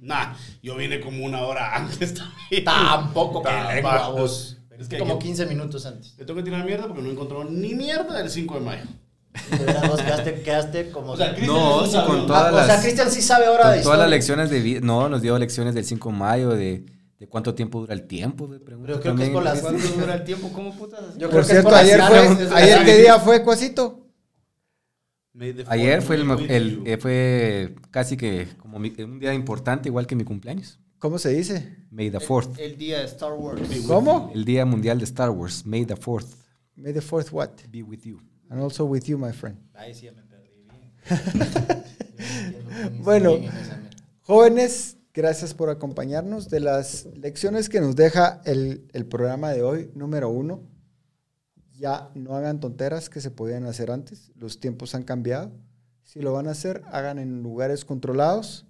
Nah, 0.00 0.34
yo 0.62 0.76
vine 0.76 1.00
como 1.00 1.24
una 1.24 1.42
hora 1.44 1.76
antes 1.76 2.14
también. 2.14 2.64
Tampoco 2.64 3.42
que 3.42 3.48
Tampoco. 3.82 4.28
Es 4.80 4.88
que 4.88 4.98
como 4.98 5.14
yo- 5.14 5.18
15 5.18 5.46
minutos 5.46 5.84
antes. 5.86 6.14
Le 6.18 6.24
tengo 6.24 6.38
que 6.38 6.44
tirar 6.44 6.64
mierda 6.64 6.86
porque 6.86 7.02
no 7.02 7.10
encontró 7.10 7.44
ni 7.44 7.74
mierda 7.74 8.16
del 8.16 8.30
5 8.30 8.54
de 8.54 8.60
mayo. 8.60 8.82
De 9.50 9.64
verdad, 9.64 9.88
vos 9.88 10.00
quedaste, 10.02 10.42
quedaste 10.42 10.90
como... 10.90 11.12
O 11.12 11.16
sea, 11.16 11.34
Cristian 11.34 11.54
No, 11.56 11.84
es 11.84 11.92
sí, 11.92 11.98
con 12.06 12.26
todas 12.26 12.42
Ah, 12.42 12.48
o 12.52 12.56
sea, 12.58 12.66
las- 12.66 12.82
Cristian 12.82 13.10
sí 13.10 13.22
sabe 13.22 13.46
ahora 13.46 13.62
Con 13.64 13.72
de 13.72 13.82
todas 13.82 13.98
las 14.00 14.10
lecciones 14.10 14.50
de 14.50 14.60
vida. 14.60 14.80
No, 14.82 15.08
nos 15.08 15.22
dio 15.22 15.38
lecciones 15.38 15.74
del 15.74 15.84
5 15.84 16.10
de 16.10 16.16
mayo, 16.16 16.48
de, 16.50 16.84
de 17.18 17.28
cuánto 17.28 17.54
tiempo 17.54 17.80
dura 17.80 17.94
el 17.94 18.06
tiempo. 18.08 18.48
Pero 18.64 18.82
creo 18.82 19.14
que 19.14 19.22
es 19.24 19.28
por 19.30 19.42
las... 19.44 19.60
¿Cuánto 19.60 19.86
dura 20.00 20.14
el 20.14 20.24
tiempo? 20.24 20.50
¿Cómo 20.52 20.74
putas? 20.76 21.00
Yo 21.16 21.28
creo 21.28 21.30
Por 21.30 21.40
que 21.42 21.44
cierto, 21.46 21.68
es 21.68 21.74
por 21.74 21.74
ayer 21.74 21.98
las 21.98 22.08
fue, 22.08 22.18
ayer 22.56 22.78
es- 22.78 22.84
qué 22.84 22.96
día 22.98 23.18
fue, 23.20 23.42
Cuasito. 23.44 24.06
Ayer 25.68 26.02
fue, 26.02 26.16
el, 26.16 26.30
el- 26.50 26.82
eh, 26.86 26.96
fue 26.98 27.76
casi 27.92 28.16
que 28.16 28.48
como 28.58 28.78
mi- 28.80 28.92
un 29.00 29.20
día 29.20 29.32
importante, 29.32 29.88
igual 29.88 30.06
que 30.06 30.16
mi 30.16 30.24
cumpleaños. 30.24 30.80
¿Cómo 31.00 31.18
se 31.18 31.30
dice? 31.30 31.86
May 31.90 32.10
the 32.10 32.18
4th. 32.18 32.58
El 32.58 32.76
día 32.76 32.98
de 32.98 33.06
Star 33.06 33.32
Wars. 33.32 33.62
¿Cómo? 33.86 34.30
El 34.34 34.44
Día 34.44 34.66
Mundial 34.66 34.98
de 34.98 35.04
Star 35.04 35.30
Wars. 35.30 35.64
May 35.64 35.86
the 35.86 35.96
4th 35.96 36.36
May 36.76 36.92
the 36.92 37.00
fourth 37.00 37.32
what? 37.32 37.50
be 37.70 37.82
with 37.82 38.00
you. 38.04 38.20
And 38.48 38.60
also 38.60 38.84
with 38.84 39.04
you, 39.04 39.18
my 39.18 39.32
friend. 39.32 39.58
Ahí 39.74 39.94
sí 39.94 40.08
me 40.10 40.22
perdí 40.22 40.50
bien. 40.54 41.84
Bueno. 43.02 43.38
Jóvenes, 44.22 44.98
gracias 45.12 45.54
por 45.54 45.70
acompañarnos. 45.70 46.48
De 46.48 46.60
las 46.60 47.06
lecciones 47.16 47.68
que 47.68 47.80
nos 47.80 47.96
deja 47.96 48.40
el, 48.44 48.88
el 48.92 49.06
programa 49.06 49.50
de 49.50 49.62
hoy, 49.62 49.90
número 49.94 50.28
uno, 50.28 50.62
ya 51.72 52.10
no 52.14 52.34
hagan 52.34 52.60
tonteras 52.60 53.10
que 53.10 53.20
se 53.20 53.30
podían 53.30 53.64
hacer 53.64 53.90
antes. 53.90 54.32
Los 54.36 54.60
tiempos 54.60 54.94
han 54.94 55.02
cambiado. 55.02 55.52
Si 56.04 56.20
lo 56.20 56.32
van 56.32 56.46
a 56.46 56.52
hacer, 56.52 56.82
hagan 56.92 57.18
en 57.18 57.42
lugares 57.42 57.84
controlados. 57.84 58.66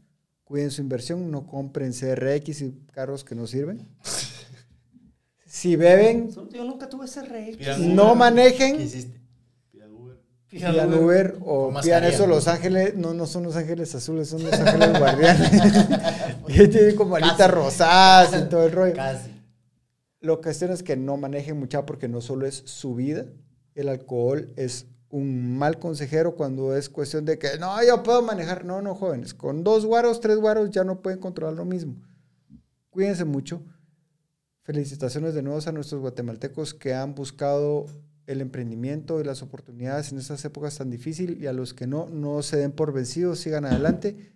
Cuiden 0.51 0.72
su 0.72 0.81
inversión, 0.81 1.31
no 1.31 1.47
compren 1.47 1.93
CRX 1.93 2.62
y 2.62 2.72
carros 2.93 3.22
que 3.22 3.36
no 3.36 3.47
sirven. 3.47 3.86
Si 5.47 5.74
beben, 5.74 6.31
Yo 6.52 6.64
nunca 6.64 6.89
tuve. 6.89 7.06
Pidan 7.56 7.94
no 7.94 8.05
Uber. 8.05 8.12
¿Qué 8.12 8.18
manejen, 8.18 8.81
hiciste? 8.81 9.20
Pidan 9.70 9.93
Uber. 9.93 10.16
pidan 10.48 10.94
Uber 10.94 11.36
o 11.40 11.68
pidan 11.68 11.74
mascarilla. 11.74 12.09
eso 12.09 12.27
Los 12.28 12.47
Ángeles. 12.48 12.97
No, 12.97 13.14
no 13.14 13.27
son 13.27 13.43
Los 13.44 13.56
Ángeles 13.56 13.93
Azules, 13.94 14.28
son 14.28 14.44
Los 14.44 14.55
Ángeles 14.55 14.97
Guardianes. 14.97 15.51
y 16.48 16.68
tienen 16.68 16.97
como 16.97 17.16
alitas 17.16 17.51
rosadas 17.51 18.40
y 18.40 18.48
todo 18.48 18.64
el 18.64 18.72
rollo. 18.72 18.94
Casi. 18.94 19.31
La 20.20 20.36
cuestión 20.36 20.70
es 20.72 20.82
que 20.85 20.97
no 20.97 21.16
manejen 21.16 21.59
mucha 21.59 21.85
porque 21.85 22.09
no 22.09 22.20
solo 22.20 22.47
es 22.47 22.62
su 22.66 22.94
vida, 22.94 23.27
el 23.74 23.89
alcohol 23.89 24.52
es 24.56 24.86
un 25.10 25.58
mal 25.58 25.78
consejero 25.78 26.36
cuando 26.36 26.74
es 26.76 26.88
cuestión 26.88 27.24
de 27.24 27.38
que 27.38 27.58
no, 27.58 27.76
yo 27.84 28.02
puedo 28.02 28.22
manejar. 28.22 28.64
No, 28.64 28.80
no, 28.80 28.94
jóvenes, 28.94 29.34
con 29.34 29.64
dos 29.64 29.84
guaros, 29.84 30.20
tres 30.20 30.38
guaros 30.38 30.70
ya 30.70 30.84
no 30.84 31.02
pueden 31.02 31.18
controlar 31.18 31.54
lo 31.54 31.64
mismo. 31.64 31.96
Cuídense 32.90 33.24
mucho. 33.24 33.62
Felicitaciones 34.62 35.34
de 35.34 35.42
nuevo 35.42 35.60
a 35.64 35.72
nuestros 35.72 36.00
guatemaltecos 36.00 36.74
que 36.74 36.94
han 36.94 37.14
buscado 37.14 37.86
el 38.26 38.40
emprendimiento 38.40 39.20
y 39.20 39.24
las 39.24 39.42
oportunidades 39.42 40.12
en 40.12 40.18
estas 40.18 40.44
épocas 40.44 40.78
tan 40.78 40.90
difíciles 40.90 41.38
y 41.40 41.46
a 41.46 41.52
los 41.52 41.74
que 41.74 41.88
no, 41.88 42.08
no 42.08 42.42
se 42.42 42.58
den 42.58 42.70
por 42.70 42.92
vencidos, 42.92 43.40
sigan 43.40 43.64
adelante. 43.64 44.32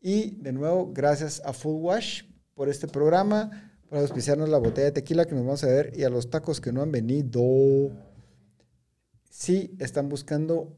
Y 0.00 0.40
de 0.42 0.52
nuevo, 0.52 0.90
gracias 0.92 1.40
a 1.44 1.52
Full 1.52 1.82
Wash 1.82 2.22
por 2.54 2.68
este 2.68 2.88
programa, 2.88 3.78
por 3.88 3.98
auspiciarnos 3.98 4.48
la 4.48 4.58
botella 4.58 4.86
de 4.86 4.92
tequila 4.92 5.26
que 5.26 5.34
nos 5.34 5.44
vamos 5.44 5.62
a 5.62 5.68
ver 5.68 5.92
y 5.96 6.02
a 6.02 6.10
los 6.10 6.30
tacos 6.30 6.60
que 6.60 6.72
no 6.72 6.82
han 6.82 6.90
venido. 6.90 7.40
Si 9.30 9.74
están 9.78 10.08
buscando 10.08 10.76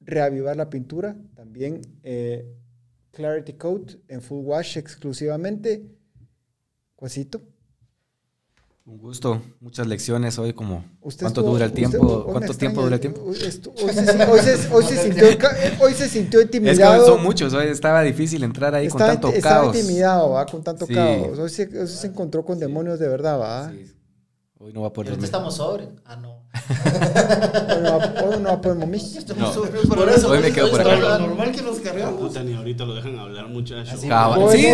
reavivar 0.00 0.56
la 0.56 0.70
pintura, 0.70 1.14
también 1.34 1.82
eh, 2.02 2.50
Clarity 3.12 3.52
Coat 3.52 3.92
en 4.08 4.22
Full 4.22 4.44
Wash 4.44 4.78
exclusivamente. 4.78 5.84
Cuasito. 6.96 7.42
Un 8.86 8.98
gusto. 8.98 9.42
Muchas 9.60 9.86
lecciones 9.88 10.38
hoy 10.38 10.52
como 10.54 10.84
Usted 11.02 11.24
cuánto 11.24 11.40
estuvo- 11.42 11.52
dura 11.54 11.64
el 11.66 11.70
usted- 11.72 11.88
tiempo. 11.90 12.06
hoy 12.06 12.16
me 12.18 12.22
¿Cuánto 12.32 12.38
extraña, 12.52 12.58
tiempo 12.58 12.82
dura 12.82 12.94
el 12.94 13.00
tiempo? 13.00 13.22
Hoy, 13.24 13.34
estu- 13.36 13.72
hoy 13.82 13.92
se, 13.92 14.24
hoy 14.30 14.40
se- 14.40 14.68
hoy 14.74 14.84
se 14.84 14.96
sintió, 15.02 15.26
hoy 15.80 15.94
se 15.94 16.08
sintió 16.08 16.40
Es 16.40 16.48
que 16.50 16.56
intimidado. 16.58 17.04
son 17.04 17.22
muchos, 17.22 17.52
hoy 17.52 17.66
estaba 17.66 18.02
difícil 18.02 18.44
entrar 18.44 18.74
ahí 18.76 18.86
estaba, 18.86 19.10
con 19.12 19.20
tanto 19.20 19.36
estaba 19.36 19.62
caos. 19.62 19.76
intimidado, 19.76 20.30
¿va? 20.30 20.46
Con 20.46 20.62
tanto 20.62 20.86
Sí. 20.86 20.94
caos. 20.94 21.36
Hoy 21.38 21.50
se, 21.50 21.78
hoy 21.80 21.88
se 21.88 22.06
encontró 22.06 22.44
con 22.44 22.58
demonios 22.60 22.98
de 23.00 23.08
verdad, 23.08 23.38
¿va? 23.40 23.70
Sí. 23.72 23.92
Hoy 24.58 24.72
no 24.72 24.82
va 24.82 24.88
a 24.88 24.92
poder 24.92 25.10
dormir. 25.10 25.24
estamos 25.24 25.56
sobre. 25.56 25.88
Ah, 26.04 26.14
no. 26.16 26.35
Hoy 28.24 28.38
no 28.40 28.60
no. 29.36 29.52
Por 29.94 30.08
eso, 30.08 30.28
Hoy 30.30 30.38
me 30.40 30.52
quedo 30.52 30.70
por 30.70 30.80
acá. 30.80 30.92
hablando. 30.92 31.26
normal 31.28 31.52
que 31.52 31.62
nos 31.62 31.78
Ah, 31.78 31.82
cargamos. 31.84 32.20
puta, 32.20 32.42
ni 32.42 32.54
ahorita 32.54 32.84
lo 32.84 32.94
dejan 32.94 33.18
hablar, 33.18 33.48
muchachos. 33.48 34.00
Sí, 34.00 34.06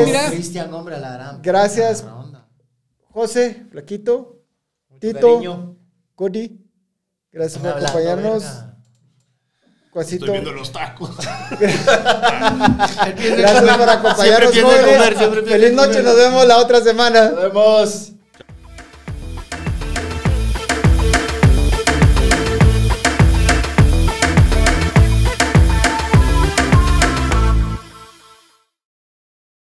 mira. 0.04 0.28
Cristian, 0.30 0.72
hombre, 0.74 0.98
la 0.98 1.12
gran. 1.12 1.42
Gracias. 1.42 2.04
José, 3.10 3.66
Flaquito, 3.70 4.38
Mucho 4.88 5.00
Tito, 5.00 5.34
cariño. 5.34 5.76
Cody, 6.14 6.60
gracias 7.30 7.58
por 7.58 7.70
Hablando, 7.72 7.88
acompañarnos. 7.88 8.44
Cuasito, 9.92 10.24
Estoy 10.24 10.40
viendo 10.40 10.52
los 10.58 10.72
tacos. 10.72 11.10
gracias 13.36 13.76
por 13.76 13.88
acompañarnos, 13.90 14.58
jóvenes. 14.62 15.14
Feliz 15.46 15.72
noche, 15.74 15.88
comer. 15.90 16.04
nos 16.04 16.16
vemos 16.16 16.46
la 16.46 16.56
otra 16.58 16.80
semana. 16.80 17.28
Nos 17.30 17.42
vemos. 17.42 18.12